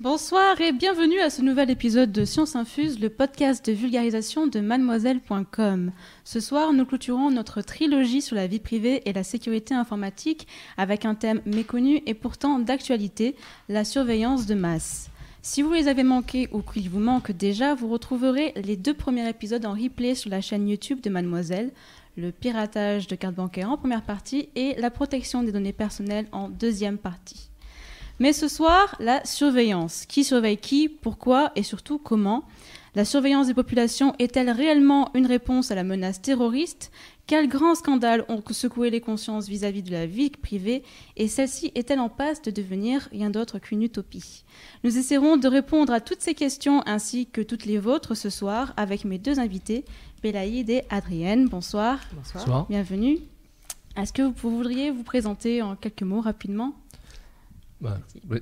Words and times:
Bonsoir 0.00 0.60
et 0.60 0.70
bienvenue 0.70 1.18
à 1.18 1.28
ce 1.28 1.42
nouvel 1.42 1.70
épisode 1.70 2.12
de 2.12 2.24
Science 2.24 2.54
Infuse, 2.54 3.00
le 3.00 3.10
podcast 3.10 3.66
de 3.66 3.72
vulgarisation 3.72 4.46
de 4.46 4.60
mademoiselle.com. 4.60 5.90
Ce 6.22 6.38
soir, 6.38 6.72
nous 6.72 6.84
clôturons 6.84 7.32
notre 7.32 7.62
trilogie 7.62 8.22
sur 8.22 8.36
la 8.36 8.46
vie 8.46 8.60
privée 8.60 9.02
et 9.06 9.12
la 9.12 9.24
sécurité 9.24 9.74
informatique 9.74 10.46
avec 10.76 11.04
un 11.04 11.16
thème 11.16 11.42
méconnu 11.46 12.00
et 12.06 12.14
pourtant 12.14 12.60
d'actualité, 12.60 13.34
la 13.68 13.84
surveillance 13.84 14.46
de 14.46 14.54
masse. 14.54 15.10
Si 15.42 15.62
vous 15.62 15.72
les 15.72 15.88
avez 15.88 16.04
manqués 16.04 16.48
ou 16.52 16.62
qu'il 16.62 16.88
vous 16.88 17.00
manque 17.00 17.32
déjà, 17.32 17.74
vous 17.74 17.88
retrouverez 17.88 18.52
les 18.54 18.76
deux 18.76 18.94
premiers 18.94 19.28
épisodes 19.28 19.66
en 19.66 19.74
replay 19.74 20.14
sur 20.14 20.30
la 20.30 20.40
chaîne 20.40 20.68
YouTube 20.68 21.00
de 21.00 21.10
Mademoiselle, 21.10 21.72
le 22.16 22.30
piratage 22.30 23.08
de 23.08 23.16
cartes 23.16 23.34
bancaires 23.34 23.72
en 23.72 23.76
première 23.76 24.04
partie 24.04 24.48
et 24.54 24.76
la 24.78 24.92
protection 24.92 25.42
des 25.42 25.50
données 25.50 25.72
personnelles 25.72 26.28
en 26.30 26.48
deuxième 26.48 26.98
partie. 26.98 27.47
Mais 28.20 28.32
ce 28.32 28.48
soir, 28.48 28.96
la 28.98 29.24
surveillance. 29.24 30.04
Qui 30.06 30.24
surveille 30.24 30.58
qui, 30.58 30.88
pourquoi 30.88 31.52
et 31.54 31.62
surtout 31.62 31.98
comment 31.98 32.44
La 32.96 33.04
surveillance 33.04 33.46
des 33.46 33.54
populations 33.54 34.14
est-elle 34.18 34.50
réellement 34.50 35.10
une 35.14 35.26
réponse 35.26 35.70
à 35.70 35.76
la 35.76 35.84
menace 35.84 36.20
terroriste 36.20 36.90
Quels 37.28 37.48
grands 37.48 37.76
scandales 37.76 38.24
ont 38.28 38.42
secoué 38.50 38.90
les 38.90 39.00
consciences 39.00 39.46
vis-à-vis 39.46 39.84
de 39.84 39.92
la 39.92 40.06
vie 40.06 40.30
privée 40.30 40.82
Et 41.16 41.28
celle-ci 41.28 41.70
est-elle 41.76 42.00
en 42.00 42.08
passe 42.08 42.42
de 42.42 42.50
devenir 42.50 43.08
rien 43.12 43.30
d'autre 43.30 43.60
qu'une 43.60 43.84
utopie 43.84 44.42
Nous 44.82 44.98
essaierons 44.98 45.36
de 45.36 45.46
répondre 45.46 45.92
à 45.92 46.00
toutes 46.00 46.22
ces 46.22 46.34
questions 46.34 46.82
ainsi 46.86 47.26
que 47.26 47.40
toutes 47.40 47.66
les 47.66 47.78
vôtres 47.78 48.16
ce 48.16 48.30
soir 48.30 48.74
avec 48.76 49.04
mes 49.04 49.18
deux 49.18 49.38
invités, 49.38 49.84
Bélaïde 50.24 50.70
et 50.70 50.82
Adrienne. 50.90 51.46
Bonsoir. 51.46 52.00
Bonsoir. 52.16 52.66
Bienvenue. 52.68 53.18
Est-ce 53.96 54.12
que 54.12 54.22
vous 54.22 54.56
voudriez 54.56 54.90
vous 54.90 55.04
présenter 55.04 55.62
en 55.62 55.76
quelques 55.76 56.02
mots 56.02 56.20
rapidement? 56.20 56.74
Bah, 57.80 58.00
oui. 58.28 58.38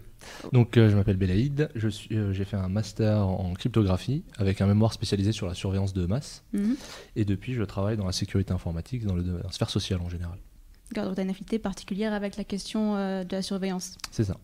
Donc, 0.52 0.76
euh, 0.76 0.88
je 0.88 0.96
m'appelle 0.96 1.16
Bélaïd. 1.16 1.70
Je 1.74 1.88
suis, 1.88 2.16
euh, 2.16 2.32
j'ai 2.32 2.44
fait 2.44 2.56
un 2.56 2.68
master 2.68 3.26
en 3.26 3.52
cryptographie 3.52 4.24
avec 4.38 4.60
un 4.60 4.66
mémoire 4.66 4.92
spécialisé 4.92 5.32
sur 5.32 5.46
la 5.46 5.54
surveillance 5.54 5.92
de 5.92 6.06
masse. 6.06 6.42
Mhm. 6.52 6.76
Et 7.16 7.24
depuis, 7.24 7.54
je 7.54 7.62
travaille 7.62 7.96
dans 7.96 8.06
la 8.06 8.12
sécurité 8.12 8.52
informatique, 8.52 9.04
dans, 9.04 9.14
le, 9.14 9.22
dans 9.22 9.38
la 9.42 9.52
sphère 9.52 9.70
sociale 9.70 10.00
en 10.00 10.08
général. 10.08 10.38
Garde 10.92 11.18
une 11.18 11.30
affinité 11.30 11.58
particulière 11.58 12.12
avec 12.12 12.36
la 12.36 12.44
question 12.44 12.96
euh, 12.96 13.24
de 13.24 13.36
la 13.36 13.42
surveillance. 13.42 13.98
C'est 14.10 14.24
ça. 14.24 14.36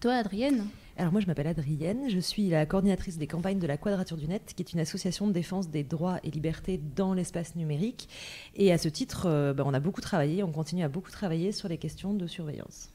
Toi, 0.00 0.14
Adrienne 0.14 0.66
Alors 0.96 1.12
moi 1.12 1.20
je 1.20 1.26
m'appelle 1.26 1.46
Adrienne, 1.46 2.08
je 2.08 2.18
suis 2.18 2.48
la 2.48 2.66
coordinatrice 2.66 3.18
des 3.18 3.26
campagnes 3.26 3.58
de 3.58 3.66
la 3.66 3.76
Quadrature 3.76 4.16
du 4.16 4.26
Net, 4.26 4.52
qui 4.54 4.62
est 4.62 4.72
une 4.72 4.80
association 4.80 5.26
de 5.26 5.32
défense 5.32 5.68
des 5.68 5.84
droits 5.84 6.18
et 6.24 6.30
libertés 6.30 6.80
dans 6.96 7.12
l'espace 7.14 7.56
numérique. 7.56 8.08
Et 8.56 8.72
à 8.72 8.78
ce 8.78 8.88
titre, 8.88 9.26
euh, 9.26 9.52
bah, 9.52 9.64
on 9.66 9.74
a 9.74 9.80
beaucoup 9.80 10.00
travaillé, 10.00 10.42
on 10.42 10.52
continue 10.52 10.82
à 10.82 10.88
beaucoup 10.88 11.10
travailler 11.10 11.52
sur 11.52 11.68
les 11.68 11.78
questions 11.78 12.14
de 12.14 12.26
surveillance 12.26 12.90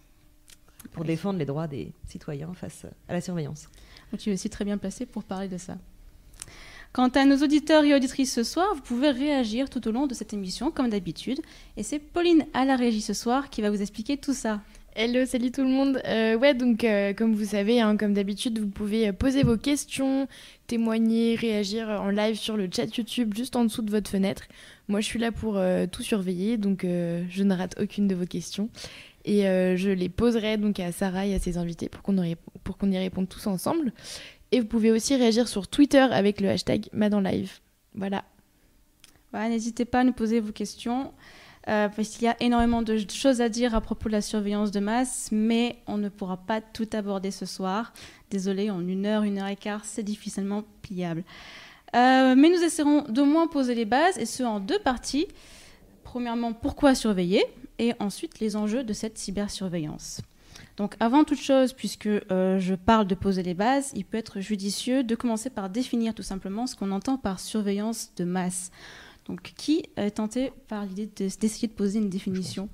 pour 0.92 1.06
défendre 1.06 1.40
les 1.40 1.46
droits 1.46 1.68
des 1.68 1.92
citoyens 2.08 2.54
face 2.54 2.86
à 3.08 3.14
la 3.14 3.22
surveillance. 3.22 3.70
Donc, 4.12 4.22
Tu 4.22 4.30
es 4.30 4.34
aussi 4.34 4.50
très 4.50 4.66
bien 4.66 4.78
placée 4.78 5.06
pour 5.06 5.24
parler 5.24 5.48
de 5.48 5.58
ça. 5.58 5.78
Quant 6.94 7.10
à 7.10 7.26
nos 7.26 7.38
auditeurs 7.44 7.84
et 7.84 7.94
auditrices 7.94 8.34
ce 8.34 8.44
soir, 8.44 8.74
vous 8.74 8.82
pouvez 8.82 9.10
réagir 9.10 9.70
tout 9.70 9.86
au 9.88 9.92
long 9.92 10.08
de 10.08 10.14
cette 10.14 10.32
émission, 10.32 10.72
comme 10.72 10.90
d'habitude. 10.90 11.42
Et 11.76 11.84
c'est 11.84 12.00
Pauline 12.00 12.46
à 12.54 12.64
la 12.64 12.78
régie 12.78 13.02
ce 13.02 13.14
soir 13.14 13.50
qui 13.50 13.62
va 13.62 13.70
vous 13.70 13.82
expliquer 13.82 14.16
tout 14.16 14.34
ça. 14.34 14.62
Hello, 14.96 15.26
salut 15.26 15.52
tout 15.52 15.64
le 15.64 15.68
monde. 15.68 16.02
Euh, 16.06 16.38
ouais, 16.38 16.54
donc 16.54 16.86
euh, 16.86 17.14
comme 17.14 17.36
vous 17.36 17.44
savez, 17.44 17.82
hein, 17.82 17.98
comme 17.98 18.14
d'habitude, 18.14 18.60
vous 18.60 18.70
pouvez 18.70 19.10
euh, 19.10 19.12
poser 19.12 19.44
vos 19.44 19.58
questions, 19.58 20.30
témoigner, 20.68 21.36
réagir 21.36 21.90
en 21.90 22.12
live 22.12 22.38
sur 22.38 22.56
le 22.56 22.70
chat 22.74 22.96
YouTube 22.96 23.34
juste 23.36 23.58
en 23.58 23.66
dessous 23.66 23.82
de 23.82 23.92
votre 23.92 24.10
fenêtre. 24.10 24.44
Moi, 24.88 25.02
je 25.02 25.06
suis 25.06 25.20
là 25.20 25.32
pour 25.32 25.58
euh, 25.58 25.88
tout 25.88 26.04
surveiller, 26.04 26.58
donc 26.58 26.84
euh, 26.84 27.24
je 27.30 27.44
ne 27.44 27.56
rate 27.56 27.76
aucune 27.82 28.08
de 28.08 28.14
vos 28.14 28.26
questions. 28.26 28.70
Et 29.26 29.48
euh, 29.48 29.76
je 29.76 29.90
les 29.90 30.08
poserai 30.08 30.58
donc 30.58 30.80
à 30.80 30.92
Sarah 30.92 31.26
et 31.26 31.34
à 31.34 31.40
ses 31.40 31.58
invités 31.58 31.90
pour 31.90 32.04
qu'on 32.04 32.22
y, 32.22 32.98
réponde 32.98 33.28
tous 33.28 33.48
ensemble. 33.48 33.92
Et 34.52 34.60
vous 34.60 34.68
pouvez 34.68 34.92
aussi 34.92 35.16
réagir 35.16 35.48
sur 35.48 35.68
Twitter 35.68 35.98
avec 36.00 36.40
le 36.40 36.50
hashtag 36.50 36.88
MadanLive. 36.94 37.52
Voilà. 37.96 38.24
Voilà, 39.32 39.50
N'hésitez 39.50 39.84
pas 39.84 40.02
à 40.02 40.04
nous 40.04 40.14
poser 40.14 40.40
vos 40.40 40.52
questions, 40.52 41.12
euh, 41.68 41.90
parce 41.90 42.10
qu'il 42.10 42.24
y 42.24 42.28
a 42.28 42.38
énormément 42.40 42.84
de 42.84 42.98
choses 43.10 43.42
à 43.42 43.50
dire 43.50 43.74
à 43.74 43.82
propos 43.82 44.08
de 44.08 44.14
la 44.14 44.22
surveillance 44.22 44.70
de 44.70 44.80
masse, 44.80 45.30
mais 45.32 45.78
on 45.88 45.98
ne 45.98 46.10
pourra 46.10 46.38
pas 46.38 46.62
tout 46.62 46.88
aborder 46.94 47.32
ce 47.32 47.48
soir. 47.48 47.92
Désolé, 48.30 48.70
en 48.70 48.88
une 48.88 49.08
heure, 49.08 49.24
une 49.24 49.40
heure 49.40 49.48
et 49.48 49.56
quart, 49.56 49.84
c'est 49.84 50.04
difficilement 50.04 50.64
pliable. 50.84 51.24
Euh, 51.96 52.36
mais 52.38 52.50
nous 52.50 52.64
essaierons 52.64 53.06
d'au 53.10 53.26
moins 53.26 53.48
poser 53.48 53.74
les 53.74 53.86
bases, 53.86 54.20
et 54.20 54.28
ce 54.28 54.44
en 54.44 54.60
deux 54.60 54.80
parties. 54.80 55.28
Premièrement, 56.04 56.54
pourquoi 56.54 56.94
surveiller? 56.94 57.44
Et 57.80 57.94
ensuite, 58.00 58.40
les 58.40 58.56
enjeux 58.56 58.84
de 58.84 58.94
cette 58.94 59.18
cybersurveillance. 59.18 60.22
Donc 60.78 60.96
avant 61.00 61.24
toute 61.24 61.40
chose, 61.42 61.74
puisque 61.74 62.08
euh, 62.08 62.60
je 62.60 62.76
parle 62.76 63.08
de 63.08 63.16
poser 63.16 63.44
les 63.44 63.54
bases, 63.54 63.92
il 63.96 64.06
peut 64.06 64.18
être 64.18 64.40
judicieux 64.40 65.04
de 65.04 65.16
commencer 65.16 65.50
par 65.50 65.70
définir 65.70 66.14
tout 66.14 66.24
simplement 66.24 66.68
ce 66.68 66.76
qu'on 66.76 66.92
entend 66.92 67.18
par 67.18 67.40
surveillance 67.40 68.12
de 68.18 68.24
masse. 68.26 68.72
Donc 69.28 69.42
qui 69.58 69.84
est 69.98 70.12
tenté 70.12 70.52
par 70.68 70.86
l'idée 70.86 71.08
de- 71.08 71.30
d'essayer 71.40 71.68
de 71.68 71.74
poser 71.74 72.00
une 72.00 72.10
définition? 72.10 72.70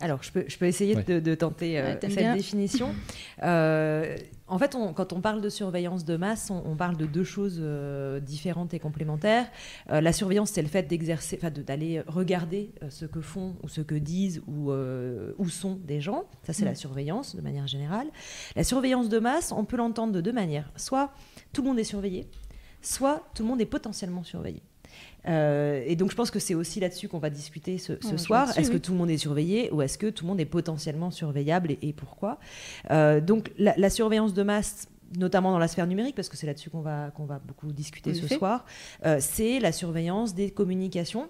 Alors, 0.00 0.22
je 0.22 0.32
peux, 0.32 0.44
je 0.48 0.56
peux 0.58 0.66
essayer 0.66 0.96
Ouais. 0.96 1.04
de, 1.04 1.20
de 1.20 1.34
tenter 1.36 1.78
euh, 1.78 1.94
cette 2.00 2.16
bien. 2.16 2.34
définition. 2.36 2.92
Euh, 3.42 4.16
en 4.52 4.58
fait, 4.58 4.74
on- 4.74 4.92
quand 4.92 5.12
on 5.12 5.20
parle 5.20 5.40
de 5.40 5.48
surveillance 5.48 6.04
de 6.04 6.16
masse, 6.16 6.50
on, 6.50 6.62
on 6.66 6.76
parle 6.76 6.96
de 6.96 7.06
deux 7.06 7.24
choses 7.24 7.58
euh, 7.60 8.20
différentes 8.20 8.74
et 8.74 8.78
complémentaires. 8.78 9.46
Euh, 9.90 10.00
la 10.00 10.12
surveillance, 10.12 10.50
c'est 10.50 10.62
le 10.62 10.68
fait 10.68 10.82
d'exercer, 10.84 11.38
d'aller 11.66 12.00
regarder 12.06 12.72
euh, 12.82 12.90
ce 12.90 13.04
que 13.06 13.20
font 13.20 13.56
ou 13.62 13.68
ce 13.68 13.80
que 13.80 13.94
disent 13.94 14.42
ou 14.46 14.72
où 14.72 15.48
sont 15.48 15.76
des 15.76 16.00
gens. 16.00 16.24
Ça, 16.44 16.52
c'est 16.52 16.62
Mm. 16.64 16.68
la 16.68 16.74
surveillance 16.74 17.34
de 17.36 17.40
manière 17.40 17.66
générale. 17.66 18.08
La 18.56 18.64
surveillance 18.64 19.08
de 19.08 19.18
masse, 19.18 19.52
on 19.52 19.64
peut 19.64 19.76
l'entendre 19.76 20.12
de 20.12 20.20
deux 20.20 20.32
manières. 20.32 20.70
Soit 20.76 21.12
tout 21.52 21.62
le 21.62 21.68
monde 21.68 21.78
est 21.78 21.84
surveillé, 21.84 22.28
soit 22.82 23.22
tout 23.34 23.42
le 23.42 23.48
monde 23.48 23.60
est 23.60 23.66
potentiellement 23.66 24.22
surveillé. 24.22 24.62
Euh, 25.28 25.82
et 25.86 25.96
donc 25.96 26.10
je 26.10 26.16
pense 26.16 26.30
que 26.30 26.38
c'est 26.38 26.54
aussi 26.54 26.80
là-dessus 26.80 27.08
qu'on 27.08 27.18
va 27.18 27.30
discuter 27.30 27.78
ce, 27.78 27.92
jouer 28.00 28.18
soir. 28.18 28.58
Est-ce 28.58 28.70
que 28.70 28.76
tout 28.76 28.92
le 28.92 28.98
monde 28.98 29.10
est 29.10 29.18
surveillé 29.18 29.70
ou 29.70 29.82
est-ce 29.82 29.98
que 29.98 30.08
tout 30.08 30.24
le 30.24 30.28
monde 30.28 30.40
est 30.40 30.46
potentiellement 30.46 31.10
surveillable 31.10 31.72
et, 31.72 31.78
et 31.82 31.92
pourquoi? 31.92 32.38
Euh, 32.90 33.20
Donc 33.20 33.52
la, 33.58 33.74
la 33.76 33.90
surveillance 33.90 34.34
de 34.34 34.42
masse, 34.42 34.88
notamment 35.18 35.52
dans 35.52 35.58
la 35.58 35.68
sphère 35.68 35.86
numérique, 35.86 36.14
parce 36.14 36.30
que 36.30 36.36
c'est 36.38 36.46
là-dessus 36.46 36.70
qu'on 36.70 36.80
va, 36.80 37.10
qu'on 37.10 37.26
va 37.26 37.38
beaucoup 37.46 37.70
discuter 37.70 38.14
ce 38.14 38.26
soir, 38.26 38.64
euh, 39.04 39.18
c'est 39.20 39.60
la 39.60 39.70
surveillance 39.70 40.34
des 40.34 40.50
communications 40.50 41.28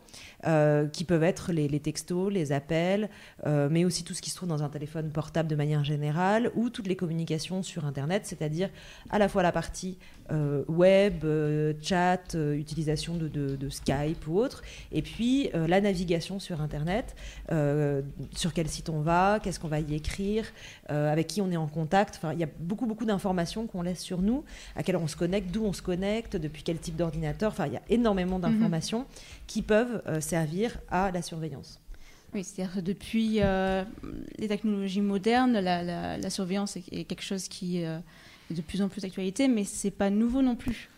qui 0.93 1.05
peuvent 1.05 1.23
être 1.23 1.53
les, 1.53 1.69
les 1.69 1.81
textos, 1.81 2.33
les 2.33 2.53
appels, 2.53 3.11
mais 3.47 3.85
aussi 3.85 4.05
tout 4.05 4.15
ce 4.15 4.23
qui 4.23 4.31
se 4.31 4.37
trouve 4.37 4.49
dans 4.49 4.63
un 4.63 4.69
téléphone 4.69 5.11
portable 5.11 5.49
de 5.49 5.55
manière 5.57 5.85
générale 5.85 6.51
ou 6.55 6.69
toutes 6.71 6.87
les 6.87 6.97
communications 6.97 7.63
sur 7.63 7.85
Internet, 7.85 8.23
c'est-à-dire 8.25 8.69
à 9.11 9.19
la 9.19 9.29
fois 9.29 9.43
la 9.43 9.53
partie 9.53 9.99
euh, 10.33 10.65
web, 10.67 11.25
euh, 11.25 11.75
chat, 11.83 12.35
euh, 12.35 12.55
utilisation 12.55 13.17
de, 13.17 13.29
de- 13.29 13.55
de 13.57 13.69
Skype 13.69 14.27
ou 14.27 14.39
autre, 14.39 14.63
et 14.91 15.03
puis 15.03 15.51
la 15.55 15.81
navigation 15.81 16.41
sur 16.41 16.61
Internet, 16.61 17.15
sur 18.37 18.53
quel 18.53 18.69
site 18.69 18.89
on 18.89 19.01
va, 19.01 19.39
qu'est-ce 19.43 19.61
qu'on 19.61 19.69
va 19.69 19.81
y 19.81 19.95
écrire, 19.95 20.45
avec 20.89 21.27
qui 21.27 21.41
on 21.41 21.51
est 21.51 21.57
en 21.57 21.67
contact. 21.67 22.17
Enfin, 22.17 22.33
il 22.33 22.39
y 22.41 22.45
a 22.45 22.49
beaucoup, 22.61 22.87
beaucoup 22.87 23.05
d'informations 23.05 23.67
qu'on 23.67 23.83
laisse 23.83 24.01
sur 24.01 24.23
nous, 24.23 24.45
à 24.77 24.83
quelle 24.83 24.97
heure 24.97 25.03
on 25.03 25.09
se 25.09 25.17
connecte, 25.17 25.51
d'où 25.53 25.65
on 25.65 25.73
se 25.73 25.83
connecte, 25.83 26.37
depuis 26.37 26.63
quel 26.63 26.79
type 26.79 26.97
d'ordinateur. 26.97 27.53
Enfin, 27.53 27.67
il 27.67 27.75
y 27.75 27.77
a 27.77 27.83
énormément 27.91 28.39
d'informations 28.39 29.07
qui 29.47 29.63
peuvent 29.63 30.03
servir 30.21 30.79
à 30.91 31.11
la 31.11 31.23
surveillance. 31.23 31.79
Oui, 32.35 32.45
c'est-à-dire 32.45 32.75
que 32.77 32.81
depuis 32.81 33.41
les 34.39 34.49
technologies 34.49 35.03
modernes, 35.03 35.53
la, 35.59 35.83
la- 35.83 36.17
la 36.19 36.31
surveillance 36.31 36.77
est, 36.77 36.85
est 36.93 37.05
quelque 37.05 37.23
chose 37.23 37.49
qui 37.49 37.85
de 38.53 38.63
plus 38.63 38.83
en 38.83 38.89
plus 38.89 39.03
d'actualité, 39.03 39.49
mais 39.49 39.65
c'est 39.65 39.91
pas 39.91 40.11
nouveau 40.11 40.43
non 40.43 40.57
plus. 40.57 40.89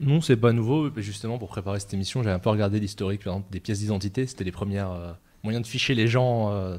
Non, 0.00 0.20
c'est 0.20 0.36
pas 0.36 0.52
nouveau. 0.52 0.90
Justement, 0.96 1.38
pour 1.38 1.48
préparer 1.48 1.78
cette 1.80 1.94
émission, 1.94 2.22
j'ai 2.22 2.30
un 2.30 2.38
peu 2.38 2.50
regardé 2.50 2.80
l'historique 2.80 3.22
des 3.50 3.60
pièces 3.60 3.80
d'identité. 3.80 4.26
C'était 4.26 4.44
les 4.44 4.52
premiers 4.52 4.80
euh, 4.80 5.12
moyens 5.44 5.62
de 5.62 5.68
ficher 5.68 5.94
les 5.94 6.08
gens 6.08 6.50
euh, 6.52 6.76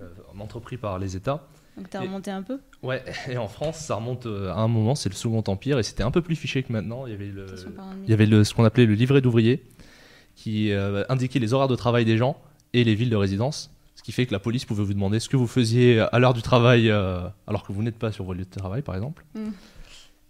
euh, 0.00 0.08
entrepris 0.38 0.76
par 0.76 0.98
les 0.98 1.14
États. 1.16 1.46
Donc 1.76 1.88
tu 1.88 1.96
as 1.96 2.02
Et- 2.02 2.06
remonté 2.06 2.30
un 2.30 2.42
peu? 2.42 2.58
Ouais, 2.82 3.02
et 3.30 3.38
en 3.38 3.48
France, 3.48 3.78
ça 3.78 3.94
remonte 3.94 4.26
à 4.26 4.54
un 4.56 4.68
moment, 4.68 4.94
c'est 4.94 5.08
le 5.08 5.14
Second 5.14 5.42
Empire, 5.46 5.78
et 5.78 5.82
c'était 5.82 6.02
un 6.02 6.10
peu 6.10 6.20
plus 6.20 6.36
fiché 6.36 6.62
que 6.62 6.72
maintenant. 6.72 7.06
Il 7.06 7.12
y 7.12 7.14
avait, 7.14 7.28
le, 7.28 7.46
il 8.04 8.10
y 8.10 8.12
avait 8.12 8.26
le, 8.26 8.44
ce 8.44 8.52
qu'on 8.54 8.64
appelait 8.64 8.86
le 8.86 8.94
livret 8.94 9.20
d'ouvrier, 9.20 9.62
qui 10.34 10.72
indiquait 11.08 11.38
les 11.38 11.54
horaires 11.54 11.68
de 11.68 11.76
travail 11.76 12.04
des 12.04 12.16
gens 12.18 12.36
et 12.74 12.84
les 12.84 12.94
villes 12.94 13.08
de 13.10 13.16
résidence. 13.16 13.71
Ce 14.02 14.06
qui 14.06 14.12
fait 14.12 14.26
que 14.26 14.32
la 14.32 14.40
police 14.40 14.64
pouvait 14.64 14.82
vous 14.82 14.94
demander 14.94 15.20
ce 15.20 15.28
que 15.28 15.36
vous 15.36 15.46
faisiez 15.46 16.00
à 16.00 16.18
l'heure 16.18 16.34
du 16.34 16.42
travail, 16.42 16.90
euh, 16.90 17.20
alors 17.46 17.64
que 17.64 17.72
vous 17.72 17.84
n'êtes 17.84 17.98
pas 17.98 18.10
sur 18.10 18.24
votre 18.24 18.36
lieu 18.36 18.44
de 18.44 18.50
travail, 18.50 18.82
par 18.82 18.96
exemple. 18.96 19.24
Mm. 19.34 19.40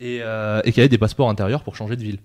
Et, 0.00 0.19
euh, 0.20 0.60
et 0.64 0.72
qu'il 0.72 0.78
y 0.78 0.80
avait 0.80 0.90
des 0.90 0.98
passeports 0.98 1.30
intérieurs 1.30 1.64
pour 1.64 1.74
changer 1.74 1.96
de 1.96 2.02
ville. 2.02 2.19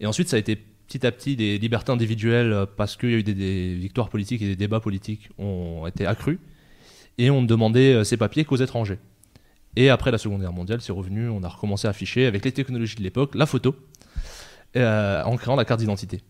Et 0.00 0.06
ensuite, 0.06 0.28
ça 0.28 0.36
a 0.36 0.38
été 0.40 0.56
petit 0.56 1.06
à 1.06 1.12
petit 1.12 1.36
des 1.36 1.58
libertés 1.58 1.92
individuelles 1.92 2.52
euh, 2.52 2.66
parce 2.66 2.96
qu'il 2.96 3.10
y 3.10 3.14
a 3.14 3.18
eu 3.18 3.22
des, 3.22 3.34
des 3.34 3.74
victoires 3.74 4.08
politiques 4.08 4.42
et 4.42 4.46
des 4.46 4.56
débats 4.56 4.80
politiques 4.80 5.28
ont 5.38 5.86
été 5.86 6.04
accrus. 6.04 6.40
Et 7.16 7.30
on 7.30 7.42
ne 7.42 7.46
demandait 7.46 8.04
ces 8.04 8.16
papiers 8.16 8.44
qu'aux 8.44 8.56
étrangers. 8.56 8.98
Et 9.76 9.90
après 9.90 10.10
la 10.10 10.18
Seconde 10.18 10.40
Guerre 10.40 10.52
mondiale, 10.52 10.80
c'est 10.80 10.92
revenu, 10.92 11.28
on 11.28 11.42
a 11.44 11.48
recommencé 11.48 11.86
à 11.86 11.90
afficher 11.90 12.26
avec 12.26 12.44
les 12.44 12.52
technologies 12.52 12.96
de 12.96 13.02
l'époque 13.02 13.34
la 13.36 13.46
photo 13.46 13.76
euh, 14.76 15.22
en 15.22 15.36
créant 15.36 15.56
la 15.56 15.64
carte 15.64 15.80
d'identité. 15.80 16.20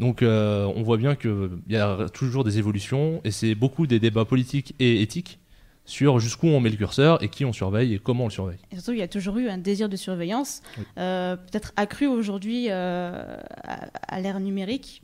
Donc 0.00 0.22
euh, 0.22 0.64
on 0.74 0.82
voit 0.82 0.96
bien 0.96 1.14
qu'il 1.14 1.50
y 1.68 1.76
a 1.76 2.08
toujours 2.08 2.42
des 2.42 2.58
évolutions 2.58 3.20
et 3.22 3.30
c'est 3.30 3.54
beaucoup 3.54 3.86
des 3.86 4.00
débats 4.00 4.24
politiques 4.24 4.74
et 4.80 5.02
éthiques 5.02 5.38
sur 5.84 6.18
jusqu'où 6.20 6.46
on 6.48 6.58
met 6.60 6.70
le 6.70 6.76
curseur 6.76 7.22
et 7.22 7.28
qui 7.28 7.44
on 7.44 7.52
surveille 7.52 7.94
et 7.94 7.98
comment 7.98 8.24
on 8.24 8.28
le 8.28 8.32
surveille. 8.32 8.58
Et 8.72 8.76
surtout, 8.76 8.92
il 8.92 8.98
y 8.98 9.02
a 9.02 9.08
toujours 9.08 9.36
eu 9.38 9.48
un 9.48 9.58
désir 9.58 9.88
de 9.88 9.96
surveillance, 9.96 10.62
Oui. 10.78 10.84
euh, 10.98 11.36
peut-être 11.36 11.72
accru 11.76 12.06
aujourd'hui 12.06 12.66
euh, 12.70 13.36
à, 13.62 13.88
à 14.08 14.20
l'ère 14.20 14.40
numérique. 14.40 15.02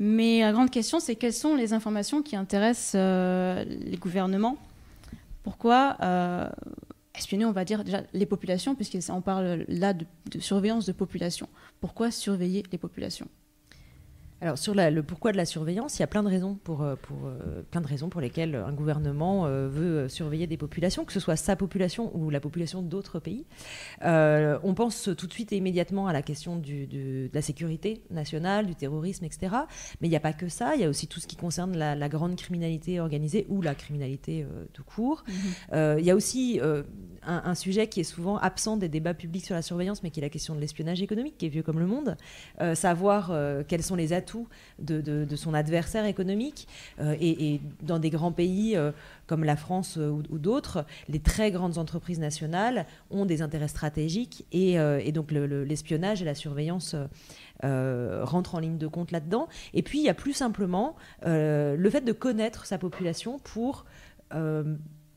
Mais 0.00 0.40
la 0.40 0.52
grande 0.52 0.70
question, 0.70 0.98
c'est 1.00 1.14
quelles 1.16 1.32
sont 1.32 1.54
les 1.54 1.72
informations 1.72 2.22
qui 2.22 2.36
intéressent 2.36 2.92
euh, 2.96 3.64
les 3.64 3.96
gouvernements? 3.98 4.56
Pourquoi 5.44 5.96
euh, 6.02 6.48
espionner, 7.14 7.44
on 7.44 7.52
va 7.52 7.64
dire, 7.64 7.84
déjà 7.84 8.02
les 8.12 8.26
populations, 8.26 8.74
puisqu'on 8.74 9.20
parle 9.20 9.64
là 9.68 9.92
de, 9.92 10.06
de 10.30 10.40
surveillance 10.40 10.86
de 10.86 10.92
population? 10.92 11.48
Pourquoi 11.80 12.10
surveiller 12.10 12.62
les 12.72 12.78
populations? 12.78 13.28
Alors 14.40 14.56
sur 14.56 14.72
la- 14.72 14.92
le 14.92 15.02
pourquoi 15.02 15.32
de 15.32 15.36
la 15.36 15.44
surveillance, 15.44 15.98
il 15.98 16.02
y 16.02 16.04
a 16.04 16.06
plein 16.06 16.22
de 16.22 16.28
raisons 16.28 16.54
pour, 16.62 16.82
euh, 16.82 16.94
pour 16.94 17.26
euh, 17.26 17.62
plein 17.72 17.80
de 17.80 17.88
raisons 17.88 18.08
pour 18.08 18.20
lesquelles 18.20 18.54
un 18.54 18.72
gouvernement 18.72 19.46
euh, 19.46 19.66
veut 19.68 20.08
surveiller 20.08 20.46
des 20.46 20.56
populations, 20.56 21.04
que 21.04 21.12
ce 21.12 21.18
soit 21.18 21.34
sa 21.34 21.56
population 21.56 22.16
ou 22.16 22.30
la 22.30 22.38
population 22.38 22.80
d'autres 22.80 23.18
pays. 23.18 23.46
Euh, 24.04 24.56
on 24.62 24.74
pense 24.74 25.10
tout 25.18 25.26
de 25.26 25.32
suite 25.32 25.52
et 25.52 25.56
immédiatement 25.56 26.06
à 26.06 26.12
la 26.12 26.22
question 26.22 26.54
du- 26.54 26.86
du- 26.86 27.28
de 27.28 27.34
la 27.34 27.42
sécurité 27.42 28.04
nationale, 28.10 28.66
du 28.66 28.76
terrorisme, 28.76 29.24
etc. 29.24 29.56
Mais 30.00 30.06
il 30.06 30.10
n'y 30.10 30.16
a 30.16 30.20
pas 30.20 30.32
que 30.32 30.48
ça. 30.48 30.76
Il 30.76 30.80
y 30.82 30.84
a 30.84 30.88
aussi 30.88 31.08
tout 31.08 31.18
ce 31.18 31.26
qui 31.26 31.34
concerne 31.34 31.76
la, 31.76 31.96
la 31.96 32.08
grande 32.08 32.36
criminalité 32.36 33.00
organisée 33.00 33.44
ou 33.48 33.60
la 33.60 33.74
criminalité 33.74 34.46
tout 34.72 34.84
court. 34.84 35.24
Euh, 35.72 35.96
Il 35.98 36.06
y 36.06 36.12
a 36.12 36.14
aussi 36.14 36.60
un, 36.62 36.84
un 37.44 37.54
sujet 37.56 37.88
qui 37.88 37.98
est 38.00 38.04
souvent 38.04 38.36
absent 38.38 38.76
des 38.76 38.88
débats 38.88 39.14
publics 39.14 39.44
sur 39.46 39.56
la 39.56 39.62
surveillance, 39.62 40.04
mais 40.04 40.10
qui 40.10 40.20
est 40.20 40.22
la 40.22 40.28
question 40.28 40.54
de 40.54 40.60
l'espionnage 40.60 41.02
économique, 41.02 41.36
qui 41.38 41.46
est 41.46 41.48
vieux 41.48 41.64
comme 41.64 41.80
le 41.80 41.86
monde. 41.86 42.16
Savoir 42.74 43.32
quels 43.66 43.82
sont 43.82 43.96
les 43.96 44.12
atouts 44.12 44.27
de, 44.78 45.36
son 45.36 45.54
adversaire 45.54 46.04
économique. 46.04 46.66
Euh, 47.00 47.16
et, 47.20 47.60
dans 47.82 47.98
des 47.98 48.10
grands 48.10 48.32
pays 48.32 48.76
euh, 48.76 48.92
comme 49.26 49.44
la 49.44 49.56
France 49.56 49.96
euh, 49.98 50.10
ou, 50.30 50.38
d'autres, 50.38 50.84
les 51.08 51.20
très 51.20 51.50
grandes 51.50 51.78
entreprises 51.78 52.18
nationales 52.18 52.86
ont 53.10 53.26
des 53.26 53.42
intérêts 53.42 53.68
stratégiques 53.68 54.44
et, 54.52 54.78
donc 55.12 55.30
le- 55.30 55.46
le- 55.46 55.64
l'espionnage 55.64 56.22
et 56.22 56.24
la 56.24 56.34
surveillance 56.34 56.94
euh, 57.64 58.24
en 58.24 58.58
ligne 58.58 58.78
de 58.78 58.86
compte 58.86 59.10
là-dedans. 59.10 59.48
Et 59.74 59.82
puis 59.82 59.98
il 59.98 60.04
y 60.04 60.08
a 60.08 60.14
plus 60.14 60.32
simplement 60.32 60.96
le 61.24 61.88
fait 61.90 62.02
de 62.02 62.12
connaître 62.12 62.66
sa 62.66 62.78
population 62.78 63.38
pour 63.38 63.84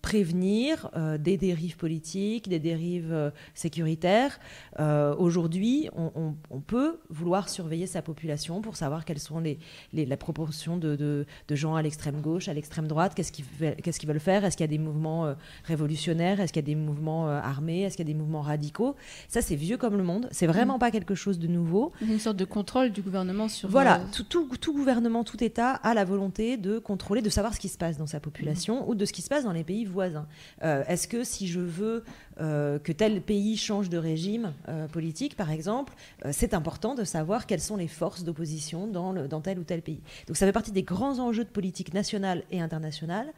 prévenir 0.01 0.89
euh, 0.95 1.18
des 1.18 1.38
dérives 1.38 1.77
politiques, 1.77 2.50
des 2.50 2.59
dérives 2.59 3.12
euh, 3.13 3.31
sécuritaires. 3.53 4.39
Euh, 4.80 5.15
Aujourd'hui, 5.15 5.89
on, 5.95 6.12
on- 6.15 6.36
on 6.50 6.59
peut 6.59 7.00
vouloir 7.09 7.50
surveiller 7.50 7.88
sa 7.88 8.01
population 8.01 8.62
pour 8.62 8.75
savoir 8.75 9.06
quelles 9.06 9.19
sont 9.19 9.39
les, 9.39 9.59
les- 9.94 10.06
la 10.06 10.18
proportion 10.18 10.77
de, 10.77 10.95
de- 10.95 11.25
de 11.48 11.56
gens 11.56 11.75
à 11.75 11.81
l'extrême 11.81 12.21
gauche, 12.21 12.48
à 12.48 12.53
l'extrême 12.53 12.88
droite, 12.88 13.13
qu'est-ce 13.15 13.31
qu'ils 13.31 13.45
veulent, 13.59 13.75
qu'est-ce 13.75 14.00
qu'ils 14.00 14.09
veulent 14.09 14.19
faire, 14.19 14.44
est-ce 14.45 14.57
qu'il 14.57 14.63
y 14.63 14.69
a 14.69 14.75
des 14.75 14.77
mouvements 14.77 15.33
révolutionnaires, 15.65 16.39
est-ce 16.39 16.51
qu'il 16.53 16.62
y 16.62 16.65
a 16.65 16.74
des 16.74 16.75
mouvements 16.75 17.27
armés, 17.27 17.81
est-ce 17.81 17.95
qu'il 17.98 18.07
y 18.07 18.09
a 18.09 18.13
des 18.13 18.18
mouvements 18.19 18.42
radicaux? 18.42 18.95
Ça, 19.27 19.42
c'est 19.42 19.56
vieux 19.56 19.77
comme 19.77 19.98
le 19.98 20.03
monde, 20.03 20.27
c'est 20.31 20.48
vraiment 20.48 20.80
pas 20.80 20.92
quelque 20.92 21.15
chose 21.15 21.39
de 21.39 21.48
nouveau. 21.48 21.92
Une 22.01 22.19
sorte 22.19 22.38
de 22.38 22.45
contrôle 22.45 22.92
du 22.92 23.01
gouvernement 23.01 23.48
sur. 23.48 23.69
Voilà, 23.69 24.01
tout, 24.13 24.24
tout- 24.24 24.50
tout 24.59 24.74
gouvernement, 24.74 25.24
tout 25.24 25.42
État 25.44 25.71
a 25.74 25.94
la 25.94 26.06
volonté 26.06 26.57
de 26.57 26.80
contrôler, 26.80 27.21
de 27.21 27.30
savoir 27.30 27.53
ce 27.53 27.59
qui 27.59 27.69
se 27.69 27.77
passe 27.77 27.98
dans 27.98 28.07
sa 28.07 28.19
population 28.19 28.89
ou 28.89 28.95
de 28.95 29.06
ce 29.06 29.13
qui 29.13 29.21
se 29.21 29.30
passe 29.30 29.44
dans 29.44 29.51
les 29.53 29.63
pays 29.63 29.86
voisins. 29.91 30.27
Euh, 30.63 30.83
Est-ce 30.88 31.07
que 31.07 31.23
si 31.23 31.47
je 31.47 31.59
veux 31.59 32.03
euh, 32.39 32.79
que 32.79 32.91
tel 32.91 33.21
pays 33.21 33.57
change 33.57 33.89
de 33.89 33.97
régime 33.97 34.53
euh, 34.67 34.88
politique, 34.88 35.35
par 35.35 35.51
exemple, 35.51 35.93
c'est 36.31 36.53
important 36.53 36.95
de 36.95 37.03
savoir 37.03 37.45
quelles 37.45 37.61
sont 37.61 37.77
les 37.77 37.88
forces 37.88 38.23
d'opposition 38.23 38.88
dans, 38.88 39.13
dans 39.13 39.41
tel 39.41 39.59
ou 39.59 39.63
tel 39.63 39.81
pays. 39.81 40.01
Donc 40.27 40.38
ça 40.38 40.45
fait 40.45 40.51
partie 40.51 40.71
des 40.71 40.83
grands 40.83 41.19
enjeux 41.19 41.43
de 41.43 41.49
politique 41.49 41.93
nationale 41.93 42.43
et 42.51 42.61
internationale. 42.61 43.31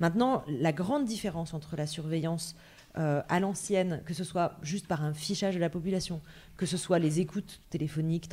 Maintenant, 0.00 0.44
la 0.48 0.72
grande 0.72 1.04
différence 1.04 1.54
entre 1.54 1.76
la 1.76 1.86
surveillance 1.86 2.56
euh, 2.98 3.22
à 3.28 3.38
l'ancienne, 3.38 4.02
que 4.04 4.14
ce 4.14 4.24
soit 4.24 4.56
juste 4.62 4.88
par 4.88 5.04
un 5.04 5.14
fichage 5.14 5.54
de 5.54 5.60
la 5.60 5.70
population, 5.70 6.20
que 6.56 6.66
ce 6.66 6.76
soit 6.76 6.98
les 6.98 7.20
écoutes 7.20 7.60
téléphoniques 7.70 8.28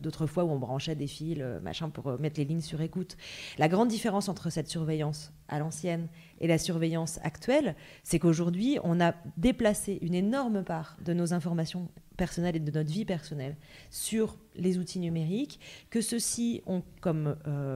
d'autrefois 0.00 0.44
où 0.44 0.50
on 0.50 0.60
branchait 0.60 0.94
des 0.94 1.08
fils, 1.08 1.38
euh, 1.40 1.58
machin, 1.58 1.90
pour 1.90 2.06
euh, 2.06 2.18
mettre 2.18 2.38
les 2.38 2.44
lignes 2.44 2.60
sur 2.60 2.80
écoute. 2.82 3.16
La 3.58 3.66
grande 3.66 3.88
différence 3.88 4.28
entre 4.28 4.48
cette 4.48 4.68
surveillance 4.68 5.32
à 5.48 5.58
l'ancienne 5.58 6.06
et 6.40 6.46
la 6.46 6.58
surveillance 6.58 7.18
actuelle, 7.24 7.74
c'est 8.04 8.20
qu'aujourd'hui, 8.20 8.78
on 8.84 9.00
a 9.00 9.12
déplacé 9.38 9.98
une 10.02 10.14
énorme 10.14 10.62
part 10.62 10.96
de 11.04 11.12
nos 11.12 11.32
informations 11.34 11.88
personnelles 12.16 12.54
et 12.54 12.60
de 12.60 12.70
notre 12.70 12.92
vie 12.92 13.04
personnelle 13.04 13.56
sur 13.90 14.38
les 14.54 14.78
outils 14.78 15.00
numériques, 15.00 15.58
que 15.90 16.00
ceux-ci 16.00 16.62
ont 16.66 16.84
comme 17.00 17.34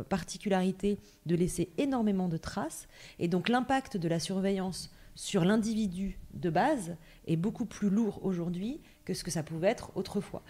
particularité 0.09 1.01
de 1.27 1.35
laisser 1.35 1.73
énormément 1.77 2.29
de 2.29 2.37
traces, 2.37 2.87
et 3.19 3.27
donc 3.27 3.49
l'impact 3.49 3.97
de 3.97 4.07
la 4.07 4.21
surveillance 4.21 4.93
sur 5.19 5.45
l'individu 5.45 6.17
de 6.33 6.49
base 6.49 6.97
est 7.27 7.35
beaucoup 7.35 7.67
plus 7.67 7.91
lourd 7.91 8.25
aujourd'hui 8.25 8.81
que 9.09 9.15
ce 9.15 9.25
que 9.25 9.31
ça 9.31 9.43
pouvait 9.43 9.69
être 9.69 9.91
autrefois. 9.95 10.43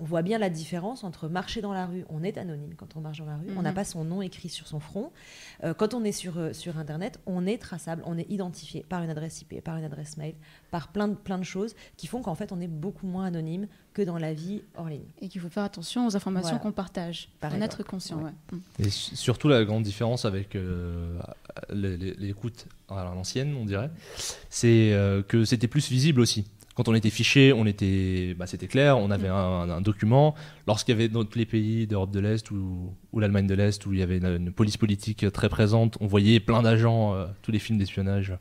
On 0.00 0.04
voit 0.04 0.22
bien 0.22 0.38
la 0.38 0.50
différence 0.50 1.04
entre 1.04 1.28
marcher 1.28 1.60
dans 1.60 1.72
la 1.72 1.86
rue, 1.86 2.04
on 2.08 2.24
est 2.24 2.36
anonyme 2.38 2.74
quand 2.76 2.96
on 2.96 3.00
marche 3.00 3.18
dans 3.18 3.24
la 3.26 3.36
rue, 3.36 3.46
on 3.56 3.62
n'a 3.62 3.68
Mhm. 3.70 3.74
pas 3.76 3.84
son 3.84 4.02
nom 4.04 4.20
écrit 4.20 4.48
sur 4.48 4.66
son 4.66 4.80
front. 4.80 5.12
Euh, 5.62 5.74
quand 5.74 5.94
on 5.94 6.02
est 6.02 6.10
sur, 6.10 6.38
euh, 6.38 6.52
sur 6.52 6.76
Internet, 6.76 7.20
on 7.26 7.46
est 7.46 7.58
traçable, 7.58 8.02
on 8.04 8.18
est 8.18 8.28
identifié 8.28 8.84
par 8.88 9.04
une 9.04 9.10
adresse 9.10 9.42
IP, 9.42 9.60
par 9.62 9.76
une 9.76 9.84
adresse 9.84 10.16
mail, 10.16 10.34
par 10.72 10.88
plein 10.88 11.06
de, 11.06 11.14
plein 11.14 11.38
de 11.38 11.44
choses 11.44 11.76
qui 11.96 12.08
font 12.08 12.20
qu'en 12.20 12.34
fait 12.34 12.50
on 12.50 12.60
est 12.60 12.66
beaucoup 12.66 13.06
moins 13.06 13.26
anonyme 13.26 13.68
que 13.92 14.02
dans 14.02 14.18
la 14.18 14.34
vie 14.34 14.62
hors 14.76 14.88
ligne. 14.88 15.04
Et 15.20 15.28
qu'il 15.28 15.40
faut 15.40 15.48
faire 15.48 15.62
attention 15.62 16.04
aux 16.08 16.16
informations 16.16 16.48
Voilà. 16.56 16.62
qu'on 16.64 16.72
partage. 16.72 17.28
Par 17.38 17.54
en 17.54 17.60
être 17.60 17.84
conscient, 17.84 18.16
Ouais. 18.18 18.24
ouais. 18.24 18.58
Mm. 18.58 18.58
Et 18.86 18.90
su- 18.90 19.14
surtout 19.14 19.46
la 19.46 19.64
grande 19.64 19.84
différence 19.84 20.24
avec 20.24 20.56
euh, 20.56 21.20
l'écoute 21.70 22.66
à 22.88 23.04
l'ancienne, 23.04 23.54
on 23.54 23.64
dirait, 23.64 23.90
c'est 24.50 24.92
euh, 24.92 25.22
que 25.22 25.44
c'était 25.44 25.68
plus 25.68 25.88
visible 25.88 26.20
aussi. 26.20 26.44
Quand 26.74 26.88
on 26.88 26.94
était 26.94 27.10
fiché, 27.10 27.52
on 27.52 27.66
était, 27.66 28.34
bah, 28.36 28.46
c'était 28.46 28.66
clair, 28.66 28.98
on 28.98 29.10
avait 29.10 29.28
un, 29.28 29.70
un 29.70 29.80
document. 29.80 30.34
Lorsqu'il 30.66 30.92
y 30.92 30.96
avait 30.96 31.08
dans 31.08 31.24
tous 31.24 31.38
les 31.38 31.46
pays 31.46 31.86
d'Europe 31.86 32.10
de 32.10 32.20
l'Est 32.20 32.50
ou, 32.50 32.92
ou 33.12 33.20
l'Allemagne 33.20 33.46
de 33.46 33.54
l'Est, 33.54 33.86
où 33.86 33.92
il 33.92 34.00
y 34.00 34.02
avait 34.02 34.18
une, 34.18 34.26
une 34.26 34.52
police 34.52 34.76
politique 34.76 35.30
très 35.32 35.48
présente, 35.48 35.96
on 36.00 36.06
voyait 36.06 36.40
plein 36.40 36.62
d'agents, 36.62 37.14
euh, 37.14 37.26
tous 37.42 37.52
les 37.52 37.60
films 37.60 37.78
d'espionnage. 37.78 38.36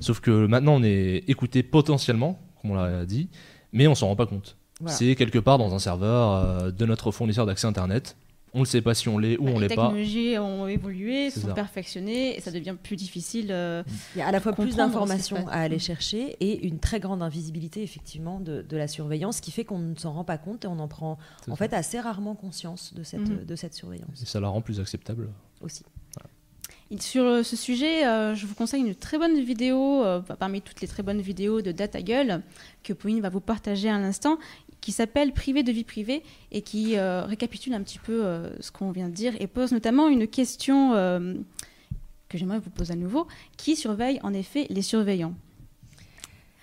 Sauf 0.00 0.20
que 0.20 0.46
maintenant, 0.46 0.74
on 0.74 0.82
est 0.82 1.24
écouté 1.28 1.62
potentiellement, 1.62 2.38
comme 2.62 2.72
on 2.72 2.74
l'a 2.74 3.04
dit, 3.04 3.28
mais 3.72 3.86
on 3.88 3.94
s'en 3.94 4.08
rend 4.08 4.16
pas 4.16 4.26
compte. 4.26 4.56
Voilà. 4.80 4.94
C'est 4.94 5.14
quelque 5.14 5.38
part 5.38 5.58
dans 5.58 5.74
un 5.74 5.78
serveur 5.78 6.32
euh, 6.32 6.70
de 6.70 6.86
notre 6.86 7.10
fournisseur 7.10 7.46
d'accès 7.46 7.66
Internet. 7.66 8.16
On 8.56 8.60
ne 8.60 8.64
sait 8.64 8.80
pas 8.80 8.94
si 8.94 9.08
on 9.08 9.18
l'est 9.18 9.36
ou 9.38 9.44
Bah, 9.44 9.50
on 9.54 9.58
les 9.58 9.68
l'est 9.68 9.74
pas. 9.76 9.86
technologies 9.88 10.38
ont 10.38 10.66
évolué, 10.66 11.30
sont 11.30 11.48
ça. 11.48 11.52
perfectionnées, 11.54 12.36
et 12.36 12.40
ça 12.40 12.50
devient 12.50 12.74
plus 12.82 12.96
difficile. 12.96 13.48
euh, 13.50 13.82
Il 14.14 14.18
y 14.18 14.22
a 14.22 14.26
à 14.28 14.32
la 14.32 14.40
fois 14.40 14.52
plus 14.54 14.74
d'informations 14.76 15.46
à 15.48 15.60
aller 15.60 15.78
chercher 15.78 16.36
et 16.40 16.66
une 16.66 16.78
très 16.78 16.98
grande 16.98 17.22
invisibilité 17.22 17.82
effectivement 17.82 18.40
de, 18.40 18.62
de 18.62 18.76
la 18.76 18.88
surveillance, 18.88 19.36
ce 19.36 19.42
qui 19.42 19.50
fait 19.52 19.64
qu'on 19.64 19.78
ne 19.78 19.94
s'en 19.94 20.12
rend 20.12 20.24
pas 20.24 20.38
compte 20.38 20.64
et 20.64 20.68
on 20.68 20.78
en 20.78 20.88
prend 20.88 21.18
en 21.48 21.50
ça. 21.50 21.56
fait 21.56 21.74
assez 21.74 22.00
rarement 22.00 22.34
conscience 22.34 22.94
de 22.94 23.02
cette, 23.02 23.20
Mhm. 23.28 23.44
de 23.44 23.56
cette 23.56 23.74
surveillance 23.74 24.22
Et 24.22 24.26
ça 24.26 24.40
la 24.40 24.48
rend 24.48 24.62
plus 24.62 24.80
acceptable. 24.80 25.28
aussi. 25.60 25.82
Et 26.92 27.00
Sur 27.00 27.24
euh, 27.24 27.42
ce 27.42 27.56
sujet, 27.56 28.06
euh, 28.06 28.36
je 28.36 28.46
vous 28.46 28.54
conseille 28.54 28.80
une 28.80 28.94
très 28.94 29.18
bonne 29.18 29.40
vidéo, 29.40 30.04
euh, 30.04 30.20
parmi 30.20 30.62
toutes 30.62 30.80
les 30.80 30.86
très 30.86 31.02
bonnes 31.02 31.20
vidéos 31.20 31.60
de 31.60 31.72
DataGull, 31.72 32.42
que 32.84 32.92
Pauline 32.92 33.20
va 33.20 33.28
vous 33.28 33.40
partager 33.40 33.88
à 33.90 33.98
l'instant, 33.98 34.38
qui 34.86 34.92
s'appelle 34.92 35.32
Privé 35.32 35.64
de 35.64 35.72
vie 35.72 35.82
privée 35.82 36.22
et 36.52 36.62
qui 36.62 36.96
euh, 36.96 37.24
récapitule 37.24 37.74
un 37.74 37.82
petit 37.82 37.98
peu 37.98 38.24
euh, 38.24 38.50
ce 38.60 38.70
qu'on 38.70 38.92
vient 38.92 39.08
de 39.08 39.14
dire 39.14 39.32
et 39.40 39.48
pose 39.48 39.72
notamment 39.72 40.06
une 40.08 40.28
question 40.28 40.94
euh, 40.94 41.34
que 42.28 42.38
j'aimerais 42.38 42.60
vous 42.60 42.70
poser 42.70 42.92
à 42.92 42.96
nouveau. 42.96 43.26
Qui 43.56 43.74
surveille 43.74 44.20
en 44.22 44.32
effet 44.32 44.68
les 44.70 44.82
surveillants? 44.82 45.34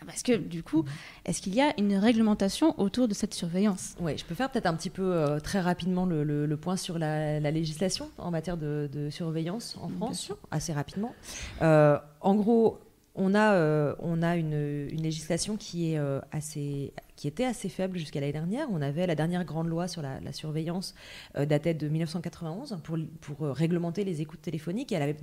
Parce 0.05 0.23
que 0.23 0.37
du 0.37 0.63
coup, 0.63 0.85
est-ce 1.25 1.41
qu'il 1.41 1.53
y 1.53 1.59
a 1.59 1.77
une 1.77 1.95
réglementation 1.97 2.79
autour 2.79 3.09
de 3.09 3.13
cette 3.13 3.33
surveillance? 3.33 3.95
Oui, 3.99 4.17
je 4.17 4.23
peux 4.23 4.35
faire 4.35 4.49
peut-être 4.49 4.67
un 4.67 4.73
petit 4.75 4.89
peu 4.89 5.37
très 5.43 5.59
rapidement 5.59 6.05
le, 6.05 6.23
le- 6.23 6.45
le 6.45 6.57
point 6.57 6.77
sur 6.77 6.97
la, 6.97 7.41
la 7.41 7.51
législation 7.51 8.09
en 8.17 8.31
matière 8.31 8.55
de, 8.55 8.89
de 8.93 9.09
surveillance 9.09 9.77
en 9.81 9.87
Bien 9.87 9.97
France, 9.97 10.19
sûr. 10.19 10.37
assez 10.49 10.71
rapidement. 10.71 11.13
En 11.59 12.35
gros, 12.35 12.79
on 13.15 13.35
a, 13.35 13.53
euh, 13.53 13.95
on 13.99 14.21
a 14.23 14.35
une, 14.37 14.53
une 14.91 15.01
législation 15.01 15.55
qui, 15.55 15.93
est, 15.93 15.97
euh, 15.99 16.19
assez, 16.31 16.93
qui 17.15 17.27
était 17.27 17.45
assez 17.45 17.69
faible 17.69 17.97
jusqu'à 17.97 18.19
l'année 18.19 18.33
dernière. 18.33 18.67
On 18.71 18.81
avait 18.81 19.05
la 19.05 19.15
dernière 19.15 19.45
grande 19.45 19.67
loi 19.67 19.87
sur 19.87 20.01
la, 20.01 20.19
la 20.19 20.33
surveillance 20.33 20.95
euh, 21.37 21.45
datait 21.45 21.73
de 21.75 21.87
1991 21.87 22.79
pour, 22.83 22.97
pour 23.21 23.45
euh, 23.45 23.51
réglementer 23.51 24.03
les 24.03 24.21
écoutes 24.21 24.41
téléphoniques 24.41 24.91
et 24.91 24.95
elle 24.95 25.03
avait 25.03 25.17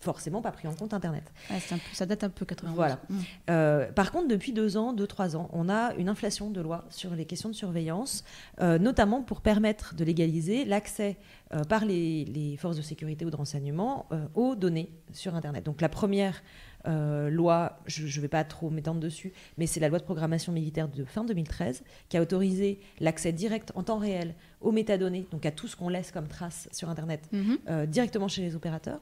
forcément 0.00 0.42
pas 0.42 0.52
pris 0.52 0.68
en 0.68 0.74
compte 0.74 0.92
Internet. 0.92 1.32
Ouais, 1.50 1.58
c'est 1.60 1.74
un 1.74 1.78
peu- 1.78 1.94
ça 1.94 2.04
date 2.04 2.24
un 2.24 2.28
peu 2.28 2.44
91. 2.44 2.74
Voilà. 2.76 2.98
Mm. 3.08 3.18
Euh, 3.50 3.92
par 3.92 4.12
contre, 4.12 4.28
depuis 4.28 4.52
deux 4.52 4.76
ans, 4.76 4.92
deux, 4.92 5.06
trois 5.06 5.34
ans, 5.34 5.48
on 5.52 5.68
a 5.70 5.94
une 5.94 6.10
inflation 6.10 6.50
de 6.50 6.60
lois 6.60 6.84
sur 6.90 7.14
les 7.14 7.24
questions 7.24 7.48
de 7.48 7.54
surveillance, 7.54 8.22
euh, 8.60 8.78
notamment 8.78 9.22
pour 9.22 9.40
permettre 9.40 9.94
de 9.94 10.04
légaliser 10.04 10.66
l'accès 10.66 11.16
euh, 11.54 11.64
par 11.64 11.86
les, 11.86 12.26
les 12.26 12.56
forces 12.58 12.76
de 12.76 12.82
sécurité 12.82 13.24
ou 13.24 13.30
de 13.30 13.36
renseignement 13.36 14.06
aux 14.34 14.54
données 14.54 14.90
sur 15.12 15.34
Internet. 15.34 15.64
Donc 15.64 15.80
la 15.80 15.88
première 15.88 16.42
euh, 16.86 17.30
loi, 17.30 17.78
je 17.86 18.04
ne 18.04 18.22
vais 18.22 18.28
pas 18.28 18.44
trop 18.44 18.70
m'étendre 18.70 19.00
dessus, 19.00 19.32
mais 19.58 19.66
c'est 19.66 19.80
la 19.80 19.88
loi 19.88 19.98
de 19.98 20.04
programmation 20.04 20.52
militaire 20.52 20.88
de 20.88 21.04
fin 21.04 21.24
2013 21.24 21.82
qui 22.08 22.16
a 22.16 22.22
autorisé 22.22 22.78
l'accès 23.00 23.32
direct 23.32 23.72
en 23.74 23.82
temps 23.82 23.98
réel 23.98 24.34
aux 24.60 24.72
métadonnées, 24.72 25.26
donc 25.30 25.44
à 25.46 25.50
tout 25.50 25.68
ce 25.68 25.76
qu'on 25.76 25.88
laisse 25.90 26.10
comme 26.10 26.26
trace 26.28 26.68
sur 26.72 26.88
Internet, 26.88 27.20
Mhm. 27.32 27.58
euh, 27.68 27.86
directement 27.86 28.28
chez 28.28 28.42
les 28.42 28.54
opérateurs. 28.56 29.00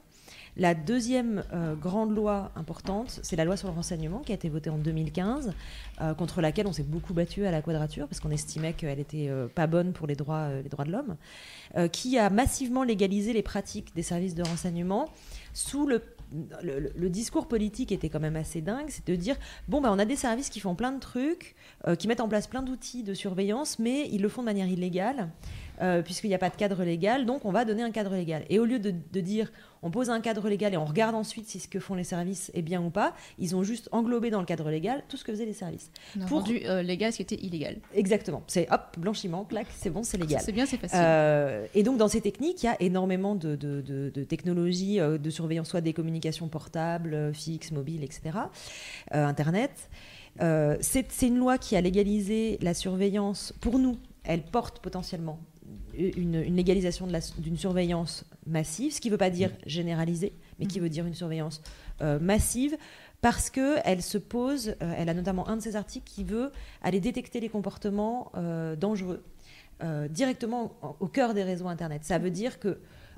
La 0.55 0.75
deuxième 0.75 1.43
euh, 1.53 1.73
grande 1.73 2.15
loi 2.15 2.51
importante, 2.55 3.19
c'est 3.23 3.35
la 3.35 3.43
loi 3.45 3.57
sur 3.57 3.67
le 3.69 3.73
renseignement 3.73 4.19
qui 4.19 4.31
a 4.33 4.35
été 4.35 4.49
votée 4.49 4.69
en 4.69 4.77
2015, 4.77 5.51
euh, 6.01 6.13
contre 6.13 6.41
laquelle 6.41 6.67
on 6.67 6.73
s'est 6.73 6.83
beaucoup 6.83 7.13
battu 7.13 7.45
à 7.45 7.51
la 7.51 7.61
quadrature 7.61 8.07
parce 8.07 8.19
qu'on 8.19 8.29
estimait 8.29 8.73
qu'elle 8.73 8.99
était 8.99 9.29
euh, 9.29 9.47
pas 9.47 9.65
bonne 9.67 9.93
pour 9.93 10.05
les 10.05 10.15
droits, 10.15 10.49
euh, 10.49 10.61
les 10.61 10.69
droits 10.69 10.85
de 10.85 10.91
l'homme, 10.91 11.15
euh, 11.75 11.87
qui 11.87 12.19
a 12.19 12.29
massivement 12.29 12.83
légalisé 12.83 13.33
les 13.33 13.41
pratiques 13.41 13.95
des 13.95 14.03
services 14.03 14.35
de 14.35 14.43
renseignement 14.43 15.09
sous 15.53 15.87
le 15.87 15.99
le, 16.61 17.09
discours 17.09 17.47
politique 17.47 17.91
était 17.91 18.09
quand 18.09 18.19
même 18.19 18.35
assez 18.35 18.61
dingue, 18.61 18.87
c'est 18.89 19.05
de 19.07 19.15
dire 19.15 19.35
bon 19.67 19.81
bah 19.81 19.89
on 19.91 19.99
a 19.99 20.05
des 20.05 20.15
services 20.15 20.49
qui 20.49 20.59
font 20.59 20.75
plein 20.75 20.91
de 20.91 20.99
trucs, 20.99 21.55
euh, 21.87 21.95
qui 21.95 22.07
mettent 22.07 22.21
en 22.21 22.27
place 22.27 22.47
plein 22.47 22.63
d'outils 22.63 23.03
de 23.03 23.13
surveillance, 23.13 23.79
mais 23.79 24.09
ils 24.11 24.21
le 24.21 24.29
font 24.29 24.41
de 24.41 24.45
manière 24.45 24.67
illégale 24.67 25.29
euh, 25.81 26.01
puisqu'il 26.01 26.27
n'y 26.27 26.35
a 26.35 26.39
pas 26.39 26.49
de 26.49 26.55
cadre 26.55 26.83
légal, 26.83 27.25
donc 27.25 27.45
on 27.45 27.51
va 27.51 27.65
donner 27.65 27.83
un 27.83 27.91
cadre 27.91 28.13
légal. 28.15 28.43
Et 28.49 28.59
au 28.59 28.65
lieu 28.65 28.79
de, 28.79 28.93
de 29.11 29.19
dire 29.21 29.51
on 29.85 29.91
pose 29.91 30.09
un 30.09 30.21
cadre 30.21 30.47
légal 30.47 30.73
et 30.73 30.77
on 30.77 30.85
regarde 30.85 31.13
ensuite 31.13 31.45
si 31.47 31.59
ce 31.59 31.67
que 31.67 31.77
font 31.79 31.95
les 31.95 32.05
services 32.05 32.51
est 32.53 32.61
bien 32.61 32.81
ou 32.81 32.89
pas, 32.89 33.13
ils 33.37 33.53
ont 33.53 33.63
juste 33.63 33.89
englobé 33.91 34.29
dans 34.29 34.39
le 34.39 34.45
cadre 34.45 34.69
légal 34.69 35.03
tout 35.09 35.17
ce 35.17 35.25
que 35.25 35.33
faisaient 35.33 35.45
les 35.45 35.51
services. 35.51 35.91
Pour- 36.27 36.39
rendu 36.39 36.61
euh, 36.65 36.81
légal 36.81 37.11
ce 37.11 37.17
qui 37.17 37.23
était 37.23 37.35
illégal. 37.43 37.77
Exactement. 37.93 38.43
C'est 38.47 38.71
hop 38.71 38.97
blanchiment, 38.97 39.43
clac, 39.43 39.67
c'est 39.75 39.89
bon, 39.89 40.03
c'est 40.03 40.17
légal. 40.17 40.41
C'est 40.41 40.53
bien, 40.53 40.65
c'est 40.65 40.77
facile. 40.77 40.99
Euh, 41.01 41.65
et 41.75 41.83
donc 41.83 41.97
dans 41.97 42.07
ces 42.07 42.21
techniques, 42.21 42.63
il 42.63 42.67
y 42.67 42.69
a 42.69 42.81
énormément 42.81 43.35
de, 43.35 43.55
de- 43.57 43.81
de- 43.81 44.09
de 44.13 44.23
technologies 44.23 44.99
de 44.99 45.29
surveillance, 45.29 45.67
soit 45.69 45.81
des 45.81 45.91
communications 45.93 46.47
portables, 46.47 47.33
fixes, 47.33 47.71
mobiles, 47.71 48.03
etc., 48.03 48.31
Internet. 49.11 49.89
Euh, 50.41 50.77
c'est 50.81 51.21
une 51.21 51.37
loi 51.37 51.57
qui 51.57 51.75
a 51.75 51.81
légalisé 51.81 52.57
la 52.61 52.73
surveillance. 52.73 53.53
Pour 53.61 53.79
nous, 53.79 53.97
elle 54.23 54.43
porte 54.43 54.79
potentiellement 54.79 55.39
une, 55.97 56.35
une 56.35 56.55
légalisation 56.55 57.07
d'une 57.37 57.57
surveillance 57.57 58.25
massive, 58.47 58.93
ce 58.93 59.01
qui 59.01 59.07
ne 59.09 59.13
veut 59.13 59.17
pas 59.17 59.29
dire 59.29 59.51
généralisée, 59.65 60.33
mais 60.59 60.65
qui 60.65 60.79
veut 60.79 60.89
dire 60.89 61.05
une 61.05 61.13
surveillance 61.13 61.61
euh, 62.01 62.19
massive, 62.19 62.75
parce 63.21 63.49
qu'elle 63.49 64.01
se 64.01 64.17
pose, 64.17 64.75
euh, 64.81 64.93
elle 64.97 65.09
a 65.09 65.13
notamment 65.13 65.47
un 65.47 65.55
de 65.57 65.61
ses 65.61 65.75
articles 65.75 66.05
qui 66.05 66.23
veut 66.23 66.51
aller 66.81 66.99
détecter 66.99 67.39
les 67.39 67.49
comportements 67.49 68.31
euh, 68.35 68.75
dangereux 68.75 69.23
euh, 69.83 70.07
directement 70.07 70.73
en- 70.81 70.95
au 70.99 71.07
cœur 71.07 71.33
des 71.33 71.43
réseaux 71.43 71.67
Internet. 71.67 72.03
Ça 72.03 72.17
veut 72.17 72.31
dire 72.31 72.59
que 72.59 72.67
euh, 72.67 72.75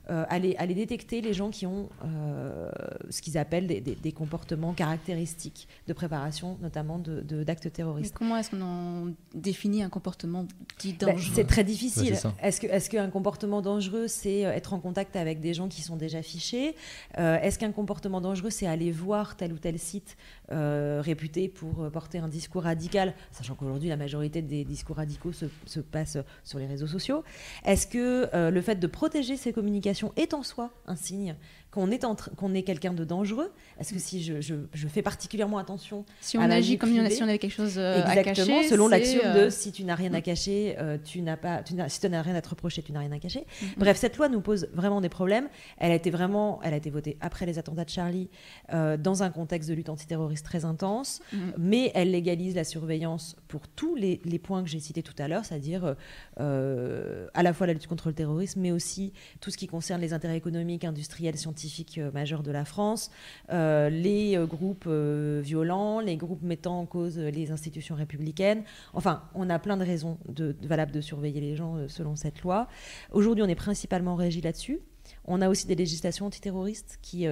aller, 0.08 0.56
aller 0.58 0.74
détecter 0.76 1.22
les 1.22 1.34
gens 1.34 1.50
qui 1.50 1.66
ont 1.66 1.90
euh, 2.04 2.70
ce 3.10 3.22
qu'ils 3.22 3.38
appellent 3.38 3.68
des, 3.68 3.82
des- 3.82 3.96
des 3.96 4.12
comportements 4.12 4.74
caractéristiques 4.74 5.68
de 5.88 5.94
préparation, 5.94 6.58
notamment 6.62 7.00
de- 7.00 7.22
de- 7.22 7.44
d'actes 7.44 7.66
Mais 7.66 7.72
terroristes. 7.72 8.14
comment 8.16 8.38
est-ce 8.38 8.52
qu'on 8.52 8.62
en 8.62 9.14
définit 9.34 9.84
un 9.84 9.90
comportement 9.90 10.46
dit 10.80 10.94
Ben, 11.00 11.08
dangereux 11.14 11.32
c'est 11.36 11.46
très 11.48 11.64
difficile. 11.64 12.16
ça. 12.16 12.34
est-ce 12.42 12.62
que 12.62 12.68
est-ce 12.68 12.90
qu'un 12.90 13.10
comportement 13.10 13.62
dangereux, 13.62 14.08
c'est 14.08 14.46
euh, 14.46 14.52
être 14.52 14.74
en 14.74 14.80
contact 14.80 15.16
avec 15.16 15.40
des 15.40 15.54
gens 15.54 15.68
qui 15.68 15.82
sont 15.82 15.96
déjà 15.96 16.22
fichés 16.22 16.76
Euh, 17.18 17.40
Est-ce 17.42 17.58
qu'un 17.58 17.72
comportement 17.72 18.22
dangereux, 18.22 18.50
c'est 18.50 18.68
aller 18.68 18.92
voir 18.92 19.36
tel 19.38 19.54
ou 19.54 19.58
tel 19.58 19.80
site 19.80 20.18
euh, 20.52 21.02
réputé 21.04 21.48
pour 21.50 21.82
euh, 21.84 21.90
porter 21.90 22.20
un 22.20 22.28
discours 22.28 22.64
radical, 22.64 23.14
sachant 23.32 23.56
qu'aujourd'hui 23.56 23.90
la 23.90 23.98
majorité 23.98 24.42
des 24.42 24.64
discours 24.66 24.98
radicaux 24.98 25.32
se, 25.32 25.46
se 25.66 25.80
passent 25.80 26.18
sur 26.44 26.60
les 26.60 26.68
réseaux 26.68 26.88
sociaux? 26.88 27.24
Est-ce 27.66 27.88
que 27.88 28.30
euh, 28.34 28.52
le 28.52 28.62
fait 28.62 28.76
de 28.76 28.88
protéger 28.88 29.38
ces 29.38 29.52
communications 29.54 29.95
est 30.16 30.34
en 30.34 30.44
soi 30.44 30.72
un 30.86 30.96
signe 30.96 31.36
qu'on 31.76 31.92
est, 31.92 32.04
qu'on 32.38 32.54
est 32.56 32.64
quelqu'un 32.64 32.94
de 32.94 33.04
dangereux 33.04 33.52
Est-ce 33.80 33.94
que 33.94 34.00
si 34.00 34.24
je, 34.24 34.40
je- 34.40 34.56
je 34.74 34.88
fais 34.88 35.02
particulièrement 35.02 35.58
attention 35.58 36.06
Si 36.22 36.38
on 36.38 36.42
à 36.42 36.46
agit 36.56 36.78
comme 36.78 36.90
si 36.90 36.96
on- 36.96 37.00
privée. 37.04 37.16
si 37.16 37.22
on 37.22 37.28
avait 37.28 37.38
quelque 37.38 37.52
chose 37.52 37.78
euh, 37.78 38.02
à 38.04 38.16
Exactement, 38.16 38.58
cacher, 38.58 38.70
selon 38.70 38.86
c'est, 38.86 38.92
l'axiome 38.98 39.22
euh, 39.26 39.46
de 39.46 39.50
si 39.50 39.72
tu 39.74 39.84
n'as 39.84 39.96
rien 39.96 40.14
à 40.14 40.22
cacher, 40.22 40.76
euh, 40.80 40.98
tu 41.04 41.22
n'as 41.22 41.36
pas, 41.36 41.62
tu 41.64 41.74
si 41.90 42.00
tu 42.00 42.10
n'as 42.10 42.22
rien 42.22 42.34
à 42.36 42.42
te 42.42 42.48
reprocher, 42.50 42.82
tu 42.82 42.94
n'as 42.94 43.02
rien 43.02 43.12
à 43.12 43.20
cacher. 43.20 43.46
Mhm. 43.62 43.68
Bref, 43.78 43.98
cette 43.98 44.16
loi 44.18 44.30
nous 44.30 44.40
pose 44.40 44.70
vraiment 44.74 45.02
des 45.02 45.10
problèmes. 45.10 45.50
Elle 45.78 45.92
a 45.92 45.96
été 45.96 46.10
vraiment, 46.12 46.62
elle 46.64 46.74
a 46.74 46.78
été 46.78 46.90
votée 46.90 47.18
après 47.20 47.46
les 47.46 47.60
attentats 47.60 47.84
de 47.86 47.90
Charlie, 47.90 48.30
dans 48.72 49.22
un 49.24 49.30
contexte 49.30 49.70
de 49.70 49.74
lutte 49.76 49.90
antiterroriste 49.90 50.46
très 50.46 50.64
intense, 50.64 51.20
Mhm. 51.34 51.54
mais 51.58 51.92
elle 51.94 52.12
légalise 52.12 52.56
la 52.56 52.64
surveillance 52.64 53.36
pour 53.50 53.68
tous 53.68 53.96
les, 53.96 54.22
les 54.24 54.40
points 54.40 54.64
que 54.64 54.70
j'ai 54.70 54.80
cités 54.80 55.04
tout 55.04 55.14
à 55.20 55.28
l'heure, 55.28 55.44
c'est-à-dire 55.44 55.96
à 56.38 57.44
la 57.44 57.54
fois 57.54 57.68
la 57.68 57.74
lutte 57.74 57.88
contre 57.88 58.08
le 58.08 58.14
terrorisme, 58.16 58.62
mais 58.62 58.72
aussi 58.72 59.12
tout 59.42 59.52
ce 59.52 59.58
qui 59.58 59.68
concerne 59.68 60.00
les 60.00 60.14
intérêts 60.14 60.38
économiques, 60.38 60.86
industriels, 60.86 61.38
scientifiques 61.38 61.65
euh, 61.98 62.12
majeurs 62.12 62.44
de 62.44 62.52
la 62.52 62.66
France, 62.66 63.12
euh, 63.52 63.90
les 63.90 64.38
euh, 64.38 64.46
groupes 64.46 64.88
violents, 64.88 66.00
les 66.00 66.18
groupes 66.18 66.42
mettant 66.42 66.80
en 66.80 66.86
cause 66.86 67.18
les 67.18 67.52
institutions 67.52 67.96
républicaines. 67.96 68.64
Enfin, 68.94 69.24
on 69.34 69.50
a 69.50 69.60
plein 69.60 69.78
de 69.78 69.84
raisons 69.84 70.18
valables 70.62 70.92
de 70.92 71.02
surveiller 71.02 71.42
les 71.42 71.56
gens 71.56 71.88
selon 71.88 72.16
cette 72.16 72.42
loi. 72.42 72.68
Aujourd'hui, 73.12 73.44
on 73.44 73.48
est 73.48 73.56
principalement 73.56 74.16
régi 74.16 74.42
là-dessus. 74.42 74.80
On 75.26 75.42
a 75.42 75.50
aussi 75.50 75.68
des 75.68 75.76
législations 75.76 76.26
antiterroristes 76.26 77.00
qui, 77.02 77.28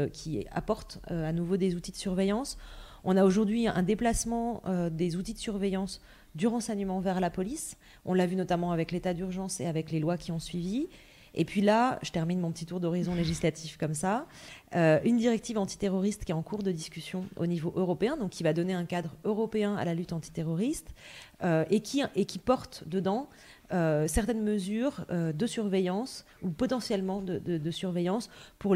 apportent 0.52 1.00
à 1.08 1.32
nouveau 1.32 1.58
des 1.58 1.76
outils 1.76 1.92
de 1.92 1.98
surveillance. 1.98 2.58
On 3.04 3.18
a 3.18 3.26
aujourd'hui 3.26 3.68
un 3.68 3.84
déplacement 3.84 4.62
des 4.92 5.16
outils 5.16 5.34
de 5.34 5.40
surveillance 5.40 6.02
du 6.36 6.48
renseignement 6.48 7.00
vers 7.00 7.20
la 7.20 7.30
police. 7.30 7.78
On 8.06 8.14
l'a 8.14 8.26
vu 8.26 8.36
notamment 8.36 8.72
avec 8.72 8.92
l'état 8.92 9.14
d'urgence 9.14 9.60
et 9.60 9.66
avec 9.66 9.92
les 9.92 10.00
lois 10.00 10.18
qui 10.18 10.32
ont 10.32 10.40
suivi. 10.40 10.88
Et 11.36 11.46
puis 11.46 11.62
là, 11.62 12.00
je 12.04 12.12
termine 12.12 12.40
mon 12.40 12.52
petit 12.52 12.66
tour 12.66 12.80
d'horizon 12.80 13.16
législatif 13.16 13.78
comme 13.78 13.96
ça. 13.96 14.28
Euh, 14.76 15.00
une 15.04 15.18
directive 15.18 15.58
antiterroriste 15.58 16.26
qui 16.26 16.32
est 16.32 16.36
en 16.36 16.44
cours 16.44 16.64
de 16.64 16.72
discussion 16.72 17.26
au 17.38 17.48
niveau 17.48 17.74
européen, 17.76 18.18
donc 18.18 18.32
qui 18.32 18.44
va 18.44 18.54
donner 18.54 18.74
un 18.74 18.86
cadre 18.86 19.16
européen 19.24 19.76
à 19.76 19.86
la 19.86 19.96
lutte 19.96 20.14
antiterroriste 20.14 20.94
euh, 21.44 21.66
et, 21.70 21.82
qui, 21.82 22.40
porte 22.40 22.84
dedans 22.88 23.30
euh, 23.72 24.08
certaines 24.08 24.44
mesures 24.44 25.06
de 25.10 25.48
surveillance 25.48 26.26
ou 26.44 26.50
potentiellement 26.50 27.22
de, 27.22 27.72
surveillance 27.72 28.30
pour 28.60 28.76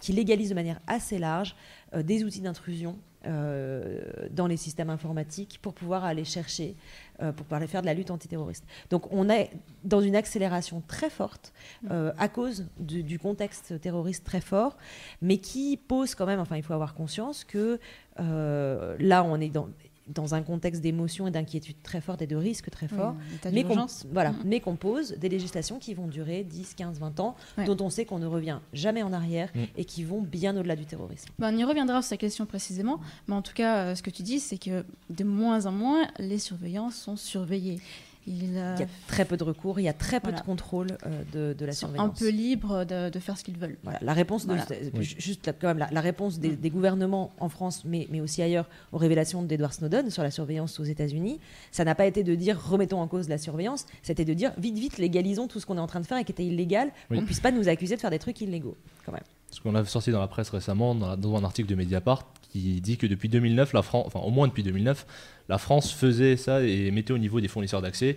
qui 0.00 0.12
légalisent 0.12 0.50
de 0.50 0.54
manière 0.54 0.80
assez 0.86 1.18
large 1.18 1.56
des 1.94 2.24
outils 2.24 2.40
d'intrusion 2.40 2.98
dans 3.24 4.46
les 4.46 4.56
systèmes 4.56 4.90
informatiques 4.90 5.58
pour 5.60 5.74
pouvoir 5.74 6.04
aller 6.04 6.24
chercher, 6.24 6.76
euh, 7.20 7.32
pour 7.32 7.44
pouvoir 7.46 7.60
aller 7.60 7.66
faire 7.66 7.80
de 7.80 7.86
la 7.86 7.94
lutte 7.94 8.10
antiterroriste. 8.10 8.64
Donc 8.90 9.12
on 9.12 9.28
est 9.28 9.50
dans 9.84 10.00
une 10.00 10.14
accélération 10.14 10.82
très 10.86 11.10
forte 11.10 11.52
euh, 11.90 12.12
à 12.16 12.28
cause 12.28 12.68
du, 12.78 13.02
du 13.02 13.18
contexte 13.18 13.80
terroriste 13.80 14.24
très 14.24 14.40
fort, 14.40 14.76
mais 15.20 15.38
qui 15.38 15.76
pose 15.76 16.14
quand 16.14 16.26
même, 16.26 16.40
enfin 16.40 16.56
il 16.56 16.62
faut 16.62 16.74
avoir 16.74 16.94
conscience 16.94 17.44
que 17.44 17.80
euh, 18.20 18.96
là 19.00 19.24
on 19.24 19.40
est 19.40 19.48
dans, 19.48 19.68
dans 20.14 20.34
un 20.34 20.42
contexte 20.42 20.80
d'émotion 20.82 21.26
et 21.26 21.30
d'inquiétude 21.30 21.76
très 21.82 22.00
forte 22.00 22.22
et 22.22 22.26
de 22.26 22.36
risque 22.36 22.70
très 22.70 22.88
fort. 22.88 23.14
Mais 23.52 23.64
qu'on 23.64 23.86
voilà, 24.12 24.30
Mm. 24.32 24.36
mais 24.44 24.60
qu'on 24.60 24.76
pose 24.76 25.12
des 25.18 25.28
législations 25.28 25.78
qui 25.78 25.94
vont 25.94 26.06
durer 26.06 26.44
10, 26.44 26.74
15, 26.74 26.98
20 26.98 27.20
ans, 27.20 27.34
Ouais. 27.56 27.64
dont 27.64 27.76
on 27.80 27.90
sait 27.90 28.04
qu'on 28.04 28.18
ne 28.18 28.26
revient 28.26 28.58
jamais 28.72 29.02
en 29.02 29.12
arrière 29.12 29.50
Mm. 29.54 29.58
et 29.76 29.84
qui 29.84 30.04
vont 30.04 30.22
bien 30.22 30.56
au-delà 30.56 30.76
du 30.76 30.86
terrorisme. 30.86 31.28
Ben, 31.38 31.54
on 31.54 31.58
y 31.58 31.64
reviendra 31.64 32.02
sur 32.02 32.08
cette 32.10 32.20
question 32.20 32.46
précisément, 32.46 33.00
mais 33.26 33.34
en 33.34 33.42
tout 33.42 33.54
cas, 33.54 33.76
euh, 33.78 33.94
ce 33.94 34.02
que 34.02 34.10
tu 34.10 34.22
dis, 34.22 34.40
c'est 34.40 34.58
que 34.58 34.84
de 35.10 35.24
moins 35.24 35.66
en 35.66 35.72
moins, 35.72 36.06
les 36.18 36.38
surveillances 36.38 36.96
sont 36.96 37.16
surveillées. 37.16 37.80
Euh, 38.28 38.74
Il 38.76 38.80
y 38.80 38.84
a 38.84 38.86
très 39.06 39.24
peu 39.24 39.36
de 39.36 39.44
recours, 39.44 39.80
il 39.80 39.84
y 39.84 39.88
a 39.88 39.92
très 39.92 40.20
peu 40.20 40.28
Voilà. 40.28 40.40
de 40.40 40.46
contrôle 40.46 40.88
euh, 41.06 41.22
de, 41.32 41.56
de 41.58 41.64
la 41.66 41.72
sont 41.72 41.86
un 41.86 41.88
surveillance. 41.90 42.18
peu 42.18 42.28
libres 42.28 42.84
de, 42.84 43.08
de 43.10 43.18
faire 43.18 43.36
ce 43.38 43.44
qu'ils 43.44 43.56
veulent. 43.58 43.76
Voilà, 43.82 43.98
la 44.02 44.12
réponse, 44.12 44.46
de- 44.46 44.54
Voilà. 44.54 44.66
Oui. 44.94 45.02
ju- 45.04 45.16
juste 45.18 45.46
là, 45.46 45.52
quand 45.52 45.68
même, 45.68 45.78
la, 45.78 45.88
la 45.90 46.00
réponse 46.00 46.38
des, 46.38 46.50
des 46.56 46.70
gouvernements 46.70 47.32
en 47.40 47.48
France, 47.48 47.82
mais, 47.84 48.06
mais 48.10 48.20
aussi 48.20 48.42
ailleurs, 48.42 48.68
aux 48.92 48.98
révélations 48.98 49.42
d'Edward 49.42 49.72
Snowden 49.72 50.10
sur 50.10 50.22
la 50.22 50.30
surveillance 50.30 50.78
aux 50.80 50.84
États-Unis, 50.84 51.40
ça 51.72 51.84
n'a 51.84 51.94
pas 51.94 52.06
été 52.06 52.22
de 52.24 52.34
dire 52.34 52.60
remettons 52.60 53.00
en 53.00 53.08
cause 53.08 53.28
la 53.28 53.38
surveillance, 53.38 53.86
c'était 54.02 54.24
de 54.24 54.34
dire 54.34 54.52
vite, 54.58 54.76
vite, 54.78 54.98
légalisons 54.98 55.48
tout 55.48 55.60
ce 55.60 55.66
qu'on 55.66 55.76
est 55.76 55.80
en 55.80 55.86
train 55.86 56.00
de 56.00 56.06
faire 56.06 56.18
et 56.18 56.24
qui 56.24 56.32
était 56.32 56.44
illégal, 56.44 56.90
Oui. 57.10 57.16
qu'on 57.16 57.22
ne 57.22 57.26
puisse 57.26 57.40
pas 57.40 57.50
nous 57.52 57.68
accuser 57.68 57.96
de 57.96 58.00
faire 58.00 58.10
des 58.10 58.18
trucs 58.18 58.40
illégaux, 58.40 58.76
quand 59.06 59.12
même. 59.12 59.22
Ce 59.50 59.60
qu'on 59.60 59.74
a 59.74 59.84
sorti 59.84 60.10
dans 60.10 60.20
la 60.20 60.28
presse 60.28 60.50
récemment, 60.50 60.94
dans, 60.94 61.08
la- 61.08 61.16
dans 61.16 61.36
un 61.36 61.44
article 61.44 61.68
de 61.68 61.74
Mediapart, 61.74 62.26
qui 62.50 62.80
dit 62.80 62.96
que 62.96 63.06
depuis 63.06 63.28
2009, 63.28 63.72
la 63.72 63.82
France, 63.82 64.04
enfin 64.06 64.20
au 64.20 64.30
moins 64.30 64.46
depuis 64.48 64.62
2009, 64.62 65.06
la 65.48 65.58
France 65.58 65.92
faisait 65.92 66.36
ça 66.36 66.62
et 66.62 66.90
mettait 66.90 67.12
au 67.12 67.18
niveau 67.18 67.40
des 67.40 67.48
fournisseurs 67.48 67.82
d'accès 67.82 68.16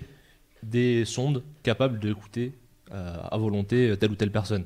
des 0.64 1.06
sondes 1.06 1.42
capables 1.64 2.00
d'écouter 2.00 2.54
euh, 2.94 3.18
à 3.32 3.38
volonté 3.38 3.96
telle 4.00 4.12
ou 4.12 4.16
telle 4.16 4.32
personne, 4.32 4.64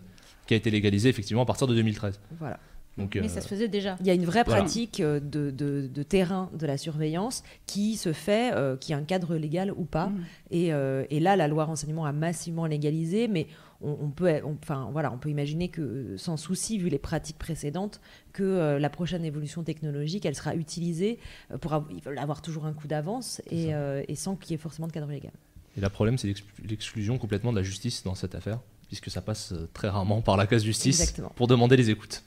qui 0.47 0.53
a 0.53 0.57
été 0.57 0.69
légalisée 0.69 1.09
effectivement 1.09 1.43
à 1.43 1.45
partir 1.45 1.67
de 1.67 1.73
2013. 1.75 2.19
Voilà. 2.39 2.59
Donc, 2.97 3.15
Mais 3.15 3.25
euh, 3.25 3.27
ça 3.29 3.41
se 3.41 3.47
faisait 3.47 3.67
déjà. 3.67 3.97
Il 4.01 4.07
y 4.07 4.09
a 4.09 4.13
une 4.13 4.25
vraie 4.25 4.43
Voilà. 4.45 4.61
pratique 4.61 4.99
euh, 5.01 5.19
de, 5.19 5.51
de- 5.51 5.89
de 5.93 6.03
terrain 6.03 6.49
de 6.57 6.65
la 6.65 6.77
surveillance 6.77 7.43
qui 7.65 7.95
se 7.97 8.13
fait, 8.13 8.53
euh, 8.53 8.77
qui 8.77 8.93
a 8.93 8.97
un 8.97 9.03
cadre 9.03 9.35
légal 9.35 9.71
ou 9.75 9.83
pas. 9.85 10.07
Mm. 10.07 10.23
Et, 10.51 10.73
euh, 10.73 11.03
et 11.09 11.19
là, 11.19 11.35
la 11.35 11.47
loi 11.47 11.65
renseignement 11.65 12.05
a 12.05 12.11
massivement 12.13 12.65
légalisé, 12.65 13.27
mais 13.27 13.47
on, 13.81 13.97
on 14.01 14.09
peut, 14.09 14.41
on- 14.43 14.57
enfin 14.61 14.89
voilà, 14.91 15.11
on 15.11 15.17
peut 15.17 15.29
imaginer 15.29 15.69
que 15.69 15.81
euh, 15.81 16.17
sans 16.17 16.37
souci, 16.37 16.77
vu 16.77 16.89
les 16.89 16.99
pratiques 16.99 17.37
précédentes, 17.37 17.99
que 18.33 18.43
euh, 18.43 18.79
la 18.79 18.89
prochaine 18.89 19.25
évolution 19.25 19.63
technologique, 19.63 20.25
elle 20.25 20.35
sera 20.35 20.55
utilisée 20.55 21.19
euh, 21.51 21.57
pour 21.57 21.73
avoir, 21.73 21.91
ils 21.91 22.01
veulent 22.01 22.17
avoir 22.19 22.41
toujours 22.41 22.65
un 22.65 22.73
coup 22.73 22.87
d'avance 22.87 23.41
et, 23.51 23.73
euh, 23.73 24.03
sans 24.15 24.35
qu'il 24.35 24.51
y 24.51 24.53
ait 24.55 24.57
forcément 24.57 24.87
de 24.87 24.93
cadre 24.93 25.07
légal. 25.07 25.31
Et 25.77 25.81
le 25.81 25.89
problème, 25.89 26.17
c'est 26.17 26.27
l'exclu- 26.27 26.67
l'exclusion 26.67 27.17
complètement 27.17 27.51
de 27.51 27.57
la 27.57 27.63
justice 27.63 28.03
dans 28.03 28.15
cette 28.15 28.33
affaire, 28.35 28.59
puisque 28.87 29.09
ça 29.09 29.21
passe 29.21 29.53
très 29.73 29.89
rarement 29.89 30.21
par 30.21 30.37
la 30.37 30.47
case 30.47 30.63
justice 30.63 31.01
Exactement. 31.01 31.31
pour 31.35 31.47
demander 31.47 31.75
les 31.75 31.89
écoutes. 31.89 32.23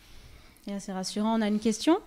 C'est 0.79 0.93
rassurant. 0.93 1.39
On 1.39 1.41
a 1.41 1.49
une 1.49 1.61
question? 1.61 1.99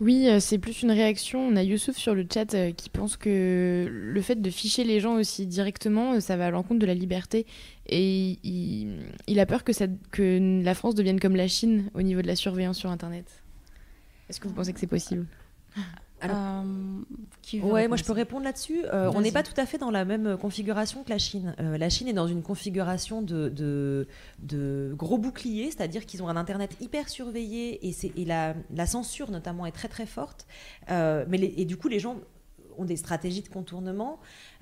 Oui, 0.00 0.28
euh, 0.28 0.40
c'est 0.40 0.58
plus 0.58 0.82
une 0.82 0.90
réaction. 0.90 1.40
On 1.40 1.56
a 1.56 1.62
Youssouf 1.62 1.96
sur 1.96 2.14
le 2.14 2.26
chat 2.32 2.54
euh, 2.54 2.70
qui 2.72 2.90
pense 2.90 3.16
que 3.16 3.86
le 3.90 4.20
fait 4.20 4.36
de 4.36 4.50
ficher 4.50 4.84
les 4.84 5.00
gens 5.00 5.14
aussi 5.14 5.46
directement, 5.46 6.14
euh, 6.14 6.20
ça 6.20 6.36
va 6.36 6.46
à 6.46 6.50
l'encontre 6.50 6.80
de 6.80 6.86
la 6.86 6.94
liberté. 6.94 7.46
Et 7.86 8.38
il, 8.44 8.98
il 9.26 9.40
a 9.40 9.46
peur 9.46 9.64
que, 9.64 9.72
ça, 9.72 9.86
que 10.10 10.62
la 10.62 10.74
France 10.74 10.94
devienne 10.94 11.18
comme 11.18 11.34
la 11.34 11.48
Chine 11.48 11.90
au 11.94 12.02
niveau 12.02 12.20
de 12.20 12.26
la 12.26 12.36
surveillance 12.36 12.78
sur 12.78 12.90
Internet. 12.90 13.24
Est-ce 14.28 14.38
que 14.38 14.48
vous 14.48 14.54
pensez 14.54 14.72
que 14.72 14.80
c'est 14.80 14.86
possible? 14.86 15.26
Alors- 16.20 16.36
Euh, 16.36 16.62
qui 17.42 17.60
Ouais, 17.60 17.88
moi 17.88 17.96
je 17.96 18.04
peux 18.04 18.12
répondre 18.12 18.44
là-dessus. 18.44 18.84
Euh, 18.92 19.10
on 19.14 19.20
n'est 19.20 19.32
pas 19.32 19.42
tout 19.42 19.58
à 19.58 19.66
fait 19.66 19.78
dans 19.78 19.90
la 19.90 20.04
même 20.04 20.36
configuration 20.36 21.02
que 21.02 21.10
la 21.10 21.18
Chine. 21.18 21.54
Euh, 21.60 21.78
la 21.78 21.88
Chine 21.88 22.06
est 22.08 22.12
dans 22.12 22.26
une 22.28 22.42
configuration 22.42 23.22
de, 23.22 23.48
de, 23.48 24.06
de 24.40 24.92
gros 24.96 25.18
boucliers, 25.18 25.70
c'est-à-dire 25.70 26.06
qu'ils 26.06 26.22
ont 26.22 26.28
un 26.28 26.36
Internet 26.36 26.76
hyper 26.80 27.08
surveillé 27.08 27.80
et, 27.88 28.24
la, 28.24 28.54
la 28.74 28.86
censure 28.86 29.30
notamment 29.30 29.66
est 29.66 29.72
très 29.72 29.88
très 29.88 30.06
forte. 30.06 30.46
Mais 30.88 31.38
les- 31.38 31.54
et 31.56 31.64
du 31.64 31.76
coup, 31.76 31.88
les 31.88 31.98
gens 31.98 32.16
ont 32.78 32.84
des 32.84 32.96
stratégies 32.96 33.42
de 33.42 33.48
contournement. 33.48 34.18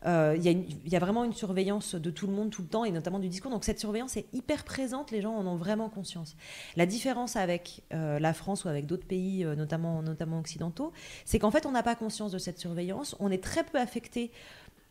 Euh, 0.06 0.36
Il 0.38 0.90
y, 0.92 0.96
a 0.96 0.98
vraiment 0.98 1.24
une 1.24 1.32
surveillance 1.32 1.94
de 1.94 2.10
tout 2.10 2.26
le 2.26 2.32
monde 2.32 2.50
tout 2.50 2.62
le 2.62 2.68
temps 2.68 2.84
et 2.84 2.90
notamment 2.90 3.18
du 3.18 3.28
discours. 3.28 3.50
Donc 3.50 3.64
cette 3.64 3.80
surveillance 3.80 4.16
est 4.16 4.26
hyper 4.32 4.64
présente, 4.64 5.10
les 5.10 5.20
gens 5.20 5.34
en 5.34 5.46
ont 5.46 5.56
vraiment 5.56 5.88
conscience. 5.88 6.36
La 6.76 6.86
différence 6.86 7.36
avec 7.36 7.82
euh, 7.92 8.18
la 8.18 8.32
France 8.32 8.64
ou 8.64 8.68
avec 8.68 8.86
d'autres 8.86 9.06
pays, 9.06 9.44
euh, 9.44 9.54
notamment, 9.54 10.02
notamment 10.02 10.38
occidentaux, 10.38 10.92
c'est 11.24 11.38
qu'en 11.38 11.50
fait, 11.50 11.66
on 11.66 11.72
n'a 11.72 11.82
pas 11.82 11.94
conscience 11.94 12.32
de 12.32 12.38
cette 12.38 12.58
surveillance. 12.58 13.16
On 13.20 13.30
est 13.30 13.42
très 13.42 13.64
peu 13.64 13.78
affecté 13.78 14.30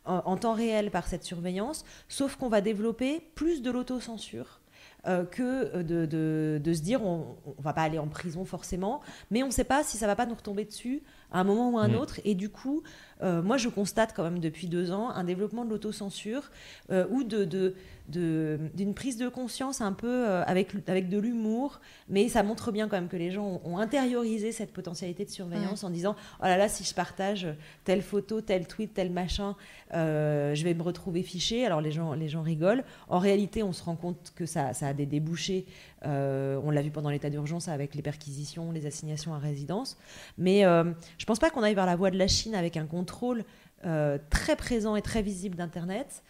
en, 0.04 0.38
temps 0.38 0.54
réel 0.54 0.90
par 0.90 1.06
cette 1.06 1.22
surveillance, 1.22 1.84
sauf 2.08 2.36
qu'on 2.36 2.48
va 2.48 2.62
développer 2.62 3.20
plus 3.34 3.60
de 3.60 3.70
l'autocensure. 3.70 4.60
que 5.04 5.82
de, 5.82 6.72
se 6.72 6.80
dire 6.80 7.02
on, 7.02 7.36
on 7.46 7.60
va 7.60 7.74
pas 7.74 7.82
aller 7.82 7.98
en 7.98 8.08
prison 8.08 8.46
forcément, 8.46 9.02
mais 9.30 9.42
on 9.42 9.48
ne 9.48 9.52
sait 9.52 9.64
pas 9.64 9.84
si 9.84 9.98
ça 9.98 10.06
va 10.06 10.16
pas 10.16 10.24
nous 10.24 10.34
retomber 10.34 10.64
dessus 10.64 11.02
à 11.30 11.40
un 11.40 11.44
moment 11.44 11.70
ou 11.70 11.78
à 11.78 11.82
un 11.82 11.88
Mm. 11.88 11.96
autre. 11.96 12.20
Et 12.24 12.34
du 12.34 12.48
coup, 12.48 12.82
euh, 13.22 13.42
moi 13.42 13.56
je 13.56 13.68
constate 13.68 14.12
quand 14.14 14.22
même 14.24 14.38
depuis 14.38 14.66
deux 14.68 14.90
ans 14.92 15.10
un 15.10 15.24
développement 15.24 15.64
de 15.64 15.70
l'autocensure 15.70 16.50
euh, 16.90 17.04
ou 17.10 17.24
de, 17.24 17.44
de- 17.44 17.74
de- 18.08 18.58
d'une 18.74 18.94
prise 18.94 19.18
de 19.18 19.28
conscience 19.28 19.80
un 19.82 19.92
peu 19.92 20.08
euh, 20.26 20.42
avec, 20.44 20.70
avec 20.86 21.08
de 21.10 21.18
l'humour, 21.18 21.80
mais 22.08 22.28
ça 22.30 22.42
montre 22.42 22.72
bien 22.72 22.88
quand 22.88 22.96
même 22.96 23.08
que 23.08 23.16
les 23.18 23.30
gens 23.30 23.60
ont, 23.64 23.72
ont 23.74 23.78
intériorisé 23.78 24.52
cette 24.52 24.72
potentialité 24.72 25.24
de 25.26 25.30
surveillance 25.30 25.84
en 25.84 25.90
disant 25.90 26.16
oh 26.40 26.44
là 26.44 26.56
là 26.56 26.68
si 26.68 26.84
je 26.84 26.94
partage 26.94 27.46
telle 27.84 28.00
photo, 28.00 28.40
tel 28.40 28.66
tweet, 28.66 28.94
tel 28.94 29.10
machin, 29.10 29.56
euh, 29.94 30.54
je 30.54 30.64
vais 30.64 30.72
me 30.74 30.82
retrouver 30.82 31.22
fiché. 31.22 31.66
Alors 31.66 31.80
les 31.82 31.90
gens, 31.92 32.14
les 32.14 32.28
gens 32.28 32.42
rigolent. 32.42 32.84
En 33.08 33.18
réalité, 33.18 33.62
on 33.62 33.72
se 33.72 33.82
rend 33.82 33.96
compte 33.96 34.32
que 34.34 34.46
ça, 34.46 34.72
ça 34.72 34.88
a 34.88 34.92
des 34.94 35.06
débouchés. 35.06 35.66
Euh, 36.06 36.60
on 36.62 36.70
l'a 36.70 36.82
vu 36.82 36.90
pendant 36.90 37.10
l'état 37.10 37.30
d'urgence 37.30 37.68
avec 37.68 37.94
les 37.94 38.02
perquisitions, 38.02 38.72
les 38.72 38.86
assignations 38.86 39.34
à 39.34 39.38
résidence. 39.38 39.96
Mais 40.36 40.64
euh, 40.64 40.84
je 41.18 41.24
pense 41.24 41.38
pas 41.38 41.50
qu'on 41.50 41.62
aille 41.62 41.74
vers 41.74 41.86
la 41.86 41.96
voie 41.96 42.10
de 42.10 42.18
la 42.18 42.28
Chine 42.28 42.54
avec 42.54 42.76
un 42.76 42.86
contrôle 42.86 43.44
euh, 43.84 44.18
très 44.30 44.56
présent 44.56 44.96
et 44.96 45.02
très 45.02 45.22
visible 45.22 45.56
d'Internet. 45.56 46.22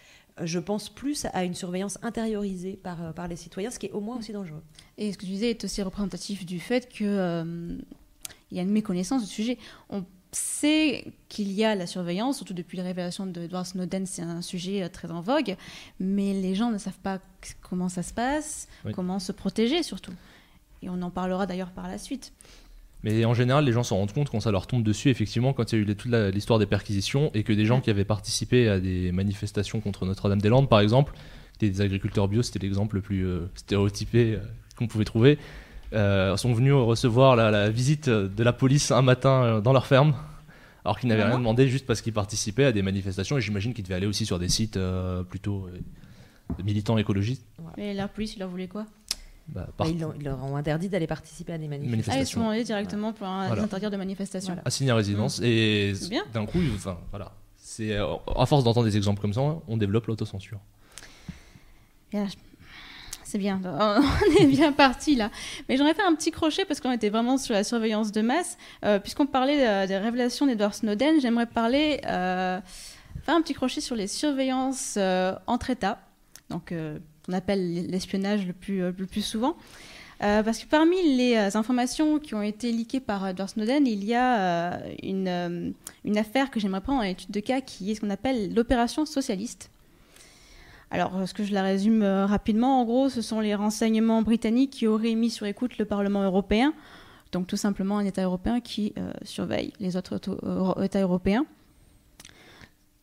Je 0.42 0.60
pense 0.60 0.88
plus 0.88 1.26
à 1.32 1.44
une 1.44 1.54
surveillance 1.54 1.98
intériorisée 2.02 2.78
par, 2.80 3.12
par 3.12 3.26
les 3.26 3.34
citoyens, 3.34 3.70
ce 3.70 3.78
qui 3.78 3.86
est 3.86 3.92
au 3.92 4.00
moins 4.00 4.18
aussi 4.18 4.32
dangereux. 4.32 4.62
Et 4.96 5.12
ce 5.12 5.18
que 5.18 5.24
tu 5.24 5.32
disais 5.32 5.50
est 5.50 5.64
aussi 5.64 5.82
représentatif 5.82 6.46
du 6.46 6.60
fait 6.60 6.88
que 6.88 7.76
il 8.50 8.56
y 8.56 8.60
a 8.60 8.62
une 8.62 8.70
méconnaissance 8.70 9.22
du 9.22 9.28
sujet. 9.28 9.58
Sait 10.38 11.04
qu'il 11.28 11.52
y 11.52 11.64
a 11.64 11.74
la 11.74 11.86
surveillance, 11.86 12.36
surtout 12.38 12.54
depuis 12.54 12.76
la 12.78 12.84
révélation 12.84 13.26
de 13.26 13.40
Edward 13.42 13.66
Snowden, 13.66 14.06
c'est 14.06 14.22
un 14.22 14.42
sujet 14.42 14.82
euh, 14.82 14.88
très 14.88 15.10
en 15.10 15.20
vogue, 15.20 15.56
mais 16.00 16.32
les 16.34 16.54
gens 16.54 16.70
ne 16.70 16.78
savent 16.78 16.98
pas 17.02 17.18
comment 17.62 17.88
ça 17.88 18.02
se 18.02 18.12
passe, 18.12 18.68
Oui. 18.84 18.92
comment 18.94 19.18
se 19.18 19.32
protéger 19.32 19.82
surtout. 19.82 20.12
Et 20.82 20.88
on 20.88 21.00
en 21.02 21.10
parlera 21.10 21.46
d'ailleurs 21.46 21.70
par 21.70 21.88
la 21.88 21.98
suite. 21.98 22.32
Mais 23.04 23.24
en 23.24 23.34
général, 23.34 23.64
les 23.64 23.72
gens 23.72 23.84
s'en 23.84 23.96
rendent 23.96 24.12
compte 24.12 24.28
quand 24.30 24.40
ça 24.40 24.50
leur 24.50 24.66
tombe 24.66 24.82
dessus, 24.82 25.08
effectivement, 25.10 25.52
quand 25.52 25.70
il 25.72 25.76
y 25.76 25.78
a 25.78 25.82
eu 25.82 25.84
les- 25.84 25.94
toute 25.94 26.10
l'histoire 26.34 26.58
des 26.58 26.66
perquisitions 26.66 27.30
et 27.34 27.44
que 27.44 27.52
des 27.52 27.64
gens 27.64 27.80
qui 27.80 27.90
avaient 27.90 28.04
participé 28.04 28.68
à 28.68 28.80
des 28.80 29.12
manifestations 29.12 29.80
contre 29.80 30.04
Notre-Dame-des-Landes, 30.06 30.68
par 30.68 30.80
exemple, 30.80 31.12
des 31.60 31.80
agriculteurs 31.80 32.26
bio, 32.28 32.42
c'était 32.42 32.58
l'exemple 32.60 32.96
le 32.96 33.02
plus 33.02 33.24
euh, 33.26 33.46
stéréotypé 33.54 34.34
euh, 34.34 34.38
qu'on 34.76 34.86
pouvait 34.88 35.04
trouver, 35.04 35.38
euh, 35.92 36.36
sont 36.36 36.52
venus 36.52 36.74
recevoir 36.74 37.36
la, 37.36 37.50
la 37.50 37.70
visite 37.70 38.08
de 38.08 38.42
la 38.42 38.52
police 38.52 38.90
un 38.90 39.02
matin 39.02 39.42
euh, 39.44 39.60
dans 39.60 39.72
leur 39.72 39.86
ferme, 39.86 40.14
alors 40.84 40.98
qu'ils 40.98 41.08
n'avaient 41.08 41.22
rien 41.22 41.30
Vraiment 41.32 41.50
demandé, 41.50 41.68
juste 41.68 41.86
parce 41.86 42.00
qu'ils 42.00 42.12
participaient 42.12 42.64
à 42.64 42.72
des 42.72 42.82
manifestations, 42.82 43.38
et 43.38 43.40
j'imagine 43.40 43.74
qu'ils 43.74 43.84
devaient 43.84 43.94
aller 43.96 44.06
aussi 44.06 44.26
sur 44.26 44.38
des 44.38 44.48
sites 44.48 44.76
euh, 44.76 45.22
plutôt 45.22 45.66
euh, 45.66 46.62
militants 46.62 46.98
écologistes. 46.98 47.44
Et 47.76 47.94
la 47.94 48.08
police, 48.08 48.34
il 48.36 48.40
leur 48.40 48.48
voulait 48.48 48.68
quoi? 48.68 48.86
Bah, 49.48 49.66
Bah, 49.78 49.86
ils, 49.88 49.98
leur- 49.98 50.14
ils 50.16 50.24
leur 50.24 50.44
ont 50.44 50.56
interdit 50.56 50.90
d'aller 50.90 51.06
participer 51.06 51.54
à 51.54 51.58
des 51.58 51.68
manifestations. 51.68 52.12
Ah, 52.12 52.20
ils 52.20 52.26
sont 52.26 52.48
allés 52.50 52.64
directement 52.64 53.14
pour 53.14 53.26
un 53.26 53.46
Voilà. 53.46 53.62
interdire 53.62 53.90
de 53.90 53.96
manifestation. 53.96 54.48
Voilà. 54.52 54.62
assigné 54.66 54.90
à 54.90 54.94
résidence 54.94 55.40
et 55.42 55.92
C'est 55.94 56.10
bien. 56.10 56.22
d'un 56.34 56.44
coup 56.44 56.58
enfin 56.74 56.98
voilà 57.10 57.32
c'est 57.56 57.92
euh, 57.96 58.06
à 58.36 58.44
force 58.44 58.62
d'entendre 58.64 58.86
des 58.86 58.96
exemples 58.98 59.22
comme 59.22 59.32
ça 59.32 59.40
on 59.66 59.76
développe 59.78 60.06
l'autocensure 60.06 60.58
Et 62.12 62.18
je- 62.18 62.36
C'est 63.28 63.36
bien, 63.36 63.60
on 63.66 64.42
est 64.42 64.46
bien 64.46 64.72
parti 64.72 65.14
là. 65.14 65.30
Mais 65.68 65.76
j'aurais 65.76 65.92
fait 65.92 66.02
un 66.02 66.14
petit 66.14 66.30
crochet 66.30 66.64
parce 66.64 66.80
qu'on 66.80 66.92
était 66.92 67.10
vraiment 67.10 67.36
sur 67.36 67.52
la 67.52 67.62
surveillance 67.62 68.10
de 68.10 68.22
masse. 68.22 68.56
Euh, 68.86 68.98
Puisqu'on 68.98 69.26
parlait 69.26 69.68
euh, 69.68 69.86
des 69.86 69.98
révélations 69.98 70.46
d'Edward 70.46 70.72
Snowden, 70.72 71.20
j'aimerais 71.20 71.44
parler, 71.44 72.00
euh, 72.06 72.58
faire 73.24 73.34
un 73.34 73.42
petit 73.42 73.52
crochet 73.52 73.82
sur 73.82 73.96
les 73.96 74.06
surveillances 74.06 74.94
euh, 74.96 75.34
entre 75.46 75.68
États, 75.68 76.00
donc 76.48 76.72
euh, 76.72 76.98
qu'on 77.26 77.34
appelle 77.34 77.90
l'espionnage 77.90 78.46
le 78.46 78.54
plus, 78.54 78.82
euh, 78.82 78.92
souvent. 79.20 79.58
Euh, 80.22 80.42
parce 80.42 80.60
que 80.60 80.66
parmi 80.66 80.96
les 81.14 81.36
euh, 81.36 81.50
informations 81.58 82.18
qui 82.18 82.34
ont 82.34 82.40
été 82.40 82.72
leakées 82.72 83.00
par 83.00 83.28
Edward 83.28 83.50
Snowden, 83.50 83.86
il 83.86 84.04
y 84.04 84.14
a 84.14 84.38
euh, 84.38 84.94
une, 85.02 85.28
euh, 85.28 85.70
une 86.06 86.16
affaire 86.16 86.50
que 86.50 86.60
j'aimerais 86.60 86.80
prendre 86.80 87.00
en 87.00 87.02
étude 87.02 87.30
de 87.30 87.40
cas 87.40 87.60
qui 87.60 87.90
est 87.90 87.94
ce 87.94 88.00
qu'on 88.00 88.08
appelle 88.08 88.54
l'opération 88.54 89.04
socialiste. 89.04 89.70
Alors, 90.90 91.20
est-ce 91.22 91.34
que 91.34 91.44
je 91.44 91.52
la 91.52 91.62
résume 91.62 92.02
euh, 92.02 92.24
rapidement? 92.26 92.80
En 92.80 92.84
gros, 92.84 93.08
ce 93.08 93.20
sont 93.20 93.40
les 93.40 93.54
renseignements 93.54 94.22
britanniques 94.22 94.70
qui 94.70 94.86
auraient 94.86 95.14
mis 95.14 95.30
sur 95.30 95.46
écoute 95.46 95.76
le 95.78 95.84
Parlement 95.84 96.22
européen, 96.22 96.72
donc 97.32 97.46
tout 97.46 97.58
simplement 97.58 97.98
un 97.98 98.04
État 98.06 98.22
européen 98.24 98.60
qui 98.60 98.94
euh, 98.96 99.12
surveille 99.22 99.72
les 99.80 99.96
autres 99.96 100.18
euro- 100.42 100.80
États 100.82 101.02
européens. 101.02 101.44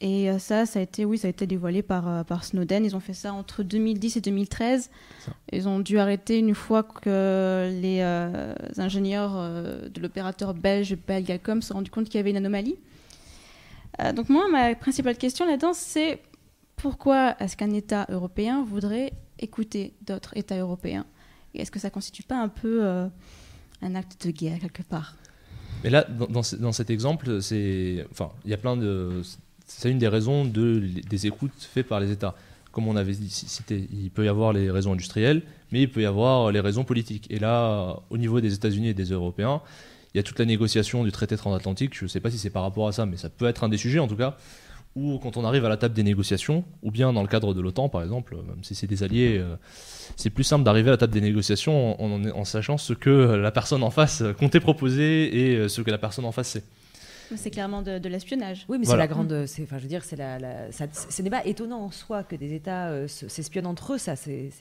Et 0.01 0.29
euh, 0.29 0.39
ça, 0.39 0.65
ça 0.65 0.79
a 0.79 0.81
été, 0.81 1.05
oui, 1.05 1.17
ça 1.19 1.27
a 1.27 1.29
été 1.29 1.45
dévoilé 1.47 1.81
par, 1.83 2.07
euh, 2.09 2.23
par 2.23 2.43
Snowden. 2.43 2.83
Ils 2.83 2.95
ont 2.95 2.99
fait 2.99 3.13
ça 3.13 3.33
entre 3.33 3.63
2010 3.63 4.17
et 4.17 4.21
2013. 4.21 4.89
Ça. 5.19 5.31
Ils 5.53 5.67
ont 5.69 5.79
dû 5.79 5.99
arrêter 5.99 6.39
une 6.39 6.53
fois 6.55 6.83
que 6.83 7.69
les 7.81 7.99
euh, 8.01 8.53
ingénieurs 8.77 9.33
euh, 9.35 9.87
de 9.87 10.01
l'opérateur 10.01 10.53
belge 10.53 10.97
Belgacom 11.07 11.61
se 11.61 11.69
sont 11.69 11.75
rendus 11.75 11.91
compte 11.91 12.05
qu'il 12.05 12.15
y 12.15 12.19
avait 12.19 12.31
une 12.31 12.37
anomalie. 12.37 12.75
Euh, 14.01 14.11
donc 14.11 14.27
moi, 14.29 14.47
ma 14.51 14.75
principale 14.75 15.17
question 15.17 15.45
là-dedans, 15.45 15.71
c'est 15.73 16.19
pourquoi 16.75 17.35
est-ce 17.39 17.55
qu'un 17.57 17.71
État 17.73 18.05
européen 18.09 18.63
voudrait 18.63 19.13
écouter 19.39 19.93
d'autres 20.05 20.35
États 20.37 20.57
européens? 20.57 21.05
Et 21.53 21.61
est-ce 21.61 21.71
que 21.71 21.79
ça 21.79 21.89
constitue 21.89 22.23
pas 22.23 22.37
un 22.41 22.49
peu 22.49 22.83
euh, 22.83 23.07
un 23.81 23.95
acte 23.95 24.25
de 24.25 24.31
guerre 24.31 24.59
quelque 24.59 24.83
part? 24.83 25.15
Mais 25.83 25.89
là 25.89 26.03
dans, 26.03 26.27
dans 26.27 26.43
ce- 26.43 26.55
dans 26.55 26.71
cet 26.71 26.89
exemple 26.89 27.41
c'est 27.41 28.05
enfin 28.11 28.31
il 28.43 28.51
y 28.51 28.53
a 28.53 28.57
plein 28.57 28.75
de 28.77 29.21
c'est 29.67 29.89
une 29.91 29.97
des 29.99 30.07
raisons 30.07 30.45
de, 30.45 30.83
des 31.09 31.27
écoutes 31.27 31.53
faites 31.59 31.87
par 31.87 31.99
les 31.99 32.11
États. 32.11 32.35
Comme 32.71 32.87
on 32.87 32.95
avait 32.97 33.13
cité 33.13 33.87
il 33.91 34.09
peut 34.11 34.25
y 34.25 34.27
avoir 34.27 34.51
les 34.51 34.69
raisons 34.69 34.93
industrielles 34.93 35.43
mais 35.71 35.81
il 35.83 35.89
peut 35.91 36.01
y 36.01 36.05
avoir 36.05 36.51
les 36.51 36.59
raisons 36.59 36.83
politiques. 36.83 37.27
Et 37.29 37.39
là 37.39 37.97
au 38.09 38.17
niveau 38.17 38.41
des 38.41 38.53
États-Unis 38.53 38.89
et 38.89 38.93
des 38.93 39.11
Européens 39.11 39.61
il 40.13 40.17
y 40.17 40.19
a 40.19 40.23
toute 40.23 40.39
la 40.39 40.45
négociation 40.45 41.03
du 41.03 41.11
traité 41.11 41.35
transatlantique. 41.37 41.93
Je 41.97 42.03
ne 42.05 42.07
sais 42.09 42.19
pas 42.21 42.31
si 42.31 42.37
c'est 42.37 42.49
par 42.49 42.63
rapport 42.63 42.87
à 42.87 42.91
ça 42.91 43.05
mais 43.05 43.17
ça 43.17 43.29
peut 43.29 43.45
être 43.45 43.63
un 43.63 43.69
des 43.69 43.77
sujets 43.77 43.99
en 43.99 44.07
tout 44.07 44.17
cas 44.17 44.37
ou 44.95 45.19
quand 45.19 45.35
on 45.37 45.43
arrive 45.45 45.65
à 45.65 45.69
la 45.69 45.77
table 45.77 45.93
des 45.93 46.03
négociations, 46.03 46.63
ou 46.83 46.89
bien 46.91 47.11
dans 47.13 47.21
le 47.21 47.27
cadre 47.27 47.53
de 47.53 47.61
l'OTAN 47.61 47.89
par 47.89 48.01
exemple, 48.03 48.35
même 48.35 48.63
si 48.63 48.75
c'est 48.75 48.87
des 48.87 49.03
alliés, 49.03 49.37
euh, 49.39 49.55
c'est 50.15 50.29
plus 50.29 50.43
simple 50.45 50.63
d'arriver 50.63 50.89
à 50.89 50.91
la 50.91 50.97
table 50.97 51.13
des 51.13 51.21
négociations 51.21 52.01
en, 52.01 52.11
en- 52.23 52.25
en 52.31 52.45
sachant 52.45 52.77
ce 52.77 52.93
que 52.93 53.09
la 53.35 53.51
personne 53.51 53.83
en 53.83 53.91
face 53.91 54.23
comptait 54.39 54.59
proposer 54.61 55.51
et 55.51 55.55
euh, 55.57 55.67
ce 55.67 55.81
que 55.81 55.91
la 55.91 55.97
personne 55.97 56.25
en 56.25 56.31
face 56.31 56.47
sait. 56.49 56.63
C'est 57.35 57.49
clairement 57.49 57.81
de, 57.81 57.97
de 57.97 58.07
l'espionnage. 58.07 58.67
Oui, 58.69 58.77
mais 58.77 58.85
Voilà. 58.85 59.01
c'est 59.03 59.07
la 59.09 59.13
grande. 59.13 59.45
c'est- 59.47 59.63
Enfin, 59.63 59.79
je 59.79 59.81
veux 59.81 59.89
dire, 59.89 60.03
c'est 60.03 60.15
la. 60.15 60.37
la- 60.37 60.71
ça- 60.71 60.85
ce 60.91 61.21
n'est 61.23 61.31
pas 61.31 61.43
étonnant 61.43 61.79
en 61.81 61.89
soi 61.89 62.21
que 62.23 62.35
des 62.35 62.53
États 62.53 62.89
euh, 62.89 63.07
se- 63.07 63.27
s'espionnent 63.27 63.65
entre 63.65 63.93
eux. 63.93 63.97
Ça, 63.97 64.15
c'est 64.15 64.51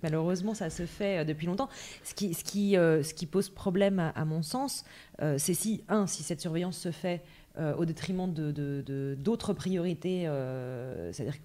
malheureusement, 0.00 0.54
ça 0.54 0.70
se 0.70 0.86
fait 0.86 1.18
euh, 1.18 1.24
depuis 1.24 1.46
longtemps. 1.48 1.68
Ce 2.04 2.14
qui, 2.14 2.32
ce 2.34 2.44
qui, 2.44 2.76
euh, 2.76 3.02
ce 3.02 3.14
qui 3.14 3.26
pose 3.26 3.48
problème, 3.48 3.98
à, 3.98 4.10
à 4.10 4.24
mon 4.24 4.42
sens, 4.42 4.84
euh, 5.22 5.36
c'est 5.38 5.54
si 5.54 5.82
un, 5.88 6.06
si 6.06 6.22
cette 6.22 6.40
surveillance 6.40 6.78
se 6.78 6.92
fait 6.92 7.20
euh, 7.56 7.72
au 7.76 7.84
détriment 7.84 8.32
de 8.32 8.50
de- 8.50 8.82
de- 8.84 9.16
d'autres 9.16 9.52
priorités, 9.52 10.26
euh, 10.26 11.12
c'est-à-dire 11.12 11.38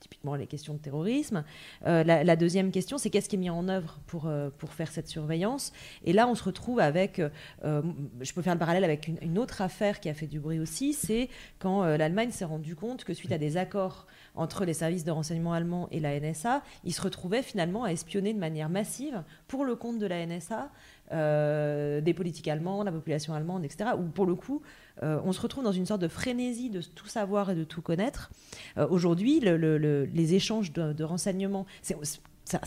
typiquement 0.00 0.34
les 0.34 0.48
questions 0.48 0.74
de 0.74 0.78
terrorisme. 0.78 1.44
Euh, 1.86 2.02
la, 2.02 2.36
deuxième 2.36 2.72
question, 2.72 2.98
c'est 2.98 3.10
qu'est-ce 3.10 3.28
qui 3.28 3.36
est 3.36 3.38
mis 3.38 3.50
en 3.50 3.68
œuvre 3.68 4.00
pour, 4.06 4.30
pour 4.58 4.72
faire 4.72 4.88
cette 4.88 5.08
surveillance? 5.08 5.72
Et 6.04 6.12
là, 6.12 6.28
on 6.28 6.34
se 6.34 6.44
retrouve 6.44 6.80
avec, 6.80 7.20
je 7.64 8.32
peux 8.32 8.42
faire 8.42 8.52
le 8.52 8.58
parallèle 8.58 8.84
avec 8.84 9.08
une, 9.08 9.38
autre 9.38 9.62
affaire 9.62 9.98
qui 9.98 10.08
a 10.08 10.14
fait 10.14 10.26
du 10.26 10.38
bruit 10.38 10.60
aussi, 10.60 10.92
c'est 10.92 11.28
quand 11.58 11.82
l'Allemagne 11.82 12.30
s'est 12.30 12.44
rendu 12.44 12.76
compte 12.76 13.04
que 13.04 13.14
suite 13.14 13.32
à 13.32 13.38
des 13.38 13.56
accords 13.56 14.06
entre 14.34 14.64
les 14.64 14.74
services 14.74 15.02
de 15.02 15.10
renseignement 15.10 15.54
allemands 15.54 15.88
et 15.90 15.98
la 15.98 16.20
NSA, 16.20 16.62
ils 16.84 16.92
se 16.94 17.00
retrouvaient 17.02 17.42
finalement 17.42 17.84
à 17.84 17.90
espionner 17.90 18.32
de 18.34 18.38
manière 18.38 18.68
massive 18.68 19.24
pour 19.48 19.64
le 19.64 19.74
compte 19.74 19.98
de 19.98 20.06
la 20.06 20.24
NSA 20.24 20.70
des 21.10 22.14
politiques 22.14 22.48
allemands, 22.48 22.84
la 22.84 22.92
population 22.92 23.34
allemande, 23.34 23.64
etc. 23.64 23.90
Où 23.98 24.02
pour 24.02 24.26
le 24.26 24.34
coup, 24.34 24.62
euh, 25.02 25.20
on 25.24 25.32
se 25.32 25.40
retrouve 25.40 25.64
dans 25.64 25.72
une 25.72 25.86
sorte 25.86 26.00
de 26.00 26.08
frénésie 26.08 26.70
de 26.70 26.80
tout 26.80 27.06
savoir 27.08 27.50
et 27.50 27.54
de 27.54 27.64
tout 27.64 27.82
connaître. 27.82 28.30
Euh, 28.78 28.86
Aujourd'hui, 28.88 29.40
le- 29.40 29.56
le- 29.56 29.78
le- 29.78 30.04
les 30.06 30.34
échanges 30.34 30.72
de, 30.72 30.92
de 30.92 31.04
renseignements, 31.04 31.66
c'est 31.82 31.96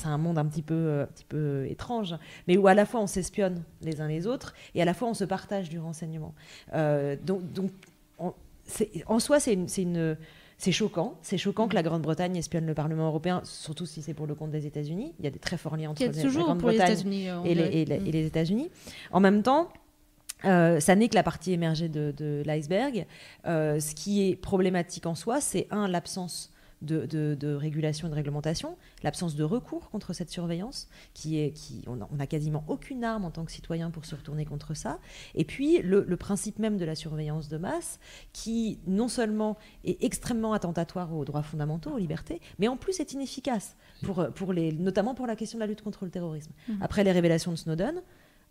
un 0.05 0.17
monde 0.17 0.37
un 0.37 0.45
petit, 0.45 0.61
peu, 0.61 0.73
euh, 0.75 1.03
un 1.03 1.07
petit 1.07 1.25
peu 1.25 1.65
étrange, 1.69 2.15
mais 2.47 2.57
où 2.57 2.67
à 2.67 2.73
la 2.73 2.85
fois 2.85 2.99
on 3.01 3.07
s'espionne 3.07 3.63
les 3.81 4.01
uns 4.01 4.07
les 4.07 4.27
autres 4.27 4.53
et 4.75 4.81
à 4.81 4.85
la 4.85 4.93
fois 4.93 5.07
on 5.07 5.13
se 5.13 5.23
partage 5.23 5.69
du 5.69 5.79
renseignement. 5.79 6.33
Euh, 6.73 7.15
donc, 7.25 7.51
donc 7.53 7.71
on- 8.19 8.33
c'est- 8.65 8.91
en 9.07 9.19
soi, 9.19 9.39
c'est 9.39 9.53
une- 9.53 9.67
c'est 9.67 9.83
une. 9.83 10.17
C'est 10.61 10.73
choquant, 10.73 11.17
c'est 11.21 11.37
choquant 11.37 11.69
que 11.69 11.75
la 11.75 11.83
Grande-Bretagne 11.83 12.35
espionne 12.35 12.65
le 12.65 12.73
Parlement 12.73 13.07
européen, 13.07 13.39
surtout 13.45 13.85
si 13.85 14.01
c'est 14.01 14.13
pour 14.13 14.27
le 14.27 14.35
compte 14.35 14.51
des 14.51 14.65
États-Unis. 14.67 15.13
Il 15.17 15.23
y 15.23 15.27
a 15.29 15.31
des 15.31 15.39
très 15.39 15.55
forts 15.55 15.77
liens 15.77 15.91
entre 15.91 16.01
la 16.07 16.11
Grande-Bretagne 16.47 16.89
et 17.45 17.55
les, 17.55 17.85
les- 17.85 17.99
Mm. 18.01 18.07
et 18.07 18.11
les 18.11 18.25
États-Unis. 18.25 18.69
En 19.13 19.21
même 19.21 19.41
temps, 19.41 19.69
euh, 20.45 20.79
ça 20.79 20.95
n'est 20.95 21.09
que 21.09 21.15
la 21.15 21.23
partie 21.23 21.51
émergée 21.51 21.89
de, 21.89 22.13
de 22.15 22.43
l'iceberg. 22.45 23.05
Euh, 23.45 23.79
ce 23.79 23.93
qui 23.95 24.27
est 24.29 24.35
problématique 24.35 25.05
en 25.05 25.15
soi, 25.15 25.41
c'est 25.41 25.67
un, 25.71 25.87
l'absence 25.87 26.51
de, 26.81 27.05
de- 27.05 27.35
de 27.37 27.53
régulation 27.53 28.07
et 28.07 28.09
de 28.09 28.15
réglementation, 28.15 28.77
l'absence 29.03 29.35
de 29.35 29.43
recours 29.43 29.89
contre 29.89 30.13
cette 30.13 30.29
surveillance, 30.29 30.87
qui 31.13 31.37
est, 31.37 31.51
qui, 31.51 31.83
on 31.87 32.15
n'a 32.15 32.25
quasiment 32.25 32.63
aucune 32.69 33.03
arme 33.03 33.25
en 33.25 33.31
tant 33.31 33.43
que 33.43 33.51
citoyen 33.51 33.91
pour 33.91 34.05
se 34.05 34.15
retourner 34.15 34.45
contre 34.45 34.73
ça. 34.73 34.99
Et 35.35 35.43
puis 35.43 35.81
le, 35.81 36.05
le 36.07 36.15
principe 36.15 36.57
même 36.57 36.77
de 36.77 36.85
la 36.85 36.95
surveillance 36.95 37.49
de 37.49 37.57
masse, 37.57 37.99
qui 38.31 38.79
non 38.87 39.09
seulement 39.09 39.57
est 39.83 40.01
extrêmement 40.01 40.53
attentatoire 40.53 41.13
aux 41.13 41.25
droits 41.25 41.43
fondamentaux, 41.43 41.91
aux 41.91 41.97
libertés, 41.97 42.39
mais 42.59 42.69
en 42.69 42.77
plus 42.77 43.01
est 43.01 43.11
inefficace, 43.11 43.75
pour, 44.03 44.25
pour 44.33 44.53
les, 44.53 44.71
notamment 44.71 45.15
pour 45.15 45.27
la 45.27 45.35
question 45.35 45.57
de 45.57 45.63
la 45.63 45.67
lutte 45.67 45.81
contre 45.81 46.05
le 46.05 46.11
terrorisme. 46.11 46.53
Après 46.79 47.03
les 47.03 47.11
révélations 47.11 47.51
de 47.51 47.57
Snowden, 47.57 48.01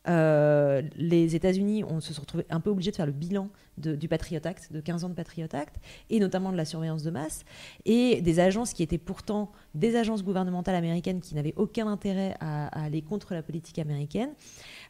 euh, 0.09 0.83
les 0.97 1.37
États-Unis 1.37 1.85
se 2.01 2.15
sont 2.15 2.23
retrouvés 2.23 2.47
un 2.51 2.61
peu 2.61 2.71
obligés 2.71 2.91
de 2.91 2.97
faire 2.97 3.07
le 3.07 3.13
bilan 3.13 3.49
du 3.79 4.09
Patriot 4.09 4.41
Act, 4.45 4.73
de 4.73 4.81
15 4.81 5.05
ans 5.05 5.09
de 5.09 5.15
Patriot 5.15 5.47
Act, 5.53 5.77
et 6.11 6.19
notamment 6.19 6.51
de 6.51 6.57
la 6.57 6.65
surveillance 6.65 7.05
de 7.05 7.11
masse, 7.11 7.45
et 7.85 8.21
des 8.21 8.41
agences 8.41 8.73
qui 8.73 8.83
étaient 8.83 8.99
pourtant 8.99 9.53
des 9.75 9.95
agences 9.95 10.25
gouvernementales 10.25 10.75
américaines 10.75 11.21
qui 11.21 11.37
n'avaient 11.37 11.55
aucun 11.57 11.87
intérêt 11.87 12.35
à, 12.41 12.67
aller 12.85 13.03
contre 13.03 13.35
la 13.35 13.43
politique 13.43 13.79
américaine, 13.79 14.31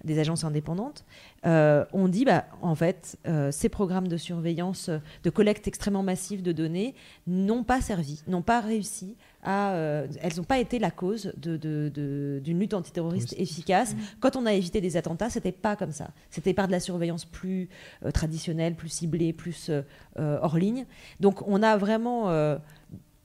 des 0.05 0.19
agences 0.19 0.45
indépendantes, 0.45 1.05
euh, 1.45 1.85
ont 1.93 2.09
dit, 2.09 2.25
bah, 2.25 2.47
en 2.63 2.75
fait, 2.75 3.19
euh, 3.27 3.51
ces 3.51 3.69
programmes 3.69 4.09
de 4.09 4.17
surveillance, 4.17 4.91
de 5.23 5.31
collecte 5.31 5.69
extrêmement 5.69 6.03
massive 6.03 6.43
de 6.43 6.53
données, 6.53 6.95
n'ont 7.27 7.65
pas 7.65 7.81
servi, 7.81 8.23
n'ont 8.27 8.43
pas 8.43 8.61
réussi 8.61 9.17
à... 9.42 9.72
euh, 9.72 10.07
elles 10.20 10.37
n'ont 10.37 10.44
pas 10.44 10.59
été 10.59 10.79
la 10.79 10.90
cause 10.90 11.33
de- 11.37 11.57
de- 11.57 11.90
de- 11.94 12.40
d'une 12.42 12.59
lutte 12.59 12.74
antiterroriste 12.74 13.35
efficace. 13.38 13.94
Quand 14.20 14.37
on 14.37 14.46
a 14.46 14.53
évité 14.53 14.81
des 14.81 14.96
attentats, 14.96 15.31
c'était 15.31 15.53
pas 15.53 15.77
comme 15.77 15.92
ça. 15.92 16.11
C'était 16.31 16.55
par 16.55 16.66
de 16.66 16.72
la 16.72 16.81
surveillance 16.81 17.24
plus 17.24 17.68
euh, 18.05 18.11
traditionnelle, 18.11 18.74
plus 18.74 18.88
ciblée, 18.88 19.33
plus 19.33 19.70
euh, 19.70 19.83
hors 20.16 20.57
ligne. 20.57 20.87
Donc 21.20 21.46
on 21.46 21.62
a 21.62 21.77
vraiment 21.77 22.24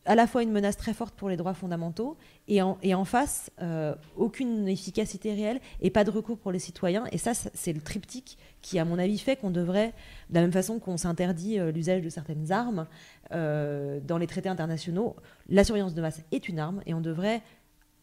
à 0.06 0.16
la 0.16 0.28
fois 0.28 0.44
une 0.44 0.52
menace 0.52 0.78
très 0.78 0.94
forte 0.94 1.16
pour 1.16 1.30
les 1.30 1.38
droits 1.38 1.54
fondamentaux 1.54 2.18
et 2.48 2.62
en, 2.62 3.06
face, 3.06 3.52
euh, 3.62 3.96
aucune 4.18 4.68
efficacité 4.68 5.34
réelle 5.34 5.62
et 5.82 5.90
pas 5.90 6.04
de 6.04 6.12
recours 6.12 6.38
pour 6.38 6.52
les 6.52 6.60
citoyens. 6.60 7.06
Et 7.12 7.18
ça, 7.18 7.34
ça, 7.34 7.50
c'est 7.54 7.74
le 7.74 7.82
triptyque 7.82 8.38
qui, 8.62 8.80
à 8.80 8.86
mon 8.86 9.00
avis, 9.00 9.18
fait 9.18 9.38
qu'on 9.38 9.52
devrait, 9.52 9.94
de 10.30 10.36
la 10.36 10.42
même 10.42 10.52
façon 10.52 10.80
qu'on 10.80 10.98
s'interdit 10.98 11.60
euh, 11.60 11.72
l'usage 11.72 12.02
de 12.02 12.10
certaines 12.10 12.52
armes 12.52 12.88
euh, 13.32 14.00
dans 14.02 14.18
les 14.18 14.28
traités 14.28 14.50
internationaux, 14.50 15.16
la 15.50 15.64
surveillance 15.64 15.94
de 15.94 16.02
masse 16.02 16.22
est 16.32 16.50
une 16.50 16.60
arme 16.60 16.82
et 16.86 16.94
on 16.94 17.02
devrait, 17.02 17.42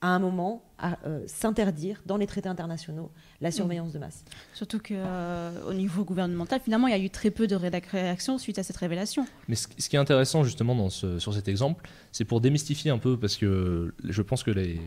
à 0.03 0.09
un 0.09 0.19
moment, 0.19 0.63
à, 0.79 0.97
euh, 1.07 1.21
s'interdire 1.27 2.01
dans 2.07 2.17
les 2.17 2.27
traités 2.27 2.49
internationaux 2.49 3.11
la 3.43 3.51
surveillance 3.51 3.93
de 3.93 3.99
masse. 3.99 4.25
Surtout 4.55 4.79
qu'au 4.79 5.73
niveau 5.75 6.05
gouvernemental, 6.05 6.61
finalement, 6.65 6.87
il 6.87 6.93
y 6.93 6.95
a 6.95 6.99
eu 6.99 7.11
très 7.11 7.31
peu 7.31 7.47
de 7.47 7.55
réactions 7.55 8.39
suite 8.39 8.59
à 8.59 8.63
cette 8.63 8.79
révélation. 8.79 9.27
Mais 9.49 9.57
ce, 9.57 9.69
ce 9.79 9.89
qui 9.91 9.97
est 9.97 9.99
intéressant 9.99 10.43
justement 10.43 10.75
dans 10.75 10.89
ce- 10.91 11.19
sur 11.19 11.35
cet 11.35 11.49
exemple, 11.49 11.87
c'est 12.13 12.25
pour 12.25 12.41
démystifier 12.41 12.91
un 12.91 12.99
peu, 12.99 13.19
parce 13.19 13.37
que 13.37 13.93
je 14.03 14.23
pense 14.23 14.43
que 14.43 14.51
les, 14.51 14.81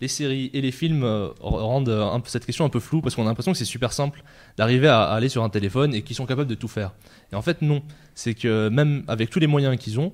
les 0.00 0.08
séries 0.08 0.50
et 0.52 0.60
les 0.60 0.70
films 0.72 1.02
euh, 1.02 1.28
rendent 1.40 1.88
un 1.88 2.20
peu 2.20 2.28
cette 2.28 2.46
question 2.46 2.64
un 2.64 2.68
peu 2.68 2.80
floue, 2.80 3.00
parce 3.02 3.16
qu'on 3.16 3.22
a 3.22 3.26
l'impression 3.26 3.50
que 3.52 3.58
c'est 3.58 3.64
super 3.64 3.92
simple 3.92 4.22
d'arriver 4.56 4.86
à, 4.88 5.02
à 5.02 5.14
aller 5.16 5.28
sur 5.28 5.42
un 5.42 5.50
téléphone 5.50 5.92
et 5.92 6.02
qu'ils 6.02 6.14
sont 6.16 6.26
capables 6.26 6.48
de 6.48 6.54
tout 6.54 6.68
faire. 6.68 6.92
Et 7.32 7.34
en 7.34 7.42
fait, 7.42 7.62
non. 7.62 7.82
C'est 8.14 8.34
que 8.34 8.68
même 8.68 9.02
avec 9.08 9.30
tous 9.30 9.38
les 9.40 9.46
moyens 9.48 9.76
qu'ils 9.78 9.98
ont, 9.98 10.12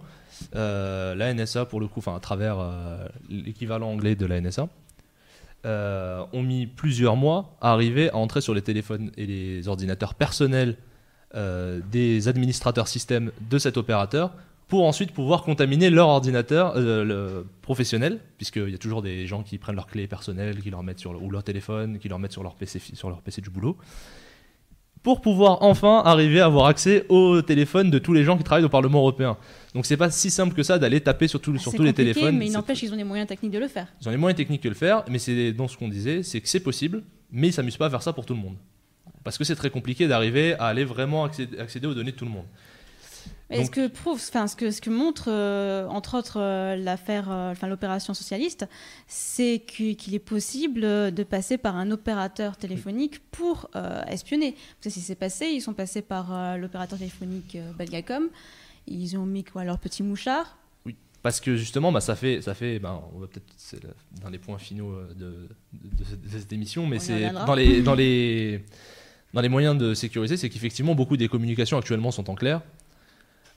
euh, 0.55 1.15
la 1.15 1.33
NSA, 1.33 1.65
pour 1.67 1.81
le 1.81 1.89
coup, 1.89 2.03
à 2.07 2.21
travers 2.21 2.59
euh, 2.59 3.07
l'équivalent 3.29 3.91
anglais 3.91 4.15
de 4.15 4.27
la 4.27 4.41
NSA, 4.41 4.69
euh, 5.67 6.25
ont 6.33 6.43
mis 6.43 6.67
plusieurs 6.67 7.17
mois 7.17 7.57
à 7.61 7.73
arriver 7.73 8.11
à 8.11 8.17
entrer 8.17 8.41
sur 8.41 8.55
les 8.55 8.63
téléphones 8.63 9.11
et 9.17 9.27
les 9.27 9.69
ordinateurs 9.69 10.15
personnels 10.15 10.77
des 11.35 12.27
administrateurs 12.27 12.89
système 12.89 13.33
de 13.51 13.59
cet 13.59 13.77
opérateur 13.77 14.33
pour 14.67 14.87
ensuite 14.87 15.13
pouvoir 15.13 15.43
contaminer 15.43 15.91
leur 15.91 16.09
ordinateur 16.09 16.75
professionnel, 17.61 18.21
puisqu'il 18.39 18.71
y 18.71 18.75
a 18.75 18.79
toujours 18.79 19.03
des 19.03 19.27
gens 19.27 19.43
qui 19.43 19.59
prennent 19.59 19.77
leurs 19.77 19.89
clés 19.89 20.07
personnelles, 20.07 20.63
qui 20.63 20.71
leur 20.71 20.83
mettent 20.83 21.01
sur 21.01 21.23
ou 21.23 21.31
leur 21.31 21.45
téléphone, 21.45 21.99
qui 21.99 22.09
leur 22.09 22.19
mettent 22.19 22.33
sur 22.33 22.43
leur 22.43 22.55
PC, 22.55 22.81
sur 22.95 23.11
leur 23.11 23.21
PC 23.21 23.43
du 23.43 23.51
boulot, 23.51 23.77
pour 25.03 25.21
pouvoir 25.21 25.59
enfin 25.63 26.03
arriver 26.05 26.41
à 26.41 26.47
avoir 26.47 26.67
accès 26.67 27.05
au 27.09 27.41
téléphone 27.43 27.91
de 27.91 27.99
tous 27.99 28.13
les 28.13 28.25
gens 28.25 28.37
qui 28.37 28.45
travaillent 28.45 28.65
au 28.65 28.69
Parlement 28.69 28.99
européen. 28.99 29.37
Donc 29.75 29.87
c'est 29.87 29.97
pas 29.97 30.11
si 30.11 30.31
simple 30.31 30.55
que 30.55 30.63
ça 30.63 30.79
d'aller 30.79 31.01
taper 31.01 31.29
sur, 31.29 31.41
tout- 31.41 31.57
sur 31.59 31.71
C'est 31.71 31.77
tous 31.77 31.83
les 31.83 31.93
téléphones. 31.93 32.37
Mais 32.37 32.47
il 32.47 32.53
n'empêche 32.53 32.81
qu'ils 32.81 32.93
ont 32.93 32.97
les 32.97 33.05
moyens 33.05 33.29
techniques 33.29 33.53
de 33.53 33.59
le 33.59 33.69
faire. 33.69 33.87
ils 34.01 34.09
ont 34.09 34.11
les 34.11 34.17
moyens 34.17 34.37
techniques 34.37 34.63
que 34.63 34.69
le 34.69 34.75
faire, 34.75 35.05
mais 35.09 35.19
c'est 35.19 35.53
dans 35.53 35.69
ce 35.69 35.77
qu'on 35.77 35.89
disait, 35.89 36.23
c'est 36.23 36.41
que 36.41 36.49
c'est 36.49 36.61
possible, 36.61 37.03
mais 37.31 37.49
ils 37.49 37.53
s'amusent 37.53 37.77
pas 37.77 37.87
à 37.87 37.91
faire 37.91 38.03
ça 38.03 38.13
pour 38.13 38.27
tout 38.27 38.35
le 38.35 38.41
monde. 38.41 38.57
Parce 39.25 39.37
que 39.39 39.45
c'est 39.45 39.57
très 39.57 39.71
compliqué 39.71 40.09
d'arriver 40.09 40.55
à 40.55 40.67
aller 40.67 40.85
vraiment 40.85 41.25
accéder, 41.25 41.59
accéder 41.59 41.87
aux 41.87 41.95
données 41.95 42.13
de 42.13 42.17
tout 42.17 42.25
le 42.25 42.31
monde. 42.31 42.45
Et 43.51 43.57
Donc- 43.57 43.67
ce 43.67 43.71
que 43.71 43.87
prouve, 43.87 44.17
enfin 44.29 44.47
ce 44.47 44.55
que 44.57 44.71
ce 44.71 44.81
que 44.83 44.91
montre 44.91 45.29
euh, 45.29 45.87
entre 45.89 46.19
autres 46.19 46.39
euh, 46.39 46.77
l'affaire, 46.77 47.31
euh, 47.31 47.53
enfin 47.53 47.67
l'opération 47.67 48.13
socialiste, 48.13 48.67
c'est 49.07 49.61
que- 49.61 49.95
qu'il 49.95 50.15
est 50.15 50.19
possible 50.19 50.83
de 50.83 51.23
passer 51.23 51.57
par 51.57 51.75
un 51.77 51.91
opérateur 51.91 52.57
téléphonique 52.59 53.21
pour 53.31 53.71
espionner. 54.09 54.55
C'est 54.81 54.91
ce 54.91 54.95
qui 54.97 55.01
s'est 55.01 55.15
passé? 55.15 55.47
Ils 55.47 55.63
sont 55.63 55.73
passés 55.73 56.03
par 56.03 56.59
l'opérateur 56.59 56.99
téléphonique 56.99 57.57
Belgacom. 57.79 58.29
Ils 58.87 59.17
ont 59.17 59.25
mis 59.27 59.45
quoi? 59.45 59.65
Leur 59.65 59.79
petit 59.79 60.03
mouchard? 60.03 60.59
Parce 61.23 61.41
que 61.41 61.57
justement, 61.57 61.91
bah, 61.91 62.01
ça 62.01 62.15
fait, 62.15 62.41
ça 62.43 62.55
fait, 62.55 62.79
ben, 62.79 63.03
on 63.15 63.19
va 63.19 63.27
peut-être 63.27 63.53
c'est 63.57 63.81
dans 64.23 64.31
les 64.31 64.39
points 64.39 64.57
finaux 64.59 64.95
de, 65.19 65.25
de- 65.25 65.49
de 65.73 66.05
cette- 66.05 66.21
de 66.23 66.29
cette 66.39 66.53
émission, 66.53 66.87
mais 66.87 66.99
c'est 67.01 67.31
dans 67.31 67.55
les, 67.55 67.83
dans 67.83 67.95
les, 67.95 68.65
dans 69.35 69.41
les 69.41 69.49
moyens 69.49 69.77
de 69.77 69.95
sécuriser, 69.95 70.37
c'est 70.37 70.49
qu'effectivement 70.49 70.95
beaucoup 70.95 71.17
des 71.17 71.29
communications 71.29 71.77
actuellement 71.77 72.11
sont 72.13 72.31
en 72.31 72.35
clair. 72.37 72.63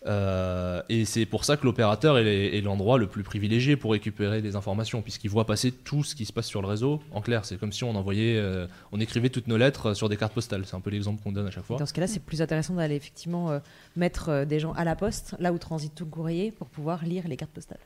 Euh, 0.07 0.81
et 0.89 1.05
c'est 1.05 1.25
pour 1.25 1.45
ça 1.45 1.57
que 1.57 1.65
l'opérateur 1.65 2.17
est, 2.17 2.61
l'endroit 2.61 2.97
le 2.97 3.07
plus 3.07 3.23
privilégié 3.23 3.75
pour 3.75 3.91
récupérer 3.91 4.41
des 4.41 4.55
informations, 4.55 5.01
puisqu'il 5.01 5.29
voit 5.29 5.45
passer 5.45 5.71
tout 5.71 6.03
ce 6.03 6.15
qui 6.15 6.25
se 6.25 6.33
passe 6.33 6.47
sur 6.47 6.61
le 6.61 6.67
réseau 6.67 6.99
en 7.11 7.21
clair. 7.21 7.45
C'est 7.45 7.57
comme 7.57 7.71
si 7.71 7.83
on 7.83 7.95
envoyait, 7.95 8.37
euh, 8.37 8.67
on 8.91 8.99
écrivait 8.99 9.29
toutes 9.29 9.47
nos 9.47 9.57
lettres 9.57 9.93
sur 9.93 10.09
des 10.09 10.17
cartes 10.17 10.33
postales. 10.33 10.65
C'est 10.65 10.75
un 10.75 10.81
peu 10.81 10.89
l'exemple 10.89 11.21
qu'on 11.21 11.31
donne 11.31 11.47
à 11.47 11.51
chaque 11.51 11.65
fois. 11.65 11.77
Dans 11.77 11.85
ce 11.85 11.93
cas-là, 11.93 12.07
c'est 12.07 12.19
plus 12.19 12.41
intéressant 12.41 12.75
d'aller 12.75 12.95
effectivement 12.95 13.51
euh, 13.51 13.59
mettre 13.95 14.29
euh, 14.29 14.45
des 14.45 14.59
gens 14.59 14.73
à 14.73 14.83
la 14.83 14.95
poste, 14.95 15.35
là 15.39 15.53
où 15.53 15.57
transite 15.57 15.93
tout 15.93 16.05
le 16.05 16.11
courrier, 16.11 16.51
pour 16.51 16.67
pouvoir 16.67 17.05
lire 17.05 17.27
les 17.27 17.37
cartes 17.37 17.51
postales. 17.51 17.79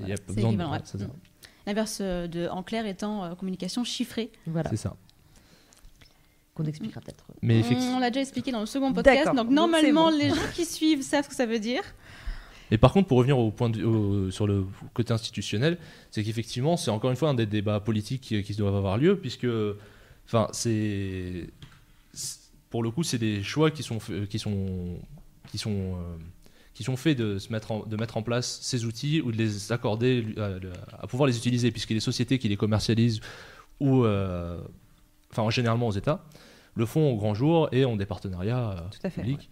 Il 0.00 0.08
y 0.08 0.12
a 0.12 0.16
pas 0.16 0.32
besoin 0.32 0.52
de-. 0.52 1.06
L'inverse 1.68 1.98
euh, 2.00 2.26
de 2.26 2.48
en 2.48 2.62
clair 2.62 2.86
étant 2.86 3.24
euh, 3.24 3.34
communication 3.34 3.84
chiffrée. 3.84 4.30
Voilà, 4.46 4.70
C'est 4.70 4.76
ça. 4.76 4.96
Qu'on 6.58 6.64
expliquera 6.68 7.00
peut-être. 7.00 7.24
Mais 7.40 7.56
On, 7.56 7.60
effectivement. 7.60 7.96
on 7.96 8.00
l'a 8.00 8.10
déjà 8.10 8.20
expliqué 8.20 8.52
dans 8.52 8.60
le 8.60 8.66
second 8.66 8.92
podcast. 8.92 9.34
Donc 9.34 9.48
normalement, 9.48 10.10
bon. 10.10 10.16
les 10.18 10.28
gens 10.28 10.34
qui 10.54 10.64
suivent 10.66 11.02
savent 11.02 11.24
ce 11.24 11.30
que 11.30 11.34
ça 11.34 11.46
veut 11.46 11.58
dire. 11.60 11.82
Et 12.70 12.76
par 12.76 12.92
contre, 12.92 13.08
pour 13.08 13.16
revenir 13.16 13.38
au 13.38 13.50
point 13.50 13.70
de- 13.70 13.82
au- 13.82 14.30
sur 14.30 14.46
le 14.46 14.66
côté 14.92 15.12
institutionnel, 15.14 15.78
c'est 16.10 16.22
qu'effectivement, 16.22 16.76
c'est 16.76 16.90
encore 16.90 17.10
une 17.10 17.16
fois 17.16 17.30
un 17.30 17.34
des 17.34 17.46
débats 17.46 17.80
politiques 17.80 18.20
qui, 18.20 18.42
qui 18.42 18.54
doivent 18.54 18.76
avoir 18.76 18.98
lieu, 18.98 19.16
puisque, 19.18 19.46
enfin, 20.26 20.48
c'est, 20.52 21.48
pour 22.68 22.82
le 22.82 22.90
coup, 22.90 23.02
c'est 23.04 23.16
des 23.18 23.42
choix 23.42 23.70
qui 23.70 23.82
sont, 23.82 23.98
qui 24.28 24.38
sont, 24.38 24.98
qui 25.50 25.56
sont, 25.56 25.96
qui 26.74 26.84
sont 26.84 26.96
faits 26.96 27.16
de, 27.16 27.38
se 27.38 27.50
mettre 27.50 27.72
en, 27.72 27.86
de 27.86 27.96
mettre 27.96 28.18
en 28.18 28.22
place 28.22 28.58
ces 28.60 28.84
outils 28.84 29.22
ou 29.22 29.32
de 29.32 29.38
les 29.38 29.72
accorder 29.72 30.26
à, 31.00 31.06
pouvoir 31.06 31.26
les 31.26 31.38
utiliser, 31.38 31.70
puisque 31.70 31.90
les 31.90 32.00
sociétés 32.00 32.38
qui 32.38 32.48
les 32.50 32.58
commercialisent 32.58 33.20
ou, 33.80 34.04
enfin, 35.32 35.48
généralement 35.48 35.88
aux 35.88 35.92
États, 35.92 36.22
le 36.78 36.86
font 36.86 37.10
au 37.10 37.16
grand 37.16 37.34
jour 37.34 37.68
et 37.72 37.84
ont 37.84 37.96
des 37.96 38.06
partenariats 38.06 38.88
Tout 38.92 39.06
à 39.06 39.10
fait, 39.10 39.22
publics. 39.22 39.50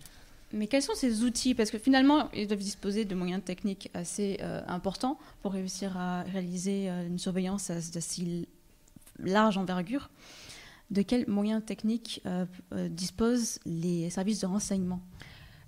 Mais 0.53 0.69
quels 0.69 0.83
sont 0.83 0.95
ces 0.95 1.25
outils? 1.25 1.55
Parce 1.55 1.71
que 1.71 1.79
finalement, 1.79 2.31
ils 2.33 2.47
doivent 2.47 2.61
disposer 2.61 3.05
de 3.05 3.15
moyens 3.15 3.43
techniques 3.45 3.91
assez 3.95 4.39
euh, 4.41 4.63
importants 4.69 5.19
pour 5.43 5.53
réussir 5.53 5.97
à 5.97 6.23
réaliser 6.23 6.89
euh, 6.89 7.07
une 7.07 7.19
surveillance 7.19 7.71
d'assez 7.93 8.47
large 9.19 9.59
envergure. 9.59 10.09
De 10.93 11.03
quels 11.03 11.29
moyens 11.29 11.65
techniques 11.65 12.23
euh, 12.27 12.47
disposent 12.89 13.59
les 13.67 14.09
services 14.09 14.41
de 14.41 14.47
renseignement? 14.47 15.01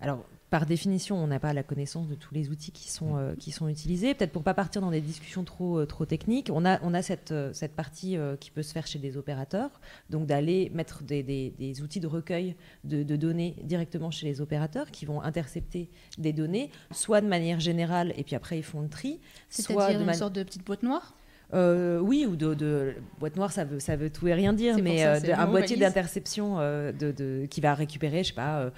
Alors, 0.00 0.24
par 0.50 0.64
définition, 0.64 1.16
on 1.16 1.26
n'a 1.26 1.38
pas 1.38 1.52
la 1.52 1.62
connaissance 1.62 2.08
de 2.08 2.14
tous 2.14 2.32
les 2.32 2.48
outils 2.48 2.72
qui 2.72 2.90
sont, 2.90 3.16
euh, 3.16 3.34
qui 3.38 3.50
sont 3.50 3.68
utilisés. 3.68 4.14
Peut-être 4.14 4.32
pour 4.32 4.40
ne 4.40 4.44
pas 4.44 4.54
partir 4.54 4.80
dans 4.80 4.90
des 4.90 5.02
discussions 5.02 5.44
trop, 5.44 5.80
euh, 5.80 5.86
trop 5.86 6.06
techniques, 6.06 6.50
on 6.52 6.64
a, 6.64 6.82
on 6.82 6.94
a 6.94 7.02
cette, 7.02 7.32
euh, 7.32 7.52
cette 7.52 7.74
partie 7.74 8.16
qui 8.40 8.50
peut 8.50 8.62
se 8.62 8.72
faire 8.72 8.86
chez 8.86 8.98
des 8.98 9.16
opérateurs, 9.16 9.80
donc 10.10 10.26
d'aller 10.26 10.70
mettre 10.74 11.02
des, 11.02 11.22
des, 11.22 11.82
outils 11.82 12.00
de 12.00 12.06
recueil 12.06 12.56
de, 12.84 13.02
de, 13.02 13.16
données 13.16 13.56
directement 13.62 14.10
chez 14.10 14.26
les 14.26 14.40
opérateurs 14.40 14.90
qui 14.90 15.04
vont 15.04 15.20
intercepter 15.20 15.90
des 16.16 16.32
données, 16.32 16.70
soit 16.90 17.20
de 17.20 17.26
manière 17.26 17.60
générale, 17.60 18.14
et 18.16 18.24
puis 18.24 18.34
après 18.34 18.58
ils 18.58 18.64
font 18.64 18.80
le 18.80 18.88
tri. 18.88 19.20
C'est-à-dire 19.50 20.00
une 20.00 20.14
sorte 20.14 20.34
de 20.34 20.42
petite 20.42 20.64
boîte 20.64 20.82
noire? 20.82 21.14
Euh, 21.54 21.98
oui, 21.98 22.26
ou 22.26 22.36
de, 22.36 22.94
boîte 23.18 23.36
noire, 23.36 23.52
ça 23.52 23.64
veut, 23.64 23.80
ça 23.80 23.96
veut 23.96 24.10
tout 24.10 24.28
et 24.28 24.34
rien 24.34 24.52
dire, 24.52 24.76
mais 24.82 25.06
euh, 25.06 25.18
un 25.34 25.46
boîtier 25.46 25.76
d'interception 25.76 26.56
euh, 26.58 26.92
de, 26.92 27.46
qui 27.46 27.60
va 27.60 27.74
récupérer, 27.74 28.22
je 28.22 28.28
sais 28.28 28.34
pas, 28.34 28.70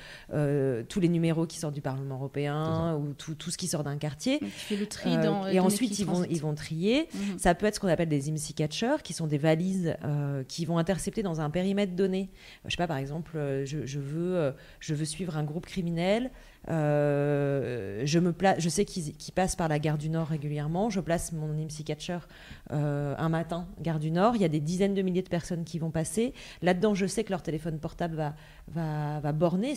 tous 0.89 1.01
les 1.01 1.09
numéros 1.09 1.47
qui 1.47 1.59
sortent 1.59 1.75
du 1.75 1.81
Parlement 1.81 2.17
européen 2.17 2.95
ou 2.97 3.13
tout, 3.15 3.35
tout, 3.35 3.51
ce 3.51 3.59
qui 3.59 3.67
sort 3.67 3.83
d'un 3.83 3.99
quartier. 3.99 4.41
le 4.71 4.87
tri 4.87 5.17
dans, 5.19 5.47
et 5.47 5.59
ensuite, 5.59 5.99
ils 5.99 6.07
vont, 6.07 6.25
ils 6.25 6.41
vont 6.41 6.55
trier. 6.55 7.09
Mhm. 7.13 7.39
Ça 7.39 7.55
peut 7.55 7.67
être 7.67 7.75
ce 7.75 7.81
qu'on 7.81 7.89
appelle 7.89 8.09
des 8.09 8.29
IMSI 8.29 8.55
catchers, 8.55 9.03
qui 9.03 9.13
sont 9.13 9.27
des 9.27 9.39
valises 9.39 9.97
qui 10.49 10.65
vont 10.65 10.79
intercepter 10.79 11.23
dans 11.23 11.41
un 11.41 11.51
périmètre 11.51 11.95
donné. 11.95 12.31
Je 12.67 12.71
sais 12.71 12.77
pas, 12.77 12.87
par 12.87 12.99
exemple, 12.99 13.33
je, 13.65 13.85
je 13.85 13.99
veux, 13.99 14.55
je 14.79 14.95
veux 14.95 15.05
suivre 15.05 15.37
un 15.37 15.45
groupe 15.45 15.67
criminel. 15.67 16.31
Euh, 16.69 18.03
je, 18.05 18.69
sais 18.69 18.85
qu'ils 18.85 19.15
passent 19.35 19.57
par 19.57 19.69
la 19.69 19.79
gare 19.79 19.99
du 19.99 20.11
Nord 20.11 20.29
régulièrement. 20.29 20.91
Je 20.91 21.01
place 21.01 21.33
mon 21.33 21.57
IMSI 21.57 21.85
Catcher 21.85 22.19
euh, 22.73 23.15
un 23.19 23.29
matin, 23.29 23.67
gare 23.81 23.99
du 23.99 24.11
Nord. 24.11 24.37
Il 24.37 24.43
y 24.43 24.45
a 24.45 24.49
des 24.49 24.61
dizaines 24.61 24.95
de 24.95 25.03
milliers 25.03 25.23
de 25.23 25.29
personnes 25.29 25.65
qui 25.65 25.79
vont 25.79 25.91
passer. 25.91 26.35
Là-dedans, 26.63 26.95
je 26.95 27.07
sais 27.07 27.25
que 27.25 27.31
leur 27.31 27.43
téléphone 27.43 27.79
portable 27.79 28.17
va, 28.17 28.35
va, 28.69 29.21
va 29.21 29.33
borner. 29.33 29.75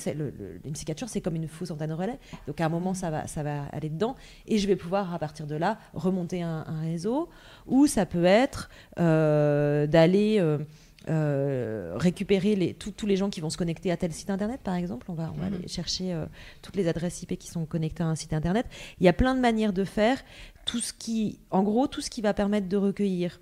L'IMSI 0.66 0.86
Catcher, 0.86 1.08
c'est 1.08 1.22
comme 1.22 1.36
une 1.36 1.48
fausse 1.48 1.72
antenne 1.72 1.94
relais. 1.94 2.20
Donc 2.48 2.60
à 2.60 2.66
un 2.66 2.70
moment, 2.70 2.94
ça 2.94 3.10
va, 3.10 3.28
ça 3.28 3.44
va 3.44 3.66
aller 3.72 3.90
dedans. 3.90 4.16
Et 4.48 4.58
je 4.58 4.68
vais 4.68 4.76
pouvoir, 4.76 5.14
à 5.14 5.20
partir 5.20 5.48
de 5.48 5.56
là, 5.56 5.80
remonter 5.94 6.42
un, 6.42 6.64
réseau. 6.82 7.30
Ou 7.68 7.88
ça 7.88 8.06
peut 8.06 8.26
être 8.26 8.70
euh, 9.00 9.88
d'aller 9.88 10.40
euh, 11.10 11.94
récupérer 11.98 12.56
les, 12.56 12.74
tous 12.74 13.06
les 13.06 13.18
gens 13.18 13.30
qui 13.30 13.42
vont 13.42 13.50
se 13.50 13.58
connecter 13.58 13.92
à 13.92 13.98
tel 13.98 14.14
site 14.14 14.30
internet, 14.30 14.62
par 14.64 14.76
exemple. 14.76 15.06
On 15.10 15.14
va, 15.14 15.32
on 15.36 15.40
va 15.40 15.50
mhm. 15.50 15.56
aller 15.56 15.68
chercher 15.68 16.14
euh, 16.14 16.26
toutes 16.62 16.76
les 16.76 16.88
adresses 16.88 17.22
IP 17.22 17.38
qui 17.38 17.50
sont 17.50 17.66
connectées 17.66 18.04
à 18.04 18.08
un 18.08 18.16
site 18.16 18.34
internet. 18.34 18.66
Il 19.00 19.06
y 19.06 19.10
a 19.10 19.14
plein 19.14 19.36
de 19.36 19.40
manières 19.42 19.74
de 19.74 19.84
faire. 19.84 20.24
Tout 20.66 20.80
ce 20.80 20.94
qui, 20.94 21.40
en 21.52 21.62
gros, 21.64 21.88
tout 21.88 22.00
ce 22.00 22.10
qui 22.10 22.22
va 22.22 22.34
permettre 22.34 22.70
de 22.70 22.78
recueillir 22.78 23.42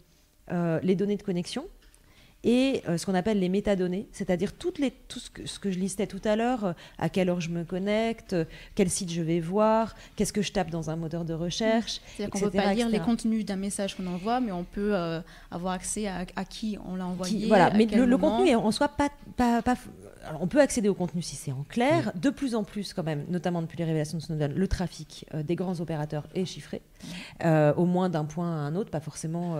euh, 0.51 0.79
les 0.81 0.95
données 0.95 1.17
de 1.17 1.23
connexion, 1.23 1.67
et 2.43 2.81
euh, 2.87 2.97
ce 2.97 3.05
qu'on 3.05 3.13
appelle 3.13 3.39
les 3.39 3.49
métadonnées, 3.49 4.07
c'est-à-dire 4.11 4.53
toutes 4.53 4.79
les, 4.79 4.91
tout 4.91 5.19
ce 5.19 5.29
que, 5.29 5.45
ce 5.45 5.59
que 5.59 5.69
je 5.69 5.77
listais 5.77 6.07
tout 6.07 6.21
à 6.23 6.35
l'heure, 6.35 6.65
euh, 6.65 6.73
à 6.97 7.09
quelle 7.09 7.29
heure 7.29 7.39
je 7.39 7.49
me 7.49 7.63
connecte, 7.63 8.33
euh, 8.33 8.45
quel 8.73 8.89
site 8.89 9.11
je 9.11 9.21
vais 9.21 9.39
voir, 9.39 9.95
qu'est-ce 10.15 10.33
que 10.33 10.41
je 10.41 10.51
tape 10.51 10.71
dans 10.71 10.89
un 10.89 10.95
moteur 10.95 11.23
de 11.23 11.33
recherche. 11.33 12.01
C'est-à-dire 12.15 12.31
qu'on 12.31 12.39
ne 12.39 12.51
peut 12.51 12.57
pas 12.57 12.73
lire 12.73 12.89
les 12.89 12.99
contenus 12.99 13.45
d'un 13.45 13.57
message 13.57 13.95
qu'on 13.95 14.07
envoie, 14.07 14.39
mais 14.39 14.51
on 14.51 14.63
peut 14.63 14.95
avoir 15.51 15.73
accès 15.73 16.07
à, 16.07 16.25
qui 16.45 16.77
on 16.85 16.95
l'a 16.95 17.05
envoyé. 17.05 17.47
voilà, 17.47 17.71
mais 17.71 17.85
le, 17.85 18.17
contenu 18.17 18.49
est 18.49 18.55
en 18.55 18.71
soi 18.71 18.87
pas, 18.87 19.09
pas, 19.37 19.61
pas 19.61 19.75
alors 20.25 20.41
on 20.41 20.47
peut 20.47 20.61
accéder 20.61 20.87
au 20.89 20.93
contenu 20.93 21.21
si 21.21 21.35
c'est 21.35 21.51
en 21.51 21.63
clair. 21.67 22.11
De 22.15 22.29
plus 22.29 22.53
en 22.55 22.63
plus, 22.63 22.93
quand 22.93 23.03
même, 23.03 23.25
notamment 23.29 23.61
depuis 23.61 23.77
les 23.77 23.85
révélations 23.85 24.17
de 24.17 24.23
Snowden, 24.23 24.53
le 24.53 24.67
trafic 24.67 25.25
des 25.33 25.55
grands 25.55 25.79
opérateurs 25.79 26.27
est 26.33 26.45
chiffré, 26.45 26.81
au 27.43 27.85
moins 27.85 28.09
d'un 28.09 28.25
point 28.25 28.51
à 28.51 28.59
un 28.59 28.75
autre, 28.75 28.89
pas 28.89 28.99
forcément 28.99 29.55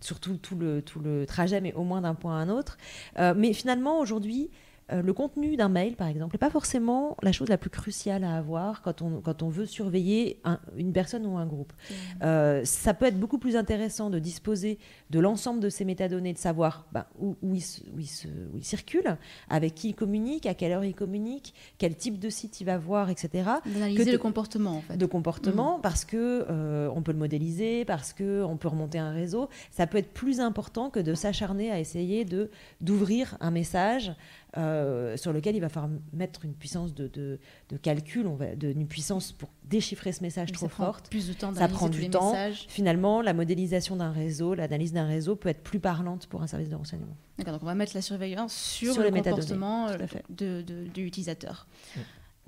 surtout 0.00 0.36
tout 0.36 0.56
le, 0.56 0.82
tout 0.82 1.00
le 1.00 1.26
trajet, 1.26 1.60
mais 1.60 1.72
au 1.74 1.84
moins 1.84 2.00
d'un 2.00 2.14
point 2.14 2.38
à 2.38 2.42
un 2.42 2.48
autre. 2.48 2.78
Euh, 3.18 3.34
mais 3.36 3.52
finalement, 3.52 4.00
aujourd'hui, 4.00 4.50
euh, 4.92 5.02
le 5.02 5.12
contenu 5.12 5.56
d'un 5.56 5.68
mail, 5.68 5.96
par 5.96 6.06
exemple, 6.06 6.34
n'est 6.34 6.38
pas 6.38 6.50
forcément 6.50 7.16
la 7.22 7.32
chose 7.32 7.48
la 7.48 7.58
plus 7.58 7.70
cruciale 7.70 8.22
à 8.22 8.36
avoir 8.36 8.82
quand 8.82 9.02
on, 9.02 9.20
quand 9.20 9.42
on 9.42 9.48
veut 9.48 9.66
surveiller 9.66 10.40
une 10.76 10.92
personne 10.92 11.26
ou 11.26 11.36
un 11.36 11.46
groupe. 11.46 11.72
Mmh. 11.72 11.94
Euh, 12.22 12.64
ça 12.64 12.94
peut 12.94 13.06
être 13.06 13.18
beaucoup 13.18 13.38
plus 13.38 13.56
intéressant 13.56 14.10
de 14.10 14.20
disposer 14.20 14.78
de 15.10 15.18
l'ensemble 15.18 15.58
de 15.58 15.68
ces 15.70 15.84
métadonnées, 15.84 16.32
de 16.32 16.38
savoir 16.38 16.86
ben, 16.92 17.04
où, 17.18 17.36
où, 17.42 17.54
il, 17.54 17.64
où, 17.96 18.62
circule, 18.62 19.16
avec 19.48 19.74
qui 19.74 19.88
il 19.88 19.94
communique, 19.94 20.46
à 20.46 20.54
quelle 20.54 20.70
heure 20.70 20.84
il 20.84 20.94
communique, 20.94 21.54
quel 21.78 21.96
type 21.96 22.20
de 22.20 22.30
site 22.30 22.60
il 22.60 22.64
va 22.64 22.78
voir, 22.78 23.10
etc. 23.10 23.50
D'analyser 23.64 24.12
le 24.12 24.18
comportement, 24.18 24.76
en 24.76 24.80
fait. 24.82 24.96
De 24.96 25.06
comportement, 25.06 25.78
mmh. 25.78 25.82
parce 25.82 26.04
que 26.04 26.46
euh, 26.48 26.88
on 26.94 27.02
peut 27.02 27.12
le 27.12 27.18
modéliser, 27.18 27.84
parce 27.84 28.12
qu'on 28.12 28.56
peut 28.56 28.68
remonter 28.68 28.98
un 28.98 29.10
réseau. 29.10 29.48
Ça 29.72 29.88
peut 29.88 29.98
être 29.98 30.12
plus 30.12 30.38
important 30.38 30.90
que 30.90 31.00
de 31.00 31.14
s'acharner 31.14 31.72
à 31.72 31.80
essayer 31.80 32.24
de 32.24 32.50
d'ouvrir 32.80 33.36
un 33.40 33.50
message 33.50 34.12
euh, 34.56 35.16
sur 35.16 35.32
lequel 35.32 35.54
il 35.54 35.60
va 35.60 35.68
falloir 35.68 35.92
mettre 36.12 36.44
une 36.44 36.54
puissance 36.54 36.94
de, 36.94 37.08
de, 37.08 37.76
calcul, 37.76 38.26
on 38.26 38.36
va, 38.36 38.54
de, 38.54 38.68
une 38.68 38.86
puissance 38.86 39.32
pour 39.32 39.50
déchiffrer 39.64 40.12
ce 40.12 40.22
message 40.22 40.52
trop 40.52 40.68
forte. 40.68 41.10
Plus 41.10 41.28
de 41.28 41.32
temps 41.34 41.52
ça 41.54 41.68
prend 41.68 41.88
du 41.88 42.08
temps. 42.08 42.34
Finalement, 42.68 43.20
la 43.20 43.34
modélisation 43.34 43.96
d'un 43.96 44.12
réseau, 44.12 44.54
l'analyse 44.54 44.92
d'un 44.92 45.06
réseau 45.06 45.36
peut 45.36 45.48
être 45.48 45.62
plus 45.62 45.80
parlante 45.80 46.26
pour 46.26 46.42
un 46.42 46.46
service 46.46 46.70
de 46.70 46.74
renseignement. 46.74 47.16
D'accord, 47.38 47.54
donc 47.54 47.62
on 47.64 47.66
va 47.66 47.74
mettre 47.74 47.92
la 47.94 48.02
surveillance 48.02 48.54
sur, 48.54 48.98
le 48.98 49.10
comportement 49.10 49.88
euh, 49.88 49.96
de, 50.30 50.62
de, 50.62 51.00
l'utilisateur. 51.00 51.66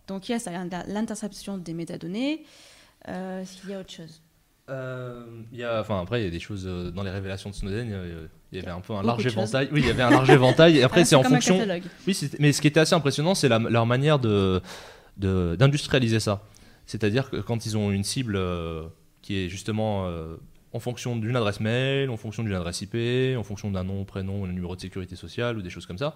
Donc 0.07 0.29
il 0.29 0.33
y 0.33 0.35
a 0.35 0.85
l'interception 0.87 1.59
des 1.59 1.75
métadonnées. 1.75 2.44
Euh, 3.09 3.44
S'il 3.44 3.71
y 3.71 3.75
a 3.75 3.81
autre 3.81 3.92
chose 3.92 4.23
euh, 4.71 5.42
y 5.53 5.62
a, 5.62 5.81
enfin, 5.81 6.03
après, 6.03 6.21
il 6.21 6.25
y 6.25 6.29
a 6.29 6.31
des 6.31 6.40
choses 6.40 6.64
dans 6.64 7.03
les 7.03 7.11
révélations 7.11 7.49
de 7.51 7.55
Snowden. 7.55 8.29
Il 8.53 8.59
y 8.59 8.63
avait 8.63 8.71
un 8.71 8.81
peu 8.81 8.95
un 8.95 9.03
large 9.03 9.27
éventail. 9.27 9.69
Oui, 9.73 9.81
il 9.83 9.87
y 9.87 9.91
avait 9.91 10.03
un 10.03 10.11
large 10.11 10.31
éventail. 10.31 10.79
Et 10.79 10.83
après, 10.83 11.03
ah, 11.03 11.05
c'est 11.05 11.17
en 11.17 11.23
fonction. 11.23 11.59
Oui, 12.07 12.31
mais 12.39 12.53
ce 12.53 12.61
qui 12.61 12.67
était 12.67 12.81
assez 12.81 12.95
impressionnant, 12.95 13.35
c'est 13.35 13.49
leur 13.49 13.87
manière 13.87 14.19
de 14.19 14.61
d'industrialiser 15.17 16.21
ça. 16.21 16.45
C'est-à-dire 16.87 17.29
que 17.29 17.39
quand 17.39 17.67
ils 17.67 17.77
ont 17.77 17.91
une 17.91 18.05
cible 18.05 18.37
euh, 18.37 18.87
qui 19.21 19.37
est 19.37 19.49
justement 19.49 20.07
euh, 20.07 20.37
en 20.73 20.79
fonction 20.79 21.17
d'une 21.17 21.35
adresse 21.35 21.59
mail, 21.59 22.09
en 22.09 22.17
fonction 22.17 22.45
d'une 22.45 22.55
adresse 22.55 22.81
IP, 22.83 23.37
en 23.37 23.43
fonction 23.43 23.71
d'un 23.71 23.83
nom, 23.83 24.05
prénom, 24.05 24.45
un 24.45 24.49
numéro 24.49 24.77
de 24.77 24.81
sécurité 24.81 25.17
sociale 25.17 25.59
ou 25.59 25.63
des 25.63 25.71
choses 25.71 25.87
comme 25.87 25.99
ça, 25.99 26.15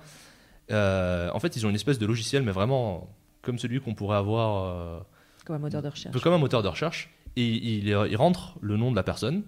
en 0.71 1.41
fait, 1.41 1.57
ils 1.57 1.67
ont 1.67 1.69
une 1.69 1.75
espèce 1.75 1.99
de 1.99 2.07
logiciel, 2.07 2.43
mais 2.45 2.53
vraiment 2.53 3.11
comme 3.43 3.59
celui 3.59 3.81
qu'on 3.81 3.95
pourrait 3.95 4.19
avoir. 4.19 5.05
comme 5.45 5.57
un 5.57 5.59
moteur 5.59 5.83
de 5.83 5.89
recherche. 5.89 6.21
Comme 6.21 6.33
un 6.33 6.39
moteur 6.39 6.63
de 6.63 6.69
recherche 6.69 7.11
et 7.37 7.45
il, 7.79 8.17
rentre 8.17 8.57
le 8.61 8.77
nom 8.77 8.91
de 8.91 8.97
la 8.97 9.03
personne 9.03 9.43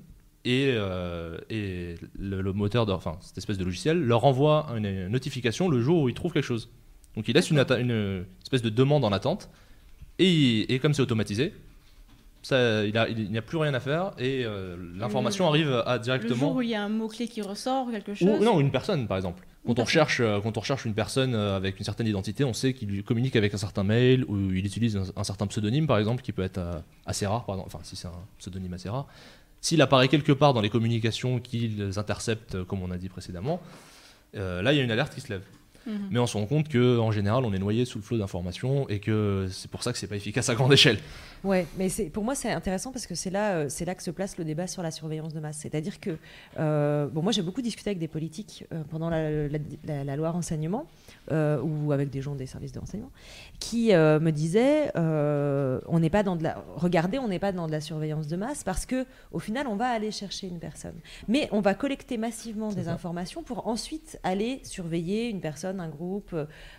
et, 0.45 0.73
euh, 0.77 1.39
et 1.51 1.97
le, 2.19 2.53
moteur, 2.53 2.87
de, 2.87 2.93
enfin 2.93 3.17
cette 3.21 3.39
espèce 3.39 3.59
de 3.59 3.65
logiciel, 3.65 3.99
leur 3.99 4.25
envoie 4.25 4.67
une 4.77 5.09
notification 5.09 5.69
le 5.69 5.81
jour 5.81 6.03
où 6.03 6.09
il 6.09 6.15
trouve 6.15 6.33
quelque 6.33 6.45
chose. 6.45 6.71
Donc 7.17 7.29
il 7.29 7.35
laisse 7.35 7.51
une, 7.51 7.59
une 7.59 8.25
espèce 8.43 8.63
de 8.63 8.71
demande 8.71 9.05
en 9.05 9.13
attente 9.13 9.49
et, 10.19 10.75
et 10.75 10.79
comme 10.79 10.95
c'est 10.95 11.03
automatisé, 11.03 11.55
ça, 12.43 12.85
il 12.85 12.93
n'y 13.31 13.39
a, 13.39 13.43
plus 13.43 13.57
rien 13.57 13.73
à 13.73 13.81
faire 13.81 14.13
et 14.19 14.45
euh, 14.45 14.77
l'information 14.97 15.49
arrive 15.49 15.83
à 15.87 15.99
directement. 15.99 16.35
Le 16.35 16.41
jour 16.41 16.57
où 16.57 16.63
il 16.63 16.69
y 16.69 16.75
a 16.75 16.83
un 16.83 16.91
mot-clé 16.91 17.27
qui 17.27 17.41
ressort, 17.41 17.91
quelque 17.91 18.15
chose. 18.15 18.41
non, 18.41 18.61
une 18.61 18.71
personne 18.71 19.07
par 19.07 19.17
exemple. 19.17 19.45
Quand 19.67 19.79
on, 19.79 19.85
recherche, 19.85 20.21
euh, 20.21 20.41
quand 20.43 20.59
on 20.59 20.61
recherche 20.61 20.85
une 20.85 20.93
personne 20.93 21.35
avec 21.35 21.79
une 21.79 21.87
certaine 21.87 22.07
identité, 22.07 22.45
on 22.45 22.53
sait 22.53 22.75
qu'il 22.75 23.03
communique 23.03 23.35
avec 23.35 23.55
un 23.55 23.57
certain 23.57 23.83
mail 23.83 24.25
ou 24.29 24.53
il 24.53 24.67
utilise 24.67 25.01
un, 25.17 25.25
certain 25.25 25.47
pseudonyme, 25.47 25.87
par 25.87 25.97
exemple, 25.97 26.23
qui 26.23 26.33
peut 26.33 26.43
être 26.43 26.59
euh, 26.59 26.75
assez 27.07 27.27
rare, 27.27 27.47
par 27.47 27.59
enfin 27.61 27.79
si 27.83 27.97
c'est 27.97 28.09
un 28.09 28.25
pseudonyme 28.39 28.75
assez 28.75 28.91
rare. 28.91 29.07
S'il 29.65 29.81
apparaît 29.81 30.09
quelque 30.09 30.33
part 30.33 30.53
dans 30.53 30.61
les 30.61 30.69
communications 30.69 31.41
qu'ils 31.41 31.93
interceptent, 31.97 32.63
comme 32.65 32.83
on 32.83 32.91
a 32.91 32.99
dit 32.99 33.09
précédemment, 33.09 33.63
là 34.35 34.73
il 34.73 34.77
y 34.77 34.81
a 34.81 34.83
une 34.83 34.91
alerte 34.91 35.15
qui 35.15 35.23
se 35.23 35.31
lève. 35.31 35.43
Mhm. 35.87 36.09
Mais 36.11 36.19
on 36.19 36.27
se 36.27 36.37
rend 36.37 36.47
compte 36.47 36.71
qu'en 36.71 37.11
général, 37.13 37.45
on 37.45 37.53
est 37.53 37.59
noyé 37.59 37.85
sous 37.85 37.99
le 37.99 38.05
flot 38.05 38.19
d'informations 38.19 38.89
et 38.89 39.01
que 39.01 39.49
c'est 39.51 39.71
pour 39.71 39.83
ça 39.83 39.93
que 39.93 39.99
c'est 39.99 40.07
pas 40.07 40.17
efficace 40.17 40.49
à 40.49 40.55
grande 40.55 40.73
échelle. 40.73 40.99
Ouais, 41.45 41.67
mais 41.77 41.89
pour 42.11 42.25
moi 42.25 42.35
c'est 42.35 42.51
intéressant 42.51 42.91
parce 42.91 43.07
que 43.07 43.15
c'est 43.15 43.29
là, 43.29 43.57
euh, 43.57 43.67
c'est 43.69 43.85
là 43.85 43.95
que 43.95 44.03
se 44.03 44.11
place 44.11 44.39
le 44.39 44.45
débat 44.45 44.67
sur 44.67 44.83
la 44.83 44.91
surveillance 44.91 45.35
de 45.35 45.41
masse. 45.41 45.59
C'est-à-dire 45.59 46.01
que 46.01 46.17
euh, 46.59 47.07
bon, 47.07 47.23
moi 47.23 47.33
j'ai 47.33 47.43
beaucoup 47.43 47.61
discuté 47.61 47.91
avec 47.91 47.99
des 47.99 48.09
politiques 48.09 48.65
euh, 48.73 48.83
pendant 48.91 49.11
la, 49.11 50.17
loi 50.17 50.31
renseignement 50.31 50.87
ou 51.31 51.93
avec 51.93 52.11
des 52.11 52.23
gens 52.23 52.35
des 52.35 52.47
services 52.47 52.73
de 52.73 52.79
renseignement 52.79 53.11
qui 53.59 53.93
me 53.93 54.31
disaient 54.31 54.91
on 54.97 55.99
n'est 55.99 56.11
pas 56.11 56.23
dans 56.23 56.37
de 56.37 56.45
la, 56.45 56.65
regardez, 56.77 57.19
on 57.19 57.29
n'est 57.29 57.39
pas 57.39 57.53
dans 57.53 57.67
de 57.67 57.73
la 57.73 57.81
surveillance 57.81 58.27
de 58.27 58.37
masse 58.37 58.65
parce 58.65 58.87
que 58.87 59.05
au 59.33 59.39
final 59.39 59.67
on 59.67 59.77
va 59.77 59.89
aller 59.89 60.11
chercher 60.11 60.47
une 60.47 60.59
personne, 60.59 60.95
mais 61.29 61.49
on 61.53 61.61
va 61.61 61.75
collecter 61.75 62.17
massivement 62.17 62.71
des 62.73 62.89
informations 62.89 63.43
pour 63.43 63.67
ensuite 63.67 64.19
aller 64.23 64.61
surveiller 64.63 65.29
une 65.29 65.41
personne 65.41 65.81
un 65.81 65.89
groupe, 65.89 66.35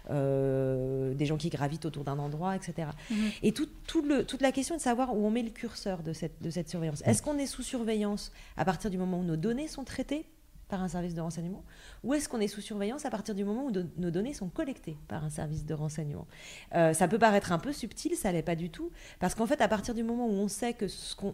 des 0.09 1.25
gens 1.25 1.37
qui 1.37 1.49
gravitent 1.49 1.85
autour 1.85 2.03
d'un 2.03 2.17
endroit, 2.17 2.55
etc. 2.55 2.89
Mhm. 3.11 3.17
Et 3.43 3.51
tout, 3.51 3.67
tout 3.85 4.01
le, 4.01 4.23
toute 4.23 4.41
la 4.41 4.51
question 4.55 4.75
est 4.75 4.77
de 4.77 4.81
savoir 4.81 5.15
où 5.15 5.25
on 5.25 5.29
met 5.29 5.43
le 5.43 5.51
curseur 5.51 6.01
de 6.01 6.13
cette, 6.13 6.69
surveillance. 6.69 7.03
Est-ce 7.05 7.21
qu'on 7.21 7.37
est 7.37 7.45
sous 7.45 7.61
surveillance 7.61 8.31
à 8.57 8.65
partir 8.65 8.89
du 8.89 8.97
moment 8.97 9.19
où 9.19 9.23
nos 9.23 9.35
données 9.35 9.67
sont 9.67 9.83
traitées 9.83 10.25
par 10.67 10.81
un 10.81 10.87
service 10.87 11.13
de 11.13 11.21
renseignement 11.21 11.63
ou 12.03 12.13
est-ce 12.13 12.27
qu'on 12.27 12.39
est 12.39 12.47
sous 12.47 12.61
surveillance 12.61 13.05
à 13.05 13.09
partir 13.09 13.35
du 13.35 13.43
moment 13.43 13.65
où 13.65 13.71
nos 13.71 14.11
données 14.11 14.33
sont 14.33 14.49
collectées 14.49 14.97
par 15.07 15.23
un 15.23 15.29
service 15.29 15.65
de 15.65 15.73
renseignement 15.73 16.27
Euh, 16.73 16.93
Ça 16.93 17.07
peut 17.07 17.19
paraître 17.19 17.51
un 17.51 17.59
peu 17.59 17.73
subtil, 17.73 18.15
ça 18.15 18.31
l'est 18.31 18.41
pas 18.41 18.55
du 18.55 18.69
tout, 18.69 18.91
parce 19.19 19.35
qu'en 19.35 19.45
fait, 19.45 19.61
à 19.61 19.67
partir 19.67 19.93
du 19.93 20.03
moment 20.03 20.27
où 20.27 20.31
on 20.33 20.47
sait 20.47 20.73
que 20.73 20.85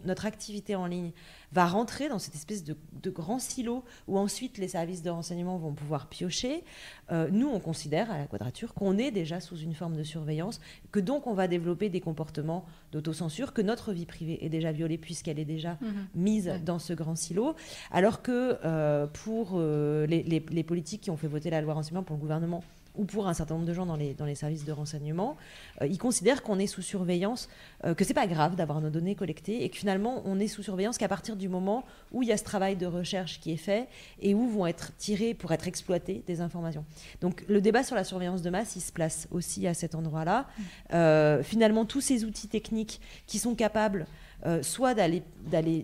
notre 0.04 0.26
activité 0.26 0.74
en 0.74 0.86
ligne 0.86 1.12
va 1.52 1.66
rentrer 1.66 2.08
dans 2.08 2.18
cette 2.18 2.34
espèce 2.34 2.64
de, 2.64 2.76
de 3.02 3.10
grand 3.10 3.38
silo 3.38 3.84
où 4.08 4.18
ensuite 4.18 4.56
les 4.58 4.68
services 4.68 5.02
de 5.02 5.10
renseignement 5.10 5.58
vont 5.58 5.72
pouvoir 5.74 6.06
piocher, 6.08 6.64
euh, 7.10 7.28
nous, 7.30 7.48
on 7.48 7.60
considère 7.60 8.10
à 8.10 8.18
la 8.18 8.26
quadrature 8.26 8.72
qu'on 8.74 8.96
est 8.96 9.10
déjà 9.10 9.38
sous 9.40 9.56
une 9.58 9.74
forme 9.74 9.96
de 9.96 10.02
surveillance, 10.02 10.60
que 10.92 11.00
donc 11.00 11.26
on 11.26 11.34
va 11.34 11.48
développer 11.48 11.90
des 11.90 12.00
comportements 12.00 12.64
d'autocensure, 12.92 13.52
que 13.52 13.60
notre 13.62 13.92
vie 13.92 14.06
privée 14.06 14.44
est 14.44 14.48
déjà 14.48 14.72
violée 14.72 14.98
puisqu'elle 14.98 15.38
est 15.38 15.44
déjà 15.44 15.76
Mhm. 15.80 16.06
mise 16.14 16.46
Ouais. 16.48 16.58
dans 16.58 16.78
ce 16.78 16.92
grand 16.94 17.16
silo, 17.16 17.54
alors 17.90 18.22
que 18.22 18.58
euh, 18.64 19.06
pour 19.06 19.52
euh, 19.54 20.06
les, 20.06 20.22
les- 20.22 20.44
les 20.50 20.62
politiques 20.62 21.02
qui 21.02 21.10
ont 21.10 21.16
fait 21.16 21.28
voter 21.28 21.50
la 21.50 21.60
loi 21.60 21.74
renseignement 21.74 22.02
pour 22.02 22.16
le 22.16 22.20
gouvernement 22.20 22.62
ou 22.94 23.04
pour 23.04 23.26
un 23.26 23.34
certain 23.34 23.54
nombre 23.54 23.66
de 23.66 23.74
gens 23.74 23.86
dans 23.86 23.96
les, 23.96 24.14
dans 24.14 24.24
les 24.24 24.34
services 24.34 24.64
de 24.64 24.72
renseignement, 24.72 25.36
euh, 25.80 25.86
ils 25.86 25.98
considèrent 25.98 26.42
qu'on 26.42 26.58
est 26.58 26.66
sous 26.66 26.82
surveillance, 26.82 27.48
euh, 27.84 27.94
que 27.94 28.04
c'est 28.04 28.14
pas 28.14 28.26
grave 28.26 28.56
d'avoir 28.56 28.80
nos 28.80 28.90
données 28.90 29.14
collectées 29.14 29.64
et 29.64 29.68
que 29.68 29.76
finalement 29.76 30.22
on 30.24 30.38
est 30.38 30.48
sous 30.48 30.62
surveillance 30.62 30.98
qu'à 30.98 31.08
partir 31.08 31.36
du 31.36 31.48
moment 31.48 31.84
où 32.12 32.22
il 32.22 32.28
y 32.28 32.32
a 32.32 32.36
ce 32.36 32.44
travail 32.44 32.76
de 32.76 32.86
recherche 32.86 33.40
qui 33.40 33.52
est 33.52 33.56
fait 33.56 33.88
et 34.20 34.34
où 34.34 34.48
vont 34.48 34.66
être 34.66 34.94
tirées 34.96 35.34
pour 35.34 35.52
être 35.52 35.68
exploitées 35.68 36.22
des 36.26 36.40
informations. 36.40 36.84
Donc 37.20 37.44
le 37.48 37.60
débat 37.60 37.82
sur 37.82 37.96
la 37.96 38.04
surveillance 38.04 38.42
de 38.42 38.50
masse, 38.50 38.76
il 38.76 38.80
se 38.80 38.92
place 38.92 39.28
aussi 39.30 39.66
à 39.66 39.74
cet 39.74 39.94
endroit-là. 39.94 40.46
Euh, 40.92 41.42
finalement, 41.42 41.84
tous 41.84 42.00
ces 42.00 42.24
outils 42.24 42.48
techniques 42.48 43.00
qui 43.26 43.38
sont 43.38 43.54
capables 43.54 44.06
euh, 44.44 44.62
soit 44.62 44.94
d'aller 44.94 45.22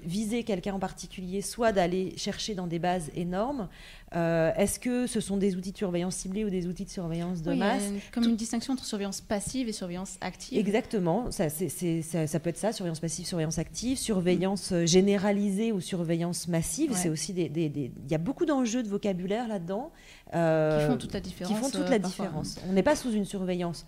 viser 0.04 0.42
quelqu'un 0.44 0.74
en 0.74 0.78
particulier, 0.78 1.42
soit 1.42 1.72
d'aller 1.72 2.14
chercher 2.16 2.54
dans 2.54 2.66
des 2.66 2.78
bases 2.78 3.10
énormes. 3.14 3.68
Euh, 4.16 4.50
Est-ce 4.56 4.80
que 4.80 5.06
ce 5.06 5.20
sont 5.20 5.36
des 5.36 5.54
outils 5.54 5.70
de 5.72 5.76
surveillance 5.76 6.16
ciblée 6.16 6.44
ou 6.44 6.50
des 6.50 6.66
outils 6.66 6.84
de 6.86 6.90
surveillance 6.90 7.42
de 7.42 7.50
Oui, 7.50 7.56
il 7.56 7.60
y 7.60 7.62
a 7.62 7.74
masse 7.74 7.84
comme 8.12 8.24
une 8.24 8.36
distinction 8.36 8.72
entre 8.72 8.84
surveillance 8.84 9.20
passive 9.20 9.68
et 9.68 9.72
surveillance 9.72 10.16
active. 10.20 10.58
Exactement, 10.58 11.30
ça, 11.30 11.48
peut 11.48 12.50
être 12.50 12.56
ça, 12.56 12.72
surveillance 12.72 13.00
passive, 13.00 13.26
surveillance 13.26 13.58
active, 13.58 13.98
surveillance 13.98 14.72
euh, 14.72 14.86
généralisée 14.86 15.72
ou 15.72 15.80
surveillance 15.80 16.48
massive. 16.48 16.90
Ouais. 16.92 16.96
C'est 16.96 17.10
aussi 17.10 17.32
des, 17.34 17.48
des- 17.48 17.68
des- 17.68 17.92
il 18.06 18.10
y 18.10 18.14
a 18.14 18.18
beaucoup 18.18 18.46
d'enjeux 18.46 18.82
de 18.82 18.88
vocabulaire 18.88 19.46
là-dedans 19.46 19.92
euh, 20.34 20.80
Qui 20.80 20.86
font 20.90 20.96
toute 20.98 21.12
la 21.14 21.20
différence. 21.20 21.52
qui 21.54 21.60
font 21.60 21.70
toute 21.70 21.88
la 21.90 21.98
différence. 21.98 22.56
On 22.68 22.72
n'est 22.72 22.82
pas 22.82 22.96
sous 22.96 23.12
une 23.12 23.24
surveillance 23.24 23.86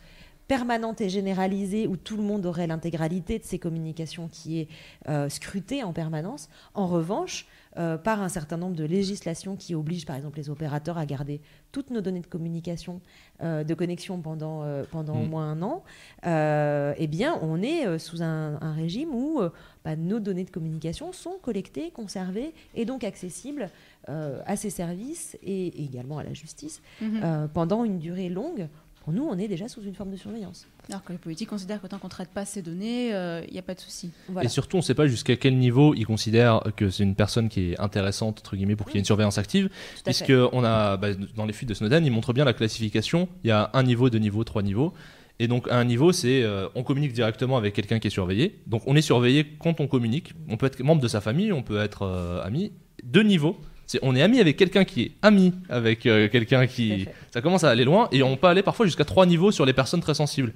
permanente 0.55 1.01
et 1.01 1.09
généralisée 1.09 1.87
où 1.87 1.97
tout 1.97 2.17
le 2.17 2.25
monde 2.25 2.45
aurait 2.45 2.67
l'intégralité 2.67 3.39
de 3.39 3.45
ces 3.45 3.61
communications 3.61 4.27
qui 4.27 4.59
est 4.59 4.69
euh, 5.09 5.29
scrutée 5.29 5.85
en 5.85 5.93
permanence. 5.93 6.49
En 6.75 6.89
revanche, 6.89 7.47
euh, 7.79 7.97
par 7.97 8.21
un 8.21 8.29
certain 8.29 8.57
nombre 8.57 8.75
de 8.75 8.83
législations 8.83 9.55
qui 9.55 9.77
obligent 9.77 10.07
par 10.07 10.17
exemple 10.17 10.39
les 10.39 10.51
opérateurs 10.51 10.99
à 10.99 11.07
garder 11.07 11.41
toutes 11.71 11.91
nos 11.91 12.01
données 12.01 12.19
de 12.19 12.27
communication, 12.27 13.01
euh, 13.45 13.63
de 13.63 13.75
connexion 13.75 14.21
pendant, 14.21 14.65
euh, 14.65 14.83
pendant 14.91 15.21
au 15.21 15.25
Mm. 15.25 15.29
moins 15.31 15.53
un 15.53 15.63
an, 15.63 15.85
euh, 16.27 16.95
eh 16.99 17.07
bien 17.07 17.39
on 17.43 17.63
est 17.63 17.87
euh, 17.87 17.99
sous 18.01 18.21
un, 18.21 18.59
un 18.61 18.73
régime 18.73 19.11
où 19.15 19.41
euh, 19.41 19.51
bah, 19.85 19.95
nos 19.95 20.19
données 20.19 20.43
de 20.45 20.51
communication 20.51 21.13
sont 21.13 21.37
collectées, 21.41 21.93
conservées 21.93 22.53
et 22.75 22.85
donc 22.85 23.05
accessibles 23.05 23.71
euh, 24.09 24.43
à 24.47 24.57
ces 24.57 24.71
services 24.71 25.39
et, 25.45 25.67
et 25.69 25.85
également 25.85 26.19
à 26.19 26.25
la 26.25 26.35
justice 26.35 26.83
Mhm. 27.01 27.21
euh, 27.23 27.47
pendant 27.47 27.85
une 27.85 28.01
durée 28.01 28.29
longue. 28.31 28.67
Pour 29.05 29.15
nous, 29.15 29.25
on 29.25 29.39
est 29.39 29.49
déjà 29.49 29.67
sous 29.67 29.83
une 29.83 29.95
forme 29.95 30.11
de 30.11 30.17
surveillance. 30.17 30.67
Alors 30.91 31.03
que 31.03 31.13
les 31.13 31.19
politiques 31.19 31.49
considèrent 31.49 31.81
que 31.81 31.87
tant 31.87 31.99
qu'on 31.99 32.09
ne 32.09 32.11
traite 32.11 32.29
pas 32.29 32.45
ces 32.45 32.61
données, 32.61 33.15
euh, 33.15 33.43
il 33.49 33.53
n'y 33.53 33.59
a 33.59 33.63
pas 33.63 33.75
de 33.75 33.81
souci. 33.81 34.11
Voilà. 34.29 34.45
Et 34.45 34.51
surtout, 34.51 34.77
on 34.77 34.81
ne 34.81 34.85
sait 34.85 34.95
pas 34.95 35.07
jusqu'à 35.07 35.37
quel 35.37 35.57
niveau 35.57 35.95
ils 35.95 36.05
considèrent 36.05 36.63
que 36.77 36.91
c'est 36.91 37.03
une 37.03 37.15
personne 37.15 37.49
qui 37.49 37.73
est 37.73 37.81
intéressante, 37.81 38.41
entre 38.41 38.57
guillemets, 38.57 38.77
pour 38.77 38.87
qu'il 38.87 38.97
y 38.97 38.99
ait 38.99 39.01
une 39.01 39.07
surveillance 39.07 39.39
active. 39.39 39.71
Puisque 40.05 40.33
on 40.53 40.65
a, 40.65 40.99
bah, 40.99 41.09
dans 41.35 41.47
les 41.47 41.55
fuites 41.55 41.69
de 41.69 41.75
Snowden, 41.75 42.05
ils 42.05 42.13
montrent 42.13 42.35
bien 42.35 42.45
la 42.45 42.53
classification. 42.53 43.29
Il 43.43 43.49
y 43.49 43.53
a 43.53 43.71
un 43.73 43.83
niveau, 43.83 44.11
deux 44.11 44.19
niveaux, 44.19 44.45
trois 44.45 44.63
niveaux. 44.63 44.93
Et 45.39 45.49
donc, 45.49 45.69
à 45.69 45.79
un 45.79 45.87
niveau, 45.87 46.13
c'est 46.13 46.43
euh, 46.43 46.69
on 46.75 46.83
communique 46.83 47.15
directement 47.15 47.57
avec 47.57 47.75
quelqu'un 47.75 47.99
qui 47.99 48.09
est 48.09 48.11
surveillé. 48.11 48.61
Donc, 48.67 48.83
on 48.87 48.95
est 48.95 49.03
surveillé 49.03 49.47
quand 49.59 49.81
on 49.81 49.87
communique. 49.87 50.35
On 50.51 50.59
peut 50.59 50.67
être 50.67 50.79
membre 50.83 51.01
de 51.01 51.09
sa 51.09 51.23
famille, 51.23 51.51
on 51.51 51.63
peut 51.63 51.81
être 51.81 52.03
euh, 52.03 52.45
ami. 52.45 52.73
Deux 53.03 53.23
niveaux. 53.23 53.57
C'est 53.90 53.98
on 54.03 54.14
est 54.14 54.22
ami 54.22 54.38
avec 54.38 54.57
quelqu'un 54.57 54.85
qui 54.85 55.03
est 55.03 55.12
ami 55.20 55.53
avec 55.68 56.07
euh, 56.07 56.29
quelqu'un 56.29 56.68
qui. 56.68 57.09
Ça 57.33 57.40
commence 57.40 57.64
à 57.64 57.70
aller 57.70 57.83
loin 57.83 58.07
et 58.12 58.22
on 58.22 58.37
peut 58.37 58.46
aller 58.46 58.62
parfois 58.62 58.87
jusqu'à 58.87 59.05
trois 59.05 59.26
niveaux 59.26 59.50
sur 59.50 59.66
les 59.66 59.72
personnes 59.72 60.00
très 60.00 60.14
sensibles. 60.14 60.53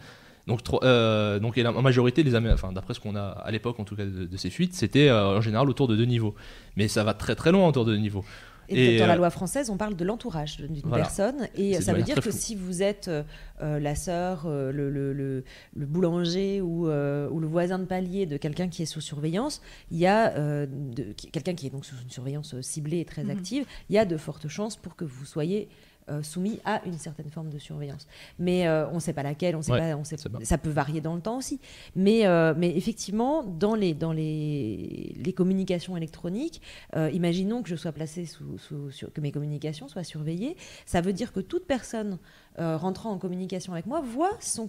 Donc, 0.46 0.60
euh, 0.84 1.40
donc 1.40 1.58
et 1.58 1.64
la 1.64 1.72
majorité 1.72 2.24
enfin 2.52 2.70
d'après 2.70 2.94
ce 2.94 3.00
qu'on 3.00 3.16
a 3.16 3.30
à 3.30 3.50
l'époque 3.50 3.80
en 3.80 3.84
tout 3.84 3.96
cas 3.96 4.04
de, 4.04 4.26
de 4.26 4.36
ces 4.36 4.50
fuites, 4.50 4.74
c'était 4.74 5.08
euh, 5.08 5.38
en 5.38 5.40
général 5.40 5.68
autour 5.68 5.88
de 5.88 5.96
deux 5.96 6.04
niveaux. 6.04 6.36
Mais 6.76 6.86
ça 6.86 7.02
va 7.02 7.12
très 7.12 7.34
très 7.34 7.50
loin 7.50 7.66
autour 7.66 7.84
de 7.84 7.90
deux 7.90 7.98
niveaux. 7.98 8.24
Et, 8.68 8.94
Et, 8.94 8.98
dans 8.98 9.06
la 9.06 9.14
euh, 9.14 9.16
loi 9.16 9.30
française, 9.30 9.70
on 9.70 9.76
parle 9.76 9.94
de 9.96 10.04
l'entourage 10.04 10.56
d'une 10.58 10.80
Voilà. 10.84 11.04
personne. 11.04 11.48
Et 11.54 11.74
C'est 11.74 11.82
ça 11.82 11.92
veut 11.92 12.02
dire 12.02 12.20
que 12.20 12.30
si 12.30 12.54
vous 12.54 12.82
êtes 12.82 13.08
euh, 13.08 13.22
euh, 13.62 13.78
la 13.78 13.94
sœur, 13.94 14.44
euh, 14.46 14.72
le, 14.72 14.90
le- 14.90 15.12
le- 15.12 15.44
le 15.76 15.86
boulanger 15.86 16.60
ou, 16.60 16.88
euh, 16.88 17.28
ou 17.30 17.40
le 17.40 17.46
voisin 17.46 17.78
de 17.78 17.84
palier 17.84 18.26
de 18.26 18.36
quelqu'un 18.36 18.68
qui 18.68 18.82
est 18.82 18.86
sous 18.86 19.00
surveillance, 19.00 19.60
il 19.90 19.98
y 19.98 20.06
a 20.06 20.34
euh, 20.36 20.66
quelqu'un 21.32 21.54
qui 21.54 21.66
est 21.66 21.70
donc 21.70 21.84
sous 21.84 21.96
une 22.02 22.10
surveillance 22.10 22.54
euh, 22.54 22.62
ciblée 22.62 23.00
et 23.00 23.04
très 23.04 23.24
Mhm. 23.24 23.30
active, 23.30 23.64
il 23.90 23.94
y 23.94 23.98
a 23.98 24.04
de 24.04 24.16
fortes 24.16 24.48
chances 24.48 24.76
pour 24.76 24.96
que 24.96 25.04
vous 25.04 25.24
soyez 25.24 25.68
euh, 26.10 26.22
soumis 26.22 26.60
à 26.64 26.84
une 26.86 26.98
certaine 26.98 27.30
forme 27.30 27.50
de 27.50 27.58
surveillance. 27.58 28.06
Mais 28.38 28.66
euh, 28.66 28.86
on 28.90 28.94
ne 28.96 29.00
sait 29.00 29.12
pas 29.12 29.22
laquelle, 29.22 29.56
on 29.56 29.62
sait 29.62 29.72
Ouais, 29.72 29.92
pas, 29.92 29.96
on 29.96 30.04
sait, 30.04 30.16
pas. 30.16 30.38
ça 30.42 30.58
peut 30.58 30.70
varier 30.70 31.00
dans 31.00 31.14
le 31.14 31.20
temps 31.20 31.38
aussi. 31.38 31.60
Mais, 31.96 32.26
euh, 32.26 32.54
mais 32.56 32.76
effectivement, 32.76 33.42
dans 33.42 33.74
les, 33.74 33.94
dans 33.94 34.12
les, 34.12 35.14
les 35.16 35.32
communications 35.32 35.96
électroniques, 35.96 36.60
imaginons 37.12 37.62
que 37.62 37.68
je 37.68 37.76
sois 37.76 37.92
placé 37.92 38.26
sous, 38.26 38.58
sous- 38.58 38.90
sur- 38.90 39.12
que 39.12 39.20
mes 39.20 39.32
communications 39.32 39.88
soient 39.88 40.04
surveillées. 40.04 40.56
Ça 40.86 41.00
veut 41.00 41.12
dire 41.12 41.32
que 41.32 41.40
toute 41.40 41.66
personne 41.66 42.18
euh, 42.60 42.76
rentrant 42.76 43.10
en 43.10 43.18
communication 43.18 43.72
avec 43.72 43.86
moi 43.86 44.00
voit 44.00 44.30
son 44.38 44.68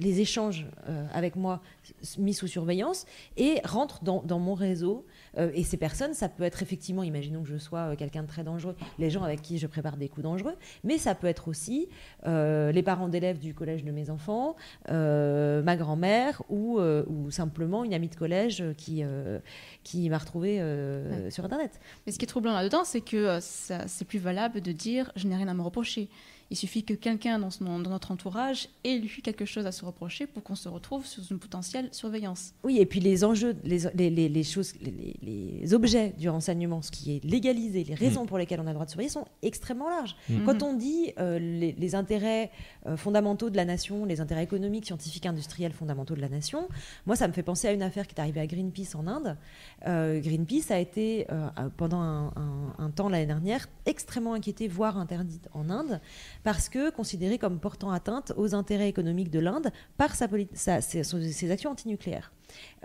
les 0.00 0.20
échanges 0.20 0.66
euh, 0.88 1.06
avec 1.12 1.36
moi 1.36 1.62
mis 2.18 2.34
sous 2.34 2.48
surveillance 2.48 3.06
et 3.36 3.60
rentre 3.64 4.02
dans, 4.02 4.20
dans 4.22 4.40
mon 4.40 4.54
réseau. 4.54 5.06
Euh, 5.36 5.52
et 5.54 5.62
ces 5.62 5.76
personnes, 5.76 6.12
ça 6.12 6.28
peut 6.28 6.42
être 6.42 6.60
effectivement, 6.60 7.04
imaginons 7.04 7.42
que 7.42 7.48
je 7.48 7.56
sois 7.56 7.94
quelqu'un 7.94 8.22
de 8.22 8.26
très 8.26 8.42
dangereux, 8.42 8.74
les 8.98 9.10
gens 9.10 9.22
avec 9.22 9.42
qui 9.42 9.58
je 9.58 9.68
prépare 9.68 9.96
des 9.96 10.08
coups 10.08 10.24
dangereux, 10.24 10.56
mais 10.82 10.98
ça 10.98 11.14
peut 11.14 11.28
être 11.28 11.46
aussi 11.46 11.88
les 12.24 12.82
parents 12.82 13.08
d'élèves 13.08 13.38
du 13.38 13.54
collège 13.54 13.84
de 13.84 13.92
mes 13.92 14.10
enfants, 14.10 14.56
ma 14.88 15.76
grand-mère 15.76 16.42
ou, 16.48 16.80
ou 16.80 17.30
simplement 17.30 17.84
une 17.84 17.94
amie 17.94 18.08
de 18.08 18.16
collège 18.16 18.64
qui, 18.76 19.02
qui 19.84 20.10
m'a 20.10 20.18
retrouvée 20.18 20.58
sur 21.30 21.44
Internet. 21.44 21.80
Mais 22.06 22.12
ce 22.12 22.18
qui 22.18 22.24
est 22.24 22.28
troublant 22.28 22.52
là-dedans, 22.52 22.84
c'est 22.84 23.00
que 23.00 23.38
c'est 23.40 24.04
plus 24.04 24.18
valable 24.18 24.60
de 24.60 24.72
dire 24.72 25.12
je 25.16 25.28
n'ai 25.28 25.36
rien 25.36 25.48
à 25.48 25.54
me 25.54 25.62
reprocher. 25.62 26.08
Il 26.50 26.56
suffit 26.56 26.82
que 26.82 26.94
quelqu'un 26.94 27.38
dans, 27.38 27.50
son- 27.50 27.78
dans 27.80 27.90
notre 27.90 28.10
entourage 28.10 28.68
ait 28.84 28.96
lui 28.98 29.20
quelque 29.22 29.44
chose 29.44 29.66
à 29.66 29.72
se 29.72 29.84
reprocher 29.84 30.26
pour 30.26 30.42
qu'on 30.42 30.54
se 30.54 30.68
retrouve 30.68 31.04
sous 31.04 31.22
une 31.26 31.38
potentielle 31.38 31.88
surveillance. 31.92 32.54
Oui, 32.64 32.78
et 32.78 32.86
puis 32.86 33.00
les 33.00 33.22
enjeux, 33.24 33.56
les, 33.64 33.80
les- 33.94 34.08
les- 34.10 34.28
les 34.30 34.42
choses, 34.44 34.72
les, 34.80 35.74
objets 35.74 36.14
du 36.18 36.28
renseignement, 36.30 36.80
ce 36.80 36.90
qui 36.90 37.16
est 37.16 37.24
légalisé, 37.24 37.84
les 37.84 37.94
raisons 37.94 38.24
pour 38.24 38.38
lesquelles 38.38 38.60
on 38.60 38.66
a 38.66 38.70
le 38.70 38.74
droit 38.74 38.86
de 38.86 38.90
surveiller 38.90 39.10
sont 39.10 39.26
extrêmement 39.42 39.90
larges. 39.90 40.16
Mm. 40.30 40.44
Quand 40.44 40.62
on 40.62 40.74
dit 40.74 41.12
euh, 41.18 41.38
les, 41.38 41.72
les 41.72 41.94
intérêts 41.94 42.50
euh, 42.86 42.96
fondamentaux 42.96 43.50
de 43.50 43.56
la 43.56 43.66
nation, 43.66 44.06
les 44.06 44.20
intérêts 44.22 44.44
économiques, 44.44 44.86
scientifiques, 44.86 45.26
industriels 45.26 45.72
fondamentaux 45.72 46.14
de 46.14 46.20
la 46.22 46.28
nation, 46.30 46.68
moi 47.06 47.16
ça 47.16 47.28
me 47.28 47.32
fait 47.34 47.42
penser 47.42 47.68
à 47.68 47.72
une 47.72 47.82
affaire 47.82 48.06
qui 48.06 48.14
est 48.14 48.20
arrivée 48.20 48.40
à 48.40 48.46
Greenpeace 48.46 48.94
en 48.96 49.06
Inde. 49.06 49.36
Euh, 49.86 50.18
Greenpeace 50.20 50.70
a 50.72 50.78
été 50.78 51.26
pendant 51.76 52.00
un, 52.00 52.28
un- 52.36 52.74
un 52.78 52.90
temps 52.90 53.08
l'année 53.10 53.26
dernière 53.26 53.68
extrêmement 53.84 54.32
inquiété, 54.34 54.66
voire 54.68 54.96
interdite 54.98 55.48
en 55.52 55.68
Inde, 55.68 56.00
parce 56.44 56.68
que 56.68 56.90
considérée 56.90 57.38
comme 57.38 57.60
portant 57.60 57.90
atteinte 57.90 58.32
aux 58.36 58.54
intérêts 58.54 58.88
économiques 58.88 59.30
de 59.30 59.40
l'Inde 59.40 59.70
par 59.96 60.14
ses, 60.14 61.02
ses 61.02 61.50
actions 61.50 61.70
antinucléaires. 61.70 62.32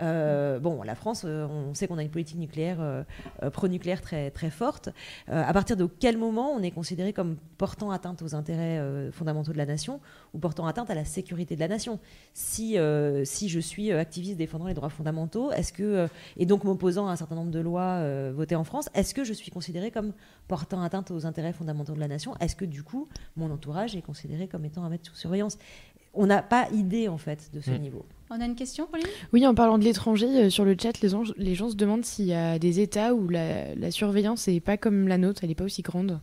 Euh, 0.00 0.58
bon, 0.58 0.82
la 0.82 0.94
France, 0.94 1.22
euh, 1.24 1.46
on 1.46 1.74
sait 1.74 1.86
qu'on 1.86 1.98
a 1.98 2.02
une 2.02 2.10
politique 2.10 2.38
nucléaire 2.38 2.78
euh, 2.80 3.02
pro-nucléaire 3.50 4.00
très, 4.00 4.30
très 4.30 4.50
forte. 4.50 4.88
À 5.28 5.52
partir 5.52 5.76
de 5.76 5.86
quel 5.86 6.18
moment 6.18 6.50
on 6.50 6.62
est 6.62 6.70
considéré 6.70 7.12
comme 7.12 7.36
portant 7.58 7.90
atteinte 7.90 8.22
aux 8.22 8.34
intérêts 8.34 9.10
fondamentaux 9.12 9.52
de 9.52 9.58
la 9.58 9.66
nation 9.66 10.00
ou 10.32 10.38
portant 10.38 10.66
atteinte 10.66 10.90
à 10.90 10.94
la 10.94 11.04
sécurité 11.04 11.54
de 11.54 11.60
la 11.60 11.68
nation? 11.68 11.98
Si, 12.32 12.76
si 13.24 13.48
je 13.48 13.60
suis 13.60 13.92
activiste 13.92 14.36
défendant 14.36 14.66
les 14.66 14.74
droits 14.74 14.88
fondamentaux, 14.88 15.52
est-ce 15.52 15.72
que 15.72 16.08
et 16.36 16.46
donc 16.46 16.64
m'opposant 16.64 17.08
à 17.08 17.12
un 17.12 17.16
certain 17.16 17.34
nombre 17.34 17.50
de 17.50 17.60
lois 17.60 18.30
votées 18.32 18.56
en 18.56 18.64
France, 18.64 18.88
est-ce 18.94 19.14
que 19.14 19.24
je 19.24 19.32
suis 19.32 19.50
considéré 19.50 19.90
comme 19.90 20.12
portant 20.48 20.82
atteinte 20.82 21.10
aux 21.10 21.26
intérêts 21.26 21.52
fondamentaux 21.52 21.94
de 21.94 22.00
la 22.00 22.08
nation? 22.08 22.34
Est-ce 22.40 22.56
que 22.56 22.64
du 22.64 22.82
coup 22.82 23.08
mon 23.36 23.50
entourage 23.50 23.96
est 23.96 24.02
considéré 24.02 24.48
comme 24.48 24.64
étant 24.64 24.84
à 24.84 24.88
mettre 24.88 25.06
sous 25.06 25.16
surveillance? 25.16 25.58
On 26.14 26.26
n'a 26.26 26.42
pas 26.42 26.68
idée 26.72 27.08
en 27.08 27.18
fait 27.18 27.50
de 27.52 27.60
ce 27.60 27.70
Mm. 27.70 27.78
niveau. 27.78 28.04
On 28.30 28.40
a 28.40 28.46
une 28.46 28.54
question, 28.56 28.86
Pauline? 28.90 29.06
Oui, 29.32 29.46
en 29.46 29.54
parlant 29.54 29.78
de 29.78 29.84
l'étranger, 29.84 30.26
euh, 30.44 30.50
sur 30.50 30.64
le 30.64 30.74
chat, 30.80 30.98
les, 31.02 31.08
gens- 31.10 31.22
les 31.36 31.54
gens 31.54 31.68
se 31.70 31.76
demandent 31.76 32.04
s'il 32.04 32.24
y 32.26 32.34
a 32.34 32.58
des 32.58 32.80
États 32.80 33.14
où 33.14 33.28
la, 33.28 33.74
la 33.74 33.90
surveillance 33.90 34.48
n'est 34.48 34.60
pas 34.60 34.76
comme 34.76 35.06
la 35.08 35.18
nôtre, 35.18 35.40
elle 35.44 35.50
n'est 35.50 35.54
pas 35.54 35.64
aussi 35.64 35.82
grande. 35.82 36.18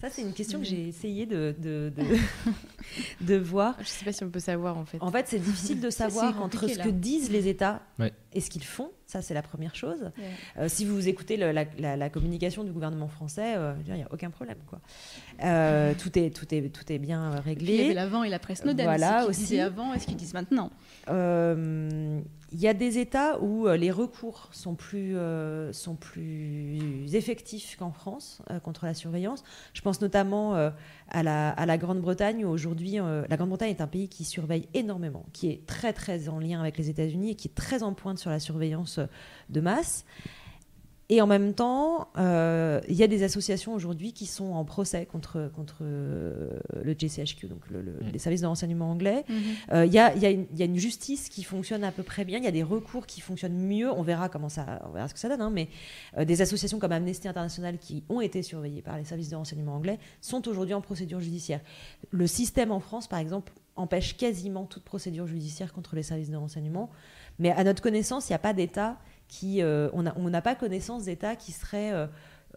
Ça, 0.00 0.10
c'est 0.10 0.20
une 0.22 0.34
question 0.34 0.58
que 0.58 0.66
j'ai 0.66 0.86
essayé 0.88 1.24
de, 1.24 1.54
de, 1.58 1.90
de, 1.96 2.02
de 3.22 3.36
voir. 3.36 3.74
Je 3.80 3.86
sais 3.86 4.04
pas 4.04 4.12
si 4.12 4.22
on 4.22 4.28
peut 4.28 4.38
savoir 4.40 4.76
en 4.76 4.84
fait. 4.84 4.98
En 5.00 5.10
fait, 5.10 5.26
c'est 5.28 5.38
difficile 5.38 5.80
de 5.80 5.88
savoir 5.90 6.42
entre 6.42 6.68
ce 6.68 6.76
là. 6.78 6.84
que 6.84 6.90
disent 6.90 7.30
les 7.30 7.48
États 7.48 7.80
Ouais. 7.98 8.12
et 8.34 8.40
ce 8.40 8.50
qu'ils 8.50 8.64
font. 8.64 8.90
Ça, 9.14 9.22
c'est 9.22 9.32
la 9.34 9.42
première 9.42 9.76
chose. 9.76 10.02
Ouais. 10.18 10.24
Euh, 10.58 10.68
si 10.68 10.84
vous 10.84 11.06
écoutez 11.08 11.36
le- 11.36 11.52
la, 11.52 11.66
la- 11.78 11.96
la 11.96 12.10
communication 12.10 12.64
du 12.64 12.72
gouvernement 12.72 13.06
français, 13.06 13.54
euh, 13.56 13.72
il 13.86 13.94
n'y 13.94 14.02
a 14.02 14.08
aucun 14.12 14.30
problème. 14.30 14.58
Quoi. 14.66 14.80
Euh, 15.44 15.94
tout, 15.96 16.18
est, 16.18 16.30
tout, 16.34 16.52
est, 16.52 16.68
tout 16.70 16.92
est 16.92 16.98
bien 16.98 17.30
puis, 17.44 17.52
il 17.52 17.60
y 17.62 17.74
avait 17.74 17.82
réglé. 17.82 17.94
l'avant 17.94 18.24
et 18.24 18.28
la 18.28 18.40
presse 18.40 18.62
Snowden. 18.62 18.84
Voilà, 18.86 19.20
ce 19.20 19.22
qu'ils 19.26 19.30
aussi. 19.30 19.40
disaient 19.42 19.60
avant 19.60 19.94
et 19.94 20.00
ce 20.00 20.06
qu'ils 20.06 20.16
disent 20.16 20.34
maintenant. 20.34 20.70
Il 22.56 22.60
y 22.60 22.68
a 22.68 22.74
des 22.74 22.98
États 22.98 23.40
où 23.40 23.66
les 23.68 23.90
recours 23.90 24.48
sont 24.52 24.74
plus, 24.76 25.16
sont 25.72 25.96
plus 25.96 27.12
effectifs 27.14 27.76
qu'en 27.76 27.90
France 27.90 28.42
contre 28.62 28.84
la 28.86 28.94
surveillance. 28.94 29.42
Je 29.72 29.80
pense 29.80 30.00
notamment 30.00 30.54
à 30.54 31.22
la, 31.24 31.50
à 31.50 31.66
la 31.66 31.78
Grande-Bretagne 31.78 32.44
où 32.44 32.48
aujourd'hui, 32.48 32.98
la 33.28 33.36
Grande-Bretagne 33.36 33.70
est 33.70 33.80
un 33.80 33.88
pays 33.88 34.08
qui 34.08 34.22
surveille 34.24 34.68
énormément, 34.72 35.24
qui 35.32 35.50
est 35.50 35.66
très 35.66 35.92
très 35.92 36.28
en 36.28 36.38
lien 36.38 36.60
avec 36.60 36.78
les 36.78 36.90
États-Unis 36.90 37.30
et 37.30 37.34
qui 37.34 37.48
est 37.48 37.54
très 37.54 37.82
en 37.82 37.92
pointe 37.92 38.18
sur 38.18 38.30
la 38.30 38.38
surveillance 38.38 39.00
de 39.50 39.60
masse. 39.60 40.04
Et 41.10 41.20
en 41.20 41.26
même 41.26 41.52
temps, 41.52 42.08
euh, 42.16 42.80
il 42.88 42.94
y 42.94 43.02
a 43.02 43.06
des 43.06 43.24
associations 43.24 43.74
aujourd'hui 43.74 44.14
qui 44.14 44.24
sont 44.24 44.52
en 44.54 44.64
procès 44.64 45.04
contre, 45.04 45.50
contre 45.54 45.80
euh, 45.82 46.58
le 46.82 46.94
GCHQ, 46.98 47.46
donc 47.46 47.68
le- 47.68 47.82
le- 47.82 47.92
Mm. 47.92 48.10
les 48.14 48.18
services 48.18 48.40
de 48.40 48.46
renseignement 48.46 48.90
anglais. 48.90 49.22
Mhm. 49.28 49.36
Euh, 49.72 49.84
Il 49.84 49.92
y, 49.92 49.98
a, 49.98 50.14
il 50.14 50.22
y 50.22 50.26
a 50.26 50.30
une- 50.30 50.46
il 50.50 50.58
y 50.58 50.62
a 50.62 50.64
une 50.64 50.78
justice 50.78 51.28
qui 51.28 51.42
fonctionne 51.44 51.84
à 51.84 51.92
peu 51.92 52.02
près 52.02 52.24
bien, 52.24 52.38
il 52.38 52.44
y 52.44 52.48
a 52.48 52.50
des 52.52 52.62
recours 52.62 53.06
qui 53.06 53.20
fonctionnent 53.20 53.58
mieux, 53.58 53.92
on 53.92 54.00
verra, 54.00 54.30
comment 54.30 54.48
ça, 54.48 54.80
on 54.88 54.92
verra 54.92 55.06
ce 55.08 55.12
que 55.12 55.20
ça 55.20 55.28
donne, 55.28 55.42
hein, 55.42 55.50
mais 55.50 55.68
euh, 56.16 56.24
des 56.24 56.40
associations 56.40 56.78
comme 56.78 56.92
Amnesty 56.92 57.28
International 57.28 57.76
qui 57.76 58.02
ont 58.08 58.22
été 58.22 58.42
surveillées 58.42 58.80
par 58.80 58.96
les 58.96 59.04
services 59.04 59.28
de 59.28 59.36
renseignement 59.36 59.74
anglais 59.74 59.98
sont 60.22 60.48
aujourd'hui 60.48 60.72
en 60.72 60.80
procédure 60.80 61.20
judiciaire. 61.20 61.60
Le 62.12 62.26
système 62.26 62.72
en 62.72 62.80
France, 62.80 63.08
par 63.08 63.18
exemple, 63.18 63.52
empêche 63.76 64.16
quasiment 64.16 64.64
toute 64.64 64.84
procédure 64.84 65.26
judiciaire 65.26 65.72
contre 65.74 65.96
les 65.96 66.02
services 66.04 66.30
de 66.30 66.36
renseignement, 66.36 66.88
mais 67.38 67.50
à 67.50 67.64
notre 67.64 67.82
connaissance, 67.82 68.28
il 68.28 68.32
n'y 68.32 68.36
a 68.36 68.40
pas 68.40 68.52
d'État 68.52 68.98
qui... 69.28 69.62
euh, 69.62 69.88
on 69.92 70.02
n'a 70.02 70.14
on 70.16 70.30
pas 70.40 70.54
connaissance 70.54 71.04
d'État 71.04 71.36
qui, 71.36 71.52
serait, 71.52 71.92
euh, 71.92 72.06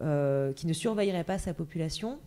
euh, 0.02 0.52
qui 0.52 0.66
ne 0.66 0.72
surveillerait 0.72 1.24
pas 1.24 1.38
sa 1.38 1.54
population. 1.54 2.18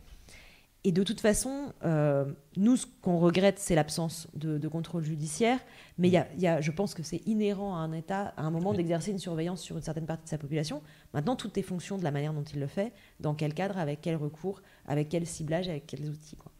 Et 0.83 0.91
de 0.91 1.03
toute 1.03 1.21
façon, 1.21 1.73
euh, 1.85 2.25
nous, 2.57 2.75
ce 2.75 2.87
qu'on 3.03 3.19
regrette, 3.19 3.59
c'est 3.59 3.75
l'absence 3.75 4.27
de, 4.33 4.57
de 4.57 4.67
contrôle 4.67 5.03
judiciaire. 5.03 5.59
Mais 5.99 6.07
il 6.07 6.11
y 6.11 6.17
a, 6.17 6.27
il 6.35 6.41
y 6.41 6.47
a- 6.47 6.59
je 6.59 6.71
pense 6.71 6.95
que 6.95 7.03
c'est 7.03 7.21
inhérent 7.27 7.75
à 7.75 7.79
un 7.81 7.93
État, 7.93 8.33
à 8.35 8.41
un 8.41 8.49
moment, 8.49 8.73
d'exercer 8.73 9.11
une 9.11 9.19
surveillance 9.19 9.61
sur 9.61 9.77
une 9.77 9.83
certaine 9.83 10.07
partie 10.07 10.23
de 10.23 10.29
sa 10.29 10.39
population. 10.39 10.81
Maintenant, 11.13 11.35
tout 11.35 11.51
est 11.59 11.61
fonction 11.61 11.99
de 11.99 12.03
la 12.03 12.09
manière 12.09 12.33
dont 12.33 12.43
il 12.43 12.59
le 12.59 12.65
fait, 12.65 12.93
dans 13.19 13.35
quel 13.35 13.53
cadre, 13.53 13.77
avec 13.77 14.01
quel 14.01 14.15
recours, 14.15 14.63
avec 14.87 15.09
quel 15.09 15.27
ciblage, 15.27 15.69
avec 15.69 15.85
quels 15.85 16.09
outils. 16.09 16.35
quoi. 16.35 16.51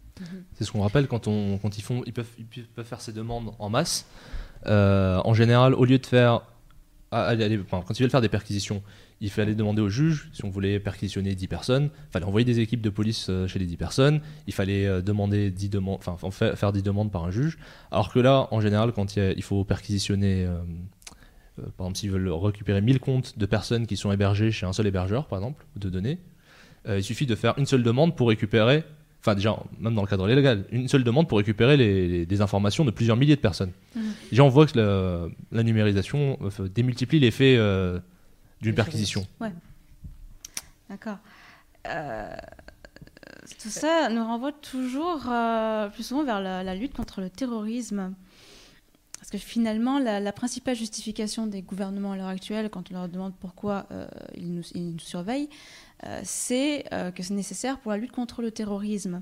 C'est 0.54 0.66
ce 0.66 0.72
qu'on 0.72 0.82
rappelle 0.82 1.08
quand, 1.08 1.28
on, 1.28 1.58
quand 1.58 1.80
ils, 1.80 1.82
font, 1.82 2.04
ils, 2.06 2.14
peuvent, 2.14 2.30
ils 2.38 2.46
peuvent 2.68 2.86
faire 2.86 3.02
ces 3.02 3.14
demandes 3.14 3.56
en 3.58 3.70
masse. 3.72 4.06
Euh, 4.68 5.22
en 5.24 5.34
général, 5.34 5.74
au 5.74 5.86
lieu 5.86 5.97
de 5.97 6.05
faire. 6.05 6.41
ah, 7.12 7.34
enfin, 7.62 7.84
quand 7.86 7.99
ils 7.99 8.03
veulent 8.03 8.12
faire 8.12 8.22
des 8.22 8.30
perquisitions, 8.30 8.82
il 9.20 9.30
fallait 9.30 9.55
demander 9.55 9.82
au 9.82 9.89
juge 9.89 10.30
si 10.34 10.43
on 10.45 10.49
voulait 10.49 10.80
perquisitionner 10.80 11.36
10 11.36 11.47
personnes. 11.47 11.89
Il 12.09 12.12
fallait 12.12 12.26
envoyer 12.26 12.45
des 12.45 12.59
équipes 12.59 12.82
de 12.82 12.89
police 12.89 13.28
euh, 13.30 13.47
chez 13.47 13.59
les 13.59 13.66
10 13.66 13.78
personnes. 13.78 14.22
Il 14.47 14.53
fallait 14.53 14.86
euh, 14.86 15.01
demander 15.01 15.51
10 15.51 15.70
demandes, 15.70 15.99
enfin, 16.05 16.32
faire 16.32 16.72
10 16.72 16.84
demandes 16.84 17.12
par 17.12 17.24
un 17.26 17.32
juge. 17.32 17.57
Alors 17.91 18.12
que 18.12 18.20
là, 18.20 18.47
en 18.51 18.62
général, 18.62 18.91
quand 18.93 19.16
il, 19.16 19.43
faut 19.43 19.64
perquisitionner. 19.64 20.47
par 21.78 21.88
exemple, 21.88 21.97
s'ils 21.97 22.12
veulent 22.12 22.30
récupérer 22.30 22.82
1000 22.82 22.99
comptes 22.99 23.38
de 23.38 23.45
personnes 23.45 23.88
qui 23.88 23.97
sont 23.97 24.12
hébergées 24.12 24.51
chez 24.51 24.66
un 24.66 24.74
seul 24.74 24.88
hébergeur, 24.88 25.28
par 25.28 25.39
exemple, 25.39 25.66
de 25.76 25.89
données, 25.89 26.20
il 26.88 27.03
suffit 27.03 27.28
de 27.28 27.36
faire 27.36 27.53
une 27.57 27.66
seule 27.68 27.84
demande 27.84 28.16
pour 28.16 28.30
récupérer, 28.30 28.84
enfin 29.22 29.36
déjà, 29.36 29.55
même 29.80 29.95
dans 29.95 30.01
le 30.01 30.07
cadre 30.07 30.28
légal, 30.28 30.65
une 30.72 30.88
seule 30.88 31.03
demande 31.03 31.28
pour 31.30 31.38
récupérer 31.38 31.78
les, 31.78 32.07
les- 32.07 32.26
des 32.26 32.41
informations 32.41 32.84
de 32.84 32.91
plusieurs 32.91 33.15
milliers 33.17 33.36
de 33.36 33.41
personnes. 33.41 33.72
Mhm. 33.95 34.03
Déjà, 34.32 34.43
on 34.43 34.49
voit 34.49 34.65
que 34.65 34.78
la, 34.80 35.28
la 35.51 35.63
numérisation 35.63 36.38
euh, 36.41 36.67
démultiplie 36.67 37.19
l'effet 37.19 37.55
euh, 37.57 37.99
d'une 38.61 38.76
perquisition. 38.76 39.26
D'accord. 40.89 41.17
Euh, 41.88 42.30
tout 43.61 43.69
ça 43.69 44.09
nous 44.09 44.24
renvoie 44.24 44.51
toujours 44.51 45.22
plus 45.93 46.03
souvent 46.03 46.24
vers 46.24 46.41
la, 46.41 46.63
la 46.63 46.76
lutte 46.76 46.93
contre 46.93 47.22
le 47.22 47.30
terrorisme. 47.30 48.13
Parce 49.19 49.30
que 49.30 49.38
finalement, 49.38 49.99
la, 49.99 50.19
la 50.19 50.32
principale 50.32 50.76
justification 50.76 51.45
des 51.45 51.61
gouvernements 51.61 52.13
à 52.13 52.17
l'heure 52.17 52.28
actuelle, 52.28 52.69
quand 52.72 52.89
on 52.91 52.95
leur 52.95 53.07
demande 53.07 53.34
pourquoi 53.39 53.86
ils, 54.36 54.51
nous, 54.53 54.63
ils 54.74 54.93
nous 54.93 54.99
surveillent, 54.99 55.47
c'est 56.24 56.86
euh, 56.93 57.12
que 57.12 57.24
c'est 57.24 57.34
nécessaire 57.34 57.80
pour 57.80 57.91
la 57.91 57.97
lutte 57.97 58.12
contre 58.12 58.41
le 58.41 58.52
terrorisme. 58.52 59.22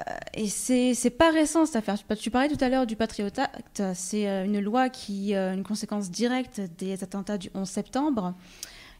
Euh, 0.00 0.12
et 0.34 0.48
c'est 0.48 1.10
pas 1.10 1.30
récent 1.30 1.66
cette 1.66 1.76
affaire. 1.76 1.98
Tu- 2.18 2.30
parlais 2.30 2.48
tout 2.48 2.62
à 2.64 2.68
l'heure 2.68 2.86
du 2.86 2.96
Patriot 2.96 3.28
Act. 3.36 3.82
C'est 3.94 4.28
euh, 4.28 4.44
une 4.44 4.60
loi 4.60 4.88
qui 4.88 5.34
a 5.34 5.52
une 5.52 5.62
conséquence 5.64 6.10
directe 6.10 6.60
des 6.78 7.02
attentats 7.04 7.36
du 7.38 7.50
11 7.54 7.68
septembre 7.68 8.34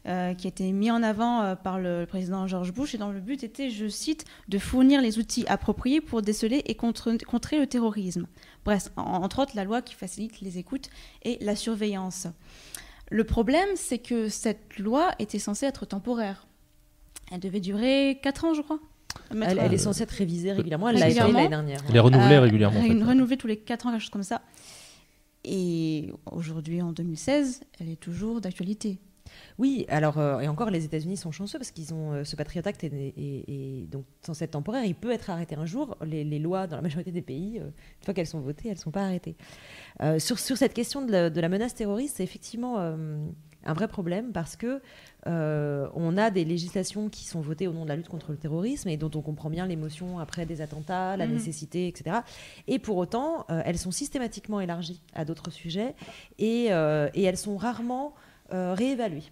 euh, 0.07 0.33
qui 0.33 0.47
a 0.47 0.49
été 0.49 0.71
mis 0.71 0.89
en 0.91 1.01
avant 1.03 1.41
euh, 1.41 1.55
par 1.55 1.79
le 1.79 2.05
président 2.07 2.45
George 2.47 2.71
Bush 2.73 2.93
et 2.95 2.97
dont 2.97 3.09
le 3.11 3.19
but 3.19 3.43
était, 3.43 3.69
je 3.69 3.87
cite, 3.87 4.25
de 4.47 4.57
fournir 4.59 5.01
les 5.01 5.17
outils 5.19 5.45
appropriés 5.47 6.01
pour 6.01 6.21
déceler 6.21 6.61
et 6.65 6.75
contre- 6.75 7.15
contrer 7.25 7.59
le 7.59 7.67
terrorisme. 7.67 8.27
Bref, 8.65 8.89
en- 8.95 9.01
entre 9.23 9.39
autres, 9.39 9.53
la 9.55 9.63
loi 9.63 9.81
qui 9.81 9.93
facilite 9.95 10.41
les 10.41 10.57
écoutes 10.57 10.89
et 11.23 11.37
la 11.41 11.55
surveillance. 11.55 12.27
Le 13.09 13.23
problème, 13.23 13.69
c'est 13.75 13.99
que 13.99 14.29
cette 14.29 14.77
loi 14.79 15.11
était 15.19 15.39
censée 15.39 15.65
être 15.65 15.85
temporaire. 15.85 16.47
Elle 17.31 17.39
devait 17.39 17.59
durer 17.61 18.19
4 18.21 18.45
ans, 18.45 18.53
je 18.53 18.61
crois. 18.61 18.79
Elle, 19.31 19.59
elle 19.59 19.73
est 19.73 19.77
censée 19.77 20.03
être 20.03 20.11
révisée 20.11 20.51
régulièrement. 20.51 20.89
Elle 20.89 20.97
l'a 20.99 21.09
été 21.09 21.21
régulièrement. 21.21 21.37
l'année 21.37 21.49
dernière. 21.49 21.81
Elle 21.89 21.95
est 21.95 21.99
renouvelée 21.99 22.35
euh, 22.35 22.41
régulièrement. 22.41 22.79
en 22.79 22.83
fait. 22.83 22.89
ré- 22.93 23.03
renouvelée 23.03 23.37
tous 23.37 23.47
les 23.47 23.57
4 23.57 23.87
ans, 23.87 23.91
quelque 23.91 24.01
chose 24.01 24.09
comme 24.09 24.23
ça. 24.23 24.41
Et 25.43 26.11
aujourd'hui, 26.31 26.81
en 26.81 26.91
2016, 26.91 27.61
elle 27.79 27.89
est 27.89 27.99
toujours 27.99 28.41
d'actualité. 28.41 28.99
Oui, 29.57 29.85
alors, 29.89 30.17
euh, 30.17 30.39
et 30.39 30.47
encore, 30.47 30.69
les 30.69 30.83
États-Unis 30.85 31.15
sont 31.17 31.31
chanceux 31.31 31.57
parce 31.57 31.71
qu'ils 31.71 31.93
ont 31.93 32.11
euh, 32.11 32.23
ce 32.25 32.35
Patriot 32.35 32.61
Act 32.67 32.83
et, 32.83 32.87
et- 32.87 33.81
et 33.81 33.87
donc 33.87 34.03
censé 34.25 34.43
être 34.43 34.51
temporaire. 34.51 34.83
Il 34.83 34.93
peut 34.93 35.11
être 35.11 35.29
arrêté 35.29 35.55
un 35.55 35.65
jour. 35.65 35.97
Les, 36.05 36.23
les 36.23 36.37
lois, 36.39 36.67
dans 36.67 36.75
la 36.75 36.81
majorité 36.81 37.11
des 37.11 37.21
pays, 37.21 37.57
euh, 37.59 37.63
une 37.65 38.05
fois 38.05 38.13
qu'elles 38.13 38.27
sont 38.27 38.41
votées, 38.41 38.67
elles 38.67 38.75
ne 38.75 38.79
sont 38.79 38.91
pas 38.91 39.03
arrêtées. 39.03 39.35
Euh, 40.01 40.19
sur, 40.19 40.37
sur 40.37 40.57
cette 40.57 40.73
question 40.73 41.03
de 41.05 41.11
la, 41.11 41.29
de 41.29 41.41
la 41.41 41.49
menace 41.49 41.73
terroriste, 41.73 42.17
c'est 42.17 42.23
effectivement 42.23 42.75
euh, 42.79 43.17
un 43.65 43.73
vrai 43.73 43.87
problème 43.87 44.31
parce 44.31 44.55
que 44.55 44.81
euh, 45.27 45.87
on 45.93 46.17
a 46.17 46.31
des 46.31 46.45
législations 46.45 47.09
qui 47.09 47.25
sont 47.25 47.41
votées 47.41 47.67
au 47.67 47.73
nom 47.73 47.83
de 47.83 47.89
la 47.89 47.95
lutte 47.95 48.09
contre 48.09 48.31
le 48.31 48.37
terrorisme 48.37 48.89
et 48.89 48.97
dont 48.97 49.11
on 49.13 49.21
comprend 49.21 49.49
bien 49.49 49.67
l'émotion 49.67 50.17
après 50.19 50.45
des 50.45 50.61
attentats, 50.61 51.15
la 51.17 51.27
Mhm. 51.27 51.33
nécessité, 51.33 51.87
etc. 51.87 52.17
Et 52.67 52.79
pour 52.79 52.97
autant, 52.97 53.45
euh, 53.51 53.61
elles 53.65 53.77
sont 53.77 53.91
systématiquement 53.91 54.59
élargies 54.61 55.01
à 55.13 55.25
d'autres 55.25 55.51
sujets 55.51 55.95
et, 56.39 56.67
euh, 56.71 57.09
et 57.13 57.23
elles 57.23 57.37
sont 57.37 57.57
rarement 57.57 58.13
réévaluées 58.51 59.23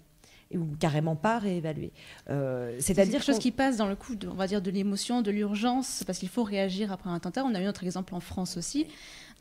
ou 0.56 0.66
carrément 0.80 1.16
pas 1.16 1.38
réévaluées. 1.40 1.92
Euh, 2.30 2.74
C'est 2.80 2.94
C'est-à-dire 2.94 3.14
quelque 3.20 3.26
chose 3.26 3.38
qui 3.38 3.52
passe 3.52 3.78
dans 3.78 3.86
le 3.88 3.96
coup, 3.96 4.16
de, 4.16 4.28
on 4.28 4.34
va 4.34 4.48
dire, 4.48 4.62
de 4.64 4.72
l'émotion, 4.72 5.22
de 5.22 5.30
l'urgence, 5.30 6.04
parce 6.08 6.18
qu'il 6.18 6.30
faut 6.30 6.44
réagir 6.44 6.92
après 6.92 7.10
un 7.10 7.14
attentat. 7.14 7.44
On 7.44 7.54
a 7.54 7.62
eu 7.62 7.66
notre 7.66 7.84
exemple 7.84 8.16
en 8.16 8.20
France 8.20 8.58
aussi, 8.58 8.88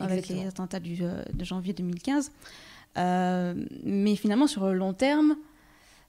avec 0.01 0.19
Exactement. 0.19 0.43
les 0.43 0.49
attentats 0.49 0.81
du, 0.81 0.99
euh, 1.03 1.23
de 1.33 1.45
janvier 1.45 1.73
2015. 1.73 2.31
Euh, 2.97 3.55
mais 3.85 4.17
finalement, 4.17 4.47
sur 4.47 4.67
le 4.67 4.75
long 4.75 4.93
terme, 4.95 5.37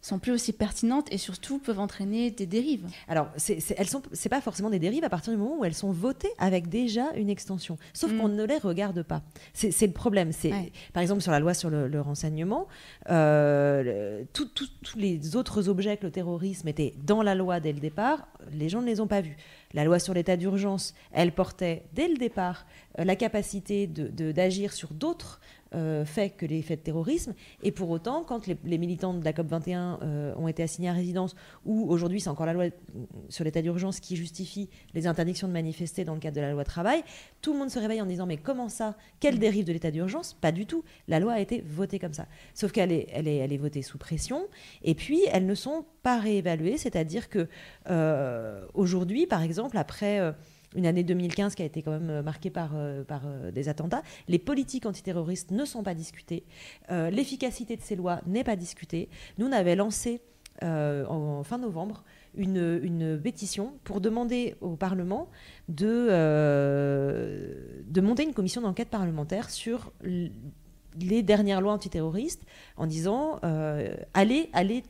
sont 0.01 0.17
plus 0.17 0.31
aussi 0.31 0.53
pertinentes 0.53 1.11
et 1.11 1.17
surtout 1.17 1.59
peuvent 1.59 1.81
entraîner 1.81 2.31
des 2.31 2.45
dérives. 2.45 2.87
Alors, 3.09 3.27
c'est, 3.35 3.59
c'est- 3.59 3.75
elles 3.77 3.89
sont, 3.89 4.01
c'est 4.13 4.29
pas 4.29 4.39
forcément 4.39 4.69
des 4.69 4.79
dérives 4.79 5.03
à 5.03 5.09
partir 5.09 5.33
du 5.33 5.37
moment 5.37 5.57
où 5.59 5.65
elles 5.65 5.73
sont 5.73 5.91
votées 5.91 6.31
avec 6.37 6.69
déjà 6.69 7.11
une 7.17 7.29
extension. 7.29 7.77
Sauf 7.93 8.13
Mm. 8.13 8.17
qu'on 8.17 8.27
ne 8.29 8.43
les 8.45 8.59
regarde 8.59 9.03
pas. 9.03 9.21
C'est, 9.53 9.71
c'est 9.71 9.87
le 9.87 9.91
problème. 9.91 10.31
C'est, 10.31 10.53
Ouais. 10.53 10.71
Par 10.93 11.01
exemple, 11.03 11.21
sur 11.21 11.33
la 11.33 11.41
loi 11.41 11.53
sur 11.53 11.69
le, 11.69 11.89
le 11.89 11.99
renseignement, 11.99 12.69
euh, 13.09 14.23
tous 14.31 14.47
les 14.95 15.35
autres 15.35 15.67
objets 15.67 15.97
que 15.97 16.05
le 16.05 16.11
terrorisme 16.13 16.69
était 16.69 16.93
dans 17.03 17.21
la 17.21 17.35
loi 17.35 17.59
dès 17.59 17.73
le 17.73 17.79
départ, 17.81 18.25
les 18.53 18.69
gens 18.69 18.81
ne 18.81 18.87
les 18.87 19.01
ont 19.01 19.07
pas 19.07 19.19
vus. 19.19 19.35
La 19.73 19.83
loi 19.83 19.99
sur 19.99 20.13
l'état 20.13 20.37
d'urgence, 20.37 20.93
elle 21.11 21.33
portait 21.33 21.83
dès 21.93 22.07
le 22.07 22.15
départ 22.15 22.65
euh, 22.99 23.03
la 23.03 23.17
capacité 23.17 23.85
de- 23.85 24.07
de- 24.07 24.31
d'agir 24.31 24.71
sur 24.71 24.93
d'autres 24.93 25.41
euh, 25.75 26.03
faits 26.03 26.35
que 26.37 26.45
les 26.45 26.61
faits 26.61 26.79
de 26.79 26.85
terrorisme. 26.85 27.33
Et 27.61 27.71
pour 27.71 27.89
autant, 27.89 28.23
quand 28.23 28.47
les, 28.47 28.57
les 28.65 28.77
militants 28.77 29.13
de 29.13 29.23
la 29.23 29.33
COP21 29.33 29.99
euh, 30.01 30.33
ont 30.35 30.47
été 30.47 30.63
assignés 30.63 30.89
à 30.89 30.93
résidence, 30.93 31.35
ou 31.65 31.89
aujourd'hui 31.89 32.19
c'est 32.19 32.29
encore 32.29 32.45
la 32.45 32.53
loi 32.53 32.65
sur 33.29 33.43
l'état 33.43 33.61
d'urgence 33.61 33.99
qui 33.99 34.15
justifie 34.15 34.69
les 34.93 35.05
interdictions 35.05 35.47
de 35.47 35.53
manifester 35.53 36.05
dans 36.05 36.15
le 36.15 36.19
cadre 36.19 36.37
de 36.37 36.41
la 36.41 36.51
loi 36.51 36.63
travail, 36.63 37.03
tout 37.41 37.53
le 37.53 37.59
monde 37.59 37.69
se 37.69 37.77
réveille 37.77 38.01
en 38.01 38.05
disant 38.05 38.25
mais 38.25 38.37
comment 38.37 38.69
ça? 38.69 38.95
Quelle 39.19 39.37
dérive 39.37 39.65
de 39.65 39.73
l'état 39.73 39.91
d'urgence? 39.91 40.33
Pas 40.33 40.51
du 40.51 40.65
tout. 40.65 40.83
La 41.07 41.19
loi 41.19 41.33
a 41.33 41.39
été 41.39 41.61
votée 41.61 41.99
comme 41.99 42.13
ça. 42.13 42.25
Sauf 42.53 42.71
qu'elle 42.71 42.91
est, 42.91 43.07
elle 43.13 43.27
est, 43.27 43.37
elle 43.37 43.53
est 43.53 43.57
votée 43.57 43.81
sous 43.81 43.97
pression, 43.97 44.47
et 44.83 44.95
puis 44.95 45.21
elles 45.31 45.45
ne 45.45 45.55
sont 45.55 45.85
pas 46.01 46.19
réévaluées, 46.19 46.77
c'est-à-dire 46.77 47.29
que 47.29 47.47
euh, 47.89 48.65
aujourd'hui, 48.73 49.27
par 49.27 49.43
exemple, 49.43 49.77
après... 49.77 50.33
une 50.75 50.85
année 50.85 51.03
2015 51.03 51.55
qui 51.55 51.61
a 51.61 51.65
été 51.65 51.81
quand 51.81 51.91
même 51.91 52.09
euh, 52.09 52.21
marquée 52.21 52.49
par, 52.49 52.71
euh, 52.75 53.03
euh, 53.09 53.51
des 53.51 53.69
attentats. 53.69 54.03
Les 54.27 54.39
politiques 54.39 54.85
antiterroristes 54.85 55.51
ne 55.51 55.65
sont 55.65 55.83
pas 55.83 55.93
discutées. 55.93 56.43
L'efficacité 56.89 57.75
de 57.75 57.81
ces 57.81 57.95
lois 57.95 58.21
n'est 58.25 58.43
pas 58.43 58.55
discutée. 58.55 59.09
Nous, 59.37 59.47
on 59.47 59.51
avait 59.51 59.75
lancé 59.75 60.21
en 60.61 61.41
fin 61.43 61.57
novembre 61.57 62.03
une, 62.35 63.19
pétition 63.21 63.73
pour 63.83 64.01
demander 64.01 64.55
au 64.61 64.75
Parlement 64.75 65.29
de, 65.69 66.09
monter 68.01 68.23
une 68.23 68.33
commission 68.33 68.61
d'enquête 68.61 68.89
parlementaire 68.89 69.49
sur 69.49 69.93
les 71.01 71.23
dernières 71.23 71.61
lois 71.61 71.73
antiterroristes 71.73 72.43
en 72.77 72.87
disant 72.87 73.39
euh, 73.43 73.95
allez, 74.13 74.49
allez 74.53 74.83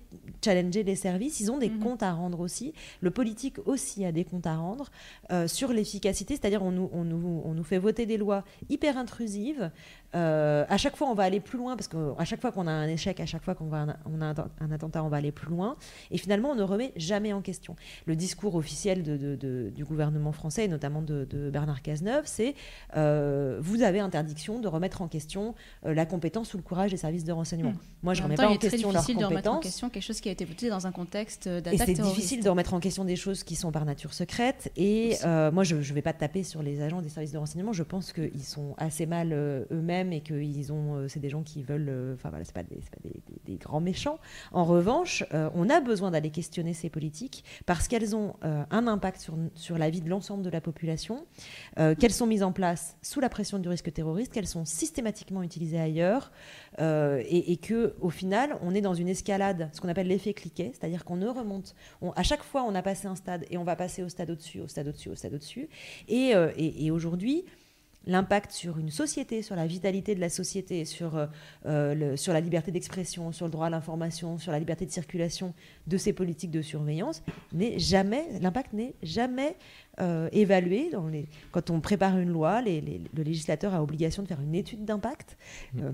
challenger 0.43 0.83
les 0.83 0.95
services, 0.95 1.39
ils 1.39 1.51
ont 1.51 1.57
des 1.57 1.69
Mhm. 1.69 1.79
comptes 1.79 2.03
à 2.03 2.13
rendre 2.13 2.39
aussi, 2.39 2.73
le 3.01 3.11
politique 3.11 3.57
aussi 3.65 4.05
a 4.05 4.11
des 4.11 4.23
comptes 4.23 4.47
à 4.47 4.55
rendre 4.55 4.89
euh, 5.31 5.47
sur 5.47 5.73
l'efficacité, 5.73 6.35
c'est-à-dire 6.35 6.63
on 6.63 6.71
nous, 6.71 6.89
on, 6.93 7.03
nous, 7.03 7.41
on 7.45 7.53
nous 7.53 7.63
fait 7.63 7.77
voter 7.77 8.05
des 8.05 8.17
lois 8.17 8.43
hyper 8.69 8.97
intrusives, 8.97 9.69
euh, 10.15 10.65
à 10.69 10.77
chaque 10.77 10.95
fois 10.95 11.07
on 11.09 11.13
va 11.13 11.23
aller 11.23 11.39
plus 11.39 11.57
loin, 11.57 11.75
parce 11.75 11.87
qu'à 11.87 12.25
chaque 12.25 12.41
fois 12.41 12.51
qu'on 12.51 12.67
a 12.67 12.71
un 12.71 12.87
échec, 12.87 13.19
à 13.19 13.25
chaque 13.25 13.43
fois 13.43 13.53
qu'on 13.55 13.67
va 13.67 13.77
un- 13.81 13.95
on 14.11 14.21
a 14.21 14.25
un, 14.27 14.35
un 14.61 14.71
attentat, 14.71 15.03
on 15.03 15.09
va 15.09 15.17
aller 15.17 15.31
plus 15.31 15.49
loin, 15.49 15.75
et 16.11 16.17
finalement 16.17 16.49
on 16.51 16.55
ne 16.55 16.63
remet 16.63 16.91
jamais 16.95 17.31
en 17.33 17.41
question. 17.41 17.75
Le 18.05 18.15
discours 18.15 18.55
officiel 18.55 19.03
de- 19.03 19.17
de- 19.17 19.35
de- 19.35 19.71
du 19.75 19.85
gouvernement 19.85 20.31
français, 20.31 20.65
et 20.65 20.67
notamment 20.67 21.01
de, 21.01 21.27
Bernard 21.51 21.81
Cazeneuve, 21.81 22.23
c'est 22.25 22.55
euh, 22.95 23.57
vous 23.61 23.81
avez 23.83 23.99
interdiction 23.99 24.59
de 24.59 24.67
remettre 24.67 25.01
en 25.01 25.07
question 25.07 25.53
euh, 25.85 25.93
la 25.93 26.05
compétence 26.05 26.53
ou 26.53 26.57
le 26.57 26.63
courage 26.63 26.91
des 26.91 26.97
services 26.97 27.23
de 27.23 27.31
renseignement. 27.31 27.71
Mm. 27.71 27.77
Moi, 28.03 28.13
je 28.13 28.21
En 28.21 28.25
remets 28.25 28.35
temps, 28.35 28.43
pas 28.47 28.49
en 28.53 28.57
question 28.57 28.91
leur 28.91 29.01
difficile 29.01 29.19
de 29.19 29.25
remettre 29.25 29.49
en 29.49 29.53
compétence. 29.55 29.63
question 29.71 29.89
quelque 29.89 30.03
chose 30.03 30.21
qui 30.21 30.29
a 30.29 30.31
été 30.31 30.45
voté 30.45 30.69
dans 30.69 30.87
un 30.87 30.91
contexte 30.91 31.47
Et 31.47 31.61
d'attaque 31.61 31.79
c'est 31.85 31.93
terroriste. 31.95 32.15
difficile 32.15 32.43
de 32.43 32.49
remettre 32.49 32.73
en 32.73 32.79
question 32.79 33.05
des 33.05 33.15
choses 33.15 33.43
qui 33.43 33.55
sont 33.55 33.71
par 33.71 33.85
nature 33.85 34.13
secrètes. 34.13 34.71
Et 34.77 35.17
moi, 35.53 35.63
je 35.63 35.75
ne 35.75 35.81
vais 35.81 36.01
pas 36.01 36.13
taper 36.13 36.43
sur 36.43 36.63
les 36.63 36.81
agents 36.81 37.01
des 37.01 37.09
services 37.09 37.31
de 37.31 37.37
renseignement. 37.37 37.73
Je 37.73 37.83
pense 37.83 38.13
qu'ils 38.13 38.43
sont 38.43 38.73
assez 38.77 39.05
mal 39.05 39.29
euh, 39.33 39.65
et 40.11 40.21
que 40.21 40.33
ils 40.33 40.71
ont, 40.71 40.95
euh, 40.95 41.07
c'est 41.07 41.19
des 41.19 41.29
gens 41.29 41.43
qui 41.43 41.63
veulent. 41.63 41.89
euh, 41.89 42.13
Enfin 42.15 42.29
voilà, 42.29 42.45
c'est 42.45 42.53
pas, 42.53 42.63
des, 42.63 42.75
pas 42.77 43.09
des, 43.45 43.55
grands 43.57 43.81
méchants. 43.81 44.19
En 44.51 44.63
revanche, 44.65 45.23
euh, 45.33 45.49
on 45.53 45.69
a 45.69 45.81
besoin 45.81 46.11
d'aller 46.11 46.29
questionner 46.29 46.73
ces 46.73 46.89
politiques 46.89 47.43
parce 47.65 47.87
qu'elles 47.87 48.15
ont 48.15 48.35
un 48.41 48.87
impact 48.87 49.19
sur, 49.19 49.35
sur 49.55 49.77
la 49.77 49.89
vie 49.89 50.01
de 50.01 50.09
l'ensemble 50.09 50.43
de 50.43 50.49
la 50.49 50.61
population, 50.61 51.25
qu'elles 51.75 52.11
sont 52.13 52.27
mises 52.27 52.43
en 52.43 52.51
place 52.51 52.97
sous 53.01 53.19
la 53.19 53.29
pression 53.29 53.59
du 53.59 53.67
risque 53.69 53.91
terroriste, 53.91 54.31
qu'elles 54.33 54.47
sont 54.47 54.65
systématiquement 54.65 55.43
utilisées 55.43 55.79
ailleurs, 55.79 56.31
et, 56.79 57.51
et 57.51 57.57
que 57.57 57.95
au 58.01 58.09
final, 58.09 58.57
on 58.61 58.73
est 58.73 58.81
dans 58.81 58.93
une 58.93 59.09
escalade, 59.09 59.69
ce 59.73 59.81
qu'on 59.81 59.89
appelle 59.89 60.07
l'effet 60.07 60.33
cliquet, 60.33 60.71
c'est-à-dire 60.73 61.03
qu'on 61.05 61.17
ne 61.17 61.27
remonte. 61.27 61.75
on- 62.01 62.11
à 62.11 62.23
chaque 62.23 62.43
fois, 62.43 62.63
on 62.63 62.75
a 62.75 62.81
passé 62.81 63.07
un 63.07 63.15
stade 63.15 63.45
et 63.49 63.57
on 63.57 63.63
va 63.63 63.75
passer 63.75 64.03
au 64.03 64.09
stade 64.09 64.29
au-dessus, 64.29 64.61
au 64.61 64.67
stade 64.67 64.87
au-dessus, 64.87 65.09
au 65.09 65.15
stade 65.15 65.33
au-dessus. 65.33 65.69
Et 66.07 66.91
aujourd'hui, 66.91 67.45
l'impact 68.09 68.51
sur 68.51 68.77
une 68.77 68.89
société, 68.89 69.41
sur 69.41 69.55
la 69.55 69.67
vitalité 69.67 70.15
de 70.15 70.19
la 70.19 70.29
société, 70.29 70.83
sur, 70.83 71.15
euh, 71.15 71.27
euh, 71.65 71.93
le- 71.93 72.17
sur 72.17 72.33
la 72.33 72.41
liberté 72.41 72.71
d'expression, 72.71 73.31
sur 73.31 73.45
le 73.45 73.51
droit 73.51 73.67
à 73.67 73.69
l'information, 73.69 74.37
sur 74.37 74.51
la 74.51 74.59
liberté 74.59 74.85
de 74.85 74.91
circulation 74.91 75.53
de 75.87 75.97
ces 75.97 76.11
politiques 76.11 76.51
de 76.51 76.61
surveillance, 76.61 77.21
n'est 77.53 77.77
jamais, 77.79 78.25
l'impact 78.41 78.73
n'est 78.73 78.95
jamais 79.03 79.55
euh, 80.01 80.29
évalué. 80.31 80.89
Dans 80.91 81.07
les, 81.07 81.27
quand 81.51 81.69
on 81.69 81.81
prépare 81.81 82.17
une 82.17 82.29
loi, 82.29 82.61
les- 82.61 82.81
les- 82.81 83.01
le 83.13 83.23
législateur 83.23 83.73
a 83.73 83.83
obligation 83.83 84.23
de 84.23 84.27
faire 84.27 84.41
une 84.41 84.55
étude 84.55 84.85
d'impact. 84.85 85.37
Euh, 85.77 85.91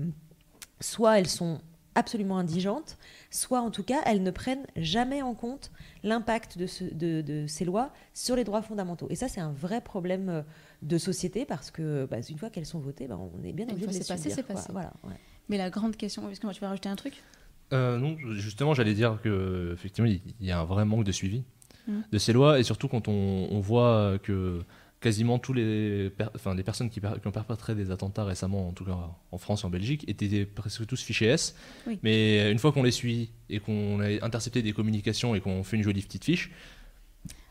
soit 0.80 1.18
elles 1.18 1.28
sont 1.28 1.60
absolument 1.96 2.36
indigentes, 2.38 2.98
soit 3.30 3.60
en 3.62 3.70
tout 3.70 3.82
cas 3.82 4.00
elles 4.04 4.22
ne 4.22 4.30
prennent 4.30 4.66
jamais 4.76 5.22
en 5.22 5.34
compte 5.34 5.72
l'impact 6.02 6.58
de, 6.58 6.66
ce- 6.66 6.84
de- 6.84 7.22
de 7.22 7.46
ces 7.46 7.64
lois 7.64 7.90
sur 8.14 8.36
les 8.36 8.44
droits 8.44 8.62
fondamentaux. 8.62 9.06
Et 9.10 9.16
ça, 9.16 9.28
c'est 9.28 9.40
un 9.40 9.52
vrai 9.52 9.80
problème 9.80 10.44
de 10.86 10.98
société 10.98 11.44
parce 11.44 11.70
que 11.70 12.06
bah, 12.10 12.18
une 12.28 12.38
fois 12.38 12.48
qu'elles 12.50 12.66
sont 12.66 12.78
votées, 12.78 13.06
bah, 13.08 13.18
on 13.18 13.42
est 13.44 13.52
bien 13.52 13.66
Une 13.66 13.72
obligé 13.72 13.84
fois 13.86 13.92
de 13.94 13.98
les 13.98 14.04
c'est 14.04 14.14
passé, 14.14 14.30
subir, 14.30 14.44
passé. 14.44 14.68
Voilà, 14.72 14.92
ouais. 15.04 15.14
Mais 15.48 15.58
la 15.58 15.70
grande 15.70 15.96
question, 15.96 16.28
est-ce 16.30 16.40
que 16.40 16.52
tu 16.52 16.60
vas 16.60 16.68
rajouter 16.68 16.88
un 16.88 16.96
truc? 16.96 17.22
Euh, 17.72 17.98
non, 17.98 18.16
justement, 18.34 18.74
j'allais 18.74 18.94
dire 18.94 19.18
que 19.22 19.72
effectivement, 19.74 20.08
il 20.10 20.46
y 20.46 20.50
a 20.52 20.60
un 20.60 20.64
vrai 20.64 20.84
manque 20.84 21.04
de 21.04 21.12
suivi 21.12 21.42
Mhm. 21.88 22.02
de 22.10 22.18
ces 22.18 22.32
lois, 22.32 22.58
et 22.58 22.62
surtout 22.64 22.88
quand 22.88 23.06
on, 23.06 23.48
on 23.50 23.60
voit 23.60 24.18
que 24.22 24.62
quasiment 24.98 25.38
tous 25.38 25.52
les, 25.52 26.10
per- 26.10 26.28
enfin, 26.34 26.54
les 26.54 26.64
personnes 26.64 26.90
qui, 26.90 27.00
per- 27.00 27.12
qui 27.20 27.26
ont 27.28 27.32
perpétré 27.32 27.74
des 27.76 27.90
attentats 27.92 28.24
récemment, 28.24 28.66
en 28.68 28.72
tout 28.72 28.84
cas 28.84 28.96
en 29.30 29.38
France 29.38 29.62
et 29.62 29.66
en 29.66 29.70
Belgique, 29.70 30.04
étaient 30.08 30.46
presque 30.46 30.84
tous 30.86 31.00
fichés 31.02 31.26
S. 31.26 31.54
Oui. 31.86 31.98
Mais 32.02 32.50
une 32.50 32.58
fois 32.58 32.72
qu'on 32.72 32.82
les 32.82 32.90
suit 32.90 33.30
et 33.50 33.60
qu'on 33.60 34.00
a 34.00 34.24
intercepté 34.24 34.62
des 34.62 34.72
communications 34.72 35.34
et 35.36 35.40
qu'on 35.40 35.62
fait 35.62 35.76
une 35.76 35.82
jolie 35.84 36.02
petite 36.02 36.24
fiche, 36.24 36.50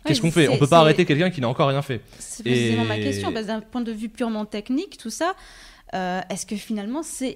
qu'est-ce 0.05 0.21
qu'on 0.21 0.31
fait? 0.31 0.47
On 0.47 0.57
peut 0.57 0.67
pas 0.67 0.79
arrêter 0.79 1.05
quelqu'un 1.05 1.29
qui 1.29 1.41
n'a 1.41 1.49
encore 1.49 1.67
rien 1.69 1.81
fait. 1.81 2.01
C'est 2.19 2.43
précisément 2.43 2.85
ma 2.85 2.97
Et- 2.97 3.01
question, 3.03 3.31
parce 3.31 3.45
que 3.45 3.51
d'un 3.51 3.61
point 3.61 3.81
de 3.81 3.91
vue 3.91 4.09
purement 4.09 4.45
technique, 4.45 4.97
tout 4.97 5.09
ça, 5.09 5.35
euh, 5.93 6.21
est-ce 6.29 6.45
que 6.45 6.55
finalement 6.55 7.03
c'est 7.03 7.35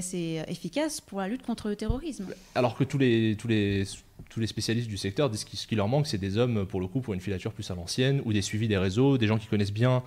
c'est 0.00 0.44
efficace 0.48 1.00
pour 1.00 1.20
la 1.20 1.28
lutte 1.28 1.42
contre 1.42 1.68
le 1.68 1.76
terrorisme? 1.76 2.26
Alors 2.54 2.76
que 2.76 2.84
tous 2.84 2.98
les, 2.98 3.36
tous 3.38 3.48
les, 3.48 3.84
tous 4.28 4.40
les 4.40 4.46
spécialistes 4.46 4.88
du 4.88 4.96
secteur 4.96 5.28
disent 5.30 5.44
que 5.44 5.56
ce 5.56 5.66
qui 5.66 5.74
leur 5.76 5.88
manque, 5.88 6.06
c'est 6.06 6.18
des 6.18 6.36
hommes, 6.38 6.66
pour 6.66 6.80
le 6.80 6.86
coup, 6.86 7.00
pour 7.00 7.14
une 7.14 7.20
filature 7.20 7.52
plus 7.52 7.70
à 7.70 7.74
l'ancienne, 7.74 8.22
ou 8.24 8.32
des 8.32 8.42
suivis 8.42 8.68
des 8.68 8.78
réseaux, 8.78 9.18
des 9.18 9.26
gens 9.26 9.38
qui 9.38 9.46
connaissent 9.46 9.72
bien 9.72 10.02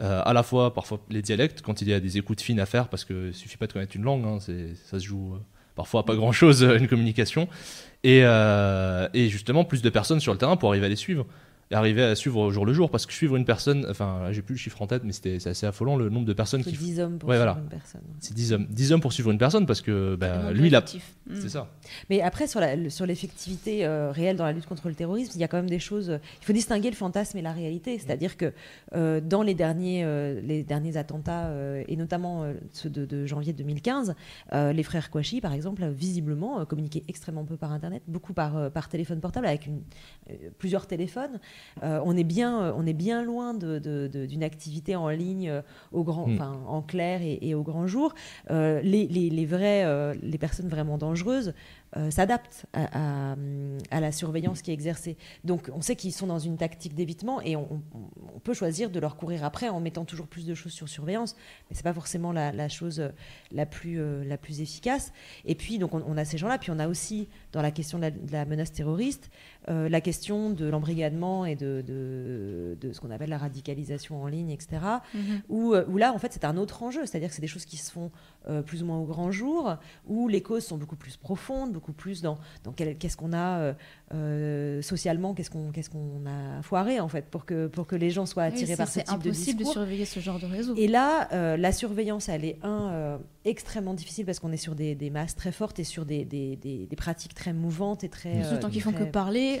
euh, 0.00 0.20
à 0.26 0.32
la 0.34 0.42
fois 0.42 0.74
parfois 0.74 1.00
les 1.08 1.22
dialectes, 1.22 1.62
quand 1.62 1.80
il 1.80 1.88
y 1.88 1.92
a 1.94 2.00
des 2.00 2.18
écoutes 2.18 2.40
fines 2.42 2.60
à 2.60 2.66
faire, 2.66 2.88
parce 2.88 3.04
qu'il 3.04 3.32
suffit 3.32 3.56
pas 3.56 3.66
de 3.66 3.72
connaître 3.72 3.96
une 3.96 4.02
langue, 4.02 4.24
hein, 4.26 4.38
ça 4.40 4.98
se 4.98 5.04
joue 5.06 5.34
euh, 5.34 5.38
parfois 5.74 6.00
à 6.00 6.02
pas 6.02 6.14
grand-chose, 6.16 6.62
euh, 6.62 6.76
une 6.78 6.88
communication, 6.88 7.48
et, 8.04 8.20
euh, 8.24 9.08
et 9.14 9.28
justement 9.30 9.64
plus 9.64 9.80
de 9.82 9.88
personnes 9.88 10.20
sur 10.20 10.32
le 10.32 10.38
terrain 10.38 10.56
pour 10.56 10.68
arriver 10.68 10.84
à 10.86 10.88
les 10.90 10.96
suivre. 10.96 11.26
Arriver 11.72 12.04
à 12.04 12.14
suivre 12.14 12.38
au 12.38 12.50
jour 12.52 12.64
le 12.64 12.72
jour, 12.72 12.90
parce 12.90 13.06
que 13.06 13.12
suivre 13.12 13.34
une 13.34 13.44
personne, 13.44 13.86
enfin, 13.90 14.28
j'ai 14.30 14.40
plus 14.40 14.54
le 14.54 14.58
chiffre 14.58 14.80
en 14.82 14.86
tête, 14.86 15.02
mais 15.04 15.10
c'était 15.12 15.40
c'est 15.40 15.50
assez 15.50 15.66
affolant 15.66 15.96
le 15.96 16.08
nombre 16.10 16.24
de 16.26 16.32
personnes 16.32 16.62
C'est 16.62 16.70
qui. 16.70 16.76
10 16.78 17.00
hommes 17.00 17.18
pour 17.18 17.28
Ouais, 17.28 17.34
suivre 17.36 17.52
voilà. 17.52 17.60
une 17.60 17.68
personne. 17.68 18.02
C'est 18.20 18.34
10 18.34 18.52
hommes. 18.52 18.66
10 18.70 18.92
hommes 18.92 19.00
pour 19.00 19.12
suivre 19.12 19.32
une 19.32 19.38
personne, 19.38 19.66
parce 19.66 19.80
que 19.80 20.14
bah, 20.14 20.52
lui, 20.52 20.68
il 20.68 20.74
a. 20.76 20.78
effectif. 20.78 21.14
Mm. 21.28 21.34
C'est 21.40 21.48
ça. 21.48 21.68
Mais 22.08 22.20
après, 22.22 22.46
sur 22.46 22.60
la- 22.60 22.88
sur 22.88 23.04
l'effectivité 23.04 23.84
euh, 23.84 24.12
réelle 24.12 24.36
dans 24.36 24.44
la 24.44 24.52
lutte 24.52 24.66
contre 24.66 24.86
le 24.88 24.94
terrorisme, 24.94 25.32
il 25.34 25.40
y 25.40 25.44
a 25.44 25.48
quand 25.48 25.56
même 25.56 25.68
des 25.68 25.80
choses. 25.80 26.10
euh, 26.10 26.18
il 26.40 26.44
faut 26.44 26.52
distinguer 26.52 26.88
le 26.88 26.94
fantasme 26.94 27.36
et 27.38 27.42
la 27.42 27.52
réalité. 27.52 27.98
C'est-à-dire 27.98 28.36
que 28.36 28.52
euh, 28.94 29.20
dans 29.20 29.42
les 29.42 29.54
derniers, 29.54 30.04
euh, 30.04 30.40
les 30.40 30.62
derniers 30.62 30.96
attentats, 30.96 31.50
et 31.88 31.96
notamment 31.96 32.44
ceux 32.72 32.90
de, 32.90 33.04
de 33.06 33.26
janvier 33.26 33.52
2015, 33.52 34.14
euh, 34.52 34.72
les 34.72 34.84
frères 34.84 35.10
Kouachi, 35.10 35.40
par 35.40 35.52
exemple, 35.52 35.84
visiblement 35.88 36.64
communiquaient 36.64 37.02
extrêmement 37.08 37.44
peu 37.44 37.56
par 37.56 37.72
Internet, 37.72 38.02
beaucoup 38.06 38.34
par, 38.34 38.70
par 38.70 38.88
téléphone 38.88 39.20
portable, 39.20 39.46
avec 39.48 39.66
une- 39.66 39.82
plusieurs 40.58 40.86
téléphones. 40.86 41.40
Euh, 41.82 42.00
on, 42.04 42.16
est 42.16 42.24
bien, 42.24 42.62
euh, 42.62 42.72
on 42.76 42.86
est 42.86 42.92
bien 42.94 43.22
loin 43.22 43.52
de- 43.54 43.78
de- 43.78 44.08
de- 44.12 44.26
d'une 44.26 44.42
activité 44.42 44.96
en 44.96 45.08
ligne 45.08 45.48
euh, 45.50 45.62
au 45.92 46.02
grand, 46.04 46.26
Mm. 46.26 46.40
en 46.66 46.82
clair 46.82 47.20
et, 47.22 47.38
et 47.42 47.54
au 47.54 47.62
grand 47.62 47.86
jour. 47.86 48.14
Les, 48.50 48.82
les, 48.82 49.30
les 49.30 49.46
vrais, 49.46 50.14
les 50.22 50.38
personnes 50.38 50.68
vraiment 50.68 50.98
dangereuses 50.98 51.52
euh, 51.96 52.10
s'adaptent 52.10 52.66
à, 52.72 53.32
à- 53.32 53.36
à 53.90 54.00
la 54.00 54.12
surveillance 54.12 54.62
qui 54.62 54.70
est 54.70 54.74
exercée. 54.74 55.16
Donc 55.44 55.70
on 55.74 55.80
sait 55.80 55.96
qu'ils 55.96 56.12
sont 56.12 56.26
dans 56.26 56.38
une 56.38 56.56
tactique 56.56 56.94
d'évitement 56.94 57.40
et 57.40 57.56
on, 57.56 57.66
on- 57.94 58.00
on 58.34 58.38
peut 58.38 58.54
choisir 58.54 58.90
de 58.90 59.00
leur 59.00 59.16
courir 59.16 59.44
après 59.44 59.68
en 59.68 59.80
mettant 59.80 60.04
toujours 60.04 60.26
plus 60.26 60.46
de 60.46 60.54
choses 60.54 60.72
sur 60.72 60.88
surveillance, 60.88 61.34
mais 61.68 61.76
c'est 61.76 61.82
pas 61.82 61.94
forcément 61.94 62.32
la, 62.32 62.52
la 62.52 62.68
chose 62.68 63.00
euh, 63.00 63.08
la 63.50 63.66
plus, 63.66 64.00
euh, 64.00 64.24
la 64.24 64.36
plus 64.38 64.60
efficace. 64.60 65.12
Et 65.44 65.54
puis 65.54 65.78
donc 65.78 65.94
on, 65.94 66.02
on 66.06 66.16
a 66.16 66.24
ces 66.24 66.38
gens-là, 66.38 66.58
puis 66.58 66.70
on 66.70 66.78
a 66.78 66.86
aussi 66.88 67.28
dans 67.52 67.62
la 67.62 67.70
question 67.70 67.98
de 67.98 68.02
la, 68.02 68.10
de 68.10 68.32
la 68.32 68.44
menace 68.44 68.72
terroriste 68.72 69.30
euh, 69.68 69.88
la 69.88 70.00
question 70.00 70.50
de 70.50 70.66
l'embrigadement 70.66 71.44
et 71.44 71.56
de, 71.56 71.82
de, 71.84 72.76
de 72.80 72.92
ce 72.92 73.00
qu'on 73.00 73.10
appelle 73.10 73.30
la 73.30 73.38
radicalisation 73.38 74.22
en 74.22 74.26
ligne, 74.28 74.50
etc. 74.50 74.78
Mhm. 75.14 75.42
Où, 75.48 75.74
où 75.74 75.96
là, 75.96 76.12
en 76.12 76.18
fait, 76.18 76.32
c'est 76.32 76.44
un 76.44 76.56
autre 76.56 76.82
enjeu. 76.84 77.04
C'est-à-dire 77.04 77.30
que 77.30 77.34
c'est 77.34 77.40
des 77.40 77.48
choses 77.48 77.64
qui 77.64 77.76
se 77.76 77.90
font 77.90 78.12
euh, 78.48 78.62
plus 78.62 78.82
ou 78.82 78.86
moins 78.86 78.98
au 78.98 79.04
grand 79.04 79.30
jour, 79.30 79.76
où 80.06 80.28
les 80.28 80.42
causes 80.42 80.64
sont 80.64 80.76
beaucoup 80.76 80.96
plus 80.96 81.16
profondes, 81.16 81.72
beaucoup 81.72 81.92
plus 81.92 82.22
dans, 82.22 82.38
dans 82.64 82.72
qu'est-ce 82.72 83.16
qu'on 83.16 83.32
a 83.32 83.58
euh, 83.58 83.72
euh, 84.14 84.82
socialement, 84.82 85.34
qu'est-ce 85.34 85.50
qu'on 85.50 85.70
qu'est-ce 85.72 85.90
qu'on 85.90 86.24
a 86.26 86.62
foiré, 86.62 87.00
en 87.00 87.08
fait, 87.08 87.26
pour 87.30 87.44
que, 87.44 87.66
pour 87.66 87.86
que 87.86 87.96
les 87.96 88.10
gens 88.10 88.26
soient 88.26 88.44
attirés 88.44 88.72
c'est 88.72 88.76
par 88.76 88.88
ce 88.88 88.94
c'est 88.94 89.04
type 89.04 89.22
de 89.22 89.28
impossible 89.28 89.52
de, 89.58 89.64
discours. 89.64 89.72
surveiller 89.72 90.04
ce 90.04 90.20
genre 90.20 90.38
de 90.38 90.46
réseau. 90.46 90.74
Et 90.76 90.88
là, 90.88 91.56
la 91.56 91.72
surveillance, 91.72 92.28
elle 92.28 92.44
est, 92.44 92.58
un, 92.62 93.18
extrêmement 93.44 93.94
difficile 93.94 94.26
parce 94.26 94.38
qu'on 94.40 94.52
est 94.52 94.56
sur 94.56 94.74
des, 94.74 94.94
des 94.94 95.10
masses 95.10 95.34
très 95.36 95.52
fortes 95.52 95.78
et 95.78 95.84
sur 95.84 96.04
des, 96.04 96.24
des, 96.24 96.56
des- 96.56 96.88
pratiques 96.96 97.34
très 97.34 97.52
mouvantes 97.52 98.04
et 98.04 98.08
très. 98.08 98.42
D'autant 98.50 98.70
qu'ils 98.70 98.82
font 98.82 98.92
que 98.92 99.04
parler. 99.04 99.60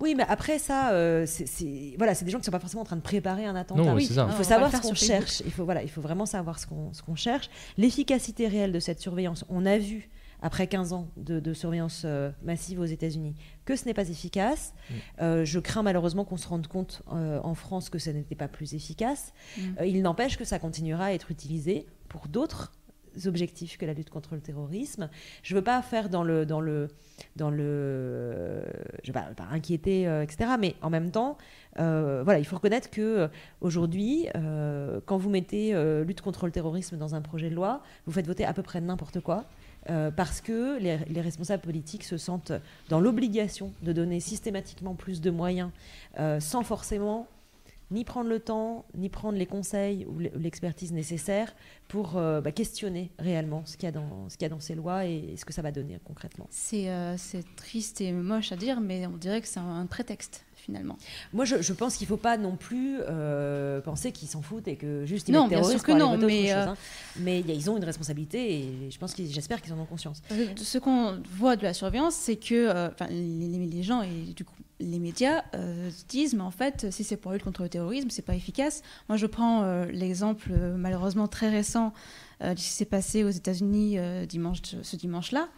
Oui, 0.00 0.14
mais 0.16 0.24
après 0.28 0.58
ça, 0.58 0.92
euh, 0.92 1.24
c'est- 1.26 1.94
voilà, 1.98 2.14
c'est 2.14 2.24
des 2.24 2.30
gens 2.30 2.38
qui 2.38 2.42
ne 2.42 2.46
sont 2.46 2.50
pas 2.50 2.60
forcément 2.60 2.82
en 2.82 2.86
train 2.86 2.96
de 2.96 3.02
préparer 3.02 3.44
un 3.44 3.54
attentat. 3.56 3.82
Non, 3.82 3.94
oui, 3.94 4.06
ça. 4.06 4.26
Il 4.30 4.34
faut 4.34 4.42
savoir 4.42 4.74
ce 4.74 4.80
qu'on 4.80 4.94
cherche. 4.94 5.42
Il 5.44 5.52
faut, 5.52 5.64
voilà, 5.64 5.82
il 5.82 5.90
faut 5.90 6.00
vraiment 6.00 6.26
savoir 6.26 6.58
ce 6.58 6.66
qu'on 6.66 6.92
ce 6.92 7.02
qu'on 7.02 7.16
cherche. 7.16 7.50
L'efficacité 7.76 8.48
réelle 8.48 8.72
de 8.72 8.80
cette 8.80 9.00
surveillance, 9.00 9.44
on 9.48 9.66
a 9.66 9.78
vu 9.78 10.10
après 10.42 10.66
15 10.66 10.92
ans 10.92 11.08
de, 11.16 11.40
de 11.40 11.52
surveillance 11.52 12.02
euh, 12.04 12.30
massive 12.42 12.80
aux 12.80 12.86
États-Unis 12.86 13.34
que 13.64 13.76
ce 13.76 13.84
n'est 13.84 13.94
pas 13.94 14.08
efficace. 14.08 14.72
Mm. 14.72 14.94
Euh, 15.20 15.44
je 15.44 15.58
crains 15.58 15.82
malheureusement 15.82 16.24
qu'on 16.24 16.36
se 16.36 16.48
rende 16.48 16.66
compte 16.66 17.02
euh, 17.12 17.40
en 17.42 17.54
France 17.54 17.90
que 17.90 17.98
ce 17.98 18.10
n'était 18.10 18.34
pas 18.34 18.48
plus 18.48 18.74
efficace. 18.74 19.32
Mm. 19.56 19.62
Euh, 19.80 19.86
il 19.86 20.02
n'empêche 20.02 20.36
que 20.38 20.44
ça 20.44 20.58
continuera 20.58 21.06
à 21.06 21.12
être 21.12 21.30
utilisé 21.30 21.86
pour 22.08 22.28
d'autres 22.28 22.72
objectifs 23.26 23.78
que 23.78 23.86
la 23.86 23.94
lutte 23.94 24.10
contre 24.10 24.34
le 24.34 24.40
terrorisme. 24.40 25.08
Je 25.42 25.54
veux 25.54 25.62
pas 25.62 25.80
faire 25.82 26.08
dans 26.08 26.24
le 26.24 26.46
dans 26.46 26.60
le 26.60 26.88
dans 27.36 27.50
le 27.50 28.62
je 29.02 29.12
vais 29.12 29.20
pas, 29.20 29.28
pas 29.36 29.48
inquiéter 29.50 30.06
euh, 30.06 30.22
etc. 30.22 30.52
Mais 30.58 30.74
en 30.82 30.90
même 30.90 31.10
temps, 31.10 31.36
euh, 31.78 32.22
voilà, 32.24 32.38
il 32.38 32.44
faut 32.44 32.56
reconnaître 32.56 32.90
que 32.90 33.00
euh, 33.00 33.28
aujourd'hui, 33.60 34.26
quand 35.06 35.16
vous 35.16 35.30
mettez 35.30 35.74
lutte 36.04 36.20
contre 36.20 36.46
le 36.46 36.52
terrorisme 36.52 36.96
dans 36.96 37.14
un 37.14 37.20
projet 37.20 37.50
de 37.50 37.54
loi, 37.54 37.82
vous 38.06 38.12
faites 38.12 38.26
voter 38.26 38.44
à 38.44 38.52
peu 38.52 38.62
près 38.62 38.80
n'importe 38.80 39.20
quoi. 39.20 39.44
parce 40.16 40.40
que 40.40 40.78
les, 40.78 40.98
les 41.08 41.20
responsables 41.20 41.62
politiques 41.62 42.04
se 42.04 42.16
sentent 42.16 42.52
dans 42.88 43.00
l'obligation 43.00 43.72
de 43.82 43.92
donner 43.92 44.20
systématiquement 44.20 44.94
plus 44.94 45.20
de 45.20 45.30
moyens 45.30 45.70
sans 46.38 46.62
forcément 46.62 47.26
ni 47.90 48.04
prendre 48.04 48.28
le 48.30 48.38
temps, 48.40 48.84
ni 48.94 49.08
prendre 49.08 49.36
les 49.38 49.46
conseils 49.46 50.04
ou 50.06 50.18
l'expertise 50.18 50.92
nécessaire 50.92 51.54
pour 51.88 52.16
euh, 52.16 52.40
bah, 52.40 52.52
questionner 52.52 53.10
réellement 53.18 53.62
ce 53.66 53.76
qu'il 53.76 53.86
y, 53.86 53.88
a 53.88 53.92
dans- 53.92 54.60
ces 54.60 54.74
lois 54.74 55.06
et 55.06 55.34
ce 55.36 55.44
que 55.44 55.52
ça 55.52 55.62
va 55.62 55.72
donner 55.72 55.98
concrètement. 56.04 56.46
C'est 56.50 56.88
euh, 56.90 57.16
c'est 57.16 57.44
triste 57.56 58.00
et 58.00 58.12
moche 58.12 58.52
à 58.52 58.56
dire, 58.56 58.80
mais 58.80 59.06
on 59.06 59.16
dirait 59.16 59.40
que 59.40 59.48
c'est 59.48 59.60
un 59.60 59.86
prétexte 59.86 60.44
finalement. 60.70 60.96
Moi, 61.32 61.44
je, 61.44 61.60
je 61.62 61.72
pense 61.72 61.96
qu'il 61.96 62.04
ne 62.06 62.08
faut 62.10 62.16
pas 62.16 62.36
non 62.38 62.56
plus 62.56 62.98
euh, 63.00 63.80
penser 63.80 64.12
qu'ils 64.12 64.28
s'en 64.28 64.40
foutent 64.42 64.68
et 64.68 64.76
que 64.76 65.04
juste 65.04 65.28
ils 65.28 65.32
Non, 65.32 65.48
bien 65.48 65.62
sûr 65.62 65.82
que 65.82 65.92
non, 65.92 66.16
mais, 66.16 66.42
chose, 66.46 66.50
euh, 66.56 66.66
hein. 66.68 66.76
Mais 67.18 67.40
il 67.40 67.46
y 67.48 67.50
a- 67.50 67.54
ils 67.54 67.68
ont 67.70 67.76
une 67.76 67.84
responsabilité 67.84 68.60
et 68.60 68.90
je 68.90 68.98
pense 68.98 69.12
qu'ils- 69.14 69.30
j'espère 69.32 69.60
qu'ils 69.60 69.72
en 69.72 69.78
ont 69.80 69.84
conscience. 69.84 70.22
Que 70.28 70.60
Ce 70.62 70.78
qu'on 70.78 71.20
voit 71.36 71.56
de 71.56 71.62
la 71.64 71.74
surveillance, 71.74 72.14
c'est 72.14 72.36
que 72.36 72.54
euh, 72.54 72.88
enfin, 72.88 73.06
les, 73.10 73.20
les- 73.48 73.66
les 73.66 73.82
gens 73.82 74.02
et 74.02 74.32
du 74.34 74.44
coup 74.44 74.54
les 74.78 74.98
médias 74.98 75.42
euh, 75.54 75.90
se 75.90 76.04
disent, 76.08 76.32
mais 76.34 76.42
en 76.42 76.50
fait, 76.50 76.86
si 76.90 77.04
c'est 77.04 77.18
pour 77.18 77.32
lutter 77.32 77.44
contre 77.44 77.62
le 77.62 77.68
terrorisme, 77.68 78.08
c'est 78.08 78.22
pas 78.24 78.34
efficace. 78.34 78.80
Moi, 79.10 79.18
je 79.18 79.26
prends 79.26 79.62
euh, 79.62 79.84
l'exemple 79.92 80.50
euh, 80.52 80.74
malheureusement 80.74 81.28
très 81.28 81.50
récent 81.50 81.92
euh, 82.42 82.54
de 82.54 82.58
ce 82.58 82.64
qui 82.64 82.70
s'est 82.70 82.84
passé 82.86 83.22
aux 83.22 83.28
États-Unis 83.28 83.98
euh, 83.98 84.24
dimanche, 84.24 84.60
ce 84.82 84.96
dimanche-là. 84.96 85.48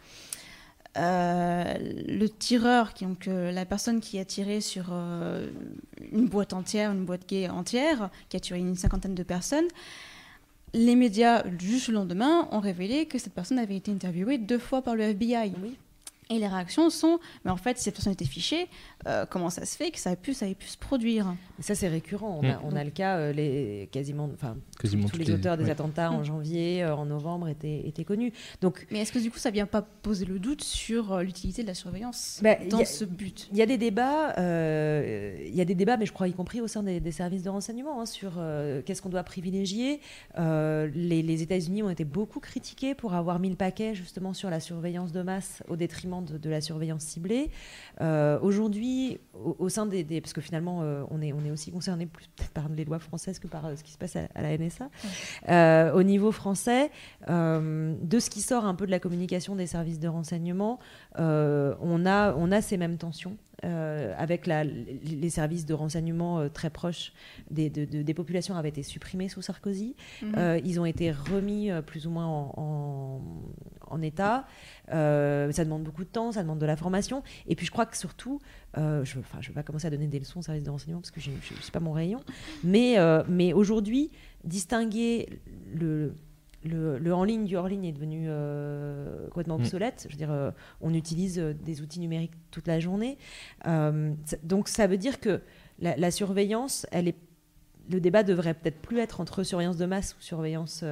Euh, 0.95 1.73
le 2.07 2.27
tireur, 2.27 2.93
qui, 2.93 3.05
donc 3.05 3.27
euh, 3.27 3.51
la 3.51 3.65
personne 3.65 3.99
qui 3.99 4.19
a 4.19 4.25
tiré 4.25 4.61
sur 4.61 4.89
euh, 4.91 5.49
une 6.11 6.27
boîte 6.27 6.53
entière, 6.53 6.91
une 6.91 7.05
boîte 7.05 7.27
gay 7.27 7.49
entière, 7.49 8.11
qui 8.29 8.37
a 8.37 8.39
tué 8.39 8.57
une 8.57 8.75
cinquantaine 8.75 9.15
de 9.15 9.23
personnes, 9.23 9.67
les 10.75 10.95
médias, 10.95 11.43
juste 11.59 11.87
le 11.87 11.95
lendemain, 11.95 12.47
ont 12.51 12.59
révélé 12.59 13.07
que 13.07 13.17
cette 13.17 13.33
personne 13.33 13.59
avait 13.59 13.75
été 13.75 13.91
interviewée 13.91 14.37
deux 14.37 14.59
fois 14.59 14.81
par 14.81 14.95
le 14.95 15.03
FBI. 15.03 15.53
Oui. 15.61 15.77
Et 16.29 16.39
les 16.39 16.47
réactions 16.47 16.89
sont, 16.89 17.19
mais 17.45 17.51
en 17.51 17.57
fait, 17.57 17.77
si 17.77 17.83
cette 17.83 17.95
personne 17.95 18.13
était 18.13 18.25
fichée, 18.25 18.67
euh, 19.07 19.25
comment 19.29 19.49
ça 19.49 19.65
se 19.65 19.75
fait 19.75 19.91
que 19.91 19.99
ça 19.99 20.11
ait 20.11 20.15
pu, 20.15 20.33
ça 20.33 20.47
ait 20.47 20.55
pu 20.55 20.67
se 20.67 20.77
produire? 20.77 21.35
Et 21.59 21.63
ça, 21.63 21.75
c'est 21.75 21.89
récurrent. 21.89 22.39
On, 22.41 22.49
a, 22.49 22.53
Mm. 22.53 22.59
on 22.63 22.75
a 22.75 22.83
le 22.83 22.91
cas, 22.91 23.17
euh, 23.17 23.33
les, 23.33 23.89
quasiment, 23.91 24.29
enfin, 24.33 24.55
Quasiment 24.79 25.07
tous 25.07 25.17
les 25.17 25.29
auteurs 25.31 25.57
des 25.57 25.65
ouais. 25.65 25.69
attentats 25.71 26.11
en 26.11 26.19
Mm. 26.21 26.25
janvier, 26.25 26.83
euh, 26.83 26.95
en 26.95 27.05
novembre 27.05 27.49
étaient, 27.49 27.85
étaient 27.87 28.05
connus. 28.05 28.31
Donc, 28.61 28.87
Mais 28.91 28.99
est-ce 28.99 29.11
que 29.11 29.19
du 29.19 29.29
coup, 29.31 29.37
ça 29.39 29.51
vient 29.51 29.65
pas 29.65 29.81
poser 29.81 30.25
le 30.25 30.39
doute 30.39 30.63
sur 30.63 31.13
euh, 31.13 31.23
l'utilité 31.23 31.61
de 31.61 31.67
la 31.67 31.73
surveillance 31.73 32.39
Bah, 32.41 32.55
dans 32.69 32.79
a- 32.79 32.85
ce 32.85 33.03
but? 33.05 33.49
il 33.51 33.57
y 33.57 33.61
a 33.61 33.65
des 33.65 33.77
débats, 33.77 34.33
euh, 34.37 35.35
il 35.45 35.55
y 35.55 35.61
a 35.61 35.65
des 35.65 35.75
débats, 35.75 35.97
mais 35.97 36.05
je 36.05 36.13
crois 36.13 36.27
y 36.27 36.33
compris 36.33 36.61
au 36.61 36.67
sein 36.67 36.83
des, 36.83 36.99
des 36.99 37.11
services 37.11 37.43
de 37.43 37.49
renseignement, 37.49 38.01
hein, 38.01 38.05
sur 38.05 38.33
euh, 38.37 38.81
qu'est-ce 38.85 39.01
qu'on 39.01 39.09
doit 39.09 39.23
privilégier. 39.23 39.99
Euh, 40.39 40.89
les, 40.95 41.21
les 41.21 41.41
États-Unis 41.41 41.83
ont 41.83 41.89
été 41.89 42.05
beaucoup 42.05 42.39
critiqués 42.39 42.95
pour 42.95 43.13
avoir 43.13 43.39
mis 43.39 43.49
le 43.49 43.55
paquet 43.55 43.93
justement 43.95 44.33
sur 44.33 44.49
la 44.49 44.59
surveillance 44.59 45.11
de 45.11 45.21
masse 45.21 45.61
au 45.67 45.75
détriment 45.75 46.12
de, 46.21 46.49
la 46.49 46.61
surveillance 46.61 47.03
ciblée. 47.03 47.49
Euh, 48.01 48.39
Aujourd'hui, 48.41 49.19
au, 49.33 49.69
sein 49.69 49.85
des, 49.85 50.03
parce 50.21 50.33
que 50.33 50.41
finalement, 50.41 50.81
euh, 50.81 51.03
on 51.09 51.21
est 51.21 51.33
on 51.33 51.43
est 51.45 51.51
aussi 51.51 51.71
concerné 51.71 52.05
plus 52.05 52.27
par 52.53 52.69
les 52.69 52.85
lois 52.85 52.99
françaises 52.99 53.39
que 53.39 53.47
par 53.47 53.65
euh, 53.65 53.75
ce 53.75 53.83
qui 53.83 53.91
se 53.91 53.97
passe 53.97 54.15
à, 54.15 54.41
la 54.41 54.57
NSA. 54.57 54.89
Au 55.93 56.03
niveau 56.03 56.31
français, 56.31 56.91
de 57.27 58.19
ce 58.19 58.29
qui 58.29 58.41
sort 58.41 58.65
un 58.65 58.75
peu 58.75 58.85
de 58.85 58.91
la 58.91 58.99
communication 58.99 59.55
des 59.55 59.67
services 59.67 59.99
de 59.99 60.07
renseignement, 60.07 60.79
on, 61.17 62.05
a, 62.05 62.33
on 62.35 62.51
a 62.51 62.61
ces 62.61 62.77
mêmes 62.77 62.97
tensions. 62.97 63.37
Euh, 63.63 64.13
avec 64.17 64.45
la- 64.47 64.63
les 64.63 65.29
services 65.29 65.65
de 65.65 65.73
renseignement 65.73 66.39
euh, 66.39 66.49
très 66.49 66.69
proches 66.69 67.13
des, 67.49 67.69
de- 67.69 67.85
de- 67.85 68.01
des 68.01 68.13
populations 68.13 68.55
avaient 68.55 68.69
été 68.69 68.83
supprimés 68.83 69.29
sous 69.29 69.41
Sarkozy. 69.41 69.95
Mhm. 70.21 70.33
Euh, 70.37 70.59
ils 70.63 70.79
ont 70.79 70.85
été 70.85 71.11
remis 71.11 71.69
plus 71.85 72.07
ou 72.07 72.09
moins 72.09 72.25
en, 72.27 72.53
en- 72.57 73.21
en 73.87 74.01
état. 74.01 74.45
Ça 74.89 75.63
demande 75.63 75.83
beaucoup 75.83 76.03
de 76.03 76.09
temps, 76.09 76.31
ça 76.31 76.41
demande 76.41 76.59
de 76.59 76.65
la 76.65 76.75
formation. 76.75 77.23
Et 77.47 77.55
puis 77.55 77.65
je 77.65 77.71
crois 77.71 77.85
que 77.85 77.97
surtout, 77.97 78.39
je 78.75 78.81
ne 78.81 79.03
vais 79.03 79.53
pas 79.53 79.63
commencer 79.63 79.87
à 79.87 79.89
donner 79.89 80.07
des 80.07 80.19
leçons 80.19 80.39
au 80.39 80.41
service 80.43 80.63
de 80.63 80.69
renseignement 80.69 80.99
parce 81.01 81.11
que 81.11 81.21
je 81.21 81.31
ne 81.31 81.37
suis 81.41 81.71
pas 81.71 81.79
mon 81.79 81.91
rayon, 81.93 82.21
mais, 82.63 82.97
mais 83.29 83.53
aujourd'hui, 83.53 84.11
distinguer 84.43 85.29
le, 85.73 86.15
le, 86.63 86.97
le 86.97 87.13
en 87.13 87.23
ligne 87.23 87.45
du 87.45 87.55
hors 87.57 87.67
ligne 87.67 87.85
est 87.85 87.91
devenu 87.91 88.25
euh, 88.27 89.27
complètement 89.27 89.57
Mm. 89.57 89.61
obsolète. 89.61 90.05
Je 90.07 90.13
veux 90.13 90.17
dire, 90.17 90.31
euh, 90.31 90.51
on 90.81 90.93
utilise 90.93 91.37
euh, 91.39 91.53
des 91.53 91.81
outils 91.81 91.99
numériques 91.99 92.33
toute 92.51 92.67
la 92.67 92.79
journée. 92.79 93.17
Euh, 93.67 94.13
donc 94.43 94.67
ça 94.67 94.87
veut 94.87 94.97
dire 94.97 95.19
que 95.19 95.41
la, 95.79 95.95
la 95.97 96.11
surveillance, 96.11 96.85
elle 96.91 97.07
est, 97.07 97.17
le 97.91 97.99
débat 97.99 98.23
devrait 98.23 98.53
peut-être 98.53 98.79
plus 98.81 98.99
être 98.99 99.19
entre 99.19 99.43
surveillance 99.43 99.77
de 99.77 99.85
masse 99.85 100.15
ou 100.17 100.21
surveillance, 100.21 100.85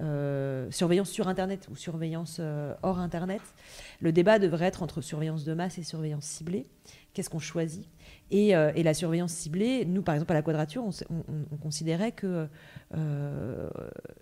euh, 0.00 0.70
surveillance 0.70 1.08
sur 1.08 1.28
Internet 1.28 1.66
ou 1.70 1.76
surveillance 1.76 2.36
euh, 2.40 2.74
hors 2.82 2.98
Internet. 2.98 3.40
Le 4.00 4.12
débat 4.12 4.38
devrait 4.38 4.66
être 4.66 4.82
entre 4.82 5.00
surveillance 5.00 5.44
de 5.44 5.54
masse 5.54 5.78
et 5.78 5.82
surveillance 5.82 6.24
ciblée. 6.24 6.66
Qu'est-ce 7.14 7.30
qu'on 7.30 7.38
choisit? 7.38 7.88
Et, 8.30 8.56
euh, 8.56 8.72
et 8.74 8.82
la 8.82 8.94
surveillance 8.94 9.32
ciblée, 9.32 9.84
nous 9.84 10.02
par 10.02 10.14
exemple 10.14 10.32
à 10.32 10.34
la 10.34 10.42
Quadrature, 10.42 10.84
on, 10.84 11.56
considérait 11.58 12.12
que 12.12 12.48
euh, 12.94 13.70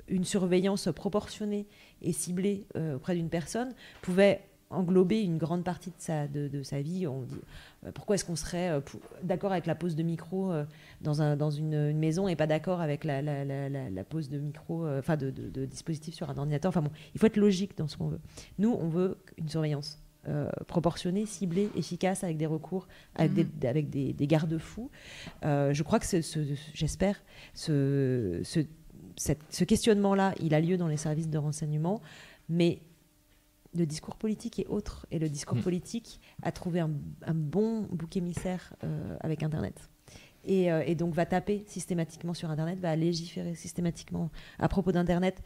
une 0.09 0.25
surveillance 0.25 0.89
proportionnée 0.95 1.67
et 2.03 2.13
ciblée 2.13 2.67
euh, 2.77 2.97
auprès 2.97 3.15
d'une 3.15 3.29
personne 3.29 3.75
pouvait 4.03 4.43
englober 4.71 5.23
une 5.23 5.39
grande 5.39 5.63
partie 5.63 5.91
de 5.91 6.63
sa, 6.63 6.81
vie. 6.81 7.07
On 7.07 7.23
dit, 7.23 7.41
pourquoi 7.95 8.17
est-ce 8.17 8.25
qu'on 8.25 8.35
serait 8.35 8.81
d'accord 9.23 9.53
avec 9.53 9.67
la 9.67 9.77
pose 9.77 9.95
de 9.95 10.03
micro 10.03 10.53
dans, 11.01 11.23
un, 11.23 11.37
dans 11.37 11.51
une, 11.51 11.93
maison 11.97 12.27
et 12.27 12.35
pas 12.35 12.49
d'accord 12.49 12.81
avec 12.81 13.05
la, 13.05 13.23
pose 14.09 14.31
de 14.31 14.39
micro, 14.39 14.89
enfin 14.89 15.17
de 15.17 15.65
dispositif 15.65 16.15
sur 16.15 16.29
un 16.29 16.37
ordinateur? 16.37 16.71
Enfin 16.71 16.83
bon, 16.83 16.91
il 17.15 17.21
faut 17.21 17.27
être 17.27 17.37
logique 17.37 17.77
dans 17.79 17.87
ce 17.87 17.97
qu'on 17.97 18.09
veut. 18.09 18.21
Nous, 18.59 18.71
on 18.71 18.89
veut 18.89 19.17
une 19.39 19.49
surveillance 19.49 20.04
euh, 20.29 20.49
proportionnée, 20.67 21.27
ciblée, 21.27 21.71
efficace, 21.77 22.25
avec 22.25 22.37
des 22.37 22.47
recours, 22.47 22.87
avec 23.15 23.33
Mhm. 23.33 23.49
des, 23.59 23.69
avec 23.69 23.91
des, 23.91 24.13
des 24.13 24.27
garde-fous. 24.27 24.91
Euh, 25.45 25.73
je 25.75 25.83
crois 25.83 25.99
que 25.99 26.07
ce- 26.07 26.55
j'espère, 26.73 27.23
ce, 27.55 28.41
ce, 29.17 29.65
questionnement-là, 29.65 30.35
il 30.41 30.55
a 30.55 30.61
lieu 30.61 30.77
dans 30.77 30.89
les 30.89 30.97
services 30.97 31.29
de 31.29 31.39
renseignement, 31.39 32.01
mais 32.49 32.81
le 33.77 33.87
discours 33.87 34.17
politique 34.17 34.59
est 34.61 34.67
autre, 34.69 35.07
et 35.11 35.19
le 35.19 35.29
discours 35.29 35.59
Mm. 35.59 35.63
politique 35.63 36.21
a 36.43 36.53
trouvé 36.53 36.81
un, 36.81 36.91
un 37.27 37.35
bon 37.35 37.83
bouc 37.91 38.17
émissaire 38.17 38.73
euh, 38.85 39.17
avec 39.21 39.43
Internet. 39.43 39.89
Et, 40.47 40.71
euh, 40.71 40.83
et 40.87 40.95
donc 40.95 41.15
va 41.15 41.25
taper 41.27 41.65
systématiquement 41.67 42.35
sur 42.35 42.51
Internet, 42.51 42.79
va 42.79 42.95
légiférer 42.97 43.55
systématiquement 43.55 44.31
à 44.59 44.69
propos 44.69 44.93
d'Internet, 44.93 45.43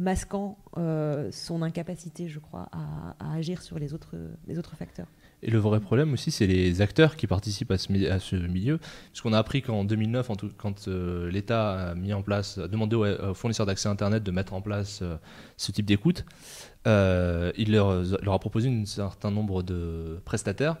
masquant 0.00 0.56
euh, 0.78 1.28
son 1.30 1.60
incapacité, 1.62 2.28
je 2.28 2.38
crois, 2.40 2.68
à, 2.72 3.14
à 3.20 3.34
agir 3.34 3.60
sur 3.62 3.78
les 3.78 3.92
autres, 3.94 4.16
les 4.48 4.58
autres 4.58 4.74
facteurs. 4.74 5.06
Et 5.42 5.50
le 5.50 5.58
vrai 5.58 5.78
problème 5.80 6.12
aussi, 6.12 6.30
c'est 6.30 6.46
les 6.46 6.80
acteurs 6.82 7.16
qui 7.16 7.26
participent 7.26 7.70
à 7.70 7.78
ce, 7.78 8.10
à 8.10 8.18
ce 8.18 8.36
milieu. 8.36 8.78
Parce 8.78 9.20
qu'on 9.22 9.32
a 9.32 9.38
appris 9.38 9.62
qu'en 9.62 9.84
2009, 9.84 10.28
en 10.30 10.36
tout- 10.36 10.50
quand 10.56 10.88
euh, 10.88 11.30
l'État 11.30 11.90
a 11.90 11.94
mis 11.94 12.12
en 12.12 12.22
place, 12.22 12.58
a 12.58 12.66
demandé 12.68 12.96
aux, 12.96 13.06
aux 13.06 13.34
fournisseurs 13.34 13.66
d'accès 13.66 13.88
Internet 13.88 14.22
de 14.22 14.30
mettre 14.30 14.52
en 14.54 14.60
place 14.62 15.00
euh, 15.02 15.16
ce 15.56 15.70
type 15.72 15.86
d'écoute, 15.86 16.24
il 16.86 17.72
leur, 17.72 18.02
leur 18.22 18.34
a 18.34 18.38
proposé 18.38 18.68
un 18.70 18.84
certain 18.86 19.30
nombre 19.30 19.62
de 19.62 20.18
prestataires. 20.24 20.76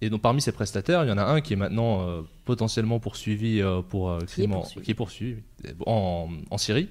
Et 0.00 0.08
donc 0.10 0.22
parmi 0.22 0.40
ces 0.40 0.52
prestataires, 0.52 1.04
il 1.04 1.08
y 1.08 1.12
en 1.12 1.18
a 1.18 1.24
un 1.24 1.40
qui 1.40 1.52
est 1.52 1.56
maintenant 1.56 2.24
potentiellement 2.44 2.98
poursuivi 3.00 3.62
pour 3.88 4.16
Qui 4.18 4.24
est 4.24 4.26
crime 4.46 4.54
qui 4.82 4.90
est 4.90 4.94
poursuivi 4.94 5.42
en, 5.86 6.28
en 6.50 6.58
Syrie. 6.58 6.88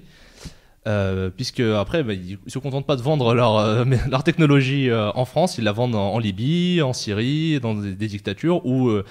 Euh, 0.88 1.30
puisque 1.30 1.60
après, 1.60 2.02
bah, 2.02 2.12
ils 2.12 2.38
se 2.48 2.58
contentent 2.58 2.86
pas 2.86 2.96
de 2.96 3.02
vendre 3.02 3.34
leur, 3.34 3.56
euh, 3.56 3.84
leur 4.10 4.24
technologie 4.24 4.90
euh, 4.90 5.12
en 5.14 5.24
France, 5.24 5.56
ils 5.58 5.64
la 5.64 5.72
vendent 5.72 5.94
en, 5.94 6.14
en 6.14 6.18
Libye, 6.18 6.82
en 6.82 6.92
Syrie, 6.92 7.60
dans 7.60 7.74
des, 7.74 7.94
des 7.94 8.08
dictatures 8.08 8.66
où 8.66 8.88
euh, 8.88 9.04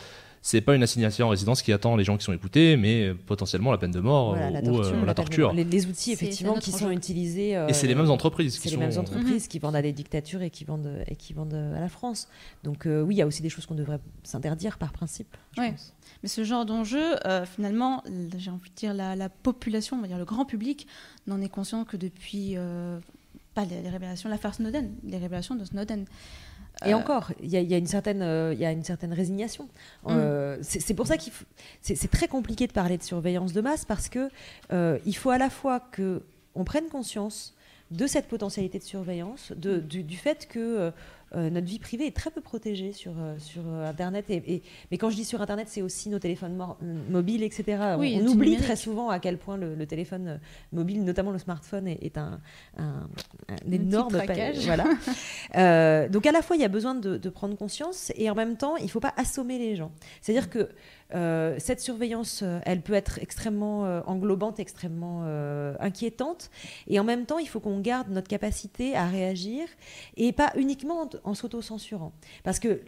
c'est 0.43 0.61
pas 0.61 0.73
une 0.75 0.81
assignation 0.81 1.27
en 1.27 1.29
résidence 1.29 1.61
qui 1.61 1.71
attend 1.71 1.95
les 1.95 2.03
gens 2.03 2.17
qui 2.17 2.23
sont 2.23 2.33
écoutés, 2.33 2.75
mais 2.75 3.09
euh, 3.09 3.13
potentiellement 3.13 3.71
la 3.71 3.77
peine 3.77 3.91
de 3.91 3.99
mort 3.99 4.35
Voilà, 4.35 4.49
ou 4.49 4.51
la 4.53 4.59
euh, 4.59 4.63
torture. 4.73 4.95
la 4.99 5.05
la 5.05 5.13
torture. 5.13 5.53
Les, 5.53 5.63
les 5.63 5.85
outils, 5.85 6.11
effectivement, 6.11 6.55
qui 6.55 6.71
sont 6.71 6.89
utilisés. 6.89 7.55
euh, 7.55 7.67
Et 7.67 7.73
c'est 7.73 7.85
les 7.87 7.93
mêmes 7.95 8.09
entreprises 8.09 8.55
qui 8.57 8.69
C'est 8.69 8.75
les 8.75 8.75
sont. 8.75 8.89
mêmes 8.89 8.97
entreprises 8.99 9.47
qui 9.47 9.59
vendent 9.59 9.75
à 9.75 9.81
des 9.83 9.91
dictatures 9.93 10.41
et 10.41 10.49
qui 10.49 10.63
vendent, 10.63 11.03
et 11.07 11.15
qui 11.15 11.33
vendent 11.33 11.53
à 11.53 11.79
la 11.79 11.89
France. 11.89 12.27
Donc 12.63 12.87
euh, 12.87 13.01
oui, 13.03 13.15
il 13.15 13.17
y 13.19 13.21
a 13.21 13.27
aussi 13.27 13.41
des 13.43 13.49
choses 13.49 13.65
qu'on 13.67 13.75
devrait 13.75 13.99
s'interdire 14.23 14.77
par 14.79 14.91
principe. 14.91 15.35
je 15.55 15.61
Ouais. 15.61 15.71
pense. 15.71 15.93
Mais 16.23 16.29
ce 16.29 16.43
genre 16.43 16.65
d'enjeu, 16.65 17.15
euh, 17.25 17.45
finalement, 17.45 18.03
j'ai 18.37 18.49
envie 18.51 18.69
de 18.69 18.75
dire 18.75 18.93
la, 18.93 19.15
la 19.15 19.29
population, 19.29 19.97
on 19.97 20.01
va 20.01 20.07
dire 20.07 20.17
le 20.17 20.25
grand 20.25 20.45
public, 20.45 20.87
n'en 21.27 21.39
est 21.41 21.49
conscient 21.49 21.83
que 21.85 21.97
depuis 21.97 22.53
euh, 22.57 22.99
pas 23.53 23.65
les, 23.65 23.81
les 23.81 23.89
révélations, 23.89 24.27
l'affaire 24.29 24.53
Snowden, 24.55 24.91
les 25.03 25.17
révélations 25.17 25.55
de 25.55 25.65
Snowden. 25.65 26.05
Et 26.85 26.93
Euh, 26.93 26.97
encore, 26.97 27.31
il 27.41 27.49
y, 27.49 27.57
a- 27.57 27.61
il 27.61 27.69
y 27.69 27.73
a 27.73 27.77
une 27.77 27.85
certaine, 27.87 28.21
euh, 28.21 28.53
il 28.53 28.59
y 28.59 28.65
a 28.65 28.71
une 28.71 28.83
certaine 28.83 29.13
résignation. 29.13 29.67
Euh, 30.07 30.57
c'est 30.61 30.93
pour 30.93 31.07
ça 31.07 31.17
qu'il 31.17 31.31
c'est 31.81 31.95
c'est 31.95 32.07
très 32.07 32.27
compliqué 32.27 32.65
de 32.67 32.71
parler 32.73 32.97
de 32.97 33.03
surveillance 33.03 33.53
de 33.53 33.61
masse 33.61 33.85
parce 33.85 34.09
que 34.09 34.29
euh, 34.73 34.97
il 35.05 35.15
faut 35.15 35.29
à 35.29 35.37
la 35.37 35.49
fois 35.49 35.79
que 35.79 36.23
on 36.55 36.63
prenne 36.63 36.87
conscience 36.89 37.53
de 37.91 38.07
cette 38.07 38.27
potentialité 38.27 38.79
de 38.79 38.83
surveillance, 38.83 39.51
de, 39.55 39.77
du, 39.79 40.03
du 40.03 40.17
fait 40.17 40.47
que 40.47 40.59
euh, 40.59 40.91
euh, 41.33 41.49
notre 41.49 41.65
vie 41.67 41.79
privée 41.79 42.07
est 42.07 42.15
très 42.15 42.29
peu 42.29 42.41
protégée 42.41 42.91
sur, 42.91 43.13
euh, 43.17 43.35
sur 43.39 43.65
Internet. 43.65 44.25
Et, 44.29 44.43
et- 44.53 44.63
mais 44.91 44.97
quand 44.97 45.09
je 45.09 45.15
dis 45.15 45.23
sur 45.23 45.41
Internet, 45.41 45.67
c'est 45.69 45.81
aussi 45.81 46.09
nos 46.09 46.19
téléphones 46.19 46.57
mobiles, 47.09 47.43
etc. 47.43 47.63
Oui, 47.97 48.15
on 48.15 48.19
c'est 48.19 48.27
oublie 48.27 48.49
numérique. 48.49 48.61
très 48.63 48.75
souvent 48.75 49.09
à 49.09 49.19
quel 49.19 49.37
point 49.37 49.55
le, 49.55 49.75
le 49.75 49.85
téléphone 49.85 50.39
mobile, 50.73 51.03
notamment 51.05 51.31
le 51.31 51.39
smartphone, 51.39 51.87
est, 51.87 51.99
est 52.03 52.17
un, 52.17 52.41
un- 52.77 53.07
un 53.47 53.71
énorme 53.71 54.11
pa- 54.11 54.23
traquage. 54.25 54.65
Voilà. 54.65 54.85
Euh, 55.57 56.07
donc 56.07 56.25
à 56.25 56.31
la 56.31 56.41
fois, 56.41 56.55
il 56.55 56.61
y 56.61 56.65
a 56.65 56.69
besoin 56.69 56.95
de, 56.95 57.17
de 57.17 57.29
prendre 57.29 57.57
conscience 57.57 58.11
et 58.15 58.29
en 58.29 58.35
même 58.35 58.55
temps, 58.55 58.77
il 58.77 58.85
ne 58.85 58.89
faut 58.89 58.99
pas 59.01 59.13
assommer 59.17 59.57
les 59.59 59.75
gens. 59.75 59.91
C'est-à-dire 60.21 60.49
que 60.49 60.69
euh, 61.13 61.55
cette 61.59 61.81
surveillance, 61.81 62.41
euh, 62.43 62.59
elle 62.65 62.81
peut 62.81 62.93
être 62.93 63.19
extrêmement 63.19 63.85
euh, 63.85 64.01
englobante, 64.05 64.59
extrêmement 64.59 65.23
inquiétante. 65.79 66.49
Et 66.87 66.99
en 66.99 67.03
même 67.03 67.25
temps, 67.25 67.37
il 67.37 67.47
faut 67.47 67.59
qu'on 67.59 67.79
garde 67.79 68.09
notre 68.09 68.27
capacité 68.27 68.95
à 68.95 69.05
réagir 69.05 69.67
et 70.17 70.31
pas 70.31 70.51
uniquement 70.55 71.01
en, 71.01 71.09
en 71.23 71.33
s'auto-censurant. 71.33 72.13
Parce 72.43 72.59
que 72.59 72.81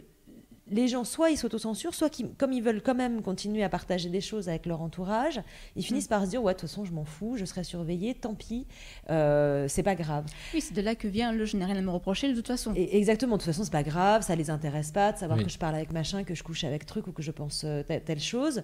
les 0.70 0.88
gens, 0.88 1.04
soit 1.04 1.30
ils 1.30 1.36
s'autocensurent, 1.36 1.94
soit 1.94 2.22
comme 2.38 2.52
ils 2.52 2.62
veulent 2.62 2.80
quand 2.82 2.94
même 2.94 3.20
continuer 3.22 3.62
à 3.62 3.68
partager 3.68 4.08
des 4.08 4.22
choses 4.22 4.48
avec 4.48 4.64
leur 4.64 4.80
entourage, 4.80 5.40
ils 5.76 5.84
finissent 5.84 6.08
par 6.08 6.24
se 6.24 6.30
dire 6.30 6.42
Ouais, 6.42 6.54
de 6.54 6.58
toute 6.58 6.68
façon, 6.68 6.84
je 6.84 6.92
m'en 6.92 7.04
fous, 7.04 7.36
je 7.36 7.44
serai 7.44 7.64
surveillé, 7.64 8.14
tant 8.14 8.34
pis, 8.34 8.66
euh, 9.10 9.68
c'est 9.68 9.82
pas 9.82 9.94
grave. 9.94 10.24
Oui, 10.54 10.60
c'est 10.60 10.74
de 10.74 10.80
là 10.80 10.94
que 10.94 11.06
vient 11.06 11.32
le 11.32 11.44
général 11.44 11.76
à 11.76 11.80
me 11.82 11.90
reprocher 11.90 12.28
de 12.30 12.34
toute 12.34 12.46
façon. 12.46 12.72
Et 12.76 12.96
exactement, 12.96 13.36
de 13.36 13.42
toute 13.42 13.52
façon, 13.52 13.64
c'est 13.64 13.70
pas 13.72 13.82
grave, 13.82 14.22
ça 14.22 14.34
les 14.36 14.48
intéresse 14.50 14.90
pas 14.90 15.12
de 15.12 15.18
savoir 15.18 15.38
Oui. 15.38 15.44
que 15.44 15.50
je 15.50 15.58
parle 15.58 15.74
avec 15.74 15.92
machin, 15.92 16.24
que 16.24 16.34
je 16.34 16.42
couche 16.42 16.64
avec 16.64 16.86
truc 16.86 17.06
ou 17.06 17.12
que 17.12 17.22
je 17.22 17.30
pense 17.30 17.64
euh, 17.64 17.82
telle, 17.82 18.02
telle 18.02 18.20
chose. 18.20 18.62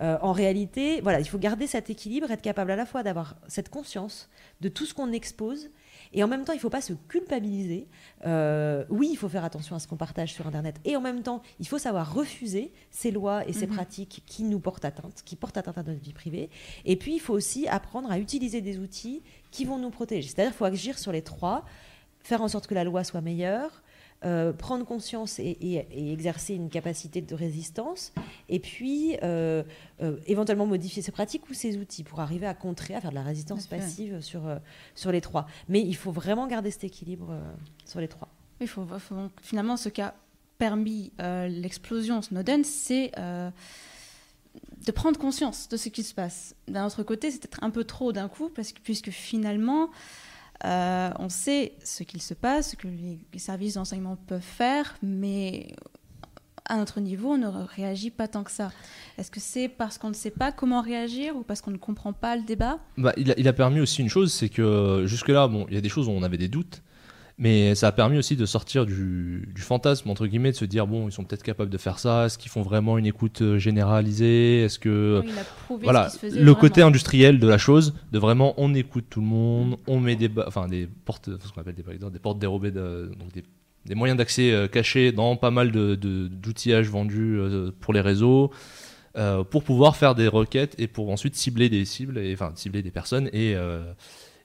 Euh, 0.00 0.16
en 0.22 0.32
réalité, 0.32 1.00
voilà, 1.02 1.20
il 1.20 1.26
faut 1.28 1.38
garder 1.38 1.66
cet 1.66 1.90
équilibre, 1.90 2.30
être 2.30 2.42
capable 2.42 2.70
à 2.70 2.76
la 2.76 2.86
fois 2.86 3.02
d'avoir 3.02 3.36
cette 3.46 3.68
conscience 3.68 4.30
de 4.62 4.68
tout 4.68 4.86
ce 4.86 4.94
qu'on 4.94 5.12
expose. 5.12 5.70
Et 6.12 6.22
en 6.22 6.28
même 6.28 6.44
temps, 6.44 6.52
il 6.52 6.56
ne 6.56 6.60
faut 6.60 6.70
pas 6.70 6.80
se 6.80 6.92
culpabiliser. 7.08 7.88
Euh, 8.26 8.84
oui, 8.90 9.08
il 9.12 9.16
faut 9.16 9.28
faire 9.28 9.44
attention 9.44 9.74
à 9.76 9.78
ce 9.78 9.88
qu'on 9.88 9.96
partage 9.96 10.32
sur 10.32 10.46
Internet. 10.46 10.76
Et 10.84 10.96
en 10.96 11.00
même 11.00 11.22
temps, 11.22 11.42
il 11.58 11.66
faut 11.66 11.78
savoir 11.78 12.14
refuser 12.14 12.72
ces 12.90 13.10
lois 13.10 13.46
et 13.48 13.52
ces 13.52 13.66
pratiques 13.66 14.22
qui 14.26 14.44
nous 14.44 14.60
portent 14.60 14.84
atteinte, 14.84 15.22
qui 15.24 15.36
portent 15.36 15.56
atteinte 15.56 15.78
à 15.78 15.82
notre 15.82 16.00
vie 16.00 16.12
privée. 16.12 16.50
Et 16.84 16.96
puis, 16.96 17.14
il 17.14 17.20
faut 17.20 17.34
aussi 17.34 17.66
apprendre 17.68 18.10
à 18.10 18.18
utiliser 18.18 18.60
des 18.60 18.78
outils 18.78 19.22
qui 19.50 19.64
vont 19.64 19.78
nous 19.78 19.90
protéger. 19.90 20.28
C'est-à-dire 20.28 20.52
qu'il 20.52 20.58
faut 20.58 20.64
agir 20.64 20.98
sur 20.98 21.12
les 21.12 21.22
trois, 21.22 21.64
faire 22.20 22.42
en 22.42 22.48
sorte 22.48 22.66
que 22.66 22.74
la 22.74 22.84
loi 22.84 23.04
soit 23.04 23.20
meilleure, 23.20 23.82
euh, 24.24 24.52
prendre 24.52 24.84
conscience 24.86 25.38
et, 25.38 25.56
et- 25.60 25.86
et 25.90 26.12
exercer 26.12 26.54
une 26.54 26.70
capacité 26.70 27.20
de 27.20 27.34
résistance, 27.34 28.12
et 28.48 28.58
puis 28.60 29.16
euh, 29.22 29.62
euh, 30.02 30.16
éventuellement 30.26 30.66
modifier 30.66 31.02
ses 31.02 31.12
pratiques 31.12 31.48
ou 31.50 31.54
ses 31.54 31.76
outils 31.78 32.04
pour 32.04 32.20
arriver 32.20 32.46
à 32.46 32.54
contrer, 32.54 32.94
à 32.94 33.00
faire 33.00 33.10
de 33.10 33.16
la 33.16 33.22
résistance 33.22 33.66
fait. 33.66 33.78
passive 33.78 34.20
sur, 34.20 34.42
sur 34.94 35.10
les 35.12 35.20
trois. 35.20 35.46
Mais 35.68 35.80
il 35.80 35.96
faut 35.96 36.12
vraiment 36.12 36.46
garder 36.46 36.70
cet 36.70 36.84
équilibre 36.84 37.36
sur 37.84 38.00
les 38.00 38.08
trois. 38.08 38.28
Il 38.60 38.68
faut, 38.68 38.86
faut- 38.98 39.30
finalement, 39.42 39.76
ce 39.76 39.88
qui 39.88 40.00
a 40.02 40.14
permis 40.58 41.10
l'explosion 41.18 42.22
Snowden, 42.22 42.62
c'est 42.64 43.10
de 44.86 44.92
prendre 44.92 45.18
conscience 45.18 45.68
de 45.68 45.76
ce 45.76 45.88
qui 45.88 46.02
se 46.02 46.12
passe. 46.14 46.54
D'un 46.68 46.86
autre 46.86 47.02
côté, 47.02 47.30
c'est 47.30 47.38
peut-être 47.40 47.62
un 47.62 47.70
peu 47.70 47.84
trop 47.84 48.12
d'un 48.12 48.28
coup, 48.28 48.48
parce 48.54 48.72
que, 48.72 48.80
puisque 48.80 49.10
finalement, 49.10 49.90
euh, 50.64 51.10
on 51.18 51.28
sait 51.28 51.72
ce 51.84 52.02
qu'il 52.02 52.22
se 52.22 52.34
passe, 52.34 52.70
ce 52.70 52.76
que 52.76 52.88
les, 52.88 53.18
services 53.38 53.74
d'enseignement 53.74 54.16
peuvent 54.16 54.40
faire, 54.40 54.96
mais 55.02 55.74
à 56.66 56.76
notre 56.76 57.00
niveau, 57.00 57.32
on 57.32 57.38
ne 57.38 57.48
réagit 57.48 58.10
pas 58.10 58.28
tant 58.28 58.44
que 58.44 58.50
ça. 58.50 58.70
Est-ce 59.18 59.30
que 59.30 59.40
c'est 59.40 59.68
parce 59.68 59.98
qu'on 59.98 60.08
ne 60.08 60.14
sait 60.14 60.30
pas 60.30 60.52
comment 60.52 60.80
réagir 60.80 61.36
ou 61.36 61.42
parce 61.42 61.60
qu'on 61.60 61.72
ne 61.72 61.76
comprend 61.76 62.12
pas 62.12 62.36
le 62.36 62.42
débat? 62.42 62.78
Bah, 62.96 63.12
il, 63.16 63.32
a, 63.32 63.34
il 63.38 63.48
a 63.48 63.52
permis 63.52 63.80
aussi 63.80 64.00
une 64.00 64.08
chose, 64.08 64.32
c'est 64.32 64.48
que 64.48 65.04
jusque-là, 65.06 65.48
bon, 65.48 65.66
il 65.68 65.74
y 65.74 65.78
a 65.78 65.80
des 65.80 65.88
choses 65.88 66.08
où 66.08 66.12
on 66.12 66.22
avait 66.22 66.38
des 66.38 66.48
doutes, 66.48 66.82
mais 67.44 67.74
ça 67.74 67.88
a 67.88 67.92
permis 67.92 68.18
aussi 68.18 68.36
de 68.36 68.46
sortir 68.46 68.86
du, 68.86 69.48
du 69.52 69.62
fantasme, 69.62 70.08
entre 70.08 70.28
guillemets, 70.28 70.52
de 70.52 70.56
se 70.56 70.64
dire, 70.64 70.86
bon, 70.86 71.08
ils 71.08 71.12
sont 71.12 71.24
peut-être 71.24 71.42
capables 71.42 71.70
de 71.70 71.76
faire 71.78 71.98
ça, 71.98 72.26
est-ce 72.26 72.38
qu'ils 72.38 72.52
font 72.52 72.62
vraiment 72.62 72.98
une 72.98 73.06
écoute 73.06 73.42
euh, 73.42 73.58
généralisée, 73.58 74.62
est-ce 74.62 74.78
que... 74.78 75.24
Prouvé 75.64 75.82
Voilà, 75.82 76.08
ce 76.08 76.24
le 76.26 76.30
vraiment. 76.30 76.54
côté 76.54 76.82
industriel 76.82 77.40
de 77.40 77.48
la 77.48 77.58
chose, 77.58 77.94
de 78.12 78.18
vraiment 78.20 78.54
on 78.58 78.72
écoute 78.74 79.06
tout 79.10 79.20
le 79.20 79.26
monde, 79.26 79.76
on 79.88 79.98
met 79.98 80.14
des, 80.14 80.30
enfin 80.46 80.68
des 80.68 80.86
portes, 81.04 81.30
ce 81.44 81.52
qu'on 81.52 81.60
appelle 81.60 81.74
des 81.74 81.82
des 82.10 82.18
portes 82.20 82.38
dérobées, 82.38 82.70
de- 82.70 83.10
donc 83.18 83.32
des, 83.32 83.42
des 83.86 83.96
moyens 83.96 84.16
d'accès 84.16 84.52
euh, 84.52 84.68
cachés 84.68 85.10
dans 85.10 85.34
pas 85.36 85.50
mal 85.50 85.72
de- 85.72 85.96
de- 85.96 86.28
d'outillages 86.28 86.88
vendus 86.88 87.36
euh, 87.40 87.72
pour 87.80 87.92
les 87.92 88.00
réseaux, 88.00 88.52
euh, 89.16 89.42
pour 89.42 89.64
pouvoir 89.64 89.96
faire 89.96 90.14
des 90.14 90.28
requêtes 90.28 90.76
et 90.78 90.86
pour 90.86 91.10
ensuite 91.10 91.34
cibler 91.34 91.68
des 91.68 91.84
cibles, 91.84 92.18
et, 92.18 92.32
enfin 92.34 92.52
cibler 92.54 92.82
des 92.82 92.92
personnes 92.92 93.26
et 93.32 93.54
euh, 93.56 93.82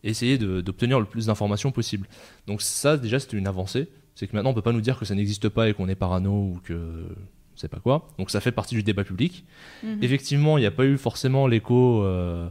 essayer 0.10 0.38
d'obtenir 0.38 0.99
le 0.99 1.05
plus 1.05 1.28
d'informations 1.28 1.72
possible. 1.72 2.08
Donc 2.47 2.62
ça 2.62 2.97
déjà 2.97 3.20
c'était 3.20 3.38
une 3.38 3.47
avancée, 3.47 3.88
c'est 4.16 4.28
que 4.28 4.36
maintenant 4.36 4.51
on 4.51 4.53
peut 4.53 4.62
pas 4.62 4.74
nous 4.74 4.82
dire 4.82 4.97
que 4.97 5.05
ça 5.05 5.16
n'existe 5.16 5.49
pas 5.49 5.70
et 5.70 5.74
qu'on 5.74 5.88
est 5.88 5.95
parano 5.95 6.32
ou 6.32 6.60
que 6.64 7.05
je 7.58 7.62
sais 7.62 7.68
pas 7.68 7.80
quoi. 7.80 8.08
Donc 8.20 8.30
ça 8.30 8.39
fait 8.39 8.51
partie 8.51 8.76
du 8.76 8.84
débat 8.84 9.03
public. 9.03 9.43
Mhm. 9.84 10.03
Effectivement, 10.03 10.58
il 10.58 10.62
n'y 10.62 10.68
a 10.68 10.72
pas 10.72 10.86
eu 10.86 10.97
forcément 10.97 11.47
l'écho 11.47 12.03
euh, 12.03 12.47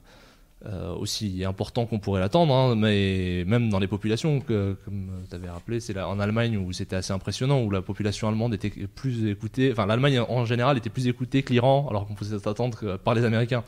euh, 0.66 0.94
aussi 0.96 1.44
important 1.44 1.86
qu'on 1.86 2.00
pourrait 2.00 2.20
l'attendre, 2.20 2.52
hein, 2.52 2.74
mais 2.74 3.44
même 3.46 3.68
dans 3.68 3.78
les 3.78 3.86
populations, 3.86 4.40
que, 4.40 4.76
comme 4.84 5.10
tu 5.30 5.36
avais 5.36 5.48
rappelé, 5.48 5.78
c'est 5.78 5.96
en 6.00 6.18
Allemagne 6.18 6.56
où 6.56 6.72
c'était 6.72 6.96
assez 6.96 7.12
impressionnant, 7.12 7.62
où 7.62 7.70
la 7.70 7.82
population 7.82 8.26
allemande 8.26 8.52
était 8.54 8.70
plus 8.70 9.28
écoutée, 9.28 9.70
enfin 9.70 9.86
l'Allemagne 9.86 10.18
en 10.18 10.44
général 10.44 10.76
était 10.76 10.90
plus 10.90 11.06
écoutée 11.06 11.44
que 11.44 11.52
l'Iran, 11.52 11.86
alors 11.88 12.06
qu'on 12.06 12.14
pouvait 12.14 12.36
s'attendre 12.38 12.96
par 12.96 13.14
les 13.14 13.24
Américains. 13.24 13.62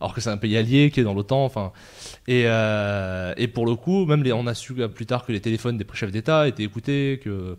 Alors 0.00 0.14
que 0.14 0.20
c'est 0.20 0.30
un 0.30 0.36
pays 0.36 0.56
allié 0.56 0.90
qui 0.90 1.00
est 1.00 1.04
dans 1.04 1.14
l'OTAN, 1.14 1.44
enfin. 1.44 1.72
Et, 2.28 2.44
euh, 2.46 3.34
et 3.36 3.48
pour 3.48 3.66
le 3.66 3.74
coup, 3.74 4.06
même 4.06 4.22
les, 4.22 4.32
on 4.32 4.46
a 4.46 4.54
su 4.54 4.74
plus 4.88 5.06
tard 5.06 5.24
que 5.26 5.32
les 5.32 5.40
téléphones 5.40 5.76
des 5.76 5.86
chefs 5.94 6.12
d'État 6.12 6.46
étaient 6.46 6.62
écoutés, 6.62 7.20
que, 7.22 7.56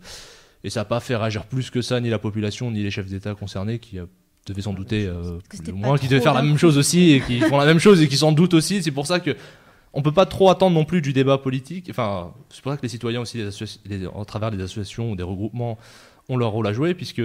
et 0.64 0.70
ça 0.70 0.80
n'a 0.80 0.84
pas 0.86 1.00
fait 1.00 1.16
réagir 1.16 1.44
plus 1.44 1.68
que 1.70 1.82
ça, 1.82 2.00
ni 2.00 2.08
la 2.08 2.18
population, 2.18 2.70
ni 2.70 2.82
les 2.82 2.90
chefs 2.90 3.06
d'État 3.06 3.34
concernés 3.34 3.78
qui 3.78 3.98
euh, 3.98 4.06
devaient 4.46 4.62
s'en 4.62 4.72
douter, 4.72 5.06
euh, 5.06 5.38
moins, 5.74 5.98
qui 5.98 6.08
devaient 6.08 6.22
faire 6.22 6.34
la 6.34 6.42
même 6.42 6.56
chose 6.58 6.78
aussi, 6.78 7.12
et 7.12 7.20
qui 7.20 7.40
font 7.40 7.58
la 7.58 7.66
même 7.66 7.78
chose 7.78 8.00
et 8.00 8.08
qui 8.08 8.16
s'en 8.16 8.32
doutent 8.32 8.54
aussi. 8.54 8.82
C'est 8.82 8.90
pour 8.90 9.06
ça 9.06 9.20
que 9.20 9.36
on 9.92 10.02
peut 10.02 10.12
pas 10.12 10.24
trop 10.24 10.50
attendre 10.50 10.74
non 10.74 10.84
plus 10.84 11.02
du 11.02 11.12
débat 11.12 11.36
politique. 11.36 11.88
Enfin, 11.90 12.32
c'est 12.48 12.62
pour 12.62 12.70
ça 12.72 12.76
que 12.78 12.82
les 12.82 12.88
citoyens 12.88 13.20
aussi, 13.20 13.38
les 13.38 13.98
les- 13.98 14.06
en 14.06 14.24
travers 14.24 14.50
des 14.50 14.62
associations 14.62 15.10
ou 15.12 15.16
des 15.16 15.24
regroupements, 15.24 15.78
ont 16.28 16.36
leur 16.36 16.50
rôle 16.52 16.66
à 16.68 16.72
jouer, 16.72 16.94
puisque 16.94 17.22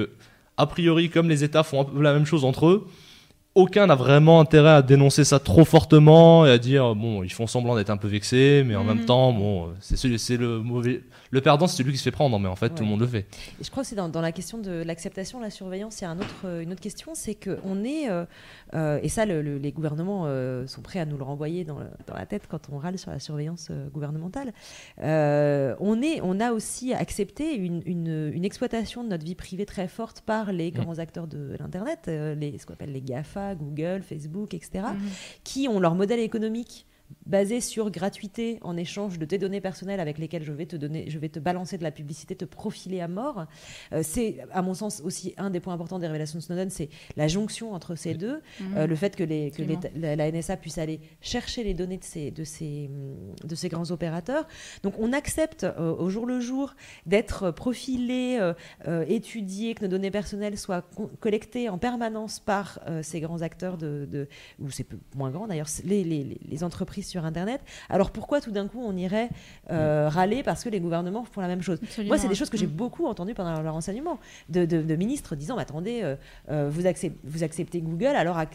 a 0.58 0.66
priori, 0.66 1.10
comme 1.10 1.30
les 1.30 1.44
États 1.44 1.64
font 1.64 1.82
un 1.82 1.84
peu 1.86 2.02
la 2.02 2.12
même 2.14 2.26
chose 2.26 2.44
entre 2.44 2.66
eux, 2.68 2.88
aucun 3.56 3.88
n'a 3.88 3.96
vraiment 3.96 4.42
intérêt 4.42 4.72
à 4.72 4.82
dénoncer 4.82 5.24
ça 5.24 5.40
trop 5.40 5.64
fortement 5.64 6.46
et 6.46 6.52
à 6.52 6.58
dire 6.58 6.94
bon 6.94 7.24
ils 7.24 7.32
font 7.32 7.48
semblant 7.48 7.76
d'être 7.76 7.90
un 7.90 7.96
peu 7.98 8.10
vexés 8.10 8.64
mais 8.66 8.76
en 8.76 8.84
Mhm. 8.84 8.88
même 8.96 9.06
temps 9.06 9.32
bon 9.32 9.70
c'est 9.80 9.96
c'est 10.18 10.36
le 10.38 10.60
mauvais 10.60 11.02
le 11.32 11.40
perdant 11.42 11.66
c'est 11.66 11.78
celui 11.78 11.94
qui 11.94 11.98
se 11.98 12.04
fait 12.04 12.12
prendre 12.12 12.38
mais 12.38 12.50
en 12.50 12.56
fait 12.58 12.70
tout 12.70 12.84
le 12.84 12.90
monde 12.90 13.00
le 13.00 13.08
fait. 13.08 13.26
Et 13.60 13.64
je 13.64 13.72
crois 13.72 13.84
que 13.84 13.90
c'est 13.90 13.96
dans, 13.96 14.10
dans 14.10 14.22
la 14.22 14.32
question 14.32 14.58
de 14.58 14.72
l'acceptation, 14.84 15.40
la 15.40 15.50
surveillance, 15.50 16.00
il 16.00 16.04
y 16.04 16.08
a 16.08 16.10
un 16.12 16.18
autre, 16.18 16.36
euh, 16.46 16.62
une 16.62 16.72
autre 16.72 16.82
question, 16.82 17.12
c'est 17.14 17.36
qu'on 17.36 17.84
est, 17.84 18.10
euh, 18.10 18.26
euh, 18.74 19.00
et 19.02 19.10
ça 19.10 19.26
le- 19.26 19.42
le- 19.42 19.58
les 19.58 19.72
gouvernements 19.72 20.24
euh, 20.28 20.66
sont 20.68 20.82
prêts 20.82 21.00
à 21.00 21.06
nous 21.06 21.18
le 21.18 21.24
renvoyer 21.24 21.64
dans, 21.66 21.80
le- 21.80 21.88
dans 22.08 22.14
la 22.16 22.26
tête 22.26 22.44
quand 22.50 22.70
on 22.72 22.78
râle 22.78 22.98
sur 22.98 23.12
la 23.12 23.20
surveillance 23.20 23.70
gouvernementale, 23.94 24.54
on, 25.80 26.02
est, 26.02 26.20
on 26.24 26.40
a 26.40 26.52
aussi 26.52 26.94
accepté 26.94 27.56
une, 27.56 27.82
une- 27.86 28.32
une 28.34 28.46
exploitation 28.46 29.04
de 29.04 29.10
notre 29.10 29.26
vie 29.26 29.36
privée 29.36 29.66
très 29.66 29.88
forte 29.88 30.22
par 30.22 30.52
les 30.52 30.72
grands 30.72 31.00
acteurs 31.00 31.28
de 31.28 31.56
l'Internet, 31.60 32.02
les, 32.08 32.58
ce 32.58 32.66
qu'on 32.66 32.74
appelle 32.74 32.92
les 32.94 33.02
GAFA, 33.02 33.45
Google, 33.54 34.02
Facebook, 34.02 34.54
etc., 34.54 34.86
Mhm. 34.94 35.00
qui 35.44 35.68
ont 35.68 35.80
leur 35.80 35.94
modèle 35.94 36.20
économique 36.22 36.88
basé 37.26 37.60
sur 37.62 37.90
gratuité 37.92 38.60
en 38.62 38.78
échange 38.78 39.18
de 39.20 39.26
tes 39.26 39.38
données 39.38 39.62
personnelles 39.62 40.00
avec 40.00 40.18
lesquelles 40.20 40.44
je 40.44 40.52
vais 40.52 40.66
te 40.68 40.76
donner, 40.76 41.10
je 41.10 41.18
vais 41.20 41.30
te 41.30 41.40
balancer 41.40 41.78
de 41.78 41.84
la 41.84 41.92
publicité, 41.92 42.36
te 42.36 42.46
profiler 42.46 43.02
à 43.02 43.08
mort. 43.08 43.46
Euh, 43.94 44.02
c'est, 44.04 44.38
à 44.52 44.62
mon 44.62 44.74
sens, 44.76 45.02
aussi 45.04 45.34
un 45.38 45.50
des 45.50 45.60
points 45.60 45.74
importants 45.74 45.98
des 46.00 46.06
révélations 46.08 46.38
de 46.40 46.44
Snowden, 46.44 46.70
c'est 46.70 46.90
la 47.16 47.28
jonction 47.28 47.74
entre 47.74 47.96
ces 47.96 48.14
deux, 48.14 48.42
Mhm. 48.60 48.78
Euh, 48.78 48.88
le 48.88 48.96
fait 48.96 49.16
que, 49.16 49.24
les, 49.24 49.52
la, 49.96 50.16
la 50.16 50.32
NSA 50.32 50.58
puisse 50.58 50.78
aller 50.78 51.00
chercher 51.22 51.64
les 51.64 51.74
données 51.74 51.98
de 51.98 52.04
ces, 52.04 52.32
de 52.32 52.44
ces, 52.44 52.90
de 53.44 53.56
ces 53.56 53.70
grands 53.70 53.90
opérateurs. 53.92 54.48
Donc 54.84 54.94
on 55.00 55.12
accepte 55.14 55.64
euh, 55.64 55.96
au 55.96 56.10
jour 56.10 56.26
le 56.26 56.40
jour 56.40 56.76
d'être 57.06 57.52
profilé, 57.52 58.40
étudié, 59.08 59.74
que 59.76 59.84
nos 59.84 59.90
données 59.92 60.12
personnelles 60.12 60.58
soient 60.58 60.84
collectées 61.20 61.70
en 61.70 61.78
permanence 61.78 62.40
par 62.40 62.80
ces 63.02 63.20
grands 63.20 63.42
acteurs 63.42 63.78
de, 63.78 64.08
de- 64.10 64.28
ou 64.60 64.70
c'est 64.70 64.88
moins 65.16 65.32
grand 65.32 65.48
d'ailleurs, 65.48 65.68
les, 65.84 66.04
les 66.04 66.64
entreprises 66.96 67.08
sur 67.08 67.26
Internet. 67.26 67.62
Alors 67.90 68.12
pourquoi 68.12 68.42
tout 68.42 68.52
d'un 68.52 68.68
coup 68.68 68.82
on 68.84 68.96
irait 68.96 69.30
euh, 69.72 70.08
râler 70.10 70.44
parce 70.44 70.64
que 70.64 70.70
les 70.70 70.80
gouvernements 70.80 71.26
font 71.26 71.42
la 71.42 71.48
même 71.48 71.62
chose? 71.62 71.80
Absolument. 71.84 72.14
Moi, 72.14 72.18
c'est 72.18 72.28
des 72.28 72.36
choses 72.36 72.50
que 72.50 72.58
j'ai 72.58 72.68
Mhm. 72.68 72.74
beaucoup 72.74 73.06
entendues 73.08 73.34
pendant 73.34 73.62
leur 73.62 73.76
enseignement, 73.76 74.20
de, 74.50 74.66
de- 74.66 74.82
de 74.82 74.96
ministres 74.96 75.36
disant, 75.36 75.56
Mais 75.56 75.62
attendez, 75.62 76.02
euh, 76.04 76.16
euh, 76.52 76.70
vous, 76.72 76.86
acceptez, 76.88 77.18
vous 77.24 77.44
acceptez 77.44 77.82
Google 77.82 78.08
alors, 78.16 78.38
à- 78.38 78.46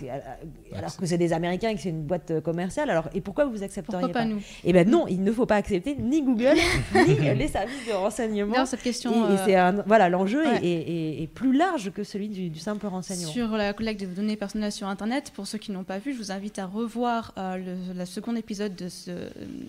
alors 0.77 0.97
que 0.97 1.07
c'est 1.07 1.19
des 1.19 1.33
Américains 1.33 1.69
et 1.71 1.75
que 1.75 1.81
c'est 1.81 1.89
une 1.91 2.03
boîte 2.05 2.41
commerciale, 2.41 2.91
alors, 2.91 3.09
et 3.15 3.21
pourquoi 3.21 3.45
vous 3.47 3.63
accepteriez 3.63 4.01
Pourquoi 4.07 4.21
pas 4.23 4.25
nous? 4.27 4.41
Eh 4.65 4.73
ben 4.73 4.89
non, 4.89 5.07
il 5.09 5.23
ne 5.23 5.33
faut 5.33 5.47
pas 5.47 5.57
accepter 5.57 5.97
ni 5.99 6.23
Google, 6.23 6.57
ni 6.95 7.15
les 7.37 7.49
services 7.49 7.87
de 7.89 7.93
renseignement. 7.93 8.65
Cette 8.67 8.83
question 8.83 9.31
Et, 9.31 9.35
et 9.35 9.37
c'est 9.45 9.57
un- 9.57 9.83
voilà, 9.87 10.09
l'enjeu 10.09 10.45
est- 10.45 10.49
ouais. 10.49 10.65
est, 10.67 10.91
est- 10.91 11.23
est 11.23 11.27
plus 11.27 11.57
large 11.57 11.91
que 11.93 12.05
celui 12.05 12.29
du, 12.29 12.49
du 12.51 12.59
simple 12.59 12.87
renseignement. 12.87 13.31
Sur 13.31 13.49
la 13.57 13.73
collecte 13.73 14.01
des 14.01 14.07
données 14.07 14.37
personnelles 14.37 14.73
sur 14.73 14.87
Internet, 14.89 15.33
pour 15.35 15.47
ceux 15.47 15.59
qui 15.59 15.73
n'ont 15.73 15.85
pas 15.85 15.99
vu, 15.99 16.13
je 16.13 16.19
vous 16.19 16.31
invite 16.33 16.59
à 16.59 16.67
revoir 16.67 17.33
euh, 17.39 17.57
le, 17.57 17.99
la 17.99 18.07
seconde 18.07 18.30
épisode 18.37 18.75
de, 18.77 18.89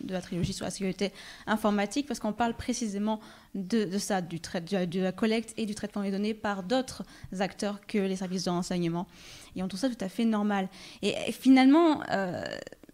la 0.09 0.21
trilogie 0.21 0.53
sur 0.53 0.65
la 0.65 0.71
sécurité 0.71 1.11
informatique 1.47 2.07
parce 2.07 2.19
qu'on 2.19 2.33
parle 2.33 2.53
précisément 2.53 3.19
de, 3.55 3.97
ça, 3.97 4.21
du 4.21 4.39
de, 4.39 4.99
la 5.01 5.11
collecte 5.11 5.53
et 5.57 5.65
du 5.65 5.75
traitement 5.75 6.01
des 6.03 6.11
données 6.11 6.33
par 6.33 6.63
d'autres 6.63 7.03
acteurs 7.39 7.79
que 7.85 7.97
les 7.97 8.15
services 8.15 8.45
de 8.45 8.49
renseignement. 8.49 9.07
Et 9.55 9.63
on 9.63 9.67
trouve 9.67 9.79
ça 9.81 9.89
tout 9.89 10.03
à 10.03 10.09
fait 10.09 10.25
normal. 10.25 10.69
Et, 11.01 11.13
finalement, 11.31 12.01
euh, 12.11 12.43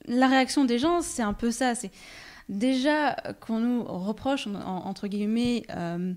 la 0.07 0.27
réaction 0.27 0.65
des 0.65 0.79
gens, 0.79 1.01
c'est 1.01 1.21
un 1.21 1.33
peu 1.33 1.51
ça. 1.51 1.75
C'est 1.75 1.91
déjà 2.49 3.15
qu'on 3.41 3.59
nous 3.59 3.83
reproche, 3.83 4.47
en- 4.47 4.55
en- 4.55 4.85
entre 4.87 5.07
guillemets, 5.07 5.63
euh, 5.69 6.13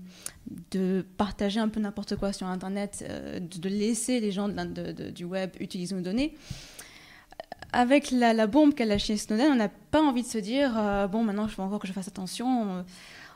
de 0.71 1.05
partager 1.17 1.59
un 1.59 1.67
peu 1.69 1.79
n'importe 1.79 2.15
quoi 2.15 2.33
sur 2.33 2.47
Internet, 2.47 3.05
euh, 3.07 3.39
de, 3.39 3.69
laisser 3.69 4.19
les 4.19 4.31
gens 4.31 4.47
de 4.47 4.53
de- 4.63 4.91
de- 4.91 5.09
du 5.09 5.25
web 5.25 5.51
utiliser 5.59 5.93
nos 5.93 6.01
données. 6.01 6.33
Avec 7.73 8.11
la, 8.11 8.33
la 8.33 8.47
bombe 8.47 8.73
qu'a 8.73 8.85
lâchée 8.85 9.15
Snowden, 9.17 9.51
on 9.51 9.55
n'a 9.55 9.69
pas 9.69 10.01
envie 10.01 10.23
de 10.23 10.27
se 10.27 10.37
dire 10.37 10.73
euh, 10.77 11.07
bon, 11.07 11.23
maintenant, 11.23 11.45
il 11.47 11.51
faut 11.51 11.61
encore 11.61 11.79
que 11.79 11.87
je 11.87 11.93
fasse 11.93 12.07
attention. 12.09 12.77
Euh, 12.79 12.81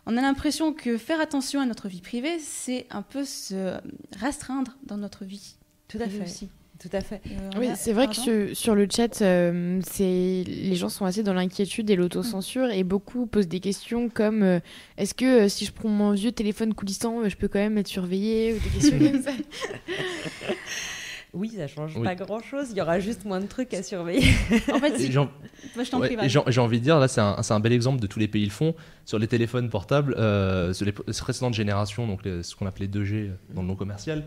On 0.06 0.18
a 0.18 0.22
l'impression 0.22 0.74
que 0.74 0.98
faire 0.98 1.20
attention 1.22 1.62
à 1.62 1.66
notre 1.66 1.88
vie 1.88 2.02
privée, 2.02 2.38
c'est 2.40 2.86
un 2.92 3.02
peu 3.02 3.24
se 3.24 3.78
restreindre 4.20 4.76
dans 4.86 4.98
notre 4.98 5.24
vie. 5.26 5.56
Tout 5.88 6.00
à 6.02 6.08
fait. 6.10 6.24
aussi. 6.24 6.50
Tout 6.78 6.90
à 6.92 7.00
fait. 7.00 7.22
Euh, 7.32 7.50
on 7.56 7.60
Oui, 7.60 7.68
a- 7.70 7.76
c'est 7.76 7.94
vrai 7.94 8.08
que 8.08 8.16
Pardon 8.16 8.48
sur, 8.50 8.58
sur 8.58 8.76
le 8.76 8.86
chat, 8.94 9.22
euh, 9.22 9.80
c'est 9.90 10.44
les 10.46 10.76
gens 10.76 10.90
sont 10.90 11.06
assez 11.06 11.24
dans 11.24 11.34
l'inquiétude 11.34 11.90
et 11.90 11.96
l'autocensure 11.96 12.70
et 12.70 12.84
beaucoup 12.84 13.28
posent 13.28 13.48
des 13.48 13.62
questions 13.62 14.10
comme 14.10 14.44
euh, 14.44 14.60
est-ce 14.98 15.14
que 15.14 15.46
euh, 15.46 15.48
si 15.50 15.64
je 15.66 15.72
prends 15.72 15.88
mon 15.88 16.12
vieux 16.12 16.34
téléphone 16.34 16.74
coulissant, 16.74 17.22
euh, 17.22 17.30
je 17.30 17.38
peux 17.38 17.48
quand 17.48 17.60
même 17.60 17.78
être 17.78 17.88
surveillé 17.88 18.54
ou 18.54 18.60
des 18.60 18.70
questions 18.70 19.00
comme 19.12 19.24
ça. 19.24 19.32
Oui, 21.36 21.52
ça 21.56 21.68
change 21.68 21.92
Oui. 21.98 22.04
pas 22.04 22.16
grand-chose. 22.16 22.68
Il 22.72 22.78
y 22.78 22.82
aura 22.82 23.00
juste 23.00 23.26
moins 23.26 23.42
de 23.42 23.46
trucs 23.48 23.74
à 23.74 23.84
surveiller. 23.84 24.24
En 24.74 24.80
fait, 24.80 24.96
Et 24.96 25.00
si- 25.00 25.12
j'ai 25.12 25.18
en- 25.20 25.30
Moi, 25.76 25.84
je 25.84 25.92
t'en 25.92 26.00
ouais, 26.00 26.16
prie, 26.16 26.30
j'ai 26.30 26.62
envie 26.62 26.80
de 26.80 26.84
dire, 26.84 26.98
là, 26.98 27.08
c'est 27.08 27.22
un, 27.22 27.42
c'est 27.44 27.54
un 27.54 27.60
bel 27.60 27.74
exemple 27.74 28.00
de 28.02 28.08
tous 28.08 28.20
les 28.20 28.28
pays 28.28 28.46
le 28.46 28.52
font. 28.52 28.74
Sur 29.06 29.20
les 29.20 29.28
téléphones 29.28 29.70
portables, 29.70 30.16
euh, 30.18 30.72
sur 30.74 30.86
les 30.86 30.92
précédentes 30.94 31.54
générations, 31.54 32.08
donc 32.08 32.24
les- 32.24 32.42
ce 32.42 32.56
qu'on 32.56 32.66
appelait 32.68 32.88
2G 32.88 33.32
dans 33.54 33.62
le 33.62 33.68
non 33.68 33.76
commercial, 33.76 34.24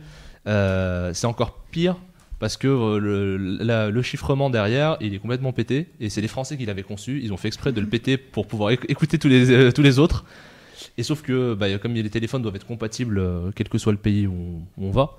euh, 0.47 1.13
c'est 1.15 1.27
encore 1.27 1.55
pire 1.71 1.97
parce 2.39 2.57
que 2.57 2.69
euh, 2.69 2.99
le, 3.01 3.37
la- 3.65 3.91
le 3.91 4.03
chiffrement 4.03 4.51
derrière, 4.51 4.97
il 5.01 5.15
est 5.15 5.19
complètement 5.19 5.53
pété. 5.53 5.89
Et 6.01 6.11
c'est 6.11 6.21
les 6.21 6.29
Français 6.29 6.57
qui 6.57 6.67
l'avaient 6.67 6.83
conçu. 6.83 7.21
Ils 7.23 7.33
ont 7.33 7.37
fait 7.37 7.49
exprès 7.49 7.73
de 7.73 7.81
le 7.81 7.87
péter 7.89 8.17
pour 8.17 8.47
pouvoir 8.47 8.71
éc- 8.71 8.85
écouter 8.89 9.19
tous 9.19 9.29
les, 9.29 9.51
euh, 9.51 9.73
tous 9.73 9.83
les 9.83 9.99
autres. 9.99 10.25
Et 10.97 11.03
sauf 11.03 11.23
que, 11.23 11.55
bah, 11.55 11.77
comme 11.79 11.95
les 11.95 12.09
téléphones 12.11 12.43
doivent 12.43 12.55
être 12.57 12.67
compatibles, 12.67 13.19
euh, 13.19 13.51
quel 13.55 13.69
que 13.69 13.79
soit 13.79 13.93
le 13.93 13.99
pays 13.99 14.27
où 14.29 14.33
on, 14.79 14.83
où 14.83 14.87
on 14.87 14.91
va, 14.91 15.17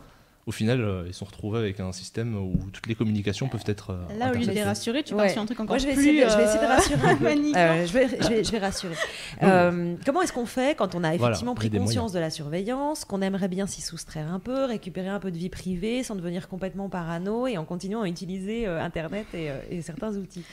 au 0.50 0.52
final, 0.52 0.82
euh, 0.82 1.04
ils 1.06 1.14
se 1.14 1.20
sont 1.20 1.26
retrouvés 1.26 1.60
avec 1.60 1.80
un 1.80 1.92
système 1.92 2.36
où 2.36 2.58
toutes 2.74 2.88
les 2.88 2.96
communications 2.96 3.48
peuvent 3.48 3.64
être. 3.68 3.92
euh, 3.92 4.18
Là, 4.18 4.32
au 4.32 4.34
lieu 4.34 4.46
de 4.48 4.52
les 4.52 4.64
rassurer, 4.64 5.04
tu 5.04 5.14
Ouais. 5.14 5.26
pars 5.26 5.30
sur 5.30 5.42
un 5.44 5.46
truc 5.46 5.60
encore 5.60 5.76
Moi, 5.76 5.78
je 5.78 5.86
vais, 5.86 5.94
plus. 5.94 6.02
essayer 6.08 6.26
de, 6.26 6.30
je 6.30 6.36
vais 6.38 6.44
essayer 6.44 6.60
de 6.60 6.66
euh, 6.66 6.68
rassurer. 6.76 7.00
Euh, 7.60 7.86
je, 7.86 7.94
vais, 7.94 8.08
je, 8.20 8.28
vais, 8.30 8.44
je 8.44 8.52
vais 8.52 8.58
rassurer. 8.58 8.96
Euh, 9.44 9.96
comment 10.06 10.22
est-ce 10.24 10.34
qu'on 10.34 10.46
fait 10.48 10.76
quand 10.76 10.96
on 10.96 11.04
a 11.04 11.14
effectivement 11.16 11.54
pris 11.56 11.70
conscience 11.70 12.12
de 12.12 12.20
la 12.20 12.30
surveillance, 12.32 13.06
qu'on 13.06 13.22
aimerait 13.22 13.48
bien 13.48 13.68
s'y 13.68 13.82
soustraire 13.82 14.34
un 14.34 14.40
peu, 14.40 14.66
récupérer 14.66 15.08
un 15.10 15.20
peu 15.20 15.30
de 15.32 15.38
vie 15.38 15.50
privée 15.50 16.02
sans 16.04 16.16
devenir 16.16 16.48
complètement 16.48 16.90
parano 16.90 17.46
et 17.48 17.58
en 17.58 17.64
continuant 17.66 18.02
à 18.02 18.08
utiliser 18.10 18.68
euh, 18.68 18.82
Internet 18.82 19.28
et, 19.36 19.52
euh, 19.52 19.60
et 19.70 19.82
certains 19.84 20.16
outils? 20.18 20.44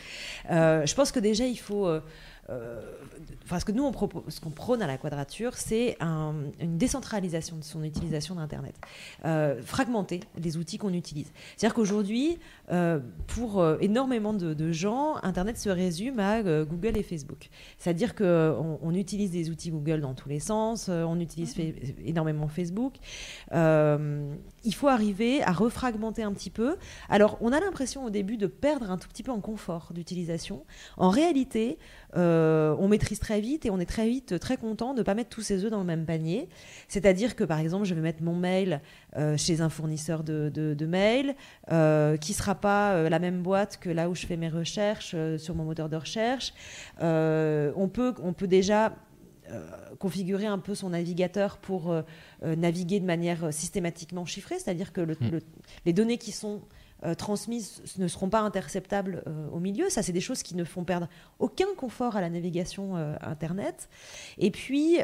Euh, 0.50 0.84
Je 0.86 0.94
pense 0.94 1.10
que 1.10 1.20
déjà, 1.20 1.46
il 1.46 1.58
faut... 1.58 1.88
euh, 2.48 2.80
enfin, 3.44 3.58
ce 3.58 3.64
que 3.64 3.72
nous 3.72 3.84
on 3.84 3.92
ce 4.30 4.40
qu'on 4.40 4.50
prône 4.50 4.82
à 4.82 4.86
la 4.86 4.98
quadrature, 4.98 5.54
c'est 5.54 5.96
un- 6.00 6.34
une 6.60 6.78
décentralisation 6.78 7.56
de 7.56 7.64
son 7.64 7.82
utilisation 7.82 8.34
d'Internet, 8.36 8.74
Euh, 9.24 9.60
fragmenter 9.62 10.20
les 10.38 10.56
outils 10.56 10.78
qu'on 10.78 10.92
utilise. 10.92 11.30
C'est-à-dire 11.56 11.74
qu'aujourd'hui, 11.74 12.38
euh, 12.70 12.98
pour 13.26 13.60
euh, 13.60 13.76
énormément 13.80 14.32
de, 14.32 14.54
de 14.54 14.72
gens, 14.72 15.16
Internet 15.22 15.56
se 15.58 15.68
résume 15.68 16.18
à 16.18 16.38
euh, 16.38 16.64
Google 16.64 16.96
et 16.96 17.02
Facebook. 17.02 17.48
C'est-à-dire 17.78 18.14
qu'on 18.14 18.78
on 18.82 18.94
utilise 18.94 19.30
des 19.30 19.50
outils 19.50 19.70
Google 19.70 20.00
dans 20.00 20.14
tous 20.14 20.28
les 20.28 20.40
sens, 20.40 20.88
on 20.88 21.20
utilise 21.20 21.54
fa- 21.54 21.62
énormément 22.04 22.48
Facebook. 22.48 22.94
Il 23.52 24.74
faut 24.74 24.88
arriver 24.88 25.42
à 25.42 25.52
refragmenter 25.52 26.22
un 26.22 26.32
petit 26.32 26.50
peu. 26.50 26.76
Alors, 27.08 27.38
on 27.40 27.52
a 27.52 27.60
l'impression 27.60 28.04
au 28.04 28.10
début 28.10 28.36
de 28.36 28.46
perdre 28.48 28.90
un 28.90 28.98
tout 28.98 29.08
petit 29.08 29.22
peu 29.22 29.30
en 29.30 29.40
confort 29.40 29.92
d'utilisation. 29.94 30.64
En 30.96 31.10
réalité, 31.10 31.78
on 32.14 32.88
maîtrise 32.88 33.20
très 33.20 33.40
vite 33.40 33.64
et 33.66 33.70
on 33.70 33.78
est 33.78 33.86
très 33.86 34.08
vite 34.08 34.38
très 34.40 34.56
content 34.56 34.92
de 34.92 34.98
ne 34.98 35.04
pas 35.04 35.14
mettre 35.14 35.30
tous 35.30 35.42
ses 35.42 35.64
œufs 35.64 35.70
dans 35.70 35.78
le 35.78 35.84
même 35.84 36.04
panier. 36.04 36.48
C'est-à-dire 36.88 37.36
que, 37.36 37.44
par 37.44 37.60
exemple, 37.60 37.84
je 37.84 37.94
vais 37.94 38.00
mettre 38.00 38.22
mon 38.22 38.34
mail 38.34 38.80
euh, 39.16 39.36
chez 39.36 39.60
un 39.60 39.68
fournisseur 39.68 40.24
de, 40.24 40.50
de, 40.52 40.74
de 40.74 40.86
mail 40.86 41.34
euh, 41.72 42.16
qui 42.16 42.32
sera 42.32 42.54
pas 42.54 42.92
euh, 42.94 43.08
la 43.08 43.18
même 43.18 43.42
boîte 43.42 43.78
que 43.78 43.88
là 43.90 44.10
où 44.10 44.14
je 44.14 44.26
fais 44.26 44.36
mes 44.36 44.48
recherches 44.48 45.14
sur 45.38 45.54
mon 45.54 45.64
moteur 45.64 45.88
de 45.88 45.96
recherche. 45.96 46.52
On, 47.00 47.88
peut, 47.92 48.14
on 48.22 48.32
peut 48.32 48.46
déjà 48.48 48.94
configurer 50.00 50.46
un 50.46 50.58
peu 50.58 50.74
son 50.74 50.90
navigateur 50.90 51.58
pour 51.58 51.92
euh, 51.92 52.02
naviguer 52.42 52.98
de 53.00 53.04
manière 53.06 53.52
systématiquement 53.52 54.24
chiffrée, 54.24 54.58
c'est-à-dire 54.58 54.92
que 54.92 55.00
le- 55.00 55.14
Mm. 55.20 55.30
le- 55.30 55.42
les 55.84 55.92
données 55.92 56.18
qui 56.18 56.32
sont 56.32 56.62
euh, 57.04 57.14
transmises 57.14 57.82
ne 57.98 58.08
seront 58.08 58.28
pas 58.30 58.40
interceptables 58.40 59.22
euh, 59.26 59.48
au 59.52 59.58
milieu. 59.60 59.90
Ça, 59.90 60.02
c'est 60.02 60.12
des 60.12 60.20
choses 60.20 60.42
qui 60.42 60.56
ne 60.56 60.64
font 60.64 60.84
perdre 60.84 61.08
aucun 61.38 61.66
confort 61.76 62.16
à 62.16 62.20
la 62.20 62.30
navigation 62.30 62.96
euh, 62.96 63.14
Internet. 63.20 63.88
Et 64.38 64.50
puis, 64.50 64.96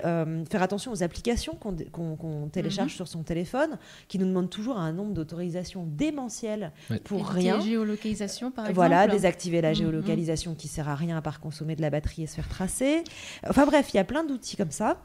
faire 0.51 0.63
attention 0.63 0.93
aux 0.93 1.03
applications 1.03 1.55
qu'on 1.55 1.77
qu'on 2.17 2.49
télécharge 2.49 2.95
sur 2.95 3.09
son 3.09 3.23
téléphone, 3.23 3.79
qui 4.09 4.19
nous 4.19 4.27
demandent 4.27 4.51
toujours 4.51 4.79
un 4.79 4.93
nombre 4.93 5.13
d'autorisations 5.13 5.85
démentielles 5.87 6.73
Ouais. 6.91 6.99
pour 6.99 7.21
Et 7.37 7.41
rien. 7.41 7.59
des 7.59 7.65
géolocalisations, 7.71 8.51
par 8.51 8.65
exemple. 8.67 8.75
Voilà, 8.77 9.07
désactiver 9.07 9.61
la 9.61 9.71
Mhm. 9.71 9.75
géolocalisation 9.77 10.55
qui 10.55 10.69
sert 10.69 10.89
à 10.89 10.95
rien 10.95 11.17
à 11.17 11.23
part 11.23 11.41
consommer 11.41 11.77
de 11.77 11.83
la 11.83 11.91
batterie 11.91 12.23
et 12.23 12.27
se 12.27 12.37
faire 12.37 12.49
tracer. 12.49 13.05
Enfin 13.49 13.67
bref, 13.67 13.91
il 13.93 13.97
y 13.97 14.01
a 14.01 14.05
plein 14.05 14.25
d'outils 14.25 14.57
comme 14.57 14.71
ça. 14.71 14.97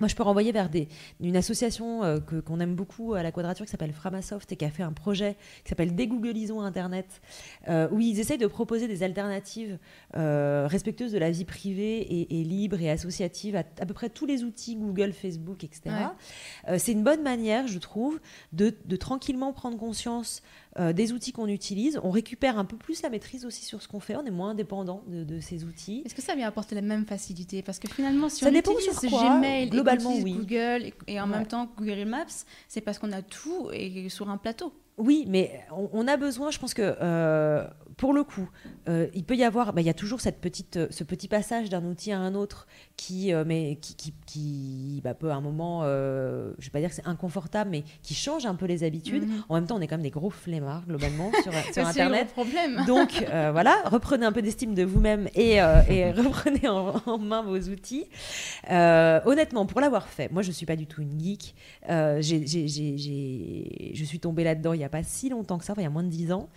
Moi, 0.00 0.08
je 0.08 0.16
peux 0.16 0.22
renvoyer 0.22 0.50
vers 0.52 0.68
des, 0.68 0.88
une 1.20 1.36
association 1.36 2.02
euh, 2.02 2.18
que- 2.18 2.40
qu'on 2.40 2.58
aime 2.60 2.74
beaucoup 2.74 3.14
à 3.14 3.22
la 3.22 3.30
Quadrature 3.30 3.64
qui 3.66 3.70
s'appelle 3.70 3.92
Framasoft 3.92 4.50
et 4.50 4.56
qui 4.56 4.64
a 4.64 4.70
fait 4.70 4.82
un 4.82 4.92
projet 4.92 5.36
qui 5.62 5.68
s'appelle 5.68 5.94
Dégooglisons 5.94 6.60
Internet, 6.60 7.20
euh, 7.68 7.88
où 7.92 8.00
ils 8.00 8.18
essayent 8.18 8.38
de 8.38 8.46
proposer 8.46 8.88
des 8.88 9.02
alternatives 9.02 9.78
euh, 10.16 10.66
respectueuses 10.68 11.12
de 11.12 11.18
la 11.18 11.30
vie 11.30 11.44
privée 11.44 11.98
et, 12.00 12.40
et 12.40 12.44
libre 12.44 12.80
et 12.80 12.90
associative 12.90 13.56
à 13.56 13.60
à 13.80 13.86
peu 13.86 13.94
près 13.94 14.08
tous 14.10 14.26
les 14.26 14.44
outils 14.44 14.76
Google, 14.76 15.12
Facebook, 15.12 15.64
etc. 15.64 15.82
Ouais. 16.66 16.78
C'est 16.78 16.92
une 16.92 17.04
bonne 17.04 17.22
manière, 17.22 17.66
je 17.68 17.78
trouve, 17.78 18.20
de, 18.52 18.74
de 18.84 18.96
tranquillement 18.96 19.52
prendre 19.52 19.78
conscience 19.78 20.42
euh, 20.78 20.92
des 20.92 21.12
outils 21.12 21.32
qu'on 21.32 21.48
utilise. 21.48 22.00
On 22.02 22.10
récupère 22.10 22.58
un 22.58 22.64
peu 22.64 22.76
plus 22.76 23.02
la 23.02 23.10
maîtrise 23.10 23.44
aussi 23.44 23.64
sur 23.64 23.82
ce 23.82 23.88
qu'on 23.88 24.00
fait. 24.00 24.16
On 24.16 24.24
est 24.24 24.30
moins 24.30 24.54
dépendant 24.54 25.02
de, 25.06 25.22
de 25.24 25.40
ces 25.40 25.64
outils. 25.64 26.02
Est-ce 26.04 26.14
que 26.14 26.22
ça 26.22 26.34
vient 26.34 26.48
apporter 26.48 26.74
la 26.74 26.80
même 26.82 27.04
facilité? 27.06 27.62
Parce 27.62 27.78
que 27.78 27.88
finalement, 27.88 28.28
si 28.28 28.44
Ça 28.44 28.50
on 28.50 28.54
utilise 28.54 28.98
sur 28.98 29.10
quoi. 29.10 29.38
Gmail, 29.38 29.68
Globalement, 29.70 30.12
et 30.12 30.22
oui. 30.22 30.32
Google 30.34 30.84
et, 30.86 30.94
et 31.06 31.20
en 31.20 31.24
Ouais. 31.30 31.38
même 31.38 31.46
temps 31.46 31.70
Google 31.76 32.04
Maps, 32.06 32.26
c'est 32.68 32.80
parce 32.80 32.98
qu'on 32.98 33.12
a 33.12 33.22
tout 33.22 33.68
et 33.72 34.08
sur 34.08 34.28
un 34.30 34.38
plateau. 34.38 34.72
Oui, 34.98 35.24
mais 35.28 35.60
on, 35.74 35.88
on 35.92 36.06
a 36.08 36.16
besoin, 36.16 36.50
je 36.50 36.58
pense 36.58 36.74
que 36.74 36.96
euh, 37.00 37.66
pour 37.96 38.12
le 38.12 38.24
coup, 38.24 38.48
euh, 38.88 39.06
il 39.14 39.24
peut 39.24 39.36
y 39.36 39.44
avoir, 39.44 39.72
bah, 39.72 39.80
il 39.80 39.86
y 39.86 39.90
a 39.90 39.94
toujours 39.94 40.20
cette 40.20 40.40
petite, 40.40 40.76
euh, 40.76 40.86
ce 40.90 41.02
petit 41.02 41.28
passage 41.28 41.70
d'un 41.70 41.84
outil 41.84 42.12
à 42.12 42.18
un 42.18 42.34
autre 42.34 42.66
qui, 42.96 43.32
euh, 43.32 43.42
mais 43.46 43.76
qui, 43.80 43.94
qui, 43.96 44.12
qui, 44.26 45.00
bah, 45.02 45.14
peut 45.14 45.30
à 45.30 45.34
un 45.34 45.40
moment, 45.40 45.80
euh, 45.84 46.52
je 46.58 46.66
vais 46.66 46.70
pas 46.70 46.80
dire 46.80 46.90
que 46.90 46.94
c'est 46.94 47.06
inconfortable, 47.06 47.70
mais 47.70 47.84
qui 48.02 48.14
change 48.14 48.44
un 48.44 48.54
peu 48.54 48.66
les 48.66 48.84
habitudes. 48.84 49.26
Mhm. 49.28 49.44
En 49.48 49.54
même 49.54 49.66
temps, 49.66 49.76
on 49.76 49.80
est 49.80 49.86
quand 49.86 49.96
même 49.96 50.02
des 50.02 50.10
gros 50.10 50.30
flemmards 50.30 50.84
globalement 50.86 51.30
sur, 51.42 51.52
sur 51.72 51.82
le 51.82 51.88
Internet. 51.88 52.28
problème. 52.32 52.84
Donc 52.86 53.24
voilà, 53.52 53.82
reprenez 53.86 54.26
un 54.26 54.32
peu 54.32 54.42
d'estime 54.42 54.74
de 54.74 54.82
vous-même 54.84 55.28
et, 55.34 55.54
et 55.88 56.10
reprenez 56.12 56.68
en, 56.68 56.94
en 57.06 57.18
main 57.18 57.42
vos 57.42 57.58
outils. 57.58 58.06
Honnêtement, 58.70 59.64
pour 59.66 59.80
l'avoir 59.80 60.06
fait, 60.08 60.30
moi 60.30 60.42
je 60.42 60.52
suis 60.52 60.66
pas 60.66 60.76
du 60.76 60.86
tout 60.86 61.00
une 61.02 61.18
geek. 61.18 61.54
J'ai- 61.88 62.46
je 63.94 64.04
suis 64.04 64.18
tombée 64.20 64.44
là-dedans 64.44 64.72
il 64.82 64.84
y 64.84 64.86
a 64.86 64.90
pas 64.90 65.02
si 65.04 65.28
longtemps 65.28 65.58
que 65.58 65.64
ça, 65.64 65.72
enfin, 65.72 65.82
il 65.82 65.84
y 65.84 65.86
a 65.86 65.90
moins 65.90 66.02
de 66.02 66.08
10 66.08 66.32
ans. 66.32 66.48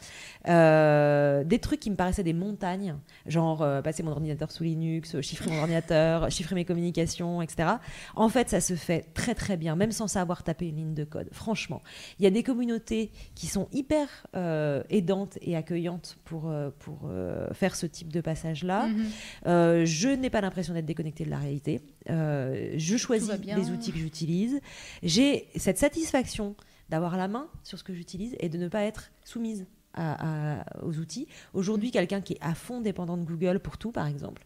Euh, 0.48 1.44
des 1.44 1.60
trucs 1.60 1.80
qui 1.80 1.92
me 1.92 1.96
paraissaient 1.96 2.24
des 2.24 2.34
montagnes, 2.34 2.96
genre 3.28 3.62
euh, 3.62 3.82
passer 3.82 4.02
mon 4.04 4.12
ordinateur 4.12 4.52
sous 4.52 4.64
Linux, 4.64 5.22
chiffrer 5.22 5.52
mon 5.52 5.60
ordinateur, 5.60 6.30
chiffrer 6.32 6.56
mes 6.56 6.66
communications, 6.66 7.42
etc. 7.42 7.70
En 8.16 8.30
fait, 8.30 8.50
ça 8.50 8.62
se 8.62 8.74
fait 8.74 9.14
très 9.14 9.36
très 9.36 9.58
bien, 9.58 9.76
même 9.76 9.92
sans 9.92 10.08
savoir 10.08 10.44
taper 10.44 10.68
une 10.70 10.78
ligne 10.78 10.94
de 10.94 11.04
code. 11.04 11.30
Franchement, 11.32 11.82
il 12.20 12.24
y 12.24 12.28
a 12.28 12.32
des 12.32 12.44
communautés 12.44 13.12
qui 13.36 13.48
sont 13.48 13.68
hyper 13.72 14.08
euh, 14.36 14.84
aidantes 14.90 15.38
et 15.42 15.56
accueillantes 15.56 16.18
pour, 16.26 16.50
euh, 16.50 16.70
pour 16.80 17.02
euh, 17.06 17.48
faire 17.54 17.76
ce 17.76 17.86
type 17.86 18.12
de 18.12 18.22
passage-là. 18.22 18.88
Mhm. 18.88 19.06
Euh, 19.48 19.86
je 19.86 20.10
n'ai 20.10 20.30
pas 20.30 20.42
l'impression 20.42 20.74
d'être 20.74 20.86
déconnectée 20.86 21.26
de 21.26 21.30
la 21.30 21.38
réalité. 21.38 21.82
Euh, 22.10 22.74
je 22.78 22.98
choisis 22.98 23.32
les 23.44 23.70
outils 23.70 23.92
que 23.92 24.00
j'utilise. 24.00 24.60
J'ai 25.04 25.48
cette 25.56 25.78
satisfaction 25.78 26.56
d'avoir 26.90 27.18
la 27.18 27.28
main 27.28 27.50
sur 27.64 27.78
ce 27.78 27.84
que 27.84 27.94
j'utilise 27.94 28.36
et 28.40 28.50
de 28.50 28.58
ne 28.58 28.68
pas 28.68 28.84
être 28.84 29.12
soumise 29.24 29.66
à- 29.96 30.60
à- 30.60 30.84
aux 30.84 30.98
outils. 31.00 31.28
Aujourd'hui, 31.54 31.92
quelqu'un 31.92 32.22
qui 32.22 32.34
est 32.34 32.40
à 32.42 32.54
fond 32.54 32.82
dépendant 32.82 33.18
de 33.18 33.24
Google 33.24 33.60
pour 33.60 33.78
tout, 33.78 33.92
par 33.92 34.08
exemple, 34.08 34.44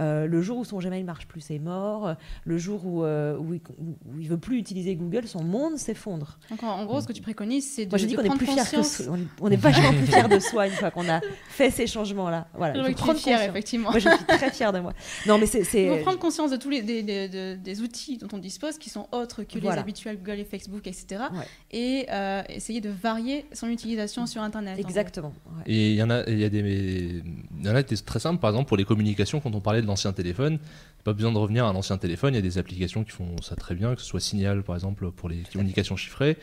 euh, 0.00 0.26
le 0.26 0.42
jour 0.42 0.58
où 0.58 0.64
son 0.64 0.78
Gmail 0.78 1.04
marche 1.04 1.26
plus, 1.26 1.40
c'est 1.40 1.58
mort. 1.58 2.14
Le 2.44 2.58
jour 2.58 2.84
où, 2.86 3.04
euh, 3.04 3.36
où, 3.38 3.54
il, 3.54 3.60
où 3.78 4.18
il 4.20 4.28
veut 4.28 4.38
plus 4.38 4.58
utiliser 4.58 4.94
Google, 4.96 5.26
son 5.26 5.42
monde 5.42 5.76
s'effondre. 5.76 6.38
Donc 6.50 6.62
en, 6.62 6.84
gros, 6.84 7.00
ce 7.00 7.06
que 7.06 7.12
tu 7.12 7.22
préconises, 7.22 7.70
c'est 7.70 7.86
de, 7.86 7.90
Moi, 7.90 7.98
je 7.98 8.06
dis 8.06 8.14
qu'on 8.14 8.22
est 8.22 8.36
plus 8.36 8.46
fier 8.46 8.70
que 8.70 8.82
soi. 8.82 9.16
On- 9.40 9.50
est 9.50 9.56
vachement 9.56 9.92
plus 9.92 10.06
fier 10.06 10.28
de 10.28 10.38
soi 10.38 10.66
une 10.66 10.72
fois 10.74 10.90
qu'on 10.90 11.08
a 11.08 11.20
fait 11.48 11.70
ces 11.70 11.86
changements-là. 11.86 12.48
Voilà, 12.54 12.74
Je 12.82 12.90
es 12.90 12.94
prendre 12.94 13.18
fière, 13.18 13.42
effectivement. 13.42 13.90
Moi, 13.90 13.98
je 14.00 14.08
suis 14.08 14.24
très 14.26 14.50
fière 14.50 14.72
de 14.72 14.80
moi. 14.80 14.92
Non, 15.26 15.38
mais 15.38 15.46
c'est. 15.46 15.60
Il 15.60 15.88
faut 15.98 16.02
prendre 16.02 16.18
conscience 16.18 16.50
de 16.50 16.56
tous 16.56 16.70
les 16.70 16.82
des, 16.82 17.02
des- 17.02 17.28
de- 17.28 17.54
des 17.56 17.80
outils 17.82 18.18
dont 18.18 18.28
on 18.32 18.38
dispose 18.38 18.78
qui 18.78 18.90
sont 18.90 19.06
autres 19.12 19.42
que 19.42 19.58
Voilà. 19.58 19.76
les 19.76 19.80
habituels 19.82 20.16
Google 20.18 20.40
et 20.40 20.44
Facebook, 20.44 20.86
etc. 20.86 21.06
Ouais. 21.32 21.46
Et 21.70 22.06
euh, 22.10 22.42
essayer 22.48 22.80
de 22.80 22.90
varier 22.90 23.46
son 23.52 23.68
utilisation 23.68 24.26
sur 24.26 24.42
Internet. 24.42 24.76
Exactement. 24.88 25.32
Et 25.66 25.90
il 25.90 25.96
y 25.96 26.02
en 26.02 26.10
a, 26.10 26.22
il 26.28 26.38
y 26.38 26.44
a 26.44 26.48
des, 26.48 27.22
y 27.60 27.68
en 27.68 27.74
a 27.74 27.82
qui 27.82 27.96
très 28.02 28.18
simples. 28.18 28.40
Par 28.40 28.50
exemple, 28.50 28.68
pour 28.68 28.76
les 28.76 28.84
communications, 28.84 29.40
quand 29.40 29.54
on 29.54 29.60
parlait 29.60 29.82
de 29.82 29.86
l'ancien 29.86 30.12
téléphone, 30.12 30.58
pas 31.04 31.12
besoin 31.12 31.32
de 31.32 31.38
revenir 31.38 31.64
à 31.66 31.68
un 31.68 31.74
ancien 31.74 31.98
téléphone. 31.98 32.34
Il 32.34 32.36
y 32.36 32.40
a 32.40 32.42
des 32.42 32.58
applications 32.58 33.04
qui 33.04 33.10
font 33.10 33.36
ça 33.42 33.56
très 33.56 33.74
bien, 33.74 33.94
que 33.94 34.00
ce 34.00 34.06
soit 34.06 34.20
Signal, 34.20 34.62
par 34.62 34.74
exemple, 34.74 35.10
pour 35.10 35.28
les 35.28 35.42
communications 35.52 35.96
chiffrées, 35.96 36.36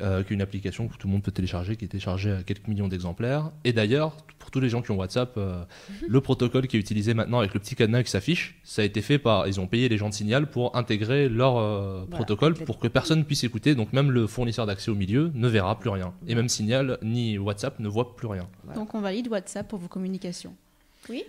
euh, 0.00 0.22
qui 0.22 0.32
est 0.32 0.34
une 0.34 0.42
application 0.42 0.88
que 0.88 0.96
tout 0.96 1.06
le 1.06 1.12
monde 1.12 1.22
peut 1.22 1.30
télécharger, 1.30 1.76
qui 1.76 1.84
est 1.84 1.88
téléchargée 1.88 2.32
à 2.32 2.42
quelques 2.42 2.66
millions 2.68 2.88
d'exemplaires. 2.88 3.50
Et 3.64 3.72
d'ailleurs, 3.72 4.16
pour 4.38 4.50
tous 4.50 4.60
les 4.60 4.68
gens 4.68 4.82
qui 4.82 4.90
ont 4.90 4.96
WhatsApp, 4.96 5.34
euh, 5.36 5.62
le 6.06 6.20
protocole 6.20 6.66
qui 6.66 6.76
est 6.76 6.80
utilisé 6.80 7.14
maintenant 7.14 7.38
avec 7.40 7.54
le 7.54 7.60
petit 7.60 7.74
cadenas 7.74 8.02
qui 8.02 8.10
s'affiche, 8.10 8.60
ça 8.64 8.82
a 8.82 8.84
été 8.84 9.02
fait 9.02 9.18
par, 9.18 9.48
ils 9.48 9.60
ont 9.60 9.66
payé 9.66 9.88
les 9.88 9.96
gens 9.96 10.08
de 10.08 10.14
Signal 10.14 10.50
pour 10.50 10.76
intégrer 10.76 11.28
leur 11.28 11.56
euh, 11.58 12.04
protocole 12.10 12.54
pour 12.54 12.78
que 12.78 12.88
personne 12.88 13.24
puisse 13.24 13.44
écouter. 13.44 13.74
Donc 13.74 13.92
même 13.92 14.10
le 14.10 14.26
fournisseur 14.26 14.66
d'accès 14.66 14.90
au 14.90 14.94
milieu 14.94 15.30
ne 15.34 15.48
verra 15.48 15.78
plus 15.78 15.90
rien. 15.90 16.14
Et 16.26 16.34
même 16.34 16.48
Signal 16.48 16.98
ni 17.02 17.38
WhatsApp 17.38 17.78
ne 17.80 17.88
voient 17.88 18.16
plus 18.16 18.28
rien. 18.28 18.48
Donc 18.74 18.94
on 18.94 19.00
valide 19.00 19.28
WhatsApp 19.28 19.68
pour 19.68 19.78
vos 19.78 19.88
communications. 19.88 20.54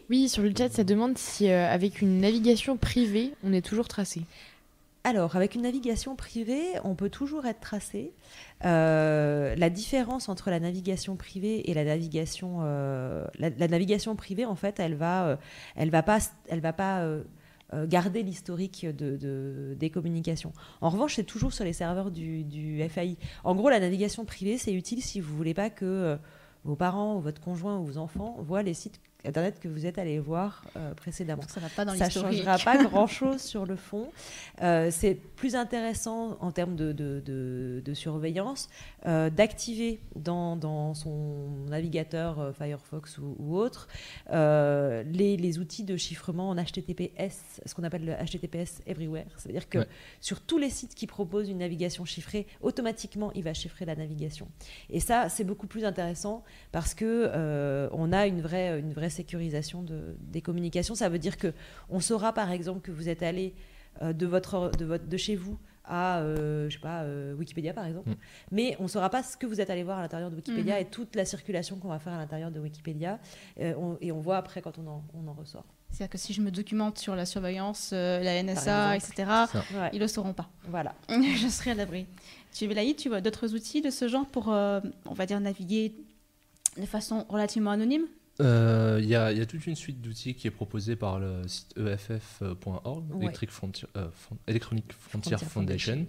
Oui, 0.10 0.28
sur 0.28 0.44
le 0.44 0.52
chat, 0.56 0.70
ça 0.70 0.84
demande 0.84 1.18
si 1.18 1.50
euh, 1.50 1.72
avec 1.72 2.02
une 2.02 2.20
navigation 2.20 2.76
privée, 2.76 3.32
on 3.44 3.54
est 3.54 3.62
toujours 3.62 3.88
tracé. 3.88 4.22
Alors, 5.06 5.38
avec 5.38 5.56
une 5.56 5.62
navigation 5.62 6.16
privée, 6.16 6.66
on 6.84 6.94
peut 6.94 7.10
toujours 7.10 7.46
être 7.46 7.62
tracé. 7.62 8.14
Euh, 8.66 9.56
la 9.56 9.70
différence 9.70 10.28
entre 10.28 10.50
la 10.50 10.60
navigation 10.60 11.16
privée 11.16 11.70
et 11.70 11.74
la 11.74 11.86
navigation, 11.86 12.60
euh, 12.64 13.26
la, 13.38 13.50
navigation 13.50 14.16
privée, 14.18 14.46
en 14.46 14.56
fait, 14.56 14.80
elle 14.80 14.96
va, 14.96 15.28
euh, 15.28 15.36
elle 15.78 15.90
va 15.90 16.04
pas, 16.04 16.20
elle 16.50 16.60
va 16.60 16.74
pas 16.74 17.08
garder 17.86 18.24
l'historique 18.24 18.86
de, 18.86 19.16
de- 19.16 19.76
des 19.80 19.90
communications. 19.90 20.52
En 20.82 20.90
revanche, 20.90 21.16
c'est 21.16 21.24
toujours 21.24 21.54
sur 21.54 21.64
les 21.64 21.74
serveurs 21.74 22.12
du, 22.12 22.84
FAI. 22.90 23.16
En 23.44 23.56
gros, 23.56 23.70
la 23.70 23.80
navigation 23.80 24.26
privée, 24.26 24.58
c'est 24.58 24.74
utile 24.74 25.02
si 25.02 25.22
vous 25.22 25.36
voulez 25.38 25.54
pas 25.54 25.70
que 25.70 26.18
vos 26.66 26.76
parents 26.76 27.16
ou 27.16 27.20
votre 27.22 27.40
conjoint 27.40 27.78
ou 27.78 27.86
vos 27.86 27.98
enfants 27.98 28.38
voient 28.40 28.64
les 28.64 28.74
sites 28.74 29.00
internet 29.26 29.60
que 29.60 29.68
vous 29.68 29.86
êtes 29.86 29.98
allé 29.98 30.18
voir 30.20 30.64
euh, 30.78 30.94
précédemment. 30.94 31.42
Donc 31.42 31.50
ça 31.50 31.60
va 31.60 31.68
pas 31.70 31.84
dans 31.86 31.94
Ça 31.96 32.06
l'historique. 32.06 32.38
changera 32.44 32.58
pas 32.58 32.84
grand-chose 32.84 33.42
sur 33.42 33.66
le 33.66 33.76
fond. 33.76 34.12
Euh, 34.62 34.90
c'est 34.92 35.16
plus 35.16 35.56
intéressant 35.56 36.38
en 36.40 36.52
termes 36.52 36.76
de, 36.76 36.92
de- 36.94 37.22
de- 37.26 37.82
de 37.84 37.94
surveillance 37.94 38.70
euh, 39.06 39.30
d'activer 39.30 40.00
dans, 40.16 40.56
dans 40.56 40.94
son 40.94 41.50
navigateur 41.68 42.40
euh, 42.40 42.52
Firefox 42.54 43.18
ou, 43.18 43.36
ou 43.40 43.58
autre 43.58 43.88
euh, 44.32 45.04
les, 45.04 45.38
les 45.38 45.60
outils 45.60 45.84
de 45.84 45.98
chiffrement 45.98 46.50
en 46.50 46.56
HTTPS, 46.56 47.62
ce 47.66 47.74
qu'on 47.76 47.84
appelle 47.84 48.06
le 48.06 48.14
HTTPS 48.14 48.82
Everywhere. 48.88 49.26
C'est-à-dire 49.38 49.68
que 49.68 49.80
Ouais. 49.80 49.88
sur 50.20 50.42
tous 50.42 50.58
les 50.58 50.70
sites 50.70 50.94
qui 50.96 51.08
proposent 51.08 51.48
une 51.50 51.60
navigation 51.60 52.04
chiffrée, 52.04 52.48
automatiquement, 52.62 53.32
il 53.34 53.44
va 53.44 53.54
chiffrer 53.54 53.86
la 53.86 53.96
navigation. 53.96 54.48
Et 54.90 55.00
ça, 55.00 55.30
c'est 55.30 55.44
beaucoup 55.46 55.68
plus 55.68 55.86
intéressant 55.86 56.44
parce 56.72 56.94
que 56.94 57.06
euh, 57.34 57.88
on 57.94 58.12
a 58.12 58.28
une 58.28 58.42
vraie, 58.42 58.80
une 58.80 58.92
vraie 58.94 59.09
sécurisation 59.10 59.82
de, 59.84 60.16
des 60.20 60.42
communications. 60.42 60.96
Ça 60.96 61.10
veut 61.10 61.20
dire 61.20 61.38
que 61.38 61.54
on 61.90 62.00
saura 62.00 62.34
par 62.34 62.52
exemple 62.52 62.82
que 62.82 62.92
vous 62.92 63.10
êtes 63.10 63.24
allé 63.24 63.54
euh, 64.02 64.14
de 64.14 64.26
votre 64.26 64.72
de 64.78 64.86
votre 64.86 65.08
de 65.08 65.18
chez 65.18 65.36
vous 65.36 65.58
à 65.92 66.20
euh, 66.20 66.70
je 66.70 66.76
sais 66.76 66.82
pas 66.82 67.02
euh, 67.02 67.34
Wikipédia 67.34 67.74
par 67.74 67.86
exemple, 67.86 68.10
Mm. 68.12 68.16
mais 68.52 68.78
on 68.80 68.88
saura 68.88 69.10
pas 69.10 69.24
ce 69.24 69.36
que 69.36 69.48
vous 69.48 69.60
êtes 69.60 69.72
allé 69.72 69.82
voir 69.84 69.98
à 69.98 70.02
l'intérieur 70.04 70.30
de 70.30 70.36
Wikipédia 70.36 70.76
Mhm. 70.76 70.82
et 70.82 70.86
toute 70.86 71.16
la 71.16 71.26
circulation 71.26 71.78
qu'on 71.78 71.88
va 71.90 71.98
faire 72.00 72.14
à 72.14 72.18
l'intérieur 72.18 72.52
de 72.52 72.60
Wikipédia 72.60 73.20
Euh, 73.60 73.74
on- 73.78 73.98
et 74.00 74.12
on 74.12 74.20
voit 74.20 74.38
après 74.38 74.62
quand 74.62 74.78
on 74.78 74.86
en, 74.88 75.04
on 75.16 75.28
en 75.28 75.34
ressort. 75.34 75.66
C'est-à-dire 75.90 76.12
que 76.12 76.20
si 76.20 76.34
je 76.34 76.42
me 76.42 76.52
documente 76.52 77.00
sur 77.00 77.16
la 77.16 77.26
surveillance, 77.26 77.90
euh, 77.94 78.20
la 78.22 78.36
NSA, 78.44 78.96
etc., 78.98 79.26
Ouais, 79.74 79.90
ils 79.94 80.00
le 80.00 80.08
sauront 80.08 80.34
pas. 80.34 80.48
Voilà. 80.68 80.94
je 81.10 81.48
serai 81.48 81.72
à 81.72 81.74
l'abri. 81.74 82.06
Tu 82.54 82.68
tu 82.96 83.10
vois 83.10 83.22
d'autres 83.22 83.56
outils 83.56 83.82
de 83.82 83.90
ce 83.90 84.08
genre 84.08 84.28
pour, 84.28 84.52
euh, 84.54 84.80
on 85.08 85.14
va 85.16 85.26
dire, 85.26 85.40
naviguer 85.40 85.96
de 86.78 86.86
façon 86.86 87.26
relativement 87.30 87.72
anonyme? 87.72 88.06
Euh, 88.42 89.00
Il 89.02 89.08
y, 89.10 89.16
a, 89.16 89.32
il 89.32 89.38
y 89.38 89.42
a 89.42 89.46
toute 89.46 89.66
une 89.68 89.76
suite 89.76 90.02
d'outils 90.02 90.34
qui 90.34 90.48
est 90.48 90.52
proposée 90.52 90.96
par 90.96 91.20
le 91.20 91.42
site 91.48 91.74
EFF.org, 91.78 93.04
Ouais. 93.16 93.24
Electric 93.24 93.50
Frontier, 93.52 93.88
euh, 93.98 94.08
Fron- 94.14 94.38
Electronic 94.48 94.86
Frontier, 94.98 95.38
Foundation, 95.38 96.06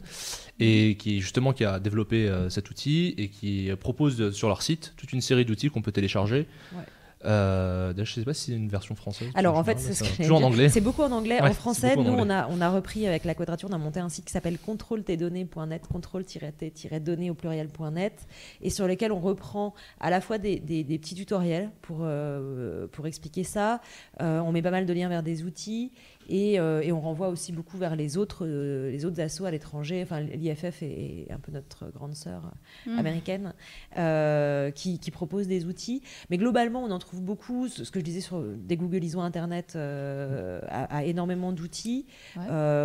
et 0.58 0.96
qui 0.98 1.20
justement 1.20 1.52
qui 1.52 1.64
a 1.64 1.80
développé 1.80 2.28
euh, 2.28 2.48
cet 2.50 2.70
outil 2.70 3.14
et 3.18 3.28
qui 3.28 3.70
propose 3.80 4.16
de- 4.16 4.30
sur 4.30 4.48
leur 4.48 4.62
site 4.62 4.94
toute 4.96 5.12
une 5.12 5.20
série 5.20 5.44
d'outils 5.44 5.70
qu'on 5.70 5.82
peut 5.82 5.92
télécharger. 5.92 6.46
Ouais. 6.72 6.82
Euh, 7.26 7.92
je 7.96 8.10
sais 8.12 8.24
pas 8.24 8.32
si 8.32 8.46
c'est 8.50 8.56
une 8.56 8.68
version 8.68 8.94
française. 8.94 9.28
Alors 9.34 9.56
en 9.56 9.64
fait, 9.64 9.78
c'est 9.78 9.92
ce 9.92 10.02
mais 10.04 10.08
que 10.08 10.14
j'allais 10.16 10.24
toujours 10.24 10.36
en 10.38 10.40
dire. 10.40 10.48
anglais. 10.48 10.68
C'est 10.70 10.80
beaucoup 10.80 11.02
en 11.02 11.12
anglais. 11.12 11.40
Ouais, 11.42 11.50
en 11.50 11.52
français, 11.52 11.94
en 11.96 12.02
nous, 12.02 12.12
on 12.12 12.30
a, 12.30 12.48
on 12.48 12.60
a 12.62 12.70
repris 12.70 13.06
avec 13.06 13.24
la 13.24 13.34
quadrature, 13.34 13.68
on 13.70 13.74
a 13.74 13.78
monté 13.78 14.00
un 14.00 14.08
site 14.08 14.24
qui 14.24 14.32
s'appelle 14.32 14.58
contrôle-tes-données.net, 14.58 15.86
contrôle-t-données 15.86 17.30
au 17.30 17.34
pluriel.net, 17.34 18.26
et 18.62 18.70
sur 18.70 18.86
lequel 18.86 19.12
on 19.12 19.20
reprend 19.20 19.74
à 20.00 20.10
la 20.10 20.20
fois 20.20 20.38
des, 20.38 20.58
des- 20.60 20.84
des 20.84 20.98
petits 20.98 21.14
tutoriels 21.14 21.70
pour, 21.82 21.98
euh, 22.02 22.86
pour 22.88 23.06
expliquer 23.06 23.44
ça. 23.44 23.80
Euh, 24.22 24.40
on 24.40 24.52
met 24.52 24.62
pas 24.62 24.70
mal 24.70 24.86
de 24.86 24.92
liens 24.92 25.08
vers 25.08 25.22
des 25.22 25.44
outils. 25.44 25.92
Et, 26.32 26.60
euh, 26.60 26.80
et 26.80 26.92
on 26.92 27.00
renvoie 27.00 27.28
aussi 27.28 27.50
beaucoup 27.52 27.76
vers 27.76 27.96
les 27.96 28.16
autres, 28.16 28.46
euh, 28.46 28.90
les 28.90 29.04
autres 29.04 29.20
assos 29.20 29.44
à 29.46 29.50
l'étranger. 29.50 30.00
Enfin, 30.02 30.20
l'IFF 30.20 30.82
est, 30.82 31.26
est 31.28 31.32
un 31.32 31.38
peu 31.40 31.50
notre 31.52 31.90
grande 31.90 32.14
sœur 32.14 32.52
Mm. 32.86 32.98
américaine 32.98 33.52
euh, 33.98 34.70
qui, 34.70 34.98
qui 35.00 35.10
propose 35.10 35.48
des 35.48 35.64
outils. 35.66 36.02
Mais 36.30 36.38
globalement, 36.38 36.84
on 36.84 36.90
en 36.90 36.98
trouve 37.00 37.20
beaucoup. 37.20 37.66
Ce 37.68 37.84
ce 37.84 37.90
que 37.90 37.98
je 37.98 38.04
disais 38.04 38.20
sur 38.20 38.40
des 38.42 38.76
Googleisons 38.76 39.20
Internet 39.22 39.72
euh, 39.74 40.60
a, 40.68 40.84
a 40.98 41.04
énormément 41.04 41.52
d'outils. 41.52 42.06
Ouais. 42.36 42.42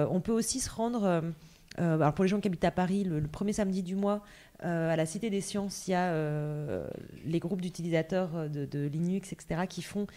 On 0.09 0.19
peut 0.21 0.31
aussi 0.31 0.59
se 0.59 0.69
rendre. 0.71 1.03
euh, 1.03 1.95
alors 1.99 2.13
pour 2.13 2.23
les 2.23 2.29
gens 2.29 2.39
qui 2.39 2.47
habitent 2.47 2.63
à 2.63 2.71
Paris, 2.71 3.03
le, 3.03 3.19
le 3.19 3.27
premier 3.27 3.53
samedi 3.53 3.83
du 3.83 3.95
mois, 3.95 4.23
euh, 4.63 4.89
à 4.91 4.95
la 4.95 5.05
Cité 5.05 5.29
des 5.29 5.41
Sciences, 5.41 5.87
il 5.87 5.91
y 5.91 5.93
a 5.93 6.11
euh, 6.11 6.87
les 7.25 7.39
groupes 7.39 7.61
d'utilisateurs 7.61 8.49
de, 8.49 8.65
de 8.65 8.87
Linux, 8.87 9.33
etc., 9.33 9.61
qui 9.67 9.81
font, 9.81 10.07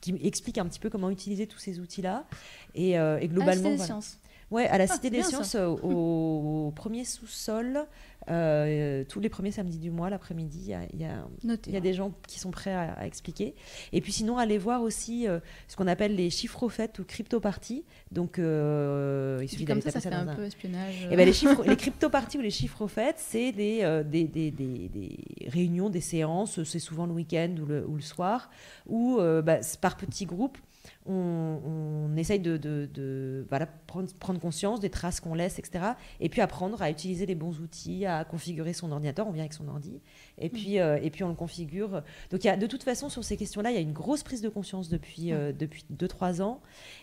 qui 0.00 0.14
expliquent 0.22 0.58
un 0.58 0.66
petit 0.66 0.80
peu 0.80 0.88
comment 0.88 1.10
utiliser 1.10 1.46
tous 1.46 1.58
ces 1.58 1.78
outils-là. 1.78 2.26
Et, 2.74 2.98
euh, 2.98 3.18
et 3.18 3.28
globalement, 3.28 3.54
c'est 3.54 3.70
des 3.70 3.76
voilà. 3.76 3.84
sciences. 3.84 4.18
Ouais, 4.50 4.66
à 4.68 4.78
la 4.78 4.84
Ah, 4.84 4.94
Cité 4.94 5.10
des 5.10 5.22
Sciences, 5.24 5.50
ça. 5.50 5.58
euh, 5.58 5.76
au, 5.82 6.68
au 6.68 6.70
premier 6.70 7.04
sous-sol, 7.04 7.80
euh, 8.30 9.02
tous 9.08 9.18
les 9.18 9.28
premiers 9.28 9.50
samedis 9.50 9.78
du 9.78 9.90
mois, 9.90 10.08
l'après-midi, 10.08 10.60
il 10.66 10.70
y 10.70 10.74
a- 10.74 10.86
il 10.92 11.00
y, 11.00 11.04
a, 11.04 11.26
Notez. 11.42 11.70
il 11.70 11.74
y 11.74 11.76
a 11.76 11.80
des 11.80 11.94
gens 11.94 12.12
qui 12.28 12.38
sont 12.38 12.52
prêts 12.52 12.72
à, 12.72 12.92
à 12.92 13.06
expliquer. 13.06 13.54
Et 13.92 14.00
puis 14.00 14.12
sinon, 14.12 14.38
allez 14.38 14.58
voir 14.58 14.82
aussi 14.82 15.26
euh, 15.26 15.40
ce 15.66 15.74
qu'on 15.74 15.88
appelle 15.88 16.14
les 16.14 16.30
chiffres 16.30 16.68
faits 16.68 17.00
ou 17.00 17.04
crypto-parties. 17.04 17.84
Donc, 18.12 18.38
euh, 18.38 19.40
il 19.42 19.48
suffit 19.48 19.64
comme 19.64 19.80
d'aller 19.80 19.90
ça, 19.90 20.00
ça 20.00 20.10
fait 20.10 20.16
dans 20.16 20.22
un 20.22 20.28
un- 20.28 20.36
peu 20.36 20.44
espionnage. 20.44 21.08
eh 21.10 21.16
ben, 21.16 21.26
les, 21.26 21.32
chiffres, 21.32 21.64
les 21.64 21.76
crypto-parties 21.76 22.38
ou 22.38 22.42
les 22.42 22.50
chiffres 22.50 22.82
au 22.82 22.88
fait, 22.88 23.16
c'est 23.18 23.50
des, 23.50 24.02
des, 24.04 24.24
des, 24.24 24.50
des- 24.52 24.88
des 24.88 25.18
réunions, 25.48 25.90
des 25.90 26.00
séances, 26.00 26.62
c'est 26.62 26.78
souvent 26.78 27.06
le 27.06 27.12
week-end 27.12 27.52
ou 27.60 27.66
le, 27.66 27.84
ou 27.86 27.96
le 27.96 28.02
soir, 28.02 28.48
où 28.86 29.18
bah, 29.44 29.58
par 29.80 29.96
petits 29.96 30.26
groupes, 30.26 30.58
on, 31.06 31.12
on 31.64 32.16
essaye 32.16 32.40
de, 32.40 32.56
de- 32.56 32.88
de, 32.92 33.46
voilà, 33.48 33.66
prendre, 33.66 34.12
prendre 34.14 34.40
conscience 34.40 34.80
des 34.80 34.90
traces 34.90 35.20
qu'on 35.20 35.34
laisse, 35.34 35.58
etc. 35.58 35.84
Et 36.20 36.28
puis 36.28 36.40
apprendre 36.40 36.80
à 36.82 36.90
utiliser 36.90 37.26
les 37.26 37.34
bons 37.34 37.60
outils, 37.60 38.06
à 38.06 38.24
configurer 38.24 38.72
son 38.72 38.92
ordinateur. 38.92 39.26
On 39.26 39.32
vient 39.32 39.42
avec 39.42 39.52
son 39.52 39.68
ordi. 39.68 40.00
Et 40.38 40.48
puis, 40.48 40.78
euh, 40.80 40.98
et 41.02 41.10
puis 41.10 41.24
on 41.24 41.28
le 41.28 41.34
configure. 41.34 42.02
Donc 42.30 42.44
il 42.44 42.46
y 42.46 42.50
a, 42.50 42.56
de 42.56 42.66
toute 42.66 42.82
façon, 42.82 43.08
sur 43.08 43.24
ces 43.24 43.36
questions-là, 43.36 43.70
il 43.70 43.74
y 43.74 43.78
a 43.78 43.82
une 43.82 43.92
grosse 43.92 44.22
prise 44.22 44.40
de 44.42 44.48
conscience 44.48 44.88
depuis, 44.88 45.32
euh, 45.32 45.52
depuis 45.52 45.84
2-3 45.96 46.42
ans. 46.42 46.60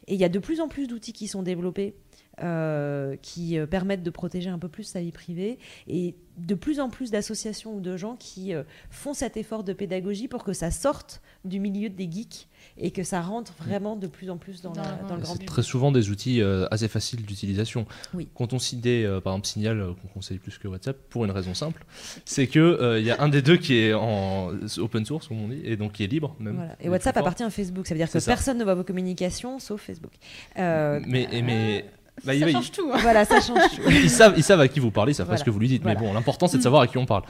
Et 0.08 0.14
il 0.16 0.20
y 0.20 0.26
a 0.26 0.30
de 0.30 0.40
plus 0.40 0.60
en 0.62 0.68
plus 0.68 0.88
d'outils 0.88 1.14
qui 1.14 1.28
sont 1.28 1.44
développés 1.44 1.96
euh, 2.42 3.16
qui 3.22 3.60
euh, 3.60 3.66
permettent 3.68 4.04
de 4.04 4.10
protéger 4.10 4.50
un 4.50 4.58
peu 4.60 4.68
plus 4.68 4.84
sa 4.84 5.02
vie 5.02 5.12
privée 5.12 5.60
et 5.88 6.16
de 6.38 6.56
plus 6.56 6.80
en 6.80 6.90
plus 6.90 7.12
d'associations 7.12 7.76
ou 7.76 7.80
de 7.80 7.96
gens 7.96 8.16
qui 8.16 8.56
euh, 8.56 8.64
font 8.90 9.14
cet 9.14 9.38
effort 9.38 9.64
de 9.64 9.72
pédagogie 9.72 10.28
pour 10.28 10.44
que 10.44 10.52
ça 10.52 10.72
sorte 10.72 11.22
du 11.46 11.60
milieu 11.60 11.90
des 11.90 12.10
geeks 12.12 12.48
et 12.80 12.90
que 12.90 13.04
ça 13.04 13.22
rentre 13.22 13.54
vraiment 13.60 13.96
de 13.96 14.08
plus 14.08 14.32
en 14.32 14.38
plus 14.38 14.62
dans, 14.64 14.72
Dans 14.72 14.82
la- 14.82 14.98
le- 15.04 15.08
dans 15.08 15.16
le 15.16 15.22
grand 15.22 15.34
C'est 15.34 15.40
public. 15.40 15.48
très 15.50 15.62
souvent 15.62 15.92
des 15.92 16.10
outils 16.10 16.42
euh, 16.42 16.66
assez 16.72 16.88
faciles 16.88 17.24
d'utilisation. 17.24 17.86
Oui. 18.16 18.28
Quand 18.34 18.52
on 18.54 18.58
citait 18.58 19.04
euh, 19.06 19.22
par 19.22 19.34
exemple 19.34 19.48
Signal, 19.48 19.80
euh, 19.80 19.94
qu'on 20.02 20.08
conseille 20.08 20.40
plus 20.40 20.58
que 20.58 20.68
WhatsApp, 20.68 20.98
pour 21.10 21.26
une 21.26 21.32
raison 21.32 21.54
simple, 21.54 21.86
c'est 22.26 22.48
que 22.48 22.58
euh, 22.60 23.00
il 23.00 23.06
y 23.06 23.12
a 23.12 23.22
un 23.22 23.30
des 23.30 23.44
deux 23.44 23.58
qui 23.58 23.76
est 23.76 23.94
en 23.94 24.54
open 24.80 25.06
source, 25.06 25.28
comme 25.28 25.40
on 25.40 25.50
dit, 25.50 25.62
et 25.64 25.78
donc 25.78 25.92
qui 25.92 26.04
est 26.04 26.08
libre. 26.08 26.36
Même, 26.40 26.56
Voilà. 26.56 26.76
Et 26.82 26.90
WhatsApp 26.90 27.16
appartient 27.18 27.44
à 27.44 27.50
Facebook, 27.52 27.86
ça 27.86 27.94
veut 27.94 28.00
dire 28.00 28.10
que 28.10 28.20
ça. 28.20 28.32
personne 28.32 28.58
ne 28.58 28.64
voit 28.64 28.74
vos 28.74 28.84
communications 28.84 29.60
sauf 29.60 29.82
Facebook. 29.82 30.14
Euh, 30.58 31.00
mais 31.06 31.86
Bah, 32.26 32.32
ça 32.40 32.48
il 32.48 32.52
change 32.54 32.72
tout. 32.72 32.90
hein. 32.94 32.98
Voilà, 33.02 33.26
ça 33.26 33.42
change. 33.42 33.60
tout. 33.76 33.82
ils 33.90 34.10
savent, 34.10 34.34
ils 34.38 34.44
savent 34.44 34.60
à 34.62 34.68
qui 34.68 34.80
vous 34.80 34.92
parlez, 34.92 35.12
ils 35.12 35.16
savent 35.16 35.28
pas 35.28 35.38
ce 35.38 35.44
que 35.44 35.50
vous 35.50 35.60
lui 35.60 35.68
dites. 35.68 35.82
Voilà. 35.84 36.00
Mais 36.00 36.06
bon, 36.06 36.14
l'important 36.14 36.48
c'est 36.48 36.58
de 36.58 36.64
savoir 36.64 36.82
à 36.84 36.88
qui 36.88 36.98
on 36.98 37.06
parle. 37.06 37.24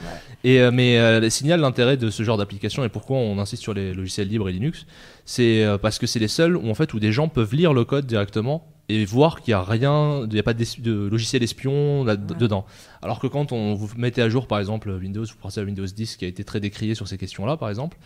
Et 0.43 0.59
euh, 0.59 0.71
mais 0.71 0.97
euh, 0.97 1.29
signale 1.29 1.61
l'intérêt 1.61 1.97
de 1.97 2.09
ce 2.09 2.21
genre 2.23 2.37
d'application 2.37 2.83
et 2.83 2.89
pourquoi 2.89 3.17
on 3.17 3.39
insiste 3.39 3.63
sur 3.63 3.73
les 3.73 3.93
logiciels 3.93 4.27
libres 4.27 4.49
et 4.49 4.51
Linux, 4.51 4.85
c'est 5.25 5.63
euh, 5.63 5.77
parce 5.77 5.99
que 5.99 6.05
c'est 6.07 6.19
les 6.19 6.27
seuls 6.27 6.57
où 6.57 6.69
en 6.69 6.73
fait 6.75 6.93
où 6.93 6.99
des 6.99 7.11
gens 7.11 7.27
peuvent 7.29 7.55
lire 7.55 7.73
le 7.73 7.85
code 7.85 8.05
directement 8.05 8.67
et 8.89 9.05
voir 9.05 9.41
qu'il 9.41 9.51
y 9.51 9.55
a 9.55 9.63
rien, 9.63 10.23
il 10.25 10.33
n'y 10.33 10.39
a 10.39 10.43
pas 10.43 10.53
de 10.53 10.91
logiciel 11.09 11.41
espion 11.41 12.03
là, 12.03 12.13
Ouais. 12.13 12.35
dedans. 12.37 12.65
Alors 13.01 13.19
que 13.19 13.27
quand 13.27 13.53
on 13.53 13.73
vous 13.75 13.89
mettez 13.97 14.21
à 14.21 14.27
jour 14.27 14.45
par 14.47 14.59
exemple 14.59 14.89
Windows, 14.91 15.23
vous 15.23 15.37
pensez 15.41 15.61
à 15.61 15.63
Windows 15.63 15.85
10 15.85 16.17
qui 16.17 16.25
a 16.25 16.27
été 16.27 16.43
très 16.43 16.59
décrié 16.59 16.93
sur 16.93 17.07
ces 17.07 17.17
questions-là 17.17 17.55
par 17.55 17.69
exemple. 17.69 17.97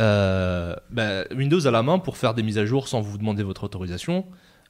euh, 0.00 0.74
bah, 0.90 1.24
Windows 1.34 1.66
a 1.66 1.70
la 1.70 1.82
main 1.82 1.98
pour 1.98 2.16
faire 2.16 2.34
des 2.34 2.42
mises 2.42 2.58
à 2.58 2.66
jour 2.66 2.88
sans 2.88 3.00
vous 3.00 3.18
demander 3.18 3.42
votre 3.42 3.64
autorisation. 3.64 4.24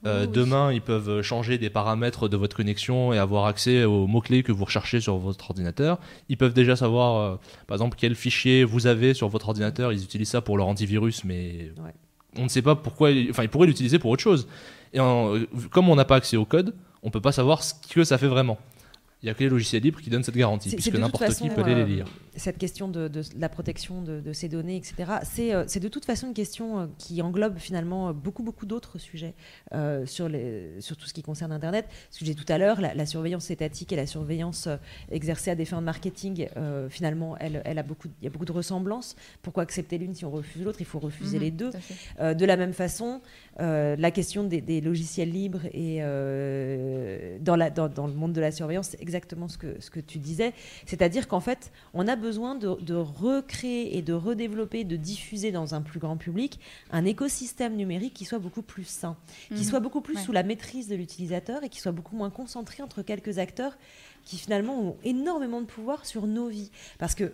Euh, 0.04 0.26
oui. 0.26 0.32
Demain, 0.32 0.72
ils 0.72 0.82
peuvent 0.82 1.22
changer 1.22 1.56
des 1.58 1.70
paramètres 1.70 2.28
de 2.28 2.36
votre 2.36 2.56
connexion 2.56 3.12
et 3.12 3.18
avoir 3.18 3.46
accès 3.46 3.84
aux 3.84 4.06
mots-clés 4.06 4.42
que 4.42 4.52
vous 4.52 4.64
recherchez 4.64 5.00
sur 5.00 5.16
votre 5.16 5.50
ordinateur. 5.50 5.98
Ils 6.28 6.36
peuvent 6.36 6.52
déjà 6.52 6.76
savoir, 6.76 7.16
euh, 7.16 7.36
par 7.66 7.76
exemple, 7.76 7.96
quel 7.98 8.14
fichier 8.14 8.64
vous 8.64 8.86
avez 8.86 9.14
sur 9.14 9.28
votre 9.28 9.48
ordinateur. 9.48 9.92
Ils 9.92 10.02
utilisent 10.04 10.28
ça 10.30 10.40
pour 10.42 10.58
leur 10.58 10.66
antivirus, 10.66 11.24
mais 11.24 11.70
Ouais. 11.82 11.92
on 12.36 12.44
ne 12.44 12.48
sait 12.48 12.62
pas 12.62 12.74
pourquoi. 12.74 13.10
ils- 13.10 13.30
Enfin, 13.30 13.42
ils 13.42 13.48
pourraient 13.48 13.66
l'utiliser 13.66 13.98
pour 13.98 14.10
autre 14.10 14.22
chose. 14.22 14.46
Et 14.92 15.00
en- 15.00 15.34
euh, 15.34 15.46
comme 15.70 15.88
on 15.88 15.96
n'a 15.96 16.04
pas 16.04 16.16
accès 16.16 16.36
au 16.36 16.44
code, 16.44 16.74
on 17.02 17.10
peut 17.10 17.20
pas 17.22 17.32
savoir 17.32 17.62
ce 17.62 17.72
que 17.90 18.04
ça 18.04 18.18
fait 18.18 18.28
vraiment. 18.28 18.58
Il 19.26 19.30
y 19.30 19.32
a 19.32 19.34
que 19.34 19.42
les 19.42 19.48
logiciels 19.48 19.82
libres 19.82 20.00
qui 20.00 20.08
donnent 20.08 20.22
cette 20.22 20.36
garantie, 20.36 20.70
puisque 20.70 20.94
n'importe 20.94 21.34
qui 21.34 21.50
peut 21.50 21.64
aller 21.64 21.72
euh, 21.72 21.84
les 21.84 21.96
lire. 21.96 22.06
Cette 22.36 22.58
question 22.58 22.86
de, 22.86 23.08
de 23.08 23.22
la 23.36 23.48
protection 23.48 24.00
de, 24.00 24.20
de 24.20 24.32
ces 24.32 24.48
données, 24.48 24.76
etc., 24.76 25.14
c'est 25.24 25.52
euh, 25.52 25.64
c'est 25.66 25.80
de 25.80 25.88
toute 25.88 26.04
façon 26.04 26.28
une 26.28 26.32
question 26.34 26.78
euh, 26.78 26.86
qui 26.96 27.20
englobe 27.22 27.58
finalement 27.58 28.12
beaucoup, 28.14 28.44
beaucoup 28.44 28.66
d'autres 28.66 28.98
sujets 28.98 29.34
euh, 29.74 30.06
sur, 30.06 30.28
les, 30.28 30.80
sur 30.80 30.96
tout 30.96 31.06
ce 31.06 31.12
qui 31.12 31.22
concerne 31.22 31.50
Internet. 31.50 31.86
Ce 32.12 32.20
que 32.20 32.24
j'ai 32.24 32.34
dit 32.34 32.44
tout 32.44 32.52
à 32.52 32.56
l'heure, 32.56 32.80
la, 32.80 32.94
la 32.94 33.04
surveillance 33.04 33.50
étatique 33.50 33.92
et 33.92 33.96
la 33.96 34.06
surveillance 34.06 34.68
exercée 35.10 35.50
à 35.50 35.56
des 35.56 35.64
fins 35.64 35.80
de 35.80 35.86
marketing, 35.86 36.46
euh, 36.56 36.88
finalement, 36.88 37.36
elle, 37.38 37.62
elle 37.64 37.80
a 37.80 37.82
beaucoup, 37.82 38.06
il 38.20 38.24
y 38.24 38.28
a 38.28 38.30
beaucoup 38.30 38.44
de 38.44 38.52
ressemblances. 38.52 39.16
Pourquoi 39.42 39.64
accepter 39.64 39.98
l'une 39.98 40.14
si 40.14 40.24
on 40.24 40.30
refuse 40.30 40.62
l'autre? 40.62 40.78
Il 40.80 40.86
faut 40.86 41.00
refuser 41.00 41.38
Mhm, 41.38 41.42
les 41.42 41.50
deux. 41.50 41.70
Euh, 42.20 42.32
de 42.34 42.44
la 42.44 42.56
même 42.56 42.74
façon, 42.74 43.20
euh, 43.60 43.96
la 43.98 44.10
question 44.10 44.44
des, 44.44 44.60
des 44.60 44.80
logiciels 44.80 45.30
libres 45.30 45.64
et 45.72 45.98
euh, 46.02 47.38
dans, 47.40 47.56
la, 47.56 47.70
dans, 47.70 47.88
dans 47.88 48.06
le 48.06 48.12
monde 48.12 48.32
de 48.32 48.40
la 48.40 48.50
surveillance, 48.52 48.88
c'est 48.90 49.00
exactement 49.02 49.48
ce 49.48 49.56
que, 49.58 49.80
ce 49.80 49.90
que 49.90 50.00
tu 50.00 50.18
disais. 50.18 50.52
C'est-à-dire 50.84 51.26
qu'en 51.28 51.40
fait, 51.40 51.72
on 51.94 52.06
a 52.06 52.16
besoin 52.16 52.54
de, 52.54 52.74
de 52.80 52.94
recréer 52.94 53.96
et 53.96 54.02
de 54.02 54.12
redévelopper, 54.12 54.84
de 54.84 54.96
diffuser 54.96 55.52
dans 55.52 55.74
un 55.74 55.80
plus 55.82 55.98
grand 56.00 56.16
public 56.16 56.60
un 56.90 57.04
écosystème 57.04 57.76
numérique 57.76 58.14
qui 58.14 58.24
soit 58.24 58.38
beaucoup 58.38 58.62
plus 58.62 58.84
sain, 58.86 59.16
qui 59.48 59.54
Mhm. 59.54 59.62
soit 59.64 59.80
beaucoup 59.80 60.00
plus 60.00 60.16
Ouais. 60.16 60.22
sous 60.22 60.32
la 60.32 60.42
maîtrise 60.42 60.88
de 60.88 60.94
l'utilisateur 60.96 61.62
et 61.64 61.68
qui 61.68 61.80
soit 61.80 61.92
beaucoup 61.92 62.16
moins 62.16 62.30
concentré 62.30 62.82
entre 62.82 63.02
quelques 63.02 63.38
acteurs 63.38 63.76
qui 64.24 64.36
finalement 64.38 64.80
ont 64.80 64.96
énormément 65.04 65.60
de 65.60 65.66
pouvoir 65.66 66.04
sur 66.04 66.26
nos 66.26 66.48
vies. 66.48 66.70
Parce 66.98 67.14
que 67.14 67.32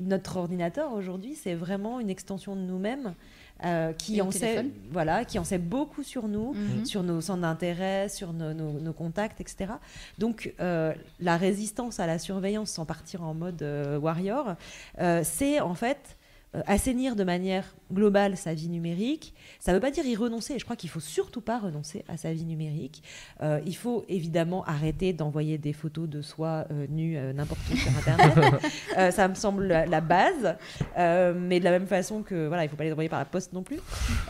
notre 0.00 0.38
ordinateur 0.38 0.92
aujourd'hui, 0.92 1.34
c'est 1.34 1.54
vraiment 1.54 2.00
une 2.00 2.08
extension 2.10 2.56
de 2.56 2.62
nous-mêmes 2.62 3.14
euh, 3.64 3.92
qui 3.92 4.20
en 4.20 4.30
sait, 4.30 4.66
voilà, 4.90 5.24
qui 5.24 5.38
en 5.38 5.44
sait 5.44 5.58
beaucoup 5.58 6.02
sur 6.02 6.28
nous, 6.28 6.52
Mhm. 6.54 6.84
sur 6.84 7.02
nos 7.02 7.20
centres 7.20 7.42
d'intérêt, 7.42 8.08
sur 8.08 8.32
nos, 8.32 8.52
nos- 8.54 8.80
nos 8.80 8.92
contacts, 8.92 9.40
etc. 9.40 9.72
Donc 10.18 10.52
euh, 10.60 10.92
la 11.20 11.36
résistance 11.36 12.00
à 12.00 12.06
la 12.06 12.18
surveillance, 12.18 12.70
sans 12.70 12.84
partir 12.84 13.22
en 13.22 13.34
mode 13.34 13.62
euh, 13.62 13.98
warrior, 13.98 14.54
c'est 15.22 15.60
en 15.60 15.74
fait 15.74 16.16
assainir 16.66 17.16
de 17.16 17.24
manière 17.24 17.74
globale 17.92 18.36
sa 18.36 18.54
vie 18.54 18.68
numérique. 18.68 19.34
Ça 19.58 19.72
ne 19.72 19.76
veut 19.76 19.80
pas 19.80 19.90
dire 19.90 20.04
y 20.04 20.16
renoncer. 20.16 20.58
Je 20.58 20.64
crois 20.64 20.76
qu'il 20.76 20.90
faut 20.90 21.00
surtout 21.00 21.40
pas 21.40 21.58
renoncer 21.58 22.04
à 22.08 22.16
sa 22.16 22.32
vie 22.32 22.44
numérique. 22.44 23.02
Euh, 23.42 23.60
il 23.66 23.76
faut 23.76 24.04
évidemment 24.08 24.64
arrêter 24.64 25.12
d'envoyer 25.12 25.58
des 25.58 25.72
photos 25.72 26.08
de 26.08 26.20
soi 26.22 26.66
euh, 26.70 26.86
nues 26.88 27.16
euh, 27.16 27.32
n'importe 27.32 27.60
où 27.72 27.76
sur 27.76 27.90
Internet. 27.96 28.32
Euh, 28.98 29.10
ça 29.10 29.26
me 29.28 29.34
semble 29.34 29.66
la, 29.66 29.86
la 29.86 30.00
base. 30.00 30.56
Euh, 30.98 31.32
mais 31.34 31.58
de 31.60 31.64
la 31.64 31.70
même 31.70 31.86
façon 31.86 32.22
que 32.22 32.46
voilà, 32.48 32.64
il 32.64 32.68
faut 32.68 32.76
pas 32.76 32.84
les 32.84 32.92
envoyer 32.92 33.08
par 33.08 33.18
la 33.18 33.24
poste 33.24 33.52
non 33.52 33.62
plus. 33.62 33.80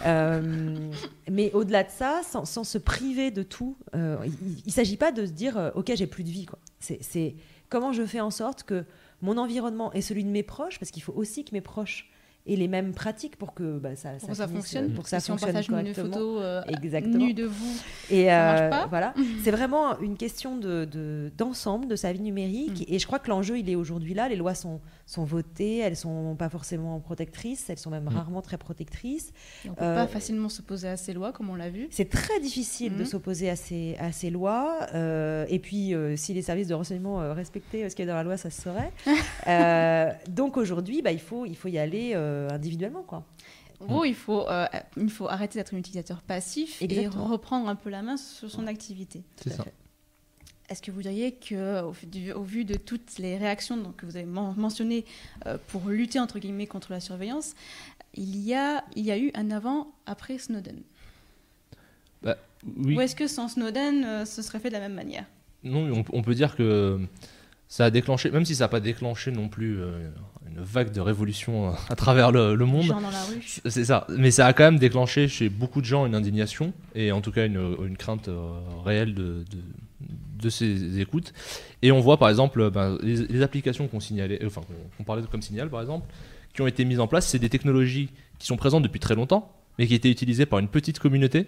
Euh, 0.06 0.90
mais 1.30 1.50
au-delà 1.52 1.82
de 1.84 1.90
ça, 1.90 2.20
sans, 2.28 2.44
sans 2.44 2.64
se 2.64 2.78
priver 2.78 3.30
de 3.30 3.42
tout, 3.42 3.76
euh, 3.94 4.16
il 4.24 4.62
ne 4.66 4.70
s'agit 4.70 4.96
pas 4.96 5.10
de 5.12 5.26
se 5.26 5.32
dire 5.32 5.56
euh, 5.58 5.70
ok 5.74 5.92
j'ai 5.94 6.06
plus 6.06 6.24
de 6.24 6.30
vie 6.30 6.46
quoi. 6.46 6.58
C'est 6.78 7.34
comment 7.68 7.92
je 7.92 8.04
fais 8.04 8.20
en 8.20 8.30
sorte 8.30 8.62
que 8.64 8.84
mon 9.22 9.38
environnement 9.38 9.92
et 9.92 10.02
celui 10.02 10.24
de 10.24 10.30
mes 10.30 10.42
proches, 10.42 10.78
parce 10.78 10.90
qu'il 10.90 11.02
faut 11.02 11.14
aussi 11.14 11.44
que 11.44 11.54
mes 11.54 11.60
proches 11.60 12.10
aient 12.44 12.56
les 12.56 12.66
mêmes 12.66 12.90
pratiques 12.92 13.36
pour 13.36 13.54
que 13.54 13.78
bah, 13.78 13.94
ça, 13.94 14.14
Pour 14.18 14.30
que 14.30 14.34
ça 14.34 14.48
finisse, 14.48 14.62
fonctionne, 14.64 14.92
pour 14.94 15.04
que 15.04 15.10
ça 15.10 15.20
si 15.20 15.30
on 15.30 15.34
fonctionne 15.34 15.52
partage 15.52 15.68
une 15.68 15.74
correctement. 15.94 16.12
photo 16.12 16.40
euh, 16.40 16.60
Exactement. 16.66 17.18
nue 17.24 17.34
de 17.34 17.44
vous, 17.44 17.76
Et 18.10 18.24
Ça 18.26 18.56
euh, 18.56 18.68
pas. 18.68 18.86
voilà, 18.88 19.14
c'est 19.44 19.52
vraiment 19.52 19.96
une 20.00 20.16
question 20.16 20.56
de, 20.56 20.84
de- 20.84 21.30
d'ensemble 21.38 21.86
de 21.86 21.94
sa 21.94 22.12
vie 22.12 22.18
numérique. 22.20 22.80
Mm. 22.80 22.94
Et 22.94 22.98
je 22.98 23.06
crois 23.06 23.20
que 23.20 23.30
l'enjeu, 23.30 23.58
il 23.60 23.70
est 23.70 23.76
aujourd'hui 23.76 24.12
là. 24.12 24.28
Les 24.28 24.34
lois 24.34 24.56
sont, 24.56 24.80
sont 25.12 25.24
votées, 25.24 25.78
elles 25.78 25.96
sont 25.96 26.34
pas 26.36 26.48
forcément 26.48 26.98
protectrices, 27.00 27.68
elles 27.70 27.78
sont 27.78 27.90
même 27.90 28.04
Mm. 28.04 28.08
rarement 28.16 28.42
très 28.42 28.58
protectrices. 28.58 29.32
Et 29.64 29.70
on 29.70 29.74
peut 29.74 29.84
Euh, 29.84 29.94
pas 29.94 30.06
facilement 30.06 30.48
s'opposer 30.48 30.88
à 30.88 30.96
ces 30.96 31.12
lois, 31.12 31.32
comme 31.32 31.50
on 31.50 31.54
l'a 31.54 31.70
vu. 31.70 31.88
C'est 31.90 32.08
très 32.08 32.40
difficile 32.40 32.94
de 32.96 33.00
Mhm. 33.00 33.06
s'opposer 33.06 33.50
à 33.50 33.56
ces, 33.56 33.96
à 33.98 34.10
ces 34.12 34.30
lois. 34.30 34.86
euh, 34.94 35.44
et 35.48 35.58
puis, 35.58 35.94
euh, 35.94 36.16
si 36.16 36.32
les 36.34 36.42
services 36.42 36.68
de 36.68 36.74
renseignement 36.74 37.20
euh, 37.20 37.32
respectaient 37.34 37.84
euh, 37.84 37.88
ce 37.88 37.94
qu'il 37.96 38.04
y 38.04 38.08
a 38.08 38.10
dans 38.12 38.16
la 38.16 38.24
loi, 38.24 38.36
ça 38.36 38.50
se 38.50 38.62
saurait. 38.62 38.92
Euh, 39.48 40.10
donc 40.28 40.56
aujourd'hui, 40.56 41.02
bah, 41.02 41.10
il, 41.12 41.20
faut, 41.20 41.46
il 41.46 41.56
faut 41.56 41.68
y 41.68 41.78
aller 41.78 42.12
euh, 42.14 42.48
individuellement. 42.50 43.02
Quoi. 43.02 43.24
En 43.80 43.86
gros, 43.86 44.04
il 44.04 44.14
faut, 44.14 44.48
euh, 44.48 44.66
il 44.96 45.10
faut 45.10 45.28
arrêter 45.28 45.58
d'être 45.58 45.74
un 45.74 45.78
utilisateur 45.78 46.22
passif 46.22 46.80
Exactement. 46.80 47.26
et 47.26 47.28
reprendre 47.30 47.68
un 47.68 47.74
peu 47.74 47.90
la 47.90 48.02
main 48.02 48.16
sur 48.16 48.48
son 48.50 48.66
activité. 48.68 49.22
C'est 49.42 49.50
ça. 49.50 49.64
Est-ce 50.72 50.80
que 50.80 50.90
vous 50.90 51.02
diriez 51.02 51.32
que, 51.32 51.82
au, 51.82 51.90
vu 51.90 52.06
du- 52.06 52.32
au 52.32 52.42
vu 52.42 52.64
de 52.64 52.74
toutes 52.76 53.18
les 53.18 53.36
réactions 53.36 53.76
donc, 53.76 53.96
que 53.96 54.06
vous 54.06 54.16
avez 54.16 54.24
men- 54.24 54.54
mentionnées 54.56 55.04
euh, 55.46 55.58
pour 55.68 55.86
lutter 55.90 56.18
entre 56.18 56.38
guillemets 56.38 56.66
contre 56.66 56.92
la 56.92 57.00
surveillance, 57.00 57.54
il 58.14 58.36
y 58.38 58.54
a, 58.54 58.82
il 58.96 59.04
y 59.04 59.10
a 59.10 59.18
eu 59.18 59.30
un 59.34 59.50
avant 59.50 59.92
après 60.06 60.38
Snowden? 60.38 60.80
Oui. 62.24 62.94
Ou 62.96 63.00
est-ce 63.00 63.16
que 63.16 63.26
sans 63.26 63.48
Snowden, 63.48 64.04
euh, 64.04 64.24
ce 64.24 64.40
serait 64.40 64.60
fait 64.60 64.68
de 64.68 64.74
la 64.74 64.80
même 64.80 64.94
manière? 64.94 65.24
Non, 65.64 65.90
on, 65.92 66.04
on 66.18 66.22
peut 66.22 66.34
dire 66.34 66.54
que 66.54 67.00
ça 67.68 67.86
a 67.86 67.90
déclenché, 67.90 68.30
même 68.30 68.44
si 68.44 68.54
ça 68.54 68.64
n'a 68.64 68.68
pas 68.68 68.78
déclenché 68.78 69.32
non 69.32 69.48
plus 69.48 69.80
euh, 69.80 70.08
une 70.48 70.60
vague 70.62 70.92
de 70.92 71.00
révolution 71.00 71.74
à 71.90 71.96
travers 71.96 72.30
le, 72.30 72.54
le 72.54 72.64
monde. 72.64 72.84
Gens 72.84 73.00
dans 73.00 73.10
la 73.10 73.24
rue 73.24 73.42
C'est 73.66 73.84
ça, 73.84 74.06
mais 74.10 74.30
ça 74.30 74.46
a 74.46 74.52
quand 74.52 74.62
même 74.62 74.78
déclenché 74.78 75.26
chez 75.26 75.48
beaucoup 75.48 75.80
de 75.80 75.86
gens 75.86 76.06
une 76.06 76.14
indignation 76.14 76.72
et 76.94 77.10
en 77.10 77.20
tout 77.20 77.32
cas 77.32 77.46
une, 77.46 77.76
une 77.84 77.96
crainte 77.96 78.30
réelle 78.84 79.14
de, 79.14 79.44
de, 79.50 79.58
de 80.42 80.50
ces 80.50 81.00
écoutes. 81.00 81.32
Et 81.80 81.90
on 81.92 82.00
voit 82.00 82.18
par 82.18 82.28
exemple 82.28 82.70
ben, 82.70 82.98
les, 83.02 83.26
les 83.26 83.42
applications 83.42 83.88
qu'on 83.88 84.00
signalait, 84.00 84.42
euh, 84.42 84.48
enfin 84.48 84.60
qu'on 84.98 85.04
parlait 85.04 85.22
de 85.22 85.26
comme 85.28 85.42
signal 85.42 85.70
par 85.70 85.80
exemple, 85.80 86.06
qui 86.54 86.60
ont 86.60 86.66
été 86.66 86.84
mises 86.84 87.00
en 87.00 87.06
place, 87.06 87.26
c'est 87.26 87.38
des 87.38 87.48
technologies 87.48 88.10
qui 88.38 88.46
sont 88.46 88.56
présentes 88.56 88.82
depuis 88.82 89.00
très 89.00 89.14
longtemps, 89.14 89.50
mais 89.78 89.86
qui 89.86 89.94
étaient 89.94 90.10
utilisées 90.10 90.44
par 90.46 90.58
une 90.58 90.68
petite 90.68 90.98
communauté 90.98 91.46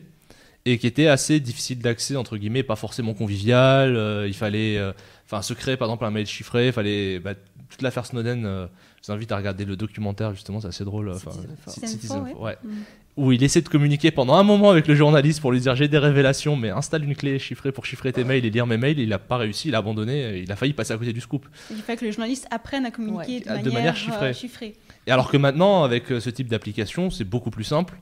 et 0.65 0.79
qui 0.79 0.87
étaient 0.87 1.09
assez 1.09 1.41
difficiles 1.41 1.79
d'accès 1.81 2.17
entre 2.17 2.39
guillemets, 2.39 2.63
pas 2.63 2.77
forcément 2.77 3.13
conviviales. 3.13 3.97
euh, 3.97 4.27
il 4.27 4.33
fallait, 4.35 4.79
euh, 4.79 4.93
enfin, 5.27 5.43
se 5.43 5.53
créer 5.53 5.77
par 5.77 5.89
exemple 5.89 6.07
un 6.07 6.11
mail 6.11 6.27
chiffré, 6.27 6.69
il 6.69 6.73
fallait 6.73 7.19
bah, 7.19 7.35
toute 7.69 7.83
l'affaire 7.83 8.07
Snowden. 8.07 8.47
euh, 8.47 8.67
je 9.03 9.09
vous 9.09 9.13
invite 9.13 9.31
à 9.33 9.37
regarder 9.37 9.67
le 9.67 9.77
documentaire 9.77 10.33
justement, 10.33 10.61
c'est 10.61 10.69
assez 10.69 10.85
drôle. 10.85 11.11
euh, 11.11 11.15
enfin, 11.17 11.33
Citizen 11.71 12.25
Four, 12.33 12.41
ouais. 12.41 12.57
Mm. 12.65 12.71
Où 13.17 13.31
il 13.31 13.45
essaie 13.45 13.61
de 13.61 13.69
communiquer 13.69 14.11
pendant 14.11 14.35
un 14.35 14.43
moment 14.43 14.71
avec 14.71 14.89
le 14.89 14.97
journaliste 14.97 15.41
pour 15.41 15.53
lui 15.53 15.61
dire 15.61 15.77
j'ai 15.77 15.87
des 15.87 15.99
révélations, 15.99 16.57
mais 16.57 16.71
installe 16.71 17.05
une 17.05 17.15
clé 17.15 17.39
chiffrée 17.39 17.71
pour 17.71 17.87
chiffrer 17.87 18.13
tes 18.13 18.25
mails 18.25 18.45
et 18.45 18.51
lire 18.51 18.67
mes 18.67 18.77
mails. 18.77 18.99
Il 18.99 19.09
n'a 19.11 19.21
pas 19.21 19.37
réussi, 19.37 19.69
il 19.69 19.75
a 19.77 19.79
abandonné, 19.79 20.39
il 20.39 20.51
a 20.51 20.57
failli 20.57 20.73
passer 20.73 20.95
à 20.95 20.99
côté 20.99 21.13
du 21.13 21.21
scoop. 21.21 21.47
Il 21.71 21.77
fait 21.77 21.97
que 21.97 22.05
les 22.05 22.11
journalistes 22.11 22.49
apprennent 22.51 22.87
à 22.87 22.91
communiquer 22.91 23.49
Ouais. 23.49 23.61
de, 23.61 23.65
De 23.65 23.71
manière, 23.71 23.95
euh, 24.21 24.33
chiffrée. 24.33 24.75
Et 25.07 25.13
alors 25.13 25.31
que 25.31 25.37
maintenant, 25.37 25.85
avec 25.85 26.11
euh, 26.11 26.19
ce 26.19 26.29
type 26.31 26.49
d'application, 26.49 27.09
c'est 27.11 27.23
beaucoup 27.23 27.51
plus 27.51 27.63
simple. 27.63 27.95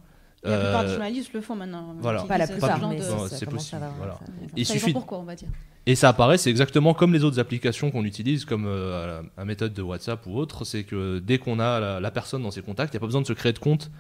Et 0.44 0.48
La 0.48 0.56
plupart 0.58 0.80
Euh, 0.80 0.84
des 0.84 0.90
journalistes 0.92 1.32
le 1.34 1.40
font 1.42 1.56
maintenant. 1.56 1.94
voilà. 2.00 2.22
Ils 2.24 2.28
Pas 2.28 2.38
la 2.38 2.46
plupart, 2.48 2.88
mais 2.88 2.98
c'est 3.28 3.44
possible, 3.46 3.82
voilà. 3.98 4.14
ça- 4.14 4.32
Il 4.56 4.64
suffit, 4.66 4.92
pourquoi, 4.94 5.18
on 5.18 5.24
va 5.24 5.34
dire. 5.34 5.48
Et 5.84 5.94
ça 5.94 6.08
apparaît, 6.08 6.38
c'est 6.38 6.48
exactement 6.50 6.94
comme 6.94 7.12
les 7.12 7.22
autres 7.22 7.38
applications 7.38 7.90
qu'on 7.90 8.04
utilise, 8.04 8.44
comme 8.46 8.64
euh, 8.66 9.20
la, 9.20 9.22
la 9.36 9.44
méthode 9.44 9.74
de 9.74 9.82
WhatsApp 9.82 10.26
ou 10.26 10.38
autre. 10.38 10.64
C'est 10.64 10.84
que 10.84 11.18
dès 11.18 11.36
qu'on 11.36 11.58
a 11.60 11.78
la, 11.80 12.00
la 12.00 12.10
personne 12.10 12.42
dans 12.42 12.50
ses 12.50 12.62
contacts, 12.62 12.94
il 12.94 12.96
n'y 12.96 12.98
a 12.98 13.00
pas 13.00 13.06
besoin 13.06 13.20
de 13.20 13.26
se 13.26 13.32
créer 13.34 13.52
de 13.52 13.58
compte. 13.58 13.90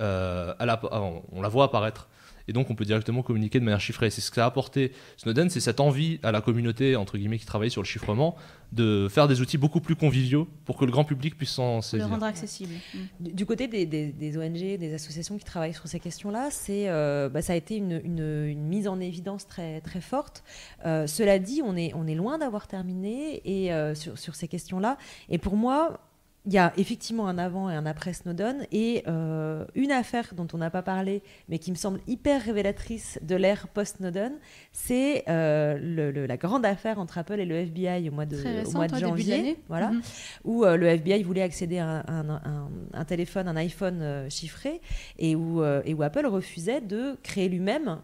Euh, 0.00 0.54
à 0.58 0.66
la- 0.66 0.80
ah, 0.90 1.02
on 1.32 1.40
la 1.42 1.48
voit 1.48 1.64
apparaître. 1.64 2.08
Et 2.50 2.54
donc 2.54 2.70
on 2.70 2.74
peut 2.74 2.86
directement 2.86 3.20
communiquer 3.22 3.60
de 3.60 3.64
manière 3.66 3.80
chiffrée. 3.80 4.08
C'est 4.08 4.22
ce 4.22 4.30
qu'a 4.30 4.46
apporté 4.46 4.92
Snowden, 5.18 5.50
c'est 5.50 5.60
cette 5.60 5.80
envie 5.80 6.18
à 6.22 6.32
la 6.32 6.40
communauté, 6.40 6.96
entre 6.96 7.18
guillemets, 7.18 7.36
qui 7.38 7.44
travaille 7.44 7.70
sur 7.70 7.82
le 7.82 7.86
chiffrement, 7.86 8.36
de 8.72 9.06
faire 9.10 9.28
des 9.28 9.42
outils 9.42 9.58
beaucoup 9.58 9.82
plus 9.82 9.96
conviviaux 9.96 10.48
pour 10.64 10.78
que 10.78 10.86
le 10.86 10.90
grand 10.90 11.04
public 11.04 11.36
puisse 11.36 11.50
s'en 11.50 11.66
Pour 11.66 11.76
le 11.76 11.82
saisir. 11.82 12.08
rendre 12.08 12.24
accessible. 12.24 12.72
Mm. 12.94 13.28
Du 13.34 13.44
côté 13.44 13.68
des, 13.68 13.84
des- 13.84 14.12
des 14.12 14.38
ONG, 14.38 14.78
des 14.78 14.94
associations 14.94 15.36
qui 15.36 15.44
travaillent 15.44 15.74
sur 15.74 15.86
ces 15.88 16.00
questions-là, 16.00 16.48
c'est, 16.50 16.88
euh, 16.88 17.28
bah, 17.28 17.42
ça 17.42 17.52
a 17.52 17.56
été 17.56 17.76
une, 17.76 18.00
une- 18.02 18.46
une 18.48 18.62
mise 18.66 18.88
en 18.88 18.98
évidence 18.98 19.46
très, 19.46 19.82
très 19.82 20.00
forte. 20.00 20.42
Euh, 20.86 21.06
cela 21.06 21.38
dit, 21.38 21.60
on 21.62 21.76
est, 21.76 21.92
on 21.94 22.06
est 22.06 22.14
loin 22.14 22.38
d'avoir 22.38 22.66
terminé 22.66 23.42
et, 23.44 23.74
euh, 23.74 23.94
sur, 23.94 24.18
sur 24.18 24.34
ces 24.34 24.48
questions-là. 24.48 24.96
Et 25.28 25.36
pour 25.36 25.54
moi, 25.54 26.00
il 26.46 26.52
y 26.54 26.58
a 26.58 26.72
effectivement 26.78 27.26
un 27.28 27.36
avant 27.36 27.68
et 27.68 27.74
un 27.74 27.84
après 27.84 28.12
Snowden 28.14 28.66
et 28.72 29.02
euh, 29.06 29.64
une 29.74 29.90
affaire 29.92 30.32
dont 30.34 30.46
on 30.54 30.58
n'a 30.58 30.70
pas 30.70 30.80
parlé 30.82 31.22
mais 31.48 31.58
qui 31.58 31.70
me 31.70 31.76
semble 31.76 32.00
hyper 32.06 32.42
révélatrice 32.42 33.18
de 33.22 33.34
l'ère 33.36 33.68
post-Snowden, 33.68 34.32
c'est 34.72 35.24
euh, 35.28 36.26
la 36.26 36.36
grande 36.38 36.64
affaire 36.64 36.98
entre 37.00 37.18
Apple 37.18 37.38
et 37.40 37.44
le 37.44 37.56
FBI 37.56 38.08
au 38.08 38.12
mois 38.12 38.24
de, 38.24 38.36
Très 38.36 38.64
au 38.66 38.70
mois 38.70 38.86
de 38.86 38.92
début 38.94 39.02
de 39.02 39.08
janvier, 39.08 39.58
voilà, 39.68 39.88
Mhm. 39.90 40.00
où 40.44 40.64
euh, 40.64 40.76
le 40.76 40.86
FBI 40.86 41.22
voulait 41.22 41.42
accéder 41.42 41.78
à 41.78 41.86
un, 41.86 42.28
un- 42.30 42.30
un- 42.44 42.70
un 42.94 43.04
téléphone, 43.04 43.48
un 43.48 43.56
iPhone 43.56 44.26
chiffré 44.30 44.80
et 45.18 45.34
où, 45.36 45.62
et 45.84 45.92
où 45.92 46.02
Apple 46.02 46.26
refusait 46.26 46.80
de 46.80 47.16
créer 47.22 47.48
lui-même 47.48 47.98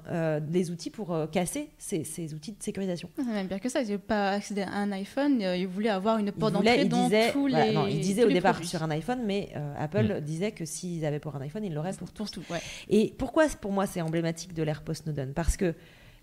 des 0.48 0.70
outils 0.70 0.90
pour 0.90 1.16
casser 1.30 1.70
ces, 1.78 2.04
ces 2.04 2.34
outils 2.34 2.52
de 2.52 2.62
sécurisation. 2.62 3.08
C'est 3.16 3.24
même 3.24 3.48
pire 3.48 3.60
que 3.60 3.68
ça. 3.68 3.80
Ils 3.80 3.84
n'avaient 3.84 3.98
pas 3.98 4.30
accédé 4.32 4.62
à 4.62 4.72
un 4.72 4.90
iPhone. 4.92 5.40
Ils 5.40 5.66
voulaient 5.66 5.88
avoir 5.88 6.18
une 6.18 6.32
porte 6.32 6.52
d'entrée 6.54 6.84
dans 6.84 7.04
disait, 7.04 7.32
tous 7.32 7.48
voilà, 7.48 7.66
les. 7.66 7.72
non, 7.72 7.86
il 7.86 8.00
disait 8.00 8.22
tous 8.22 8.26
au 8.26 8.30
les 8.30 8.33
départ 8.34 8.52
produits. 8.52 8.68
sur 8.68 8.82
un 8.82 8.90
iPhone, 8.90 9.22
mais 9.24 9.50
euh, 9.56 9.74
Apple 9.78 10.20
disait 10.20 10.52
que 10.52 10.64
s'ils 10.64 11.04
avaient 11.04 11.18
pour 11.20 11.34
un 11.36 11.40
iPhone, 11.40 11.64
ils 11.64 11.72
l'auraient 11.74 11.90
pour 11.92 12.08
Pour, 12.08 12.26
pour 12.26 12.30
tout, 12.30 12.42
ouais. 12.50 12.60
Et 12.88 13.14
pourquoi, 13.18 13.46
pour 13.48 13.72
moi, 13.72 13.86
c'est 13.86 14.00
emblématique 14.02 14.52
de 14.54 14.62
l'ère 14.62 14.82
post-Snowden 14.82 15.32
Parce 15.34 15.56
que 15.56 15.74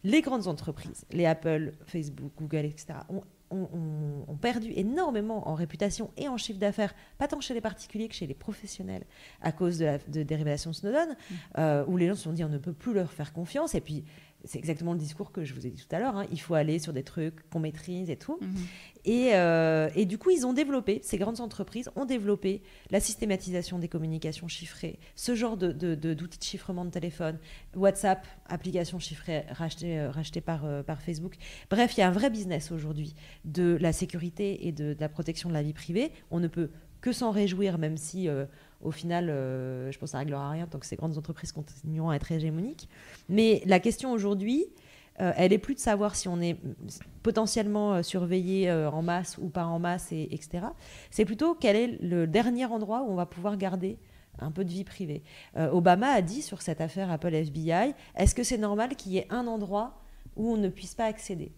les 0.04 0.22
grandes 0.22 0.48
entreprises, 0.48 1.06
les 1.12 1.26
Apple, 1.26 1.74
Facebook, 1.86 2.32
Google, 2.38 2.66
etc., 2.66 2.94
ont, 3.10 3.24
ont- 3.52 3.70
ont- 3.74 4.26
ont 4.32 4.36
perdu 4.38 4.72
énormément 4.76 5.48
en 5.50 5.54
réputation 5.56 6.10
et 6.18 6.28
en 6.28 6.38
chiffre 6.38 6.58
d'affaires, 6.60 6.96
pas 7.18 7.28
tant 7.28 7.40
chez 7.42 7.54
les 7.54 7.62
particuliers 7.62 8.08
que 8.08 8.16
chez 8.16 8.26
les 8.26 8.34
professionnels, 8.34 9.04
à 9.42 9.52
cause 9.52 9.78
de 9.78 9.86
la, 9.86 9.98
de- 9.98 10.24
des 10.24 10.36
révélations 10.36 10.72
de 10.72 10.76
Snowden, 10.76 11.10
Mm. 11.10 11.34
euh, 11.60 11.86
où 11.88 11.98
les 11.98 12.08
gens 12.08 12.16
se 12.16 12.24
sont 12.24 12.34
dit 12.34 12.44
on 12.44 12.50
ne 12.50 12.58
peut 12.58 12.74
plus 12.74 12.94
leur 12.94 13.12
faire 13.12 13.34
confiance. 13.34 13.76
Et 13.76 13.82
puis, 13.82 14.04
c'est 14.44 14.58
exactement 14.58 14.94
le 14.94 15.00
discours 15.00 15.32
que 15.32 15.44
je 15.44 15.54
vous 15.54 15.66
ai 15.68 15.70
dit 15.70 15.86
tout 15.88 15.96
à 15.96 16.00
l'heure, 16.00 16.16
hein, 16.18 16.26
il 16.32 16.40
faut 16.42 16.54
aller 16.56 16.80
sur 16.80 16.94
des 16.94 17.04
trucs 17.04 17.48
qu'on 17.50 17.60
maîtrise 17.60 18.10
et 18.10 18.16
tout. 18.18 18.38
Mhm. 18.42 18.56
Et, 19.06 19.30
euh, 19.34 19.90
et 19.96 20.06
du 20.06 20.18
coup, 20.18 20.30
ils 20.30 20.46
ont 20.46 20.54
développé, 20.54 21.00
ces 21.04 21.18
grandes 21.18 21.40
entreprises 21.42 21.90
ont 21.96 22.06
développé 22.06 22.62
la 22.92 23.00
systématisation 23.00 23.80
des 23.80 23.88
communications 23.88 24.48
chiffrées, 24.48 25.00
ce 25.16 25.36
genre 25.36 25.58
de- 25.58 25.72
de- 25.72 25.96
de- 25.96 26.14
d'outils 26.14 26.38
de, 26.40 26.44
chiffrement 26.44 26.86
de 26.86 26.92
téléphone, 26.92 27.40
WhatsApp, 27.76 28.26
application 28.48 29.00
chiffrée 29.00 29.46
rachetée, 29.52 30.00
euh, 30.00 30.12
rachetée 30.12 30.42
par, 30.42 30.66
euh, 30.66 30.84
par 30.84 31.02
Facebook. 31.02 31.36
Bref, 31.70 31.98
il 31.98 32.02
y 32.02 32.04
a 32.04 32.08
un 32.08 32.12
vrai 32.12 32.30
business 32.30 32.72
aujourd'hui 32.72 33.16
de 33.46 33.78
la 33.82 33.94
sécurité 33.94 34.68
et 34.68 34.72
de, 34.72 34.96
la 35.00 35.10
protection 35.10 35.50
de 35.50 35.54
la 35.54 35.64
vie 35.64 35.74
privée. 35.74 36.12
On 36.30 36.40
ne 36.40 36.48
peut 36.48 36.70
que 37.02 37.12
s'en 37.12 37.32
réjouir, 37.32 37.80
même 37.80 37.98
si 37.98 38.28
au 38.84 38.92
final, 38.92 39.30
euh, 39.30 39.92
je 39.92 39.98
pense 40.00 40.10
que 40.10 40.12
ça 40.12 40.20
réglera 40.20 40.50
rien 40.52 40.68
tant 40.68 40.80
que 40.80 40.86
ces 40.86 40.96
grandes 40.96 41.18
entreprises 41.18 41.52
continueront 41.52 42.10
à 42.10 42.16
être 42.16 42.32
hégémoniques. 42.32 42.90
Mais 43.30 43.62
la 43.66 43.80
question 43.80 44.12
aujourd'hui, 44.12 44.66
euh, 45.20 45.34
elle 45.36 45.54
est 45.54 45.58
plus 45.58 45.76
de 45.76 45.80
savoir 45.80 46.16
si 46.16 46.28
on 46.28 46.42
est 46.42 46.58
potentiellement 47.24 47.94
euh, 47.96 48.02
surveillé 48.04 48.72
en 48.72 49.02
masse 49.02 49.38
ou 49.38 49.50
pas 49.50 49.66
en 49.66 49.80
masse, 49.80 50.12
et, 50.12 50.28
etc. 50.34 50.66
C'est 51.10 51.26
plutôt 51.26 51.56
quel 51.56 51.76
est 51.76 52.02
le 52.02 52.28
dernier 52.28 52.66
endroit 52.66 53.04
où 53.04 53.12
on 53.12 53.16
va 53.16 53.26
pouvoir 53.26 53.58
garder 53.58 53.98
un 54.40 54.52
peu 54.52 54.64
de 54.64 54.70
vie 54.72 54.86
privée. 54.86 55.24
Obama 55.56 56.08
a 56.08 56.22
dit 56.22 56.42
sur 56.42 56.62
cette 56.62 56.80
affaire 56.82 57.12
Apple 57.12 57.34
FBI, 57.36 57.94
est-ce 58.16 58.34
que 58.34 58.44
c'est 58.44 58.58
normal 58.58 58.96
qu'il 58.96 59.12
y 59.12 59.18
ait 59.18 59.28
un 59.30 59.46
endroit 59.46 60.02
où 60.38 60.50
on 60.54 60.58
ne 60.58 60.70
puisse 60.70 60.96
pas 60.96 61.06
accéder? 61.06 61.52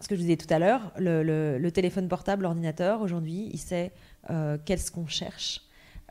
Ce 0.00 0.08
que 0.08 0.14
je 0.14 0.20
vous 0.20 0.26
disais 0.26 0.36
tout 0.38 0.52
à 0.52 0.58
l'heure, 0.58 0.92
le, 0.96 1.22
le- 1.58 1.70
téléphone 1.72 2.08
portable, 2.08 2.44
l'ordinateur, 2.44 3.02
aujourd'hui, 3.02 3.50
il 3.52 3.58
sait 3.58 3.92
qu'est-ce 4.64 4.90
qu'on 4.92 5.06
cherche, 5.06 5.62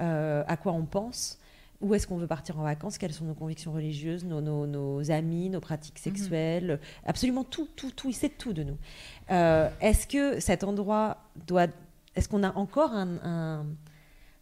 euh, 0.02 0.44
à 0.48 0.58
quoi 0.58 0.74
on 0.74 0.86
pense, 0.86 1.38
où 1.82 1.94
est-ce 1.96 2.08
qu'on 2.08 2.18
veut 2.18 2.28
partir 2.28 2.60
en 2.60 2.64
vacances, 2.64 2.98
quelles 2.98 3.14
sont 3.14 3.24
nos 3.26 3.34
convictions 3.34 3.72
religieuses, 3.72 4.26
nos, 4.26 4.42
nos- 4.42 4.68
nos 4.68 5.12
amis, 5.12 5.50
nos 5.50 5.62
pratiques 5.62 6.00
sexuelles, 6.00 6.80
absolument 7.06 7.46
tout, 7.46 7.68
tout, 7.76 7.92
tout, 7.92 8.10
il 8.10 8.14
sait 8.14 8.30
tout 8.30 8.52
de 8.54 8.64
nous. 8.64 8.78
Euh, 9.32 9.70
est-ce 9.80 10.06
que 10.08 10.40
cet 10.40 10.64
endroit 10.64 11.18
doit... 11.48 11.68
Est-ce 12.16 12.28
qu'on 12.28 12.44
a 12.44 12.54
encore 12.58 12.92
un, 12.94 13.18
un- 13.24 13.66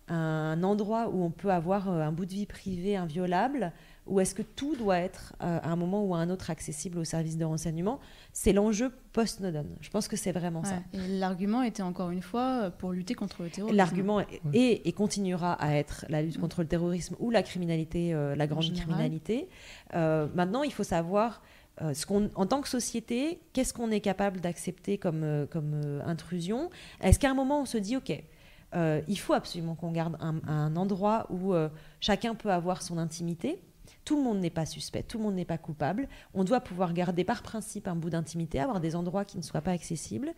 un 0.07 0.63
endroit 0.63 1.09
où 1.09 1.21
on 1.23 1.29
peut 1.29 1.51
avoir 1.51 1.89
euh, 1.89 2.01
un 2.01 2.11
bout 2.11 2.25
de 2.25 2.31
vie 2.33 2.45
privée 2.45 2.95
inviolable 2.95 3.71
ou 4.07 4.19
est-ce 4.19 4.33
que 4.35 4.41
tout 4.41 4.75
doit 4.75 4.97
être 4.97 5.33
euh, 5.41 5.59
à 5.61 5.69
un 5.69 5.75
moment 5.75 6.03
ou 6.03 6.15
à 6.15 6.19
un 6.19 6.29
autre 6.29 6.49
accessible 6.49 6.97
aux 6.99 7.03
services 7.03 7.37
de 7.37 7.45
renseignement 7.45 7.99
C'est 8.33 8.53
l'enjeu 8.53 8.91
post-Snowden. 9.13 9.75
Je 9.81 9.89
pense 9.89 10.07
que 10.07 10.15
c'est 10.15 10.31
vraiment 10.31 10.63
ça. 10.63 10.75
Ouais. 10.93 11.07
L'argument 11.07 11.61
était 11.63 11.83
encore 11.83 12.11
une 12.11 12.21
fois 12.21 12.61
euh, 12.63 12.69
pour 12.69 12.91
lutter 12.91 13.13
contre 13.15 13.43
le 13.43 13.49
terrorisme. 13.49 13.75
L'argument 13.77 14.19
est, 14.19 14.41
est 14.53 14.87
et 14.87 14.91
continuera 14.91 15.53
à 15.53 15.75
être 15.75 16.05
la 16.09 16.21
lutte 16.21 16.39
contre 16.39 16.61
le 16.61 16.67
terrorisme 16.67 17.15
ou 17.19 17.29
la 17.29 17.43
criminalité, 17.43 18.13
euh, 18.13 18.35
la 18.35 18.47
grande 18.47 18.71
criminalité. 18.73 19.49
Euh, 19.93 20.27
maintenant, 20.35 20.63
il 20.63 20.71
faut 20.73 20.83
savoir, 20.83 21.41
euh, 21.81 21.93
ce 21.93 22.05
qu'on, 22.05 22.29
en 22.35 22.45
tant 22.45 22.61
que 22.61 22.69
société, 22.69 23.39
qu'est-ce 23.53 23.73
qu'on 23.73 23.91
est 23.91 24.01
capable 24.01 24.39
d'accepter 24.41 24.97
comme, 24.97 25.23
euh, 25.23 25.45
comme 25.45 25.73
euh, 25.83 26.01
intrusion? 26.05 26.69
Est-ce 27.01 27.19
qu'à 27.19 27.29
un 27.29 27.35
moment, 27.35 27.61
on 27.61 27.65
se 27.65 27.77
dit, 27.77 27.95
OK, 27.97 28.11
euh, 28.75 29.01
il 29.07 29.17
faut 29.17 29.33
absolument 29.33 29.75
qu'on 29.75 29.91
garde 29.91 30.17
un, 30.19 30.41
un 30.47 30.75
endroit 30.75 31.25
où 31.29 31.53
euh, 31.53 31.69
chacun 32.01 32.35
peut 32.35 32.51
avoir 32.51 32.81
son 32.81 32.97
intimité? 32.97 33.59
Tout 34.07 34.15
le 34.15 34.23
monde 34.23 34.39
n'est 34.39 34.49
pas 34.49 34.65
suspect, 34.65 35.03
tout 35.03 35.17
le 35.17 35.25
monde 35.25 35.35
n'est 35.35 35.43
pas 35.43 35.57
coupable. 35.57 36.07
On 36.33 36.45
doit 36.45 36.61
pouvoir 36.61 36.93
garder 36.93 37.25
par 37.25 37.43
principe 37.43 37.89
un 37.89 37.95
bout 37.97 38.09
d'intimité, 38.09 38.57
avoir 38.57 38.79
des 38.79 38.95
endroits 38.95 39.25
qui 39.25 39.35
ne 39.35 39.41
soient 39.41 39.59
pas 39.59 39.71
accessibles. 39.71 40.31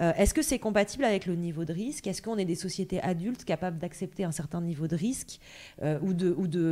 Euh, 0.00 0.12
Est-ce 0.16 0.32
que 0.32 0.40
c'est 0.40 0.60
compatible 0.60 1.02
avec 1.02 1.26
le 1.26 1.34
niveau 1.34 1.64
de 1.64 1.72
risque? 1.72 2.06
Est-ce 2.06 2.22
qu'on 2.22 2.38
est 2.38 2.44
des 2.44 2.54
sociétés 2.54 3.02
adultes 3.02 3.44
capables 3.44 3.78
d'accepter 3.78 4.22
un 4.22 4.30
certain 4.30 4.60
niveau 4.60 4.86
de 4.86 4.94
risque 4.94 5.40
euh, 5.82 5.98
ou 6.00 6.12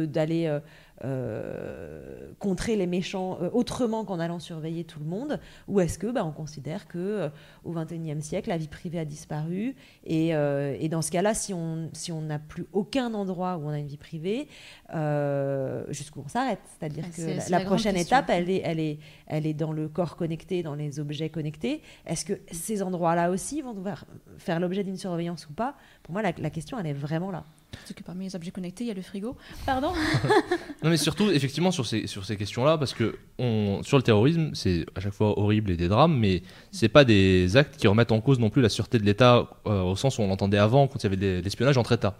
d'aller 0.06 0.60
euh, 1.04 2.32
contrer 2.38 2.76
les 2.76 2.86
méchants 2.86 3.38
euh, 3.40 3.50
autrement 3.52 4.04
qu'en 4.04 4.18
allant 4.18 4.38
surveiller 4.38 4.84
tout 4.84 4.98
le 5.00 5.06
monde 5.06 5.40
Ou 5.68 5.80
est-ce 5.80 5.98
que 5.98 6.06
bah, 6.06 6.24
on 6.24 6.32
considère 6.32 6.88
que 6.88 6.98
euh, 6.98 7.28
au 7.64 7.72
XXIe 7.72 8.20
siècle, 8.22 8.48
la 8.48 8.56
vie 8.56 8.68
privée 8.68 8.98
a 8.98 9.04
disparu 9.04 9.74
et, 10.04 10.34
euh, 10.34 10.76
et 10.78 10.88
dans 10.88 11.02
ce 11.02 11.10
cas-là, 11.10 11.34
si 11.34 11.52
on 11.54 11.90
si 11.92 12.12
on 12.12 12.22
n'a 12.22 12.38
plus 12.38 12.66
aucun 12.72 13.14
endroit 13.14 13.56
où 13.56 13.66
on 13.66 13.70
a 13.70 13.78
une 13.78 13.86
vie 13.86 13.96
privée, 13.96 14.48
euh, 14.94 15.84
jusqu'où 15.88 16.22
on 16.24 16.28
s'arrête 16.28 16.60
C'est-à-dire 16.78 17.04
Ouais, 17.06 17.10
que 17.10 17.50
la, 17.50 17.60
prochaine 17.60 17.96
étape, 17.96 18.30
elle 18.30 18.50
est, 18.50 18.62
elle, 18.64 18.80
est, 18.80 18.98
elle 19.26 19.46
est 19.46 19.54
dans 19.54 19.72
le 19.72 19.88
corps 19.88 20.16
connecté, 20.16 20.62
dans 20.62 20.74
les 20.74 21.00
objets 21.00 21.28
connectés. 21.30 21.82
Est-ce 22.06 22.24
que 22.24 22.40
ces 22.50 22.82
endroits-là 22.82 23.30
aussi 23.30 23.62
vont 23.62 23.74
devoir 23.74 24.04
faire 24.38 24.60
l'objet 24.60 24.84
d'une 24.84 24.96
surveillance 24.96 25.48
ou 25.48 25.52
pas? 25.52 25.76
Pour 26.02 26.12
moi, 26.12 26.22
la, 26.22 26.32
la 26.36 26.50
question, 26.50 26.78
elle 26.78 26.86
est 26.86 26.92
vraiment 26.92 27.30
là. 27.30 27.44
Parce 27.82 27.92
que 27.94 28.02
parmi 28.02 28.24
les 28.24 28.36
objets 28.36 28.50
connectés, 28.50 28.84
il 28.84 28.88
y 28.88 28.90
a 28.90 28.94
le 28.94 29.02
frigo. 29.02 29.36
Pardon 29.64 29.92
Non, 30.82 30.90
mais 30.90 30.96
surtout, 30.96 31.30
effectivement, 31.30 31.70
sur 31.70 31.86
ces, 31.86 32.06
sur 32.06 32.24
ces 32.24 32.36
questions-là, 32.36 32.78
parce 32.78 32.94
que 32.94 33.16
on, 33.38 33.80
sur 33.82 33.96
le 33.96 34.02
terrorisme, 34.02 34.50
c'est 34.54 34.86
à 34.94 35.00
chaque 35.00 35.12
fois 35.12 35.38
horrible 35.38 35.70
et 35.70 35.76
des 35.76 35.88
drames, 35.88 36.16
mais 36.18 36.42
c'est 36.72 36.88
pas 36.88 37.04
des 37.04 37.56
actes 37.56 37.76
qui 37.76 37.86
remettent 37.86 38.12
en 38.12 38.20
cause 38.20 38.38
non 38.38 38.50
plus 38.50 38.62
la 38.62 38.68
sûreté 38.68 38.98
de 38.98 39.04
l'État, 39.04 39.48
euh, 39.66 39.82
au 39.82 39.96
sens 39.96 40.18
où 40.18 40.22
on 40.22 40.28
l'entendait 40.28 40.58
avant, 40.58 40.88
quand 40.88 40.98
il 40.98 41.04
y 41.04 41.06
avait 41.06 41.16
de 41.16 41.40
l'espionnage 41.42 41.78
entre 41.78 41.92
États. 41.92 42.16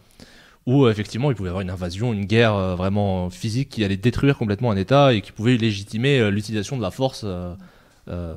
Où, 0.66 0.84
euh, 0.84 0.90
effectivement, 0.90 1.30
il 1.30 1.36
pouvait 1.36 1.48
y 1.48 1.50
avoir 1.50 1.62
une 1.62 1.70
invasion, 1.70 2.12
une 2.12 2.24
guerre 2.24 2.54
euh, 2.54 2.74
vraiment 2.74 3.30
physique 3.30 3.68
qui 3.68 3.84
allait 3.84 3.96
détruire 3.96 4.36
complètement 4.36 4.70
un 4.70 4.76
État 4.76 5.14
et 5.14 5.20
qui 5.20 5.32
pouvait 5.32 5.56
légitimer 5.56 6.30
l'utilisation 6.30 6.76
de 6.76 6.82
la 6.82 6.90
force. 6.90 7.24
Euh, 8.08 8.34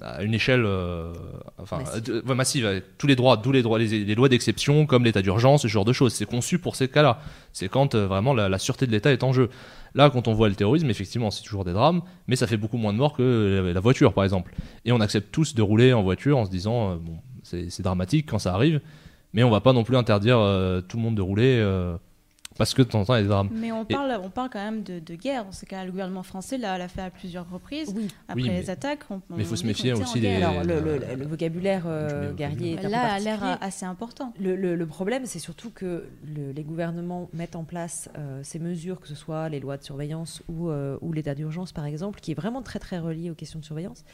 à 0.00 0.22
une 0.22 0.34
échelle 0.34 0.64
euh, 0.64 1.12
enfin, 1.58 1.78
Massive. 1.78 2.02
de- 2.02 2.22
ouais, 2.26 2.34
massive, 2.34 2.66
avec 2.66 2.98
tous 2.98 3.06
les 3.06 3.16
droits, 3.16 3.36
tous 3.36 3.52
les 3.52 3.62
droits, 3.62 3.78
les, 3.78 4.04
les 4.04 4.14
lois 4.14 4.28
d'exception 4.28 4.86
comme 4.86 5.04
l'état 5.04 5.22
d'urgence, 5.22 5.62
ce 5.62 5.68
genre 5.68 5.84
de 5.84 5.92
choses. 5.92 6.12
C'est 6.14 6.26
conçu 6.26 6.58
pour 6.58 6.76
ces 6.76 6.88
cas-là. 6.88 7.20
C'est 7.52 7.68
quand 7.68 7.94
euh, 7.94 8.06
vraiment 8.06 8.32
la, 8.34 8.48
la 8.48 8.58
sûreté 8.58 8.86
de 8.86 8.92
l'État 8.92 9.12
est 9.12 9.22
en 9.24 9.32
jeu. 9.32 9.50
Là, 9.94 10.10
quand 10.10 10.28
on 10.28 10.34
voit 10.34 10.48
le 10.48 10.54
terrorisme, 10.54 10.88
effectivement, 10.90 11.30
c'est 11.30 11.42
toujours 11.42 11.64
des 11.64 11.72
drames, 11.72 12.02
mais 12.28 12.36
ça 12.36 12.46
fait 12.46 12.58
beaucoup 12.58 12.76
moins 12.76 12.92
de 12.92 12.98
morts 12.98 13.14
que 13.14 13.72
la, 13.74 13.80
voiture, 13.80 14.12
par 14.12 14.22
exemple. 14.24 14.54
Et 14.84 14.92
on 14.92 15.00
accepte 15.00 15.32
tous 15.32 15.54
de 15.54 15.62
rouler 15.62 15.92
en 15.92 16.02
voiture 16.02 16.36
en 16.38 16.44
se 16.44 16.50
disant, 16.50 16.92
euh, 16.92 16.96
bon, 16.96 17.16
c'est 17.42 17.70
c'est 17.70 17.82
dramatique 17.82 18.26
quand 18.28 18.38
ça 18.38 18.54
arrive, 18.54 18.80
mais 19.32 19.42
on 19.42 19.50
va 19.50 19.60
pas 19.60 19.72
non 19.72 19.84
plus 19.84 19.96
interdire 19.96 20.38
euh, 20.38 20.80
tout 20.82 20.96
le 20.98 21.02
monde 21.02 21.14
de 21.16 21.22
rouler 21.22 21.58
euh, 21.58 21.96
parce 22.58 22.74
que 22.74 22.82
de 22.82 22.88
temps 22.88 23.00
en 23.00 23.04
temps, 23.06 23.14
il 23.14 23.18
y 23.18 23.20
a 23.20 23.22
des 23.22 23.28
drames. 23.28 23.48
Mais 23.52 23.72
on 23.72 23.82
Et- 23.84 23.94
parle, 23.94 24.20
on 24.22 24.28
parle 24.30 24.50
quand 24.50 24.62
même 24.62 24.82
de, 24.82 24.98
de 24.98 25.14
guerre. 25.14 25.44
Dans 25.46 25.52
ce 25.52 25.64
cas, 25.64 25.84
le 25.84 25.90
gouvernement 25.90 26.22
français 26.22 26.58
l'a 26.58 26.88
fait 26.88 27.00
à 27.00 27.10
plusieurs 27.10 27.48
reprises. 27.48 27.92
Oui. 27.96 28.08
Après 28.28 28.42
Oui, 28.42 28.48
mais- 28.50 28.60
les 28.60 28.70
attaques, 28.70 29.00
on, 29.10 29.20
mais 29.30 29.38
il 29.38 29.44
faut 29.46 29.56
se 29.56 29.64
méfier 29.66 29.92
aussi 29.94 30.20
des- 30.20 30.28
Alors, 30.42 30.62
le, 30.64 30.80
le- 30.80 31.14
le 31.16 31.26
vocabulaire 31.26 31.84
euh, 31.86 32.32
guerrier 32.34 32.74
est 32.74 32.88
Là, 32.88 33.14
a 33.14 33.18
l'air 33.18 33.58
assez 33.60 33.86
important. 33.86 34.32
Le, 34.40 34.56
le- 34.56 34.74
le 34.76 34.86
problème, 34.86 35.24
c'est 35.24 35.38
surtout 35.38 35.70
que 35.70 36.04
le- 36.26 36.52
les 36.52 36.62
gouvernements 36.64 37.30
mettent 37.32 37.56
en 37.56 37.64
place 37.64 38.10
euh, 38.18 38.40
ces 38.42 38.58
mesures, 38.58 39.00
que 39.00 39.08
ce 39.08 39.14
soit 39.14 39.48
les 39.48 39.60
lois 39.60 39.76
de 39.76 39.84
surveillance 39.84 40.42
ou, 40.48 40.68
euh, 40.68 40.98
ou 41.00 41.12
l'état 41.12 41.34
d'urgence, 41.34 41.72
par 41.72 41.86
exemple, 41.86 42.20
qui 42.20 42.32
est 42.32 42.34
vraiment 42.34 42.62
très 42.62 42.78
très 42.80 42.98
relié 42.98 43.30
aux 43.30 43.34
questions 43.34 43.60
de 43.60 43.64
surveillance. 43.64 44.04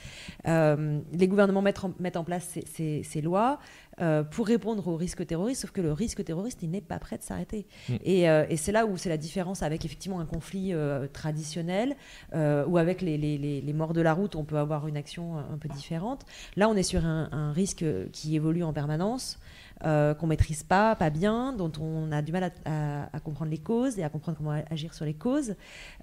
Euh, 0.47 1.01
les 1.13 1.29
gouvernements 1.29 1.63
mettent 1.63 1.85
en, 1.85 1.93
mettent 2.01 2.17
en 2.17 2.25
place 2.25 2.45
ces, 2.53 2.65
ces- 2.67 3.03
ces 3.03 3.21
lois 3.23 3.59
euh, 4.01 4.23
pour 4.25 4.47
répondre 4.47 4.87
au 4.89 4.97
risque 4.97 5.27
terroriste, 5.27 5.63
sauf 5.63 5.71
que 5.71 5.81
le 5.81 5.93
risque 5.93 6.25
terroriste, 6.25 6.61
il 6.63 6.71
n'est 6.71 6.81
pas 6.81 6.99
prêt 6.99 7.19
de 7.19 7.23
s'arrêter. 7.23 7.67
Mm. 7.89 7.95
Et, 8.05 8.29
euh, 8.29 8.45
et 8.49 8.57
c'est 8.57 8.73
là 8.73 8.87
où 8.87 8.97
c'est 8.97 9.09
la 9.09 9.17
différence 9.17 9.63
avec 9.63 9.85
effectivement 9.85 10.21
un 10.21 10.27
conflit 10.27 10.73
euh, 10.73 11.07
traditionnel, 11.13 11.97
ou 12.35 12.79
avec 12.79 13.01
les, 13.03 13.17
les- 13.19 13.39
les- 13.39 13.61
les 13.61 13.73
morts 13.73 13.93
de 13.95 14.01
la 14.01 14.13
route, 14.15 14.35
on 14.37 14.45
peut 14.45 14.59
avoir 14.59 14.87
une 14.89 14.97
action 14.97 15.39
un 15.39 15.59
peu 15.59 15.69
différente. 15.69 16.25
Là, 16.57 16.69
on 16.69 16.75
est 16.75 16.83
sur 16.83 17.05
un, 17.05 17.29
un 17.33 17.53
risque 17.53 17.85
qui 18.13 18.35
évolue 18.37 18.63
en 18.65 18.73
permanence, 18.73 19.39
euh, 19.85 20.15
qu'on 20.15 20.27
maîtrise 20.27 20.63
pas, 20.63 20.95
pas 20.97 21.11
bien, 21.11 21.53
dont 21.53 21.73
on 21.81 22.11
a 22.13 22.23
du 22.23 22.33
mal 22.33 22.45
à, 22.45 22.51
à- 22.65 23.17
à 23.17 23.21
comprendre 23.21 23.51
les 23.51 23.59
causes 23.59 23.99
et 23.99 24.03
à 24.05 24.09
comprendre 24.09 24.39
comment 24.39 24.63
agir 24.71 24.95
sur 24.95 25.05
les 25.05 25.15
causes. 25.15 25.55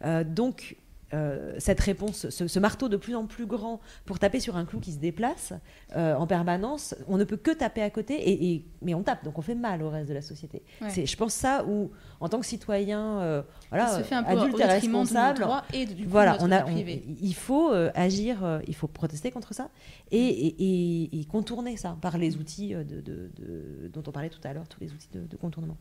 Euh, 0.05 0.23
donc, 0.23 0.75
euh, 1.13 1.53
cette 1.59 1.79
réponse, 1.79 2.29
ce, 2.29 2.47
ce 2.47 2.59
marteau 2.59 2.87
de 2.89 2.97
plus 2.97 3.15
en 3.15 3.25
plus 3.25 3.45
grand 3.45 3.79
pour 4.05 4.17
taper 4.19 4.39
sur 4.39 4.55
un 4.55 4.65
clou 4.65 4.79
qui 4.79 4.91
se 4.93 4.97
déplace 4.99 5.53
euh, 5.95 6.15
en 6.15 6.25
permanence, 6.27 6.95
on 7.07 7.17
ne 7.17 7.23
peut 7.23 7.37
que 7.37 7.51
taper 7.51 7.81
à 7.81 7.89
côté, 7.89 8.13
et, 8.15 8.51
et- 8.53 8.65
mais 8.81 8.93
on 8.93 9.03
tape, 9.03 9.23
donc 9.23 9.37
on 9.37 9.41
fait 9.41 9.55
mal 9.55 9.83
au 9.83 9.89
reste 9.89 10.07
de 10.09 10.13
la 10.13 10.21
société. 10.21 10.63
Ouais. 10.81 10.89
C'est, 10.89 11.05
je 11.05 11.17
pense 11.17 11.33
ça 11.33 11.65
où, 11.67 11.91
en 12.19 12.29
tant 12.29 12.39
que 12.39 12.45
citoyen, 12.45 13.19
euh, 13.19 13.41
voilà, 13.69 13.97
se 13.97 14.03
fait 14.03 14.15
un 14.15 14.23
peu 14.23 14.31
adulte 14.41 14.55
et 14.59 14.63
responsable, 15.03 15.39
et 15.73 15.85
du 15.85 16.05
voilà, 16.05 16.37
on 16.41 16.51
a, 16.51 16.65
on- 16.65 16.75
il 17.21 17.35
faut 17.35 17.71
euh, 17.71 17.91
agir, 17.93 18.61
il 18.67 18.75
faut 18.75 18.87
protester 18.87 19.31
contre 19.31 19.53
ça 19.53 19.69
et, 20.11 21.19
et- 21.19 21.25
contourner 21.25 21.77
ça 21.77 21.97
par 22.01 22.17
les 22.17 22.37
outils 22.37 22.73
de, 22.73 22.83
de- 22.83 23.01
de- 23.37 23.87
dont 23.93 24.03
on 24.07 24.11
parlait 24.11 24.29
tout 24.29 24.39
à 24.43 24.53
l'heure, 24.53 24.67
tous 24.67 24.79
les 24.81 24.91
outils 24.91 25.09
de, 25.13 25.21
de 25.25 25.37
contournement. 25.37 25.77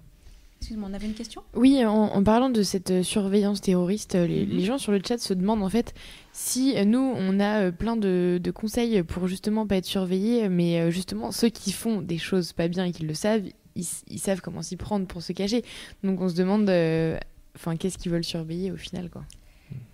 Excuse-moi, 0.60 0.88
on 0.90 0.94
avait 0.94 1.06
une 1.06 1.14
question? 1.14 1.42
Oui, 1.54 1.84
en, 1.86 1.90
en 1.94 2.22
parlant 2.22 2.50
de 2.50 2.62
cette 2.62 2.90
euh, 2.90 3.02
surveillance 3.02 3.60
terroriste, 3.62 4.14
euh, 4.14 4.26
les, 4.26 4.44
Mhm. 4.44 4.52
les 4.52 4.64
gens 4.64 4.76
sur 4.78 4.92
le 4.92 5.00
chat 5.06 5.16
se 5.18 5.32
demandent 5.32 5.62
en 5.62 5.70
fait 5.70 5.94
si 6.32 6.74
nous, 6.84 6.98
on 7.16 7.40
a 7.40 7.62
euh, 7.62 7.70
plein 7.72 7.96
de, 7.96 8.38
de 8.42 8.50
conseils 8.50 9.02
pour 9.02 9.26
justement 9.26 9.66
pas 9.66 9.76
être 9.76 9.86
surveillés, 9.86 10.48
mais 10.50 10.90
justement 10.90 11.30
ceux 11.32 11.48
qui 11.48 11.72
font 11.72 12.02
des 12.02 12.18
choses 12.18 12.52
pas 12.52 12.68
bien 12.68 12.84
et 12.84 12.92
qui 12.92 13.04
le 13.04 13.14
savent, 13.14 13.42
ils, 13.74 14.18
savent 14.18 14.40
comment 14.42 14.60
s'y 14.62 14.76
prendre 14.76 15.06
pour 15.06 15.22
se 15.22 15.32
cacher. 15.32 15.64
Donc 16.04 16.20
on 16.20 16.28
se 16.28 16.34
demande, 16.34 16.68
euh, 16.68 17.18
enfin, 17.56 17.76
qu'est-ce 17.76 17.96
qu'ils 17.98 18.12
veulent 18.12 18.24
surveiller 18.24 18.70
au 18.70 18.76
final, 18.76 19.08
quoi. 19.08 19.22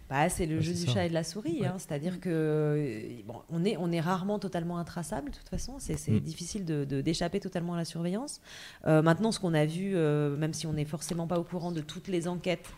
Bah, 0.08 0.28
c'est 0.28 0.46
le 0.46 0.56
Ouais, 0.56 0.62
jeu 0.62 0.72
du 0.72 0.86
ça. 0.86 0.92
chat 0.92 1.06
et 1.06 1.08
de 1.08 1.14
la 1.14 1.24
souris, 1.24 1.58
Ouais. 1.62 1.66
hein, 1.66 1.74
c'est-à-dire 1.78 2.20
que 2.20 2.28
euh, 2.30 3.08
bon, 3.26 3.42
on, 3.50 3.64
est, 3.64 3.76
on 3.76 3.90
est 3.90 4.00
rarement 4.00 4.38
totalement 4.38 4.78
intraçable 4.78 5.30
de 5.30 5.36
toute 5.36 5.48
façon, 5.48 5.76
c'est 5.80 5.94
Mm. 6.08 6.20
difficile 6.20 6.64
de- 6.64 6.84
de- 6.84 7.00
d'échapper 7.00 7.40
totalement 7.40 7.74
à 7.74 7.76
la 7.76 7.84
surveillance. 7.84 8.40
Euh, 8.86 9.02
maintenant, 9.02 9.32
ce 9.32 9.40
qu'on 9.40 9.52
a 9.54 9.66
vu, 9.66 9.96
euh, 9.96 10.36
même 10.36 10.52
si 10.52 10.66
on 10.68 10.74
n'est 10.74 10.84
forcément 10.84 11.26
pas 11.26 11.40
au 11.40 11.44
courant 11.44 11.72
de 11.72 11.80
toutes 11.80 12.06
les 12.08 12.28
enquêtes 12.28 12.70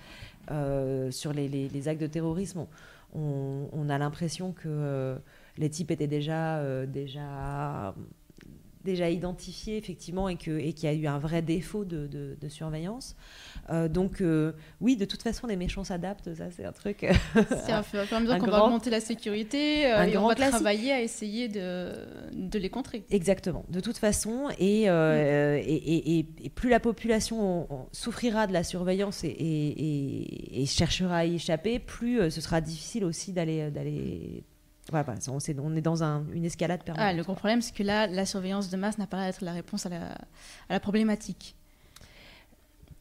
euh, 0.51 1.11
sur 1.11 1.35
les, 1.35 1.49
les- 1.49 1.69
les 1.69 1.89
actes 1.89 2.01
de 2.01 2.07
terrorisme, 2.07 2.65
on, 3.15 3.69
on 3.73 3.89
a 3.91 3.99
l'impression 3.99 4.53
que 4.53 5.19
les 5.59 5.69
types 5.69 5.91
étaient 5.91 6.07
déjà, 6.07 6.87
déjà, 6.87 7.95
déjà 8.85 9.11
identifiés 9.11 9.77
effectivement 9.77 10.29
et 10.29 10.37
qu'il 10.37 10.61
y 10.83 10.87
a 10.87 10.93
eu 10.93 11.07
un 11.07 11.19
vrai 11.19 11.43
défaut 11.43 11.85
de, 11.85 12.07
de- 12.07 12.37
de 12.41 12.49
surveillance. 12.49 13.17
Euh, 13.71 13.89
donc 13.89 14.21
euh, 14.21 14.53
oui, 14.81 14.97
de 14.97 15.05
toute 15.05 15.23
façon, 15.23 15.47
les 15.47 15.57
méchants 15.57 15.85
s'adaptent, 15.85 16.35
ça 16.35 16.51
c'est 16.51 16.65
un 16.65 16.73
truc. 16.73 17.07
C'est 17.65 17.73
un 17.73 17.83
fur 17.83 18.01
et 18.01 18.15
à 18.15 18.21
mesure 18.21 18.39
qu'on 18.39 18.47
va 18.51 18.65
augmenter 18.65 18.91
la 18.91 19.01
sécurité 19.01 19.87
euh, 19.93 20.05
et 20.05 20.17
on 20.17 20.27
va 20.27 20.35
classique. 20.35 20.55
travailler 20.55 20.93
à 20.93 21.03
essayer 21.03 21.49
de, 21.49 21.93
de 22.33 22.59
les 22.59 22.71
contrer. 22.71 23.05
Exactement, 23.11 23.65
de 23.69 23.81
toute 23.81 23.99
façon, 23.99 24.49
et, 24.59 24.89
euh, 24.89 25.57
et, 25.57 25.63
et- 25.75 26.19
et- 26.21 26.27
et 26.45 26.49
plus 26.49 26.69
la 26.71 26.81
population 26.81 27.41
on- 27.71 27.75
on 27.75 27.87
souffrira 27.93 28.47
de 28.47 28.53
la 28.53 28.65
surveillance 28.65 29.25
et, 29.25 30.65
cherchera 30.67 31.19
à 31.19 31.25
y 31.25 31.35
échapper, 31.37 31.79
plus 31.79 32.21
euh, 32.21 32.31
ce 32.31 32.41
sera 32.41 32.61
difficile 32.61 33.05
aussi 33.05 33.33
d'aller... 33.33 33.71
Voilà, 34.91 35.03
voilà, 35.05 35.21
on, 35.29 35.39
on 35.63 35.77
est 35.77 35.81
dans 35.81 36.03
un- 36.03 36.25
une 36.33 36.45
escalade 36.45 36.81
Ah, 36.83 36.87
permanente. 36.87 37.17
le 37.17 37.23
gros 37.23 37.35
problème, 37.35 37.61
c'est 37.61 37.75
que 37.75 37.83
là, 37.83 38.07
la 38.07 38.25
surveillance 38.27 38.71
de 38.71 38.77
masse 38.77 38.97
n'a 38.99 39.07
pas 39.07 39.19
l'air 39.19 39.27
d'être 39.27 39.43
la 39.45 39.53
réponse 39.53 39.85
à 39.87 39.91
la, 39.91 40.13
à 40.13 40.19
la 40.71 40.81
problématique. 40.81 41.55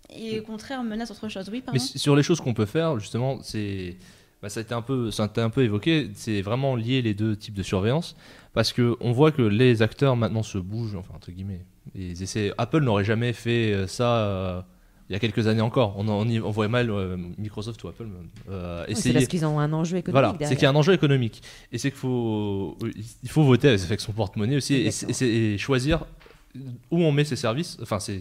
Et 0.10 0.40
au 0.40 0.44
contraire, 0.44 0.84
menace 0.84 1.12
autre 1.12 1.28
chose. 1.30 1.48
Oui, 1.50 1.58
Mais 1.58 1.62
pardon. 1.62 1.78
s- 1.80 1.98
sur 1.98 2.16
les 2.16 2.24
choses 2.24 2.40
qu'on 2.42 2.54
peut 2.54 2.66
faire, 2.66 2.98
justement, 3.00 3.40
c'est. 3.44 3.98
bah, 4.42 4.50
ça, 4.50 4.60
a 4.62 4.64
été 4.64 4.74
un 4.74 4.82
peu, 4.82 5.12
ça 5.12 5.24
a 5.24 5.26
été 5.28 5.42
un 5.42 5.50
peu 5.50 5.64
évoqué, 5.64 6.12
c'est 6.16 6.42
vraiment 6.42 6.76
lié 6.76 7.02
les 7.02 7.14
deux 7.14 7.36
types 7.36 7.54
de 7.56 7.64
surveillance. 7.64 8.16
Parce 8.54 8.74
qu'on 8.74 9.12
voit 9.12 9.32
que 9.32 9.42
les 9.42 9.82
acteurs 9.82 10.16
maintenant 10.16 10.44
se 10.44 10.58
bougent, 10.58 10.96
enfin, 10.96 11.14
entre 11.16 11.32
guillemets. 11.32 11.64
Ils 11.94 12.22
essaient, 12.24 12.52
Apple 12.58 12.82
n'aurait 12.84 13.04
jamais 13.04 13.34
fait 13.34 13.74
euh, 13.74 13.88
ça 13.88 14.18
euh, 14.18 14.62
il 15.10 15.14
y 15.14 15.16
a 15.16 15.20
quelques 15.20 15.48
années 15.48 15.62
encore. 15.62 15.96
On, 15.98 16.08
en- 16.08 16.14
on, 16.22 16.26
y- 16.28 16.40
on 16.40 16.52
voyait 16.52 16.70
mal 16.72 16.90
euh, 16.90 17.16
Microsoft 17.38 17.82
ou 17.84 17.88
Apple 17.88 18.08
euh, 18.50 18.86
Oui, 18.90 18.96
c'est 18.96 19.14
parce 19.14 19.28
qu'ils 19.28 19.46
ont 19.46 19.60
un 19.60 19.72
enjeu 19.74 19.98
économique 19.98 20.12
Voilà, 20.38 20.50
c'est 20.50 20.56
qu'il 20.56 20.64
y 20.64 20.66
a 20.66 20.70
un 20.70 20.76
enjeu 20.76 20.94
économique. 20.94 21.42
Et 21.72 21.78
c'est 21.78 21.92
qu'il 21.92 22.00
faut, 22.00 22.78
il 23.24 23.30
faut 23.30 23.44
voter 23.44 23.70
avec 23.70 24.00
son 24.02 24.12
porte-monnaie 24.12 24.58
aussi 24.58 24.90
et, 25.22 25.58
choisir 25.58 26.06
où 26.92 27.02
on 27.04 27.12
met 27.12 27.24
ses 27.26 27.36
services. 27.36 27.78
Enfin, 27.82 28.00
c'est- 28.00 28.20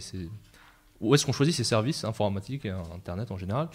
où 1.01 1.15
est-ce 1.15 1.27
qu'on 1.27 1.33
choisit 1.33 1.55
ses 1.55 1.65
services 1.65 2.05
informatiques 2.05 2.65
et 2.65 2.71
Internet 2.95 3.31
en 3.31 3.37
général 3.37 3.69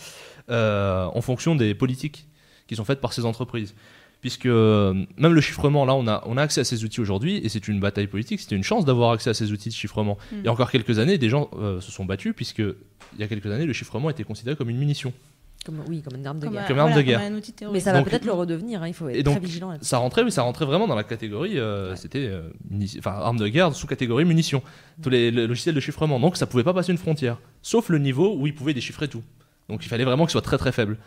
euh, 0.49 1.05
en 1.05 1.21
fonction 1.21 1.55
des 1.55 1.75
politiques 1.75 2.25
qui 2.67 2.75
sont 2.75 2.85
faites 2.85 3.01
par 3.01 3.13
ces 3.13 3.25
entreprises. 3.25 3.75
Puisque 4.21 4.45
euh, 4.45 4.93
même 5.17 5.33
le 5.33 5.41
chiffrement, 5.41 5.83
là, 5.83 5.95
on 5.95 6.07
a, 6.07 6.21
on 6.27 6.37
a 6.37 6.43
accès 6.43 6.61
à 6.61 6.63
ces 6.63 6.83
outils 6.83 7.01
aujourd'hui 7.01 7.37
et 7.43 7.49
c'est 7.49 7.67
une 7.67 7.79
bataille 7.79 8.05
politique. 8.07 8.39
C'était 8.39 8.55
une 8.55 8.63
chance 8.63 8.85
d'avoir 8.85 9.11
accès 9.11 9.31
à 9.31 9.33
ces 9.33 9.51
outils 9.51 9.69
de 9.69 9.73
chiffrement. 9.73 10.17
Mm. 10.31 10.35
Il 10.39 10.45
y 10.45 10.47
a 10.47 10.51
encore 10.51 10.69
quelques 10.69 10.99
années, 10.99 11.17
des 11.17 11.29
gens 11.29 11.49
euh, 11.59 11.81
se 11.81 11.91
sont 11.91 12.05
battus 12.05 12.33
puisque 12.35 12.59
il 12.59 13.19
y 13.19 13.23
a 13.23 13.27
quelques 13.27 13.47
années, 13.47 13.65
le 13.65 13.73
chiffrement 13.73 14.09
était 14.11 14.23
considéré 14.23 14.55
comme 14.55 14.69
une 14.69 14.77
munition. 14.77 15.11
Comme, 15.65 15.81
oui, 15.87 16.01
comme 16.01 16.17
une 16.17 16.25
arme 16.25 16.39
de 16.39 16.45
Comme, 16.45 16.53
guerre. 16.53 16.63
un- 16.63 16.67
Comme 16.67 16.79
arme 16.79 16.89
de 16.89 16.93
voilà, 16.93 17.07
guerre. 17.07 17.19
un 17.21 17.35
outil 17.35 17.53
Mais 17.71 17.79
ça 17.79 17.93
va 17.93 18.01
peut-être 18.03 18.25
le 18.25 18.31
redevenir, 18.31 18.81
hein, 18.81 18.87
il 18.87 18.93
faut 18.95 19.07
être 19.09 19.15
Et 19.15 19.21
donc, 19.23 19.37
très 19.37 19.45
vigilant. 19.45 19.75
Ça 19.81 19.97
rentrait, 19.99 20.23
oui, 20.23 20.31
ça 20.31 20.41
rentrait 20.43 20.65
vraiment 20.65 20.87
dans 20.87 20.95
la 20.95 21.03
catégorie, 21.03 21.59
euh, 21.59 21.95
c'était 21.95 22.25
euh, 22.27 22.49
enfin 22.97 23.11
arme 23.11 23.37
de 23.37 23.47
guerre 23.47 23.73
sous 23.75 23.85
catégorie 23.85 24.25
munitions, 24.25 24.63
tous 25.03 25.09
les, 25.11 25.29
le- 25.29 25.45
logiciels 25.45 25.75
de 25.75 25.79
chiffrement. 25.79 26.19
Donc 26.19 26.35
ça 26.37 26.47
pouvait 26.47 26.63
pas 26.63 26.73
passer 26.73 26.91
une 26.91 26.97
frontière, 26.97 27.37
sauf 27.61 27.89
le 27.89 27.99
niveau 27.99 28.35
où 28.37 28.47
ils 28.47 28.55
pouvaient 28.55 28.73
déchiffrer 28.73 29.07
tout. 29.07 29.21
Donc 29.69 29.85
il 29.85 29.87
fallait 29.87 30.03
vraiment 30.05 30.25
qu'il 30.25 30.31
soit 30.31 30.41
très 30.41 30.57
très 30.57 30.71
faible. 30.71 30.97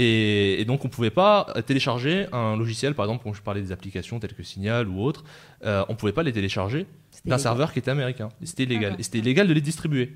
Et, 0.00 0.60
et 0.60 0.64
donc 0.64 0.84
on 0.84 0.88
pouvait 0.88 1.10
pas 1.10 1.52
télécharger 1.66 2.26
un 2.32 2.56
logiciel, 2.56 2.94
par 2.94 3.04
exemple, 3.06 3.24
quand 3.24 3.32
je 3.32 3.42
parlais 3.42 3.60
des 3.60 3.72
applications 3.72 4.20
telles 4.20 4.34
que 4.34 4.44
Signal 4.44 4.86
ou 4.86 5.02
autres, 5.02 5.24
euh, 5.64 5.84
on 5.88 5.96
pouvait 5.96 6.12
pas 6.12 6.22
les 6.22 6.32
télécharger 6.32 6.86
d'un 7.24 7.36
serveur 7.38 7.72
qui 7.72 7.80
était 7.80 7.90
américain. 7.90 8.28
C'était 8.44 8.62
illégal. 8.62 8.94
Et 9.00 9.02
c'était 9.02 9.18
illégal 9.18 9.48
de 9.48 9.52
les 9.52 9.60
distribuer. 9.60 10.12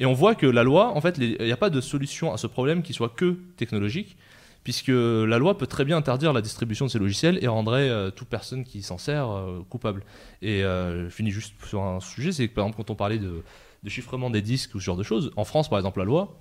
Et 0.00 0.06
on 0.06 0.14
voit 0.14 0.34
que 0.34 0.46
la 0.46 0.62
loi, 0.62 0.96
en 0.96 1.00
fait, 1.02 1.18
il 1.18 1.44
n'y 1.44 1.52
a 1.52 1.58
pas 1.58 1.68
de 1.68 1.82
solution 1.82 2.32
à 2.32 2.38
ce 2.38 2.46
problème 2.46 2.82
qui 2.82 2.94
soit 2.94 3.10
que 3.10 3.36
technologique, 3.58 4.16
puisque 4.64 4.88
la 4.88 5.36
loi 5.36 5.58
peut 5.58 5.66
très 5.66 5.84
bien 5.84 5.98
interdire 5.98 6.32
la 6.32 6.40
distribution 6.40 6.86
de 6.86 6.90
ces 6.90 6.98
logiciels 6.98 7.38
et 7.42 7.48
rendrait 7.48 7.90
euh, 7.90 8.10
toute 8.10 8.28
personne 8.28 8.64
qui 8.64 8.82
s'en 8.82 8.96
sert 8.96 9.28
euh, 9.30 9.60
coupable. 9.68 10.04
Et 10.40 10.64
euh, 10.64 11.04
je 11.04 11.14
finis 11.14 11.30
juste 11.30 11.54
sur 11.66 11.82
un 11.82 12.00
sujet, 12.00 12.32
c'est 12.32 12.48
que 12.48 12.54
par 12.54 12.64
exemple 12.64 12.82
quand 12.82 12.90
on 12.90 12.96
parlait 12.96 13.18
de, 13.18 13.42
de 13.82 13.90
chiffrement 13.90 14.30
des 14.30 14.40
disques 14.40 14.74
ou 14.74 14.80
ce 14.80 14.84
genre 14.84 14.96
de 14.96 15.02
choses, 15.02 15.32
en 15.36 15.44
France 15.44 15.68
par 15.68 15.78
exemple 15.78 15.98
la 15.98 16.04
loi, 16.04 16.34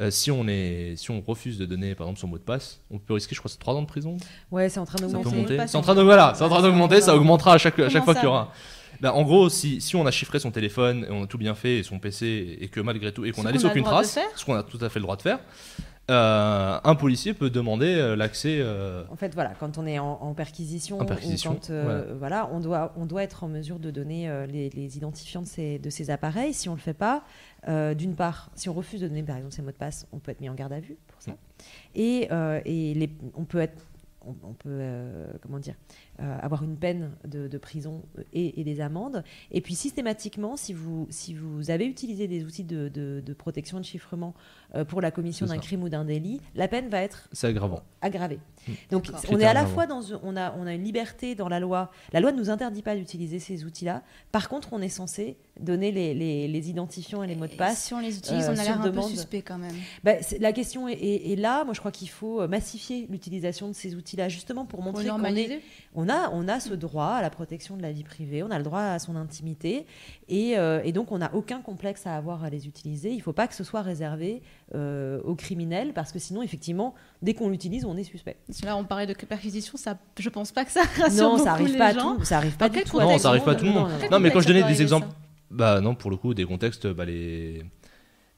euh, 0.00 0.10
si, 0.10 0.30
on 0.30 0.46
est, 0.46 0.94
si 0.96 1.10
on 1.10 1.22
refuse 1.22 1.58
de 1.58 1.64
donner 1.64 1.94
par 1.94 2.06
exemple 2.06 2.20
son 2.20 2.28
mot 2.28 2.38
de 2.38 2.42
passe, 2.42 2.80
on 2.90 2.98
peut 2.98 3.14
risquer 3.14 3.34
je 3.34 3.40
crois 3.40 3.50
c'est 3.50 3.58
3 3.58 3.74
ans 3.74 3.82
de 3.82 3.86
prison. 3.86 4.16
Ouais, 4.50 4.68
c'est 4.68 4.80
en 4.80 4.84
train 4.84 4.98
d'augmenter. 4.98 5.58
C'est 5.66 5.76
en 5.76 5.80
train 5.80 5.94
de 5.94 6.02
voilà, 6.02 6.32
c'est 6.34 6.44
en 6.44 6.48
train 6.48 6.62
d'augmenter, 6.62 7.00
ça 7.00 7.16
augmentera 7.16 7.54
à 7.54 7.58
chaque, 7.58 7.78
à 7.78 7.88
chaque 7.88 8.04
fois 8.04 8.14
qu'il 8.14 8.24
y 8.24 8.26
aura. 8.26 8.52
Ben, 9.00 9.10
en 9.10 9.22
gros, 9.22 9.48
si, 9.48 9.80
si 9.80 9.96
on 9.96 10.06
a 10.06 10.10
chiffré 10.10 10.38
son 10.38 10.50
téléphone 10.50 11.06
et 11.08 11.12
on 11.12 11.24
a 11.24 11.26
tout 11.26 11.38
bien 11.38 11.54
fait 11.54 11.78
et 11.78 11.82
son 11.82 11.98
PC 11.98 12.58
et 12.60 12.68
que 12.68 12.80
malgré 12.80 13.12
tout 13.12 13.24
et 13.24 13.32
qu'on 13.32 13.44
a 13.44 13.52
laissé 13.52 13.66
aucune 13.66 13.84
trace, 13.84 14.18
ce 14.34 14.44
qu'on 14.44 14.54
a 14.54 14.62
tout 14.62 14.78
à 14.80 14.88
fait 14.88 14.98
le 14.98 15.04
droit 15.04 15.16
de 15.16 15.22
faire, 15.22 15.38
euh, 16.10 16.78
un 16.82 16.94
policier 16.94 17.34
peut 17.34 17.50
demander 17.50 17.94
euh, 17.96 18.14
l'accès. 18.16 18.58
euh, 18.60 19.02
En 19.10 19.16
fait, 19.16 19.34
voilà, 19.34 19.54
quand 19.58 19.76
on 19.78 19.86
est 19.86 19.98
en, 19.98 20.18
en 20.22 20.34
perquisition, 20.34 21.00
En 21.00 21.04
perquisition, 21.04 21.52
ou 21.52 21.54
quand, 21.54 21.70
euh, 21.70 22.14
voilà, 22.18 22.48
on 22.52 22.60
doit, 22.60 22.92
on 22.96 23.06
doit 23.06 23.22
être 23.22 23.42
en 23.44 23.48
mesure 23.48 23.78
de 23.78 23.90
donner 23.90 24.30
les, 24.46 24.70
les 24.70 24.96
identifiants 24.96 25.42
de 25.42 25.46
ces, 25.46 25.78
de 25.78 25.90
ces 25.90 26.10
appareils. 26.10 26.54
Si 26.54 26.68
on 26.68 26.74
le 26.74 26.80
fait 26.80 26.94
pas, 26.94 27.24
d'une 27.66 28.14
part, 28.14 28.50
si 28.54 28.68
on 28.68 28.74
refuse 28.74 29.00
de 29.00 29.08
donner 29.08 29.22
par 29.24 29.36
exemple 29.36 29.54
ses 29.54 29.62
mots 29.62 29.72
de 29.72 29.76
passe, 29.76 30.06
on 30.12 30.18
peut 30.18 30.30
être 30.30 30.40
mis 30.40 30.48
en 30.48 30.54
garde 30.54 30.72
à 30.72 30.80
vue 30.80 30.96
pour 31.08 31.20
ça. 31.20 31.32
Mm. 31.32 31.36
Et, 31.96 32.28
et 32.64 32.94
les, 32.94 33.10
on 33.34 33.44
peut 33.44 33.58
être, 33.60 33.82
on, 34.24 34.34
on 34.44 34.52
peut, 34.52 34.68
euh, 34.70 35.26
comment 35.42 35.58
dire, 35.58 35.74
euh, 36.20 36.38
avoir 36.40 36.64
une 36.64 36.76
peine 36.76 37.10
de, 37.26 37.46
de 37.48 37.58
prison 37.58 38.02
et, 38.32 38.60
et 38.60 38.64
des 38.64 38.80
amendes. 38.80 39.22
Et 39.50 39.60
puis 39.60 39.74
systématiquement, 39.74 40.56
si 40.56 40.72
vous, 40.72 41.06
si 41.10 41.34
vous 41.34 41.70
avez 41.70 41.86
utilisé 41.86 42.26
des 42.28 42.44
outils 42.44 42.64
de, 42.64 42.88
de- 42.88 43.22
de 43.24 43.32
protection 43.34 43.78
et 43.78 43.80
de 43.80 43.86
chiffrement 43.86 44.34
euh, 44.74 44.84
pour 44.84 45.00
la 45.00 45.10
commission 45.10 45.46
d'un 45.46 45.58
crime 45.58 45.82
ou 45.82 45.88
d'un 45.88 46.04
délit, 46.04 46.40
la 46.54 46.68
peine 46.68 46.88
va 46.88 47.02
être 47.02 47.28
c'est 47.32 47.46
aggravant. 47.48 47.82
aggravé. 48.00 48.38
Mm. 48.66 48.72
Donc 48.90 49.10
on 49.30 49.38
est 49.38 49.44
à 49.44 49.52
la 49.54 49.66
fois 49.66 49.86
dans 49.86 50.02
une- 50.02 50.18
on 50.22 50.36
a 50.36 50.54
on 50.58 50.66
a 50.66 50.72
une 50.74 50.82
liberté 50.84 51.34
dans 51.34 51.48
la 51.48 51.60
loi. 51.60 51.90
La 52.12 52.20
loi 52.20 52.32
ne 52.32 52.38
nous 52.38 52.50
interdit 52.50 52.82
pas 52.82 52.96
d'utiliser 52.96 53.38
ces 53.38 53.64
outils-là. 53.64 54.02
Par 54.32 54.48
contre, 54.48 54.68
on 54.72 54.80
est 54.80 54.88
censé 54.88 55.36
donner 55.60 55.90
les, 55.92 56.12
les- 56.14 56.48
les 56.48 56.70
identifiants 56.70 57.22
et 57.22 57.26
les 57.26 57.34
mots 57.34 57.46
de 57.46 57.52
Et 57.52 57.56
passe. 57.56 57.78
Si 57.84 57.94
on 57.94 58.00
les 58.00 58.16
utilise, 58.18 58.44
euh, 58.48 58.52
on 58.54 58.58
a 58.58 58.62
l'air 58.64 58.80
un 58.80 58.90
peu 58.90 59.02
suspect 59.02 59.42
quand 59.42 59.58
même. 59.58 59.74
Bah, 60.04 60.12
la 60.40 60.52
question 60.52 60.86
est, 60.88 60.92
est- 60.94 61.32
est 61.32 61.36
là. 61.36 61.64
Moi, 61.64 61.72
je 61.74 61.78
crois 61.80 61.92
qu'il 61.92 62.08
faut 62.10 62.40
euh, 62.42 62.48
massifier 62.48 63.06
l'utilisation 63.10 63.68
de 63.68 63.72
ces 63.72 63.94
outils-là, 63.94 64.28
justement 64.28 64.66
pour 64.66 64.82
montrer 64.82 65.04
qu'on 65.16 65.24
est. 65.24 65.60
on 66.06 66.08
a, 66.08 66.30
on 66.32 66.48
a 66.48 66.60
ce 66.60 66.74
droit 66.74 67.06
à 67.06 67.22
la 67.22 67.30
protection 67.30 67.76
de 67.76 67.82
la 67.82 67.92
vie 67.92 68.04
privée, 68.04 68.42
on 68.42 68.50
a 68.50 68.58
le 68.58 68.64
droit 68.64 68.80
à 68.80 68.98
son 68.98 69.16
intimité, 69.16 69.86
et, 70.28 70.58
euh, 70.58 70.80
et 70.84 70.92
donc 70.92 71.12
on 71.12 71.18
n'a 71.18 71.34
aucun 71.34 71.60
complexe 71.60 72.06
à 72.06 72.16
avoir 72.16 72.44
à 72.44 72.50
les 72.50 72.66
utiliser. 72.66 73.10
Il 73.10 73.18
ne 73.18 73.22
faut 73.22 73.32
pas 73.32 73.46
que 73.46 73.54
ce 73.54 73.64
soit 73.64 73.82
réservé 73.82 74.42
euh, 74.74 75.20
aux 75.24 75.34
criminels, 75.34 75.92
parce 75.92 76.12
que 76.12 76.18
sinon, 76.18 76.42
effectivement, 76.42 76.94
dès 77.22 77.34
qu'on 77.34 77.48
l'utilise, 77.48 77.84
on 77.84 77.96
est 77.96 78.04
suspect. 78.04 78.36
Là, 78.64 78.76
on 78.76 78.84
parlait 78.84 79.06
de 79.06 79.14
perquisition, 79.14 79.76
ça, 79.76 79.98
je 80.18 80.28
pense 80.28 80.52
pas 80.52 80.64
que 80.64 80.72
ça 80.72 80.82
rassure 80.96 81.24
non, 81.24 81.30
beaucoup 81.32 81.44
ça 81.44 81.52
arrive 81.52 81.72
les 81.72 81.78
pas 81.78 81.92
gens. 81.92 82.16
tout, 82.16 82.24
ça 82.24 82.36
arrive 82.38 82.56
pas 82.56 82.68
du 82.68 82.82
tout. 82.82 82.98
à 82.98 83.04
Non, 83.04 83.12
tout 83.14 83.18
ça 83.18 83.28
arrive 83.30 83.44
pas 83.44 83.52
à 83.52 83.56
tout 83.56 83.64
le 83.64 83.72
monde. 83.72 83.90
Non, 84.10 84.20
mais 84.20 84.30
quand 84.30 84.40
je 84.40 84.48
donnais 84.48 84.62
des 84.62 84.82
exemples, 84.82 85.08
bah 85.50 85.80
non, 85.80 85.94
pour 85.94 86.10
le 86.10 86.16
coup, 86.16 86.34
des 86.34 86.44
contextes, 86.44 86.86
bah, 86.86 87.04
les, 87.04 87.64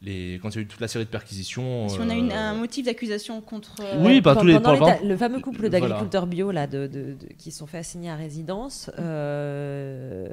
les, 0.01 0.39
quand 0.41 0.51
il 0.51 0.55
y 0.55 0.59
a 0.59 0.61
eu 0.63 0.67
toute 0.67 0.81
la 0.81 0.87
série 0.87 1.05
de 1.05 1.11
perquisitions. 1.11 1.89
Si 1.89 1.99
on 2.01 2.09
a 2.09 2.15
une- 2.15 2.31
euh, 2.31 2.37
un 2.51 2.55
motif 2.55 2.87
d'accusation 2.87 3.41
contre. 3.41 3.77
euh, 3.81 4.05
Oui, 4.05 4.21
pas 4.21 4.31
Pendant 4.35 4.41
tous 4.43 4.47
les- 4.47 4.55
pendant 4.61 4.79
par 4.79 5.03
le 5.03 5.17
fameux 5.17 5.41
couple 5.41 5.69
Voilà. 5.69 5.81
d'agriculteurs 5.81 6.27
bio 6.29 6.51
là, 6.53 6.67
de, 6.69 6.87
de- 6.87 7.15
de- 7.15 7.27
qui 7.37 7.51
se 7.51 7.59
sont 7.59 7.67
fait 7.67 7.79
assigner 7.79 8.09
à 8.11 8.15
résidence, 8.17 8.91
euh, 8.99 10.29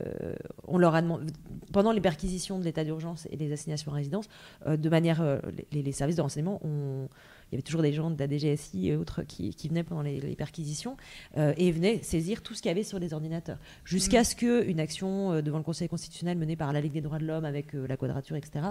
on 0.67 0.77
leur 0.77 0.93
a 0.95 1.01
demandé 1.01 1.31
pendant 1.73 1.91
les 1.91 2.01
perquisitions 2.01 2.59
de 2.59 2.63
l'état 2.63 2.83
d'urgence 2.83 3.27
et 3.31 3.37
les 3.37 3.51
assignations 3.51 3.91
à 3.91 3.95
résidence, 3.95 4.25
euh, 4.67 4.77
de 4.77 4.89
manière, 4.89 5.21
euh, 5.21 5.39
les, 5.71 5.81
les 5.81 5.91
services 5.91 6.15
de 6.15 6.21
renseignement 6.21 6.59
ont 6.63 7.09
y 7.55 7.57
avait 7.57 7.63
toujours 7.63 7.81
des 7.81 7.93
gens 7.93 8.09
de 8.09 8.19
la 8.19 8.27
DGSI 8.27 8.89
et 8.89 8.95
autres 8.95 9.23
qui, 9.23 9.53
qui 9.53 9.67
venaient 9.67 9.83
pendant 9.83 10.01
les, 10.01 10.19
les 10.19 10.35
perquisitions 10.35 10.97
euh, 11.37 11.53
et 11.57 11.71
venaient 11.71 11.99
saisir 12.03 12.41
tout 12.41 12.53
ce 12.53 12.61
qu'il 12.61 12.69
y 12.69 12.71
avait 12.71 12.83
sur 12.83 12.99
les 12.99 13.13
ordinateurs. 13.13 13.57
Jusqu'à 13.83 14.23
ce 14.23 14.35
qu'une 14.35 14.79
action 14.79 15.33
euh, 15.33 15.41
devant 15.41 15.57
le 15.57 15.63
Conseil 15.63 15.87
constitutionnel 15.87 16.37
menée 16.37 16.55
par 16.55 16.73
la 16.73 16.81
Ligue 16.81 16.93
des 16.93 17.01
droits 17.01 17.19
de 17.19 17.25
l'homme 17.25 17.45
avec 17.45 17.75
euh, 17.75 17.87
la 17.87 17.97
quadrature, 17.97 18.35
etc., 18.35 18.65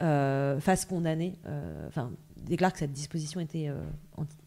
euh, 0.00 0.60
fasse 0.60 0.84
condamner, 0.84 1.38
euh, 1.46 1.86
enfin, 1.88 2.12
déclare 2.44 2.72
que 2.72 2.78
cette 2.78 2.92
disposition 2.92 3.40
était 3.40 3.68
euh, 3.68 3.80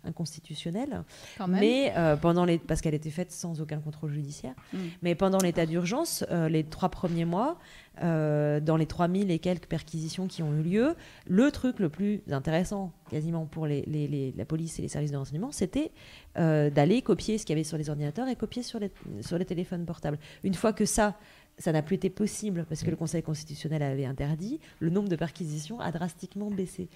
inconstitutionnelle. 0.04 1.04
Quand 1.38 1.48
même. 1.48 1.60
Mais 1.60 1.94
euh, 1.98 2.16
pendant 2.16 2.46
les, 2.46 2.58
parce 2.58 2.82
qu'elle 2.82 2.94
était 2.94 3.10
faite 3.10 3.32
sans 3.32 3.62
aucun 3.62 3.80
contrôle 3.80 4.12
judiciaire. 4.12 4.54
Mm. 4.74 4.78
Mais 5.02 5.16
pendant 5.16 5.38
l'état 5.40 5.66
d'urgence, 5.66 6.24
euh, 6.32 6.48
les 6.50 6.64
trois 6.64 6.90
premiers 6.90 7.26
mois, 7.26 7.58
dans 8.02 8.76
les 8.78 8.86
3000 8.88 9.32
et 9.32 9.40
quelques 9.40 9.68
perquisitions 9.68 10.28
qui 10.28 10.44
ont 10.44 10.54
eu 10.54 10.64
lieu, 10.64 10.96
le 11.28 11.50
truc 11.50 11.80
le 11.80 11.88
plus 11.88 12.22
intéressant, 12.30 12.92
quasiment 13.10 13.46
pour 13.46 13.68
les, 13.68 13.84
les- 13.88 14.10
les- 14.10 14.34
la 14.36 14.44
police 14.44 14.78
et 14.80 14.82
les 14.82 14.90
services 14.90 15.12
de 15.12 15.18
renseignement, 15.18 15.54
c'était 15.54 15.92
d'aller 16.36 17.02
copier 17.02 17.38
ce 17.38 17.46
qu'il 17.46 17.54
y 17.56 17.58
avait 17.58 17.64
sur 17.64 17.78
les 17.78 17.90
ordinateurs 17.90 18.28
et 18.28 18.36
copier 18.36 18.64
sur 18.64 18.80
les, 18.82 18.92
sur 19.22 19.38
les 19.38 19.46
téléphones 19.46 19.86
portables. 19.86 20.20
Une 20.44 20.56
fois 20.56 20.74
que 20.74 20.86
ça, 20.86 21.16
ça 21.58 21.72
n'a 21.72 21.82
plus 21.82 21.96
été 21.96 22.10
possible 22.10 22.66
parce 22.68 22.84
que 22.84 22.90
le 22.90 22.96
Conseil 22.96 23.24
constitutionnel 23.24 23.82
avait 23.82 24.06
interdit, 24.06 24.60
le 24.80 24.90
nombre 24.90 25.10
de 25.10 25.16
perquisitions 25.16 25.80
a 25.80 25.92
drastiquement 25.92 26.52
baissé. 26.52 26.90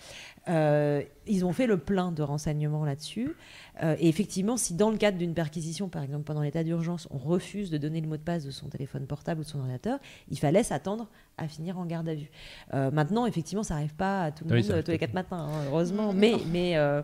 Euh, 0.47 1.01
ils 1.27 1.45
ont 1.45 1.53
fait 1.53 1.67
le 1.67 1.77
plein 1.77 2.11
de 2.11 2.21
renseignements 2.21 2.85
là-dessus. 2.85 3.35
Euh, 3.81 3.95
et 3.99 4.09
effectivement, 4.09 4.57
si 4.57 4.73
dans 4.73 4.91
le 4.91 4.97
cadre 4.97 5.17
d'une 5.17 5.33
perquisition, 5.33 5.89
par 5.89 6.03
exemple 6.03 6.23
pendant 6.23 6.41
l'état 6.41 6.63
d'urgence, 6.63 7.07
on 7.11 7.17
refuse 7.17 7.69
de 7.69 7.77
donner 7.77 8.01
le 8.01 8.07
mot 8.07 8.17
de 8.17 8.21
passe 8.21 8.45
de 8.45 8.51
son 8.51 8.67
téléphone 8.67 9.05
portable 9.07 9.41
ou 9.41 9.43
de 9.43 9.49
son 9.49 9.59
ordinateur, 9.59 9.99
il 10.29 10.37
fallait 10.37 10.63
s'attendre 10.63 11.09
à 11.37 11.47
finir 11.47 11.79
en 11.79 11.85
garde 11.85 12.09
à 12.09 12.15
vue. 12.15 12.29
Euh, 12.73 12.91
maintenant, 12.91 13.25
effectivement, 13.25 13.63
ça 13.63 13.75
n'arrive 13.75 13.95
pas 13.95 14.23
à 14.25 14.31
tout 14.31 14.43
le 14.43 14.51
Ah 14.51 14.55
oui, 14.55 14.63
monde 14.63 14.71
euh, 14.71 14.81
tous 14.81 14.91
les 14.91 14.97
quatre 14.97 15.13
matins, 15.13 15.37
hein, 15.49 15.63
heureusement. 15.67 16.11
Mais, 16.11 16.33
mais, 16.51 16.75
euh, 16.75 17.01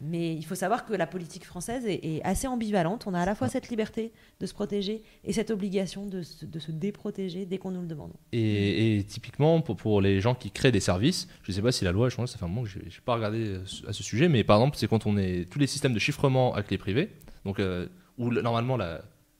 mais 0.00 0.34
il 0.34 0.44
faut 0.44 0.54
savoir 0.54 0.86
que 0.86 0.94
la 0.94 1.06
politique 1.06 1.44
française 1.44 1.84
est, 1.86 2.04
est 2.04 2.22
assez 2.22 2.46
ambivalente. 2.46 3.06
On 3.06 3.14
a 3.14 3.20
à 3.20 3.26
la 3.26 3.34
fois 3.34 3.48
cette 3.48 3.68
liberté 3.68 4.12
de 4.38 4.46
se 4.46 4.54
protéger 4.54 5.02
et 5.24 5.32
cette 5.32 5.50
obligation 5.50 6.06
de 6.06 6.22
se, 6.22 6.44
de 6.46 6.58
se 6.60 6.70
déprotéger 6.70 7.44
dès 7.44 7.58
qu'on 7.58 7.72
nous 7.72 7.80
le 7.80 7.88
demande. 7.88 8.12
Et, 8.32 8.98
et 8.98 9.04
typiquement, 9.04 9.60
pour, 9.60 9.76
pour 9.76 10.00
les 10.00 10.20
gens 10.20 10.34
qui 10.36 10.50
créent 10.52 10.72
des 10.72 10.80
services, 10.80 11.26
je 11.42 11.50
ne 11.50 11.54
sais 11.56 11.62
pas 11.62 11.72
si 11.72 11.84
la 11.84 11.90
loi 11.90 12.06
a 12.06 12.10
changé, 12.10 12.30
ça 12.30 12.38
fait 12.38 12.44
un 12.44 12.48
moment 12.48 12.62
que 12.62 12.68
je 12.68 12.78
n'ai 12.78 12.84
pas 13.04 13.14
regardé 13.14 13.56
à 13.88 13.92
ce 13.92 14.02
sujet, 14.02 14.28
mais 14.28 14.44
par 14.44 14.58
exemple, 14.58 14.76
c'est 14.76 14.86
quand 14.86 15.06
on 15.06 15.16
est 15.16 15.50
tous 15.50 15.58
les 15.58 15.66
systèmes 15.66 15.92
de 15.94 15.98
chiffrement 16.12 16.54
à 16.54 16.62
clé 16.62 16.76
privée, 16.78 17.08
donc 17.44 17.58
euh, 17.58 17.86
où 18.18 18.30
le- 18.30 18.42
normalement 18.42 18.76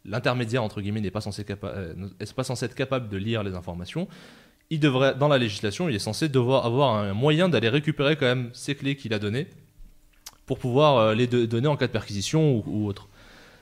l'intermédiaire 0.05 0.63
entre 0.65 0.81
guillemets 0.81 1.03
n'est 1.03 1.11
pas 1.11 1.21
censé 1.21 1.45
capa- 1.45 1.75
euh, 1.77 1.95
pas 2.35 2.45
censé 2.45 2.65
être 2.65 2.75
capable 2.75 3.09
de 3.09 3.17
lire 3.19 3.43
les 3.43 3.55
informations. 3.55 4.09
Il 4.71 4.81
devrait, 4.81 5.15
dans 5.15 5.29
la 5.29 5.37
législation, 5.37 5.89
il 5.91 5.95
est 5.95 5.99
censé 5.99 6.31
devoir 6.31 6.65
avoir 6.65 6.95
un 6.97 7.13
moyen 7.13 7.51
d'aller 7.51 7.69
récupérer 7.69 8.17
quand 8.17 8.25
même 8.27 8.49
ces 8.55 8.75
clés 8.75 8.97
qu'il 8.97 9.13
a 9.13 9.19
données 9.19 9.47
pour 10.47 10.59
pouvoir 10.59 10.97
euh, 10.97 11.15
les 11.15 11.27
do- 11.27 11.47
donner 11.47 11.69
en 11.69 11.77
cas 11.77 11.87
de 11.89 11.93
perquisition 11.93 12.63
ou, 12.67 12.87
autre. 12.87 13.09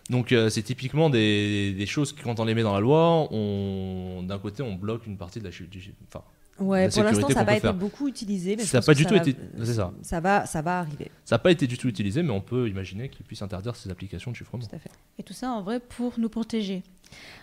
Donc 0.09 0.35
c'est 0.49 0.63
typiquement 0.63 1.09
des, 1.09 1.85
choses 1.87 2.13
qui, 2.13 2.23
quand 2.23 2.41
on 2.41 2.45
les 2.45 2.55
met 2.55 2.65
dans 2.65 2.75
la 2.75 2.81
loi, 2.81 3.29
d'un 3.31 4.39
côté 4.41 4.61
on 4.61 4.75
bloque 4.75 5.07
une 5.07 5.17
partie 5.17 5.39
de 5.39 5.45
la, 5.45 5.51
du- 5.51 5.95
enfin, 6.09 6.25
Ouais, 6.61 6.89
pour 6.91 7.03
l'instant, 7.03 7.29
ça 7.29 7.35
n'a 7.35 7.41
pas 7.45 7.53
peut 7.53 7.53
été 7.53 7.61
faire. 7.63 7.75
beaucoup 7.75 8.07
utilisé. 8.07 8.55
Mais 8.57 8.65
Ça 8.65 8.79
n'a 8.79 8.85
pas 8.85 8.95
du 8.95 9.07
tout 9.07 9.15
va- 9.15 9.21
été- 9.21 9.37
c'est 9.65 9.75
ça. 9.75 9.93
Ça 10.03 10.21
va, 10.21 10.45
ça 10.47 10.61
va 10.63 10.79
arriver. 10.81 11.11
Ça 11.25 11.35
n'a 11.37 11.39
pas 11.39 11.51
été 11.51 11.67
du 11.67 11.79
tout 11.79 11.89
utilisé, 11.89 12.23
mais 12.23 12.31
on 12.33 12.41
peut 12.43 12.69
imaginer 12.69 13.09
qu'ils 13.09 13.25
puissent 13.25 13.43
interdire 13.43 13.75
ces 13.77 13.91
applications 13.91 14.31
de 14.31 14.37
chiffrement. 14.37 14.63
Tout 14.63 14.77
à 14.77 14.79
fait. 14.79 14.91
Et 15.19 15.23
tout 15.23 15.33
ça 15.33 15.51
en 15.51 15.63
vrai 15.63 15.81
pour 15.81 16.19
nous 16.19 16.29
protéger. 16.29 16.83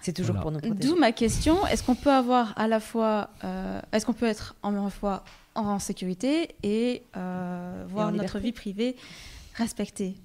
C'est 0.02 0.14
toujours 0.14 0.36
Voilà. 0.36 0.42
pour 0.44 0.52
nous 0.52 0.60
protéger. 0.60 0.88
D'où 0.88 0.96
ma 1.00 1.12
question 1.12 1.66
est-ce 1.68 1.84
qu'on 1.84 1.96
peut 1.96 2.12
avoir 2.12 2.54
à 2.58 2.68
la 2.68 2.80
fois, 2.80 3.32
euh, 3.44 3.82
est-ce 3.92 4.06
qu'on 4.06 4.14
peut 4.14 4.28
être 4.28 4.56
en 4.64 4.72
même 4.72 4.90
fois 4.90 5.24
en 5.56 5.80
sécurité 5.80 6.56
et 6.64 7.02
euh, 7.18 7.84
voir 7.90 8.12
notre 8.12 8.38
liberté. 8.38 8.40
vie 8.40 8.52
privée 8.52 8.96
respectée? 9.56 10.16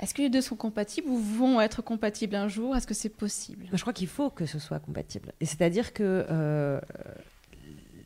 Est-ce 0.00 0.12
que 0.12 0.22
les 0.22 0.28
deux 0.28 0.40
sont 0.40 0.56
compatibles 0.56 1.08
ou 1.08 1.16
vont 1.16 1.60
être 1.60 1.80
compatibles 1.80 2.34
un 2.34 2.48
jour? 2.48 2.74
Est-ce 2.76 2.86
que 2.86 2.94
c'est 2.94 3.08
possible? 3.08 3.66
Je 3.72 3.80
crois 3.80 3.92
qu'il 3.92 4.08
faut 4.08 4.28
que 4.28 4.44
ce 4.44 4.58
soit 4.58 4.80
compatible. 4.80 5.32
Et 5.40 5.46
c'est-à-dire 5.46 5.92
que 5.94 6.26
euh, 6.28 6.80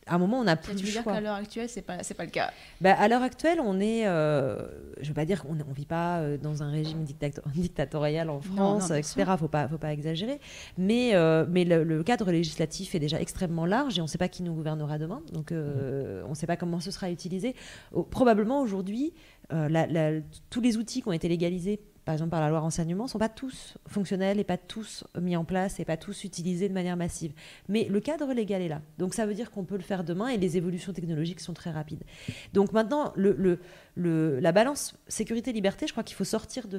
à 0.08 0.14
un 0.14 0.18
moment, 0.18 0.40
on 0.40 0.44
n'a 0.44 0.56
plus 0.56 0.74
Tu 0.74 0.80
le 0.82 0.86
veux 0.86 0.92
dire 0.92 1.02
choix. 1.02 1.12
qu'à 1.14 1.20
l'heure 1.20 1.34
actuelle, 1.34 1.68
c'est 1.68 1.82
pas, 1.82 2.02
c'est 2.02 2.14
pas 2.14 2.24
le 2.24 2.30
cas? 2.30 2.50
Bah, 2.80 2.94
à 2.98 3.08
l'heure 3.08 3.22
actuelle, 3.22 3.58
on 3.62 3.78
est, 3.80 4.06
euh, 4.06 4.56
je 4.98 5.02
ne 5.02 5.08
veux 5.08 5.14
pas 5.14 5.24
dire 5.24 5.42
qu'on 5.42 5.54
ne 5.54 5.62
vit 5.74 5.86
pas 5.86 6.18
euh, 6.18 6.36
dans 6.38 6.62
un 6.62 6.70
régime 6.70 7.04
dictato- 7.04 7.42
dictatorial 7.54 8.30
en 8.30 8.40
France, 8.40 8.90
non, 8.90 8.96
etc. 8.96 9.14
Il 9.26 9.30
ne 9.30 9.36
faut 9.36 9.48
pas, 9.48 9.68
faut 9.68 9.78
pas 9.78 9.92
exagérer. 9.92 10.40
Mais, 10.76 11.14
euh, 11.14 11.44
mais 11.48 11.64
le, 11.64 11.84
le 11.84 12.02
cadre 12.02 12.30
législatif 12.32 12.94
est 12.94 12.98
déjà 13.00 13.20
extrêmement 13.20 13.66
large 13.66 13.98
et 13.98 14.00
on 14.00 14.04
ne 14.04 14.08
sait 14.08 14.18
pas 14.18 14.28
qui 14.28 14.42
nous 14.42 14.54
gouvernera 14.54 14.98
demain. 14.98 15.22
Donc 15.32 15.52
euh, 15.52 16.22
on 16.26 16.30
ne 16.30 16.34
sait 16.34 16.46
pas 16.46 16.56
comment 16.56 16.80
ce 16.80 16.90
sera 16.90 17.10
utilisé. 17.10 17.54
Probablement 18.10 18.60
aujourd'hui, 18.60 19.12
la- 19.50 19.86
la- 19.86 20.20
tous 20.50 20.60
les 20.60 20.76
outils 20.76 21.02
qui 21.02 21.08
ont 21.08 21.12
été 21.12 21.28
légalisés 21.28 21.80
par 22.08 22.14
exemple 22.14 22.30
par 22.30 22.40
la 22.40 22.48
loi 22.48 22.60
renseignement, 22.60 23.04
ne 23.04 23.08
sont 23.10 23.18
pas 23.18 23.28
tous 23.28 23.76
fonctionnels 23.86 24.40
et 24.40 24.44
pas 24.44 24.56
tous 24.56 25.04
mis 25.20 25.36
en 25.36 25.44
place 25.44 25.78
et 25.78 25.84
pas 25.84 25.98
tous 25.98 26.24
utilisés 26.24 26.66
de 26.66 26.72
manière 26.72 26.96
massive. 26.96 27.34
Mais 27.68 27.84
le 27.84 28.00
cadre 28.00 28.32
légal 28.32 28.62
est 28.62 28.68
là. 28.68 28.80
Donc 28.96 29.12
ça 29.12 29.26
veut 29.26 29.34
dire 29.34 29.50
qu'on 29.50 29.64
peut 29.64 29.76
le 29.76 29.82
faire 29.82 30.04
demain 30.04 30.28
et 30.28 30.38
les 30.38 30.56
évolutions 30.56 30.94
technologiques 30.94 31.40
sont 31.40 31.52
très 31.52 31.70
rapides. 31.70 32.04
Donc 32.54 32.72
maintenant, 32.72 33.12
la 33.14 34.52
balance 34.52 34.94
sécurité-liberté, 35.06 35.86
je 35.86 35.92
crois 35.92 36.02
qu'il 36.02 36.16
faut 36.16 36.24
sortir 36.24 36.66
de 36.66 36.78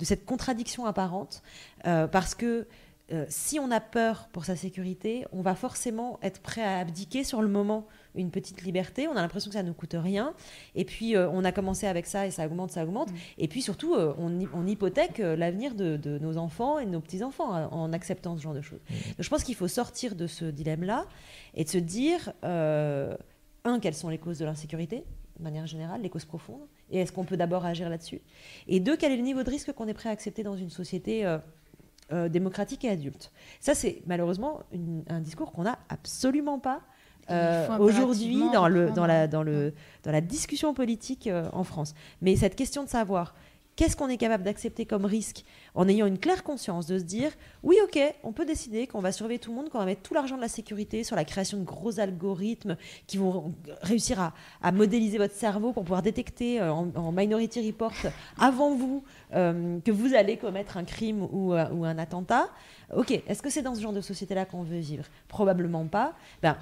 cette 0.00 0.24
contradiction 0.26 0.86
apparente 0.86 1.42
euh, 1.84 2.06
parce 2.06 2.36
que 2.36 2.68
euh, 3.10 3.26
si 3.28 3.58
on 3.58 3.72
a 3.72 3.80
peur 3.80 4.28
pour 4.32 4.44
sa 4.44 4.54
sécurité, 4.54 5.26
on 5.32 5.42
va 5.42 5.56
forcément 5.56 6.20
être 6.22 6.40
prêt 6.40 6.62
à 6.62 6.78
abdiquer 6.78 7.24
sur 7.24 7.42
le 7.42 7.48
moment 7.48 7.88
une 8.14 8.30
petite 8.30 8.62
liberté. 8.62 9.08
On 9.08 9.12
a 9.16 9.22
l'impression 9.22 9.48
que 9.50 9.54
ça 9.54 9.62
ne 9.62 9.72
coûte 9.72 9.94
rien. 9.98 10.34
Et 10.74 10.84
puis, 10.84 11.16
euh, 11.16 11.28
on 11.30 11.44
a 11.44 11.52
commencé 11.52 11.86
avec 11.86 12.06
ça 12.06 12.26
et 12.26 12.30
ça 12.30 12.46
augmente, 12.46 12.70
ça 12.70 12.84
augmente. 12.84 13.08
Et 13.38 13.48
puis, 13.48 13.62
surtout, 13.62 13.94
euh, 13.94 14.14
on, 14.18 14.38
hy- 14.40 14.48
on 14.54 14.66
hypothèque 14.66 15.20
euh, 15.20 15.36
l'avenir 15.36 15.74
de, 15.74 15.96
de 15.96 16.18
nos 16.18 16.36
enfants 16.36 16.78
et 16.78 16.84
de 16.84 16.90
nos 16.90 17.00
petits-enfants 17.00 17.54
hein, 17.54 17.68
en 17.72 17.92
acceptant 17.92 18.36
ce 18.36 18.42
genre 18.42 18.54
de 18.54 18.60
choses. 18.62 18.80
Donc, 18.88 19.16
je 19.20 19.28
pense 19.28 19.44
qu'il 19.44 19.54
faut 19.54 19.68
sortir 19.68 20.14
de 20.14 20.26
ce 20.26 20.44
dilemme-là 20.44 21.06
et 21.54 21.64
de 21.64 21.68
se 21.68 21.78
dire, 21.78 22.32
un, 22.42 23.78
quelles 23.80 23.94
sont 23.94 24.08
les 24.08 24.18
causes 24.18 24.38
de 24.38 24.44
l'insécurité 24.44 25.04
de 25.38 25.44
manière 25.44 25.66
générale, 25.66 26.02
les 26.02 26.10
causes 26.10 26.26
profondes, 26.26 26.60
et 26.90 26.98
est-ce 27.00 27.10
qu'on 27.10 27.24
peut 27.24 27.38
d'abord 27.38 27.64
agir 27.64 27.88
là-dessus? 27.88 28.20
Et 28.68 28.80
deux, 28.80 28.96
quel 28.96 29.12
est 29.12 29.16
le 29.16 29.22
niveau 29.22 29.42
de 29.42 29.50
risque 29.50 29.72
qu'on 29.72 29.88
est 29.88 29.94
prêt 29.94 30.10
à 30.10 30.12
accepter 30.12 30.42
dans 30.42 30.56
une 30.56 30.68
société 30.70 31.24
euh, 32.12 32.28
démocratique 32.28 32.84
et 32.84 32.90
adulte? 32.90 33.32
Ça, 33.58 33.74
c'est 33.74 34.02
malheureusement 34.06 34.60
une- 34.72 35.02
un 35.08 35.20
discours 35.20 35.50
qu'on 35.50 35.62
n'a 35.62 35.78
absolument 35.88 36.58
pas 36.58 36.82
euh, 37.30 37.78
aujourd'hui 37.78 38.42
dans, 38.52 38.68
le, 38.68 38.80
reprendre 38.80 38.96
dans, 38.96 39.06
la, 39.06 39.22
un- 39.22 39.28
dans, 39.28 39.42
le, 39.42 39.72
dans 40.02 40.10
la 40.12 40.20
discussion 40.20 40.74
politique 40.74 41.26
euh, 41.26 41.48
en 41.52 41.64
France. 41.64 41.94
Mais 42.20 42.36
cette 42.36 42.56
question 42.56 42.82
de 42.84 42.88
savoir 42.88 43.34
qu'est-ce 43.74 43.96
qu'on 43.96 44.08
est 44.10 44.18
capable 44.18 44.44
d'accepter 44.44 44.84
comme 44.84 45.06
risque 45.06 45.44
en 45.74 45.88
ayant 45.88 46.04
une 46.04 46.18
claire 46.18 46.42
conscience 46.44 46.86
de 46.86 46.98
se 46.98 47.04
dire 47.04 47.30
oui 47.62 47.76
ok 47.84 47.98
on 48.22 48.32
peut 48.32 48.44
décider 48.44 48.86
qu'on 48.86 49.00
va 49.00 49.12
surveiller 49.12 49.38
tout 49.38 49.50
le 49.50 49.56
monde 49.56 49.70
qu'on 49.70 49.78
va 49.78 49.86
mettre 49.86 50.02
tout 50.02 50.12
l'argent 50.12 50.36
de 50.36 50.42
la 50.42 50.48
sécurité 50.48 51.04
sur 51.04 51.16
la 51.16 51.24
création 51.24 51.56
de 51.56 51.64
gros 51.64 51.98
algorithmes 51.98 52.76
qui 53.06 53.16
vont 53.16 53.54
réussir 53.80 54.20
à, 54.20 54.34
à 54.62 54.72
modéliser 54.72 55.16
votre 55.16 55.34
cerveau 55.34 55.72
pour 55.72 55.84
pouvoir 55.84 56.02
détecter 56.02 56.60
euh, 56.60 56.70
en, 56.70 56.88
en 56.94 57.12
minority 57.12 57.66
report 57.66 57.94
avant 58.38 58.74
vous 58.74 59.04
euh, 59.34 59.78
que 59.80 59.90
vous 59.90 60.12
allez 60.14 60.36
commettre 60.36 60.76
un 60.76 60.84
crime 60.84 61.26
ou, 61.32 61.54
euh, 61.54 61.66
ou 61.70 61.86
un 61.86 61.96
attentat. 61.96 62.50
Ok 62.94 63.10
est-ce 63.26 63.40
que 63.40 63.48
c'est 63.48 63.62
dans 63.62 63.74
ce 63.74 63.80
genre 63.80 63.94
de 63.94 64.02
société 64.02 64.34
là 64.34 64.44
qu'on 64.44 64.64
veut 64.64 64.80
vivre? 64.80 65.04
Probablement 65.28 65.86
pas. 65.86 66.12
Ben, 66.42 66.58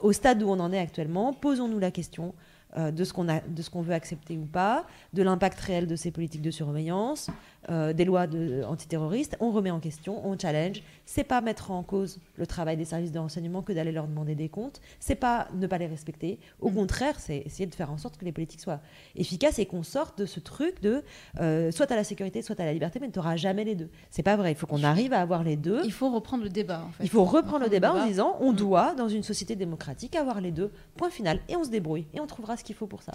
au 0.00 0.12
stade 0.12 0.42
où 0.42 0.48
on 0.48 0.60
en 0.60 0.72
est 0.72 0.78
actuellement, 0.78 1.32
posons-nous 1.32 1.78
la 1.78 1.90
question 1.90 2.34
euh, 2.76 2.90
de 2.90 3.04
ce 3.04 3.12
qu'on 3.12 3.28
a- 3.28 3.40
de 3.40 3.62
ce 3.62 3.70
qu'on 3.70 3.82
veut 3.82 3.94
accepter 3.94 4.36
ou 4.36 4.46
pas, 4.46 4.84
de 5.12 5.22
l'impact 5.22 5.60
réel 5.60 5.86
de 5.86 5.94
ces 5.94 6.10
politiques 6.10 6.42
de 6.42 6.50
surveillance, 6.50 7.30
euh, 7.70 7.92
des 7.92 8.04
lois 8.04 8.26
de, 8.26 8.62
antiterroristes. 8.64 9.36
On 9.40 9.50
remet 9.50 9.70
en 9.70 9.80
question, 9.80 10.26
on 10.26 10.38
challenge. 10.38 10.82
C'est 11.06 11.24
pas 11.24 11.40
mettre 11.40 11.70
en 11.70 11.82
cause 11.82 12.18
le 12.36 12.46
travail 12.46 12.76
des 12.76 12.84
services 12.84 13.12
de 13.12 13.18
renseignement 13.18 13.62
que 13.62 13.72
d'aller 13.72 13.92
leur 13.92 14.06
demander 14.06 14.34
des 14.34 14.48
comptes. 14.48 14.80
C'est 15.00 15.14
pas 15.14 15.48
ne 15.54 15.66
pas 15.66 15.78
les 15.78 15.86
respecter. 15.86 16.38
Au 16.60 16.70
contraire, 16.70 17.18
c'est 17.20 17.38
essayer 17.38 17.66
de 17.66 17.74
faire 17.74 17.90
en 17.90 17.98
sorte 17.98 18.16
que 18.16 18.24
les 18.24 18.32
politiques 18.32 18.60
soient 18.60 18.80
efficaces 19.16 19.58
et 19.58 19.66
qu'on 19.66 19.82
sorte 19.82 20.18
de 20.18 20.26
ce 20.26 20.40
truc 20.40 20.80
de 20.82 21.02
euh, 21.40 21.70
soit 21.70 21.90
à 21.92 21.96
la 21.96 22.04
sécurité, 22.04 22.42
soit 22.42 22.58
à 22.60 22.64
la 22.64 22.72
liberté, 22.72 22.98
mais 23.00 23.10
tu 23.10 23.18
n'auras 23.18 23.36
jamais 23.36 23.64
les 23.64 23.74
deux. 23.74 23.90
C'est 24.10 24.22
pas 24.22 24.36
vrai. 24.36 24.52
Il 24.52 24.56
faut 24.56 24.66
qu'on 24.66 24.84
arrive 24.84 25.12
à 25.12 25.20
avoir 25.20 25.42
les 25.44 25.56
deux. 25.56 25.80
Il 25.84 25.92
faut 25.92 26.10
reprendre 26.10 26.44
le 26.44 26.50
débat. 26.50 26.82
En 26.86 26.90
fait. 26.92 27.04
Il 27.04 27.10
faut 27.10 27.24
reprendre 27.24 27.64
le 27.64 27.70
débat 27.70 27.92
en 27.92 28.06
disant 28.06 28.36
on 28.40 28.52
Mm. 28.52 28.56
doit, 28.56 28.94
dans 28.94 29.08
une 29.08 29.22
société 29.22 29.56
démocratique, 29.56 30.16
avoir 30.16 30.40
les 30.40 30.50
deux. 30.50 30.70
Point 30.96 31.10
final. 31.10 31.40
Et 31.48 31.56
on 31.56 31.64
se 31.64 31.70
débrouille. 31.70 32.06
Et 32.14 32.20
on 32.20 32.26
trouvera 32.26 32.56
ce 32.56 32.64
qu'il 32.64 32.74
faut 32.74 32.86
pour 32.86 33.02
ça. 33.02 33.12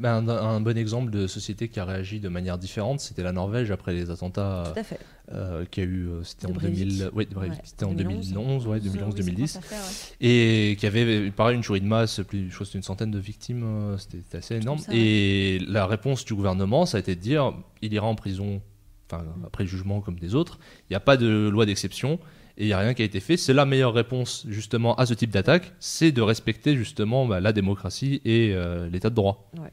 Ben, 0.00 0.28
un, 0.28 0.28
un 0.28 0.60
bon 0.60 0.78
exemple 0.78 1.10
de 1.10 1.26
société 1.26 1.68
qui 1.68 1.80
a 1.80 1.84
réagi 1.84 2.20
de 2.20 2.28
manière 2.28 2.56
différente, 2.56 3.00
c'était 3.00 3.22
la 3.24 3.32
Norvège 3.32 3.70
après 3.72 3.92
les 3.94 4.10
attentats 4.10 4.70
Tout 4.72 4.78
à 4.80 4.84
fait. 4.84 4.98
euh, 5.32 5.64
qu'il 5.64 5.82
y 5.82 5.86
a 5.86 5.90
eu, 5.90 6.06
euh, 6.08 6.22
c'était 6.22 6.46
en 6.46 6.50
Breivik. 6.50 6.86
2000, 6.88 7.10
ouais, 7.14 7.24
de 7.26 7.34
Breivik, 7.34 7.56
Ouais, 7.58 7.60
c'était 7.64 7.84
en 7.84 7.92
2011. 7.94 8.28
2011, 8.32 8.66
ouais, 8.68 8.78
Oui, 8.80 8.88
ça 8.88 8.98
2011-2010, 8.98 9.34
commence 9.34 9.56
à 9.56 9.60
faire, 9.60 9.78
ouais. 9.80 10.26
et 10.28 10.76
qui 10.78 10.86
avait 10.86 11.30
pareil 11.32 11.56
une 11.56 11.62
tuerie 11.62 11.80
de 11.80 11.86
masse, 11.86 12.20
plus, 12.28 12.48
je 12.48 12.54
crois 12.54 12.60
que 12.60 12.64
c'était 12.66 12.78
une 12.78 12.84
centaine 12.84 13.10
de 13.10 13.18
victimes, 13.18 13.64
euh, 13.64 13.98
c'était 13.98 14.38
assez 14.38 14.54
énorme. 14.56 14.78
ça, 14.78 14.92
et 14.94 15.58
la 15.66 15.86
réponse 15.86 16.24
du 16.24 16.34
gouvernement, 16.34 16.86
ça 16.86 16.98
a 16.98 17.00
été 17.00 17.16
de 17.16 17.20
dire, 17.20 17.52
il 17.82 17.92
ira 17.92 18.06
en 18.06 18.14
prison, 18.14 18.62
enfin 19.10 19.24
après 19.46 19.64
le 19.64 19.68
jugement 19.70 20.00
comme 20.00 20.18
des 20.20 20.34
autres. 20.36 20.58
Il 20.88 20.92
n'y 20.92 20.96
a 20.96 21.00
pas 21.00 21.16
de 21.16 21.48
loi 21.48 21.66
d'exception. 21.66 22.20
Et 22.60 22.64
il 22.64 22.66
n'y 22.66 22.72
a 22.72 22.78
rien 22.80 22.92
qui 22.92 23.02
a 23.02 23.04
été 23.04 23.20
fait. 23.20 23.36
C'est 23.36 23.52
la 23.54 23.64
meilleure 23.64 23.94
réponse 23.94 24.44
justement 24.48 24.96
à 24.96 25.06
ce 25.06 25.14
type 25.14 25.30
d'attaque, 25.30 25.72
c'est 25.78 26.10
de 26.10 26.20
respecter 26.20 26.74
justement 26.76 27.24
bah, 27.24 27.38
la 27.38 27.52
démocratie 27.52 28.20
et 28.24 28.50
euh, 28.52 28.88
l'état 28.90 29.10
de 29.10 29.14
droit. 29.14 29.48
Ouais. 29.56 29.70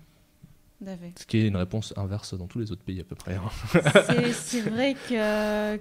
Ce 1.17 1.25
qui 1.25 1.37
est 1.37 1.47
une 1.47 1.55
réponse 1.55 1.93
inverse 1.97 2.37
dans 2.37 2.47
tous 2.47 2.59
les 2.59 2.71
autres 2.71 2.83
pays 2.83 2.99
à 2.99 3.03
peu 3.03 3.15
près. 3.15 3.35
hein. 3.35 3.49
C'est- 4.07 4.33
C'est 4.33 4.61
vrai 4.61 4.95
que 4.95 5.79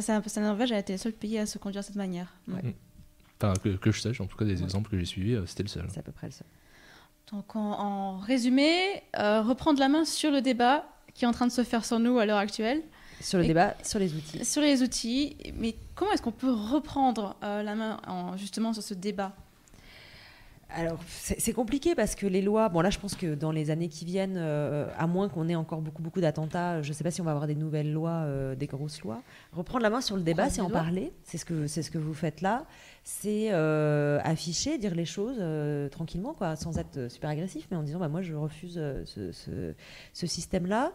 ça, 0.00 0.22
ça 0.26 0.40
Norvège 0.40 0.72
a 0.72 0.78
été 0.78 0.92
le 0.92 0.98
seul 0.98 1.12
pays 1.12 1.38
à 1.38 1.46
se 1.46 1.58
conduire 1.58 1.80
de 1.82 1.86
cette 1.86 1.96
manière. 1.96 2.32
Mm. 2.46 2.54
Ouais. 2.54 2.74
Enfin, 3.42 3.54
que, 3.62 3.70
que 3.76 3.90
je 3.90 4.00
sache, 4.00 4.20
en 4.20 4.26
tout 4.26 4.36
cas, 4.36 4.44
des 4.44 4.62
exemples 4.62 4.90
que 4.90 4.98
j'ai 4.98 5.06
suivis, 5.06 5.34
euh, 5.34 5.46
c'était 5.46 5.62
le 5.62 5.68
seul. 5.68 5.86
C'est 5.90 6.00
à 6.00 6.02
peu 6.02 6.12
près 6.12 6.26
le 6.26 6.32
seul. 6.32 6.46
Donc 7.32 7.56
en, 7.56 7.60
en 7.78 8.18
résumé, 8.18 9.02
euh, 9.18 9.40
reprendre 9.40 9.78
la 9.80 9.88
main 9.88 10.04
sur 10.04 10.30
le 10.30 10.42
débat 10.42 10.84
qui 11.14 11.24
est 11.24 11.28
en 11.28 11.32
train 11.32 11.46
de 11.46 11.52
se 11.52 11.64
faire 11.64 11.84
sur 11.84 11.98
nous 11.98 12.18
à 12.18 12.26
l'heure 12.26 12.38
actuelle, 12.38 12.82
Sur 13.20 13.38
le 13.38 13.44
Et- 13.44 13.48
débat, 13.48 13.74
sur 13.82 13.98
les 13.98 14.14
outils. 14.14 14.44
sur 14.44 14.62
les 14.62 14.82
outils. 14.82 15.36
Mais 15.54 15.74
comment 15.94 16.12
est-ce 16.12 16.22
qu'on 16.22 16.32
peut 16.32 16.50
reprendre 16.52 17.36
euh, 17.42 17.62
la 17.62 17.74
main 17.74 17.98
en, 18.06 18.36
justement 18.36 18.72
sur 18.72 18.82
ce 18.82 18.94
débat? 18.94 19.34
Alors, 20.74 20.98
c'est 21.08 21.52
compliqué 21.52 21.94
parce 21.94 22.14
que 22.14 22.26
les 22.26 22.42
lois, 22.42 22.68
bon 22.68 22.80
là 22.80 22.90
je 22.90 22.98
pense 22.98 23.14
que 23.14 23.34
dans 23.34 23.50
les 23.50 23.70
années 23.70 23.88
qui 23.88 24.04
viennent, 24.04 24.36
euh, 24.36 24.86
à 24.96 25.06
moins 25.06 25.28
qu'on 25.28 25.48
ait 25.48 25.56
encore 25.56 25.80
beaucoup, 25.80 26.02
beaucoup 26.02 26.20
d'attentats, 26.20 26.80
je 26.82 26.88
ne 26.88 26.94
sais 26.94 27.02
pas 27.04 27.10
si 27.10 27.20
on 27.20 27.24
va 27.24 27.32
avoir 27.32 27.46
des 27.46 27.54
nouvelles 27.54 27.92
lois, 27.92 28.22
euh, 28.24 28.54
des 28.54 28.66
grosses 28.66 29.02
lois. 29.02 29.22
Reprendre 29.52 29.82
la 29.82 29.90
main 29.90 30.00
sur 30.00 30.16
le 30.16 30.22
débat, 30.22 30.48
c'est 30.48 30.60
en 30.60 30.70
parler, 30.70 31.12
c'est 31.24 31.38
ce, 31.38 31.44
que, 31.44 31.66
c'est 31.66 31.82
ce 31.82 31.90
que 31.90 31.98
vous 31.98 32.14
faites 32.14 32.40
là, 32.40 32.66
c'est 33.12 33.48
euh, 33.50 34.18
afficher, 34.22 34.78
dire 34.78 34.94
les 34.94 35.04
choses 35.04 35.36
euh, 35.40 35.88
tranquillement, 35.88 36.32
quoi, 36.32 36.54
sans 36.56 36.78
être 36.78 37.10
super 37.10 37.28
agressif, 37.30 37.66
mais 37.70 37.76
en 37.76 37.82
disant 37.82 37.98
bah, 37.98 38.08
moi 38.08 38.22
je 38.22 38.34
refuse 38.34 38.76
euh, 38.78 39.02
ce, 39.04 39.32
ce- 39.32 39.74
ce 40.12 40.26
système-là. 40.26 40.92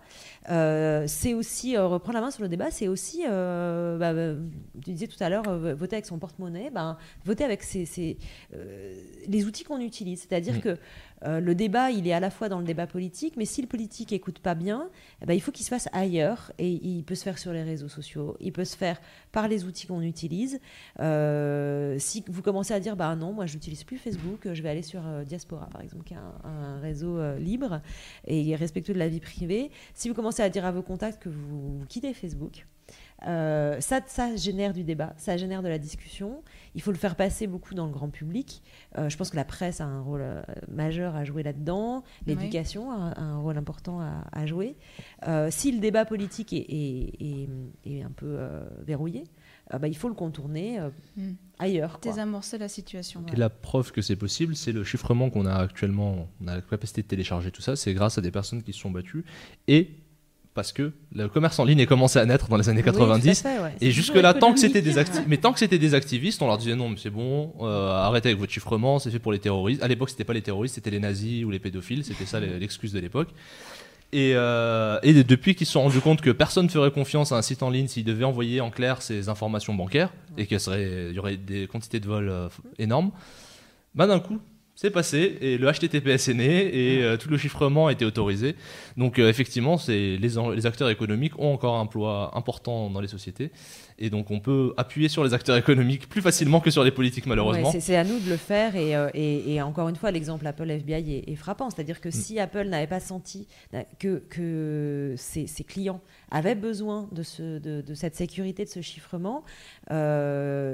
C'est 1.07 1.33
aussi, 1.33 1.77
reprendre 1.77 2.13
la 2.17 2.21
main 2.21 2.31
sur 2.31 2.43
le 2.43 2.49
débat, 2.49 2.71
c'est 2.71 2.87
aussi, 2.87 3.23
bah, 3.23 3.97
bah, 4.13 4.35
tu 4.83 4.91
disais 4.91 5.07
tout 5.07 5.21
à 5.21 5.29
l'heure, 5.29 5.43
voter 5.75 5.97
avec 5.97 6.05
son 6.05 6.17
porte-monnaie, 6.17 6.69
ben, 6.69 6.97
voter 7.25 7.43
avec 7.43 7.63
ses, 7.63 7.85
ses, 7.85 8.17
les 9.27 9.45
outils 9.45 9.63
qu'on 9.63 9.79
utilise. 9.79 10.21
C'est-à-dire 10.21 10.55
Mm. 10.55 10.61
que 10.61 10.77
euh, 11.26 11.39
le 11.39 11.56
débat, 11.56 11.91
il 11.91 12.07
est 12.07 12.14
à 12.14 12.19
la 12.19 12.30
fois 12.30 12.49
dans 12.49 12.60
le 12.60 12.65
débat 12.65 12.88
politique, 12.88 13.35
mais 13.38 13.45
si 13.45 13.61
le 13.61 13.68
politique 13.68 14.14
écoute 14.14 14.39
pas 14.39 14.56
bien, 14.56 14.89
eh 15.22 15.26
ben, 15.26 15.34
il 15.34 15.41
faut 15.41 15.52
qu'il 15.52 15.65
se 15.65 15.69
fasse 15.69 15.89
ailleurs. 15.91 16.52
Et 16.57 16.69
il 16.69 17.03
peut 17.03 17.15
se 17.15 17.23
faire 17.23 17.38
sur 17.38 17.52
les 17.52 17.64
réseaux 17.64 17.88
sociaux, 17.88 18.38
il 18.39 18.52
peut 18.52 18.65
se 18.65 18.76
faire 18.76 18.99
par 19.31 19.47
les 19.47 19.65
outils 19.65 19.88
qu'on 19.88 20.02
utilise. 20.02 20.60
Euh, 20.99 21.97
si 21.99 22.23
vous 22.27 22.41
commencez 22.41 22.73
à 22.73 22.80
dire, 22.80 22.95
bah 22.95 23.15
non, 23.15 23.34
moi 23.34 23.45
je 23.45 23.56
n'utilise 23.56 23.84
plus 23.84 23.97
Facebook, 23.97 24.47
je 24.53 24.61
vais 24.61 24.69
aller 24.69 24.81
sur 24.81 25.06
euh, 25.06 25.23
Diaspora, 25.23 25.68
par 25.68 25.81
exemple, 25.81 26.03
qui 26.03 26.14
est 26.14 26.18
un, 26.18 26.80
réseau 26.80 27.19
libre 27.38 27.81
et 28.27 28.56
respectueux 28.56 28.93
de 28.93 28.99
la 28.99 29.07
vie 29.07 29.19
privée. 29.19 29.72
Si 29.93 30.10
vous 30.10 30.14
commencez 30.14 30.43
à 30.43 30.49
dire 30.49 30.65
à 30.65 30.72
vos 30.72 30.81
contacts 30.81 31.22
que 31.23 31.30
vous 31.30 31.84
quittez 31.88 32.14
Facebook, 32.14 32.65
euh, 33.27 33.79
ça, 33.79 34.01
ça 34.07 34.35
génère 34.35 34.73
du 34.73 34.83
débat, 34.83 35.13
ça 35.17 35.37
génère 35.37 35.63
de 35.63 35.67
la 35.69 35.77
discussion. 35.79 36.43
Il 36.75 36.81
faut 36.81 36.91
le 36.91 36.97
faire 36.97 37.15
passer 37.15 37.47
beaucoup 37.47 37.73
dans 37.73 37.85
le 37.85 37.91
grand 37.91 38.09
public. 38.09 38.61
Euh, 38.97 39.09
je 39.09 39.17
pense 39.17 39.29
que 39.29 39.35
la 39.37 39.45
presse 39.45 39.79
a 39.81 39.85
un 39.85 40.01
rôle 40.01 40.21
euh, 40.21 40.41
majeur 40.67 41.15
à 41.15 41.23
jouer 41.23 41.41
là-dedans. 41.41 42.03
L'éducation 42.27 42.91
a, 42.91 43.11
a 43.11 43.21
un 43.21 43.37
rôle 43.37 43.57
important 43.57 44.01
à, 44.01 44.25
à 44.31 44.45
jouer. 44.45 44.75
Euh, 45.27 45.47
si 45.49 45.71
le 45.71 45.79
débat 45.79 46.05
politique 46.05 46.51
est, 46.53 46.65
est- 46.69 47.13
est- 47.21 47.49
est 47.85 48.01
un 48.03 48.11
peu 48.11 48.35
euh, 48.37 48.63
verrouillé, 48.85 49.23
euh, 49.73 49.79
bah, 49.79 49.87
il 49.87 49.95
faut 49.97 50.09
le 50.09 50.13
contourner 50.15 50.79
euh, 50.79 50.89
Hmm. 51.17 51.33
ailleurs. 51.59 51.99
Désamorcer 52.01 52.57
la 52.57 52.67
situation. 52.67 53.23
Et 53.31 53.35
la 53.37 53.49
preuve 53.49 53.93
que 53.93 54.01
c'est 54.01 54.17
possible, 54.17 54.55
c'est 54.55 54.73
le 54.73 54.83
chiffrement 54.83 55.29
qu'on 55.29 55.45
a 55.45 55.53
actuellement. 55.55 56.27
On 56.41 56.47
a 56.47 56.55
la 56.55 56.61
capacité 56.61 57.01
de 57.01 57.07
télécharger 57.07 57.51
tout 57.51 57.61
ça, 57.61 57.77
c'est 57.77 57.93
grâce 57.93 58.17
à 58.17 58.21
des 58.21 58.31
personnes 58.31 58.61
qui 58.61 58.73
se 58.73 58.79
sont 58.79 58.91
battues. 58.91 59.23
Et 59.69 59.91
parce 60.56 60.72
que 60.73 60.91
le 61.14 61.27
commerce 61.27 61.60
en 61.60 61.65
ligne 61.65 61.80
est 61.80 61.86
commencé 61.86 62.18
à 62.18 62.26
naître 62.26 62.48
dans 62.48 62.57
les 62.57 62.68
années 62.69 62.82
Oui, 62.84 62.91
tout 62.91 63.03
à 63.03 63.07
90. 63.07 63.41
fait, 63.44 63.60
ouais. 63.60 63.73
Et 63.82 63.91
jusque-là, 63.91 64.34
tant 64.34 64.53
que 64.53 64.60
c'était 64.60 64.82
des 64.82 64.98
acti- 64.98 65.22
mais 65.27 65.38
tant 65.38 65.53
que 65.53 65.60
c'était 65.60 65.77
des 65.77 65.94
activistes, 65.94 66.41
on 66.41 66.48
leur 66.48 66.57
disait 66.57 66.76
non, 66.76 66.90
mais 66.90 66.95
c'est 66.98 67.10
bon, 67.11 67.53
euh, 67.61 67.91
arrêtez 67.91 68.30
avec 68.30 68.40
votre 68.40 68.52
chiffrement, 68.52 68.98
c'est 68.98 69.11
fait 69.11 69.19
pour 69.19 69.32
les 69.34 69.40
terroristes. 69.40 69.84
À 69.84 69.88
l'époque, 69.88 70.10
c'était 70.10 70.23
pas 70.23 70.34
les 70.34 70.41
terroristes, 70.41 70.76
c'était 70.76 70.90
les 70.90 70.99
nazis 70.99 71.44
ou 71.45 71.52
les 71.52 71.60
pédophiles, 71.60 72.03
c'était 72.03 72.26
ça 72.26 72.40
l'excuse 72.40 72.91
de 72.94 72.99
l'époque. 72.99 73.30
Et, 74.14 74.32
euh, 74.36 74.98
et 75.03 75.23
depuis 75.26 75.56
qu'ils 75.56 75.68
se 75.68 75.73
sont 75.73 75.82
rendus 75.82 75.99
compte 75.99 76.22
que 76.22 76.30
personne 76.30 76.65
ne 76.68 76.72
ferait 76.72 76.91
confiance 76.91 77.34
à 77.34 77.36
un 77.38 77.41
site 77.41 77.61
en 77.61 77.69
ligne 77.69 77.88
s'il 77.88 78.06
devait 78.06 78.23
envoyer 78.23 78.61
en 78.61 78.69
clair 78.72 79.02
ses 79.02 79.27
informations 79.27 79.73
bancaires 79.73 80.14
et 80.38 80.45
qu'il 80.48 80.57
y 81.14 81.19
aurait 81.19 81.36
des 81.38 81.68
quantités 81.68 81.99
de 81.99 82.07
vols 82.07 82.30
euh, 82.30 82.48
énormes, 82.80 83.11
bah 83.94 84.07
d'un 84.07 84.19
coup, 84.22 84.40
c'est 84.76 84.91
passé 84.91 85.38
et 85.41 85.57
le 85.57 85.72
HTTPS 85.72 86.27
est 86.27 86.34
né 86.34 86.76
et 86.97 87.03
euh, 87.03 87.15
tout 87.18 87.30
le 87.30 87.38
chiffrement 87.38 87.88
a 87.88 87.93
été 87.93 88.03
autorisé. 88.03 88.56
Donc 88.97 89.19
euh, 89.19 89.30
effectivement, 89.30 89.77
c'est 89.77 90.18
les, 90.18 90.65
acteurs 90.65 90.89
économiques 90.89 91.39
ont 91.39 91.53
encore 91.53 91.77
un 91.77 91.85
poids 91.85 92.31
important 92.35 92.89
dans 92.89 92.99
les 92.99 93.07
sociétés 93.07 93.52
et 93.97 94.10
donc 94.10 94.30
on 94.31 94.41
peut 94.41 94.73
appuyer 94.76 95.07
sur 95.07 95.23
les 95.23 95.34
acteurs 95.34 95.56
économiques 95.56 96.10
plus 96.10 96.22
facilement 96.22 96.60
que 96.60 96.69
sur 96.69 96.84
les 96.84 96.91
politiques 96.91 97.26
malheureusement. 97.26 97.72
Ouais, 97.72 97.80
c'est- 97.80 97.95
à 97.95 98.03
nous 98.03 98.19
de 98.19 98.30
le 98.30 98.35
faire 98.35 98.76
et, 98.76 98.93
euh, 98.95 99.10
et- 99.14 99.53
et 99.53 99.61
encore 99.61 99.88
une 99.88 99.95
fois 99.95 100.11
l'exemple 100.11 100.45
Apple 100.45 100.69
FBI 100.69 101.14
est, 101.26 101.31
est 101.31 101.35
frappant 101.35 101.69
c'est-à-dire 101.69 101.95
Mm. 101.97 102.02
que 102.02 102.11
si 102.11 102.38
Apple 102.39 102.65
n'avait 102.65 102.88
pas 102.88 102.99
senti 102.99 103.47
que, 103.99 104.18
que 104.30 105.14
ses, 105.18 105.47
ses 105.47 105.64
clients 105.64 106.02
avaient 106.30 106.56
besoin 106.56 107.07
de, 107.14 107.23
ce, 107.23 107.60
de, 107.60 107.80
de 107.80 107.93
cette 107.93 108.15
sécurité 108.15 108.65
de 108.65 108.69
ce 108.69 108.81
chiffrement 108.81 109.45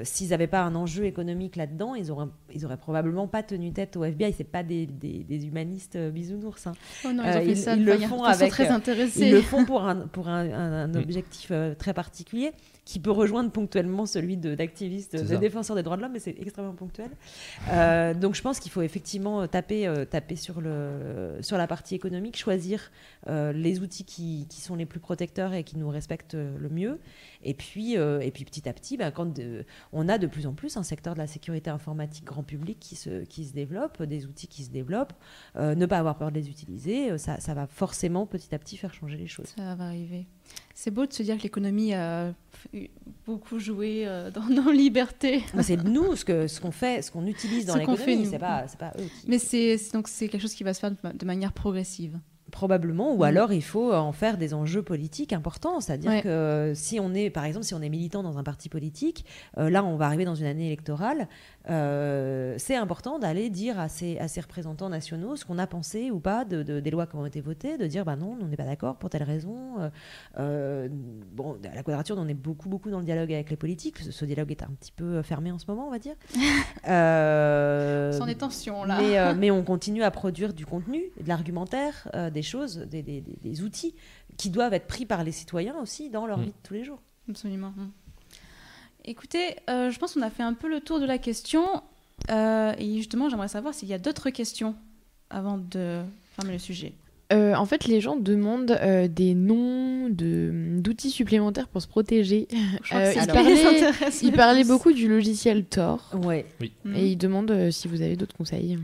s'ils 0.04 0.30
n'avaient 0.30 0.48
pas 0.48 0.62
un 0.62 0.74
enjeu 0.74 1.06
économique 1.06 1.56
là-dedans 1.56 1.94
ils 1.94 2.10
auraient, 2.12 2.26
ils 2.56 2.66
auraient 2.66 2.78
probablement 2.78 3.28
pas 3.28 3.44
tenu 3.44 3.72
tête 3.72 3.91
au 3.98 4.04
FBI 4.04 4.34
c'est 4.38 4.44
pas 4.44 4.64
des, 4.64 4.86
des- 4.86 5.24
des 5.24 5.46
humanistes 5.48 5.98
bisounours 5.98 6.68
hein. 6.68 6.74
Oh 7.06 7.12
non, 7.14 7.24
ils 7.24 7.30
ont 7.30 7.34
fait 7.34 7.46
ils- 7.52 7.58
ça 7.58 7.76
ils 7.76 7.86
de 7.86 7.92
le 7.92 7.98
font 8.00 8.18
de 8.22 8.26
façon 8.26 8.42
avec, 8.42 8.52
très 8.52 8.68
intéressée. 8.70 9.28
Ils 9.28 9.32
le 9.34 9.42
font 9.42 9.66
pour 9.66 9.84
un, 9.84 9.96
pour 10.08 10.28
un, 10.30 10.50
un- 10.50 10.84
un 10.84 10.96
objectif 11.02 11.50
euh, 11.52 11.74
très 11.76 11.94
particulier 11.94 12.52
qui 12.84 13.00
peut 13.00 13.12
rejoindre 13.12 13.52
ponctuellement 13.52 14.06
celui 14.08 14.38
de- 14.38 14.56
d'activistes, 14.56 15.12
C'est 15.18 15.24
de 15.24 15.28
ça. 15.28 15.38
défenseurs 15.38 15.76
des 15.76 15.84
droits 15.84 15.98
de 15.98 16.02
l'homme, 16.02 16.14
mais 16.14 16.20
c'est 16.20 16.36
extrêmement 16.40 16.74
ponctuel. 16.74 17.12
Euh, 17.72 18.14
donc 18.14 18.34
je 18.36 18.42
pense 18.42 18.60
qu'il 18.60 18.72
faut 18.72 18.82
effectivement 18.82 19.48
taper, 19.48 19.88
euh, 19.88 20.04
taper 20.06 20.36
sur, 20.36 20.62
le, 20.62 21.38
sur 21.42 21.58
la 21.58 21.68
partie 21.68 21.94
économique, 21.96 22.38
choisir 22.38 22.92
euh, 23.28 23.54
les 23.54 23.80
outils 23.82 24.04
qui, 24.04 24.48
qui 24.50 24.62
sont 24.62 24.76
les 24.76 24.86
plus 24.88 25.00
protecteurs 25.00 25.54
et 25.54 25.64
qui 25.64 25.78
nous 25.78 25.90
respectent 25.90 26.36
euh, 26.36 26.58
le 26.58 26.70
mieux. 26.70 27.00
Et 27.44 27.54
puis, 27.54 27.98
euh, 27.98 28.20
et 28.20 28.32
puis 28.32 28.46
petit 28.46 28.68
à 28.68 28.74
petit, 28.74 28.98
ben, 28.98 29.12
quand 29.12 29.32
de- 29.32 29.64
on 29.94 30.10
a 30.10 30.18
de 30.18 30.28
plus 30.28 30.48
en 30.48 30.54
plus 30.54 30.76
un 30.78 30.84
secteur 30.84 31.14
de 31.14 31.20
la 31.20 31.28
sécurité 31.28 31.70
informatique 31.70 32.26
grand 32.26 32.44
public 32.44 32.78
qui 32.80 32.96
se, 32.96 33.24
qui 33.26 33.46
se 33.46 33.54
développe, 33.54 34.02
des 34.04 34.26
outils 34.26 34.48
qui 34.48 34.64
se 34.64 34.70
développent, 34.72 35.14
euh, 35.56 35.76
ne 35.76 35.86
pas 35.86 36.00
avoir 36.00 36.18
peur 36.18 36.32
de 36.32 36.36
les 36.36 36.50
utiliser, 36.50 37.12
euh, 37.12 37.18
ça, 37.18 37.40
ça 37.40 37.54
va 37.54 37.68
forcément 37.68 38.26
petit 38.26 38.54
à 38.56 38.60
petit 38.60 38.76
faire 38.78 38.94
changer 38.94 39.18
les 39.18 39.28
choses. 39.28 39.54
Ça 39.56 39.76
va 39.76 39.86
arriver. 39.86 40.26
C'est 40.74 40.92
beau 40.92 41.06
de 41.06 41.14
se 41.14 41.22
dire 41.24 41.38
que 41.38 41.44
l'économie 41.44 41.94
a 41.94 42.32
f- 42.74 42.90
beaucoup 43.26 43.60
joué 43.60 44.04
euh, 44.08 44.32
dans 44.32 44.46
nos 44.50 44.72
libertés. 44.72 45.44
Moi, 45.54 45.62
c'est 45.64 45.78
nous 45.84 46.16
ce 46.16 46.26
que 46.26 46.48
ce 46.48 46.60
qu'on 46.60 46.72
fait, 46.72 47.02
ce 47.04 47.12
qu'on 47.12 47.28
utilise 47.28 47.66
dans 47.68 47.74
qu'on 47.74 47.92
l'économie. 47.92 48.26
C'est 48.68 48.78
pas, 48.80 48.94
eux 48.98 49.04
qui. 49.22 49.28
Mais 49.30 49.38
c'est 49.38 49.78
donc 49.94 50.08
c'est 50.08 50.28
quelque 50.28 50.42
chose 50.42 50.54
qui 50.56 50.64
va 50.64 50.74
se 50.74 50.80
faire 50.80 50.92
de 50.92 51.26
manière 51.26 51.54
progressive. 51.54 52.18
Probablement, 52.52 53.14
ou 53.14 53.20
Mm. 53.20 53.24
alors 53.24 53.54
il 53.54 53.64
faut 53.64 53.94
en 53.94 54.12
faire 54.12 54.38
des 54.38 54.54
enjeux 54.54 54.84
politiques 54.84 55.34
importants. 55.34 55.80
C'est-à-dire 55.80 56.12
Ouais. 56.12 56.22
que 56.22 56.74
si 56.76 57.00
on 57.00 57.14
est, 57.14 57.30
par 57.30 57.46
exemple, 57.46 57.66
si 57.66 57.74
on 57.74 57.82
est 57.82 57.90
militant 57.90 58.24
dans 58.24 58.38
un 58.38 58.44
parti 58.44 58.70
politique, 58.70 59.26
euh, 59.58 59.70
là 59.70 59.84
on 59.84 59.96
va 59.96 60.06
arriver 60.06 60.26
dans 60.26 60.36
une 60.36 60.46
année 60.46 60.68
électorale, 60.68 61.28
euh, 61.70 62.56
c'est 62.58 62.76
important 62.76 63.20
d'aller 63.20 63.50
dire 63.50 63.80
à 63.80 63.88
ses 63.90 64.18
représentants 64.42 64.90
nationaux 64.90 65.36
ce 65.36 65.46
qu'on 65.46 65.58
a 65.60 65.68
pensé 65.68 66.12
ou 66.12 66.20
pas 66.20 66.44
de, 66.46 66.62
de- 66.64 66.80
des 66.80 66.92
lois 66.92 67.08
qui 67.08 67.16
ont 67.16 67.26
été 67.26 67.40
votées, 67.42 67.78
de 67.78 67.88
dire 67.88 68.04
bah 68.06 68.16
non, 68.16 68.38
on 68.42 68.46
n'est 68.48 68.58
pas 68.58 68.64
d'accord 68.66 68.98
pour 68.98 69.10
telle 69.10 69.24
raison. 69.24 69.58
Euh, 69.80 69.90
euh, 70.40 70.88
bon, 71.34 71.58
à 71.72 71.76
la 71.76 71.84
quadrature, 71.84 72.16
on 72.20 72.28
est 72.28 72.34
beaucoup, 72.34 72.68
beaucoup 72.70 72.90
dans 72.90 73.00
le 73.00 73.06
dialogue 73.06 73.32
avec 73.34 73.50
les 73.50 73.56
politiques. 73.58 74.00
Ce, 74.00 74.12
ce 74.12 74.26
dialogue 74.26 74.52
est 74.52 74.64
un 74.64 74.72
petit 74.80 74.92
peu 74.92 75.22
fermé 75.22 75.52
en 75.52 75.58
ce 75.60 75.66
moment, 75.68 75.88
on 75.88 75.92
va 75.92 76.00
dire. 76.00 76.16
Euh, 76.88 78.12
Sans 78.12 78.26
des 78.26 78.36
tensions, 78.36 78.84
là. 78.84 78.98
mais, 79.00 79.18
euh, 79.18 79.34
mais 79.38 79.52
on 79.52 79.64
continue 79.64 80.04
à 80.04 80.12
produire 80.12 80.54
du 80.54 80.66
contenu, 80.66 81.04
de 81.22 81.28
l'argumentaire, 81.28 82.08
euh, 82.16 82.30
des 82.42 82.48
choses, 82.48 82.78
des, 82.78 83.04
des- 83.04 83.22
des- 83.22 83.38
des 83.42 83.62
outils 83.64 83.94
qui 84.38 84.50
doivent 84.50 84.74
être 84.74 84.88
pris 84.88 85.06
par 85.06 85.24
les 85.24 85.32
citoyens 85.32 85.76
aussi 85.82 86.10
dans 86.10 86.26
leur 86.26 86.38
Mm. 86.40 86.44
vie 86.44 86.48
de 86.50 86.62
tous 86.64 86.74
les 86.74 86.84
jours. 86.84 87.00
Absolument. 87.30 87.74
Mm. 87.78 87.90
Écoutez, 89.06 89.56
euh, 89.70 89.90
je 89.92 89.98
pense 90.00 90.14
qu'on 90.14 90.22
a 90.22 90.30
fait 90.30 90.44
un 90.44 90.54
peu 90.54 90.70
le 90.70 90.80
tour 90.80 91.00
de 91.00 91.06
la 91.06 91.18
question. 91.18 91.64
Euh, 92.30 92.74
et 92.78 92.98
justement, 92.98 93.30
j'aimerais 93.30 93.48
savoir 93.48 93.74
s'il 93.74 93.90
y 93.90 93.94
a 93.94 94.00
d'autres 94.00 94.30
questions 94.30 94.76
avant 95.30 95.58
de 95.58 96.02
fermer 96.36 96.54
le 96.54 96.60
sujet. 96.60 96.94
Euh, 97.34 97.56
en 97.56 97.66
fait, 97.66 97.86
les 97.86 98.02
gens 98.02 98.18
demandent 98.18 98.72
euh, 98.82 99.08
des 99.08 99.34
noms 99.34 100.10
de- 100.10 100.78
d'outils 100.80 101.10
supplémentaires 101.10 101.68
pour 101.70 101.82
se 101.82 101.88
protéger. 101.88 102.48
Je 102.84 102.94
Euh, 102.96 103.14
Ils 104.22 104.34
parlaient 104.34 104.66
beaucoup 104.66 104.92
du 104.92 105.08
logiciel 105.08 105.66
Tor 105.66 106.12
Ouais. 106.24 106.46
Mm. 106.86 106.96
et 106.96 107.08
ils 107.12 107.16
demandent 107.18 107.52
euh, 107.52 107.72
si 107.72 107.88
vous 107.88 108.02
avez 108.02 108.16
d'autres 108.18 108.36
conseils. 108.36 108.78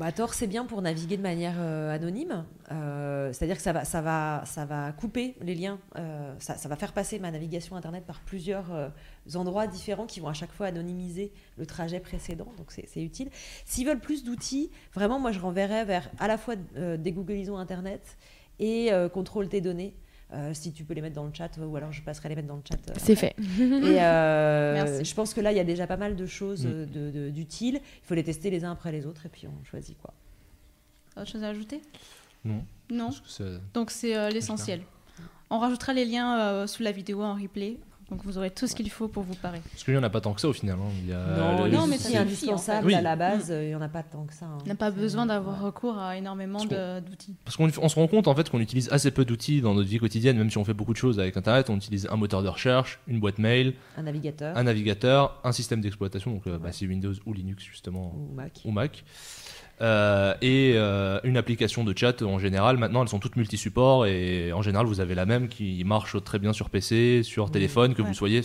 Bah, 0.00 0.12
c'est 0.32 0.46
bien 0.46 0.64
pour 0.64 0.80
naviguer 0.80 1.18
de 1.18 1.22
manière 1.22 1.56
euh, 1.58 1.94
anonyme. 1.94 2.46
Euh, 2.72 3.34
C'est-à-dire 3.34 3.56
que 3.56 3.62
ça 3.62 4.00
va, 4.00 4.92
couper 4.92 5.36
les 5.42 5.54
liens. 5.54 5.78
euh, 5.98 6.34
ça, 6.38 6.68
va 6.70 6.76
faire 6.76 6.94
passer 6.94 7.18
ma 7.18 7.30
navigation 7.30 7.76
Internet 7.76 8.06
par 8.06 8.20
plusieurs 8.20 8.92
endroits 9.34 9.66
différents 9.66 10.06
qui 10.06 10.20
vont 10.20 10.28
à 10.28 10.32
chaque 10.32 10.52
fois 10.52 10.68
anonymiser 10.68 11.32
le 11.58 11.66
trajet 11.66 12.00
précédent. 12.00 12.50
Donc 12.56 12.72
c'est 12.72 13.02
utile. 13.02 13.28
S'ils 13.66 13.86
veulent 13.86 14.00
plus 14.00 14.24
d'outils, 14.24 14.70
vraiment, 14.94 15.20
moi, 15.20 15.32
je 15.32 15.38
renverrais 15.38 15.84
vers 15.84 16.08
à 16.18 16.28
la 16.28 16.38
fois 16.38 16.54
euh, 16.78 16.96
dégooglisons 16.96 17.58
Internet 17.58 18.16
et 18.58 18.90
contrôle 19.12 19.48
tes 19.48 19.60
données. 19.60 19.94
Euh, 20.32 20.54
si 20.54 20.72
tu 20.72 20.84
peux 20.84 20.94
les 20.94 21.00
mettre 21.00 21.16
dans 21.16 21.24
le 21.24 21.32
chat, 21.34 21.50
ou 21.58 21.74
alors 21.76 21.90
je 21.90 22.02
passerai 22.02 22.28
les 22.28 22.36
mettre 22.36 22.46
dans 22.46 22.54
le 22.56 22.62
chat. 22.68 22.76
euh, 22.88 22.94
C'est 22.98 23.16
fait. 23.16 23.34
Et 23.38 24.00
euh, 24.00 24.74
Merci. 24.84 25.04
je 25.04 25.14
pense 25.14 25.34
que 25.34 25.40
là, 25.40 25.50
il 25.50 25.56
y 25.56 25.60
a 25.60 25.64
déjà 25.64 25.88
pas 25.88 25.96
mal 25.96 26.14
de 26.14 26.26
choses 26.26 26.64
Mm. 26.66 26.86
euh, 26.96 27.30
d'utiles. 27.30 27.80
Il 27.82 28.06
faut 28.06 28.14
les 28.14 28.22
tester 28.22 28.48
les 28.50 28.64
uns 28.64 28.70
après 28.72 28.92
les 28.92 29.06
autres 29.06 29.26
et 29.26 29.28
puis 29.28 29.48
on 29.48 29.64
choisit 29.64 29.98
quoi. 29.98 30.14
Autre 31.16 31.28
chose 31.30 31.42
à 31.42 31.48
ajouter? 31.48 31.82
Non. 32.44 32.64
Non. 32.90 33.10
Donc 33.74 33.90
c'est 33.90 34.16
euh, 34.16 34.30
l'essentiel. 34.30 34.82
On 35.50 35.58
rajoutera 35.58 35.92
les 35.92 36.04
liens 36.04 36.38
euh, 36.38 36.66
sous 36.68 36.84
la 36.84 36.92
vidéo 36.92 37.22
en 37.22 37.34
replay. 37.34 37.78
Donc 38.10 38.24
vous 38.24 38.38
aurez 38.38 38.50
tout 38.50 38.66
ce 38.66 38.74
qu'il 38.74 38.90
faut 38.90 39.06
pour 39.08 39.22
vous 39.22 39.34
parer. 39.36 39.60
Parce 39.70 39.84
qu'il 39.84 39.94
n'y 39.94 40.00
en 40.00 40.02
a 40.02 40.10
pas 40.10 40.20
tant 40.20 40.34
que 40.34 40.40
ça 40.40 40.48
au 40.48 40.52
final. 40.52 40.76
hein. 40.80 40.90
Il 41.02 41.08
y 41.10 41.12
a 41.12 41.24
non, 41.36 41.64
le- 41.64 41.70
non, 41.70 41.86
mais 41.86 41.96
c'est 41.96 42.16
indispensable 42.16 42.86
en 42.86 42.90
fait. 42.90 42.94
à 42.96 43.00
la 43.02 43.14
base. 43.16 43.50
euh, 43.50 43.62
Il 43.62 43.68
n'y 43.68 43.74
en 43.76 43.80
a 43.82 43.88
pas 43.88 44.02
tant 44.02 44.24
que 44.24 44.34
ça. 44.34 44.46
hein. 44.46 44.58
On 44.64 44.68
n'a 44.68 44.74
pas 44.74 44.90
besoin 44.90 45.26
d'avoir 45.26 45.58
ouais. 45.60 45.66
recours 45.66 45.96
à 45.98 46.16
énormément 46.16 46.64
d'outils. 46.64 47.34
Parce 47.44 47.56
qu'on 47.56 47.70
on 47.80 47.88
se 47.88 47.94
rend 47.94 48.08
compte 48.08 48.26
en 48.26 48.34
fait 48.34 48.50
qu'on 48.50 48.58
utilise 48.60 48.88
assez 48.90 49.10
peu 49.12 49.24
d'outils 49.24 49.60
dans 49.60 49.74
notre 49.74 49.88
vie 49.88 49.98
quotidienne, 49.98 50.36
même 50.36 50.50
si 50.50 50.58
on 50.58 50.64
fait 50.64 50.74
beaucoup 50.74 50.92
de 50.92 50.98
choses 50.98 51.20
avec 51.20 51.36
Internet. 51.36 51.70
On 51.70 51.76
utilise 51.76 52.08
un 52.10 52.16
moteur 52.16 52.42
de 52.42 52.48
recherche, 52.48 52.98
une 53.06 53.20
boîte 53.20 53.38
mail, 53.38 53.74
Un 53.96 54.02
navigateur 54.02 54.56
un 54.56 54.62
navigateur, 54.64 55.38
un 55.44 55.52
système 55.52 55.80
d'exploitation, 55.80 56.32
donc 56.32 56.46
euh, 56.46 56.58
bah, 56.58 56.66
Ouais. 56.66 56.72
c'est 56.72 56.86
Windows 56.86 57.14
ou 57.26 57.32
Linux 57.32 57.62
justement 57.64 58.12
ou 58.16 58.34
Mac. 58.34 58.60
ou 58.64 58.70
Mac, 58.72 59.04
Euh, 59.82 60.34
et 60.42 60.72
euh, 60.76 61.20
une 61.24 61.36
application 61.38 61.84
de 61.84 61.96
chat 61.96 62.20
en 62.22 62.38
général. 62.38 62.76
Maintenant, 62.76 63.02
elles 63.02 63.08
sont 63.08 63.18
toutes 63.18 63.36
multi-supports 63.36 64.04
et 64.06 64.52
en 64.52 64.60
général, 64.60 64.84
vous 64.86 65.00
avez 65.00 65.14
la 65.14 65.24
même 65.24 65.48
qui 65.48 65.82
marche 65.84 66.22
très 66.22 66.38
bien 66.38 66.52
sur 66.52 66.68
PC, 66.68 67.22
sur 67.22 67.50
téléphone, 67.50 67.94
que 67.94 68.02
Ouais. 68.02 68.08
vous 68.08 68.14
soyez. 68.14 68.42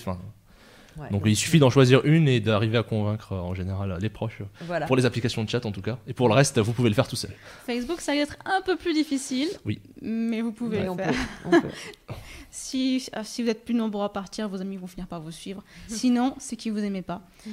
Ouais, 0.97 1.09
donc 1.11 1.23
il 1.25 1.35
suffit 1.35 1.59
d'en 1.59 1.69
choisir 1.69 2.05
une 2.05 2.27
et 2.27 2.39
d'arriver 2.39 2.77
à 2.77 2.83
convaincre 2.83 3.33
euh, 3.33 3.39
en 3.39 3.53
général 3.53 3.97
les 4.01 4.09
proches. 4.09 4.39
Voilà. 4.61 4.85
Pour 4.85 4.95
les 4.95 5.05
applications 5.05 5.43
de 5.43 5.49
chat 5.49 5.65
en 5.65 5.71
tout 5.71 5.81
cas. 5.81 5.97
Et 6.07 6.13
pour 6.13 6.27
le 6.29 6.33
reste, 6.33 6.57
vous 6.59 6.71
pouvez 6.73 6.89
le 6.89 6.95
faire 6.95 7.07
tout 7.07 7.15
seul. 7.17 7.31
Facebook, 7.65 7.99
ça 8.01 8.13
va 8.13 8.19
être 8.19 8.37
un 8.45 8.61
peu 8.61 8.75
plus 8.77 8.93
difficile. 8.93 9.49
Oui. 9.65 9.79
Mais 10.01 10.41
vous 10.41 10.51
pouvez 10.53 10.77
Mais 10.79 10.83
le 10.85 10.91
on 10.91 10.95
faire. 10.97 11.11
peut, 11.11 11.17
on 11.57 11.61
peut. 11.61 11.67
Si, 12.57 13.09
ah, 13.11 13.25
si 13.25 13.43
vous 13.43 13.49
êtes 13.49 13.65
plus 13.65 13.73
nombreux 13.73 14.05
à 14.05 14.07
partir, 14.09 14.47
vos 14.47 14.61
amis 14.61 14.77
vont 14.77 14.87
finir 14.87 15.07
par 15.07 15.19
vous 15.19 15.31
suivre. 15.31 15.61
Sinon, 15.89 16.35
c'est 16.39 16.55
qu'ils 16.55 16.71
vous 16.71 16.79
aimez 16.85 17.01
pas. 17.01 17.21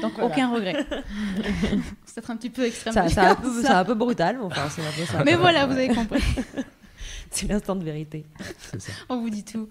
Donc 0.00 0.12
Voilà. 0.14 0.24
aucun 0.24 0.50
regret. 0.54 0.86
c'est 2.06 2.14
peut-être 2.14 2.30
un 2.30 2.36
petit 2.38 2.48
peu 2.48 2.64
extrême. 2.64 2.94
Ça, 2.94 3.02
de 3.02 3.08
c'est 3.08 3.20
dire 3.20 3.24
un, 3.30 3.34
peu- 3.34 3.60
ça. 3.60 3.68
c'est 3.68 3.74
un 3.74 3.84
peu 3.84 3.92
brutal, 3.94 4.36
mais 4.38 4.44
enfin, 4.46 4.70
c'est 4.70 4.80
un 4.80 4.90
peu 4.96 5.04
ça. 5.04 5.22
Mais 5.22 5.34
voilà, 5.34 5.66
vous 5.66 5.72
avez 5.74 5.88
compris. 5.88 6.22
C'est 7.30 7.46
l'instant 7.46 7.76
de 7.76 7.84
vérité. 7.84 8.24
C'est 8.70 8.80
ça. 8.80 8.92
On 9.10 9.20
vous 9.20 9.28
dit 9.28 9.44
tout. 9.44 9.68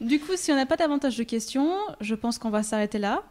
Du 0.00 0.18
coup, 0.18 0.32
si 0.36 0.50
on 0.52 0.56
n'a 0.56 0.66
pas 0.66 0.76
davantage 0.76 1.16
de 1.18 1.24
questions, 1.24 1.72
je 2.00 2.14
pense 2.14 2.38
qu'on 2.38 2.50
va 2.50 2.62
s'arrêter 2.62 2.98
là. 2.98 3.22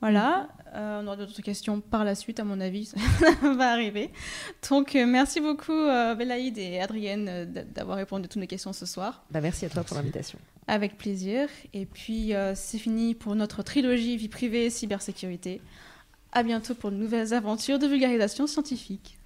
Voilà. 0.00 0.48
Euh, 0.74 1.00
on 1.02 1.06
aura 1.08 1.16
d'autres 1.16 1.42
questions 1.42 1.80
par 1.80 2.04
la 2.04 2.14
suite, 2.14 2.38
à 2.38 2.44
mon 2.44 2.60
avis, 2.60 2.84
ça 2.86 2.96
va 3.56 3.72
arriver. 3.72 4.10
Donc, 4.70 4.94
euh, 4.94 5.06
merci 5.06 5.40
beaucoup, 5.40 5.72
euh, 5.72 6.14
Belaïd 6.14 6.56
et 6.58 6.78
Adrienne, 6.80 7.26
euh, 7.28 7.44
d'avoir 7.74 7.96
répondu 7.96 8.26
à 8.26 8.28
toutes 8.28 8.40
mes 8.40 8.46
questions 8.46 8.72
ce 8.72 8.86
soir. 8.86 9.24
Bah, 9.30 9.40
merci 9.40 9.64
à 9.66 9.70
toi 9.70 9.82
pour 9.82 9.96
l'invitation. 9.96 10.38
Avec 10.68 10.98
plaisir. 10.98 11.48
Et 11.74 11.84
puis, 11.86 12.32
euh, 12.34 12.52
c'est 12.54 12.78
fini 12.78 13.14
pour 13.14 13.34
notre 13.34 13.62
trilogie 13.64 14.16
vie 14.16 14.28
privée 14.28 14.66
et 14.66 14.70
cybersécurité. 14.70 15.60
À 16.32 16.42
bientôt 16.44 16.74
pour 16.74 16.90
de 16.92 16.96
nouvelles 16.96 17.34
aventures 17.34 17.78
de 17.80 17.86
vulgarisation 17.88 18.46
scientifique. 18.46 19.18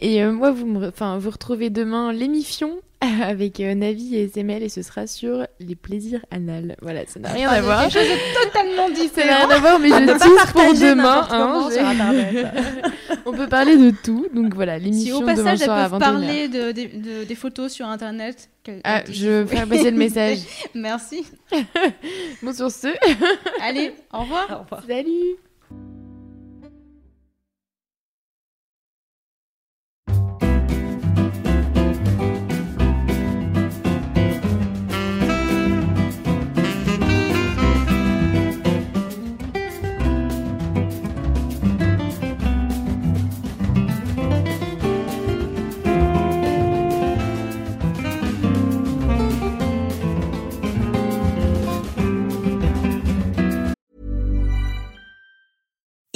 Et 0.00 0.22
euh, 0.22 0.32
moi, 0.32 0.50
vous, 0.50 0.66
me 0.66 0.80
re- 0.80 0.88
enfin, 0.88 1.16
vous 1.16 1.30
retrouvez 1.30 1.70
demain 1.70 2.12
l'émission 2.12 2.80
avec 3.22 3.60
euh, 3.60 3.74
Navi 3.74 4.14
et 4.16 4.24
SML 4.28 4.62
et 4.62 4.68
ce 4.68 4.82
sera 4.82 5.06
sur 5.06 5.46
les 5.58 5.74
plaisirs 5.74 6.20
anal. 6.30 6.76
Voilà, 6.82 7.06
ça 7.06 7.18
n'a 7.20 7.30
rien 7.30 7.48
à 7.48 7.60
voir. 7.62 7.88
Quelque 7.88 7.98
chose 7.98 8.08
de 8.08 8.44
totalement 8.44 8.86
Ça 8.86 8.92
n'a 8.92 9.00
différent. 9.00 9.46
rien 9.46 9.50
à 9.50 9.58
voir, 9.58 9.78
mais 9.78 9.88
je 9.88 9.94
Ne 9.94 10.12
pas 10.12 10.18
tease 10.18 10.52
pour 10.52 10.74
demain. 10.74 11.26
hein, 11.30 11.70
sur 11.70 11.84
Internet. 11.86 12.46
On 13.26 13.32
peut 13.32 13.48
parler 13.48 13.76
de 13.76 13.90
tout. 14.04 14.26
Donc 14.34 14.54
voilà, 14.54 14.78
Si 14.78 14.84
l'émission 14.84 15.16
au 15.16 15.20
demain 15.20 15.34
passage, 15.34 15.60
elles 15.60 15.64
soir 15.66 15.78
à 15.78 15.88
peuvent 15.90 15.98
21h. 15.98 16.00
parler 16.00 16.48
de, 16.48 16.72
des- 16.72 16.86
de- 16.88 17.24
des 17.24 17.34
photos 17.34 17.72
sur 17.72 17.86
Internet. 17.86 18.48
Ah, 18.84 19.02
je 19.10 19.44
ferai 19.46 19.66
passer 19.66 19.90
le 19.90 19.96
message. 19.96 20.38
Merci. 20.74 21.24
Bon, 22.42 22.52
sur 22.54 22.70
ce, 22.70 22.88
Allez, 23.62 23.92
au 24.12 24.20
revoir. 24.20 24.46
Au 24.50 24.62
revoir. 24.62 24.82
salut 24.86 25.36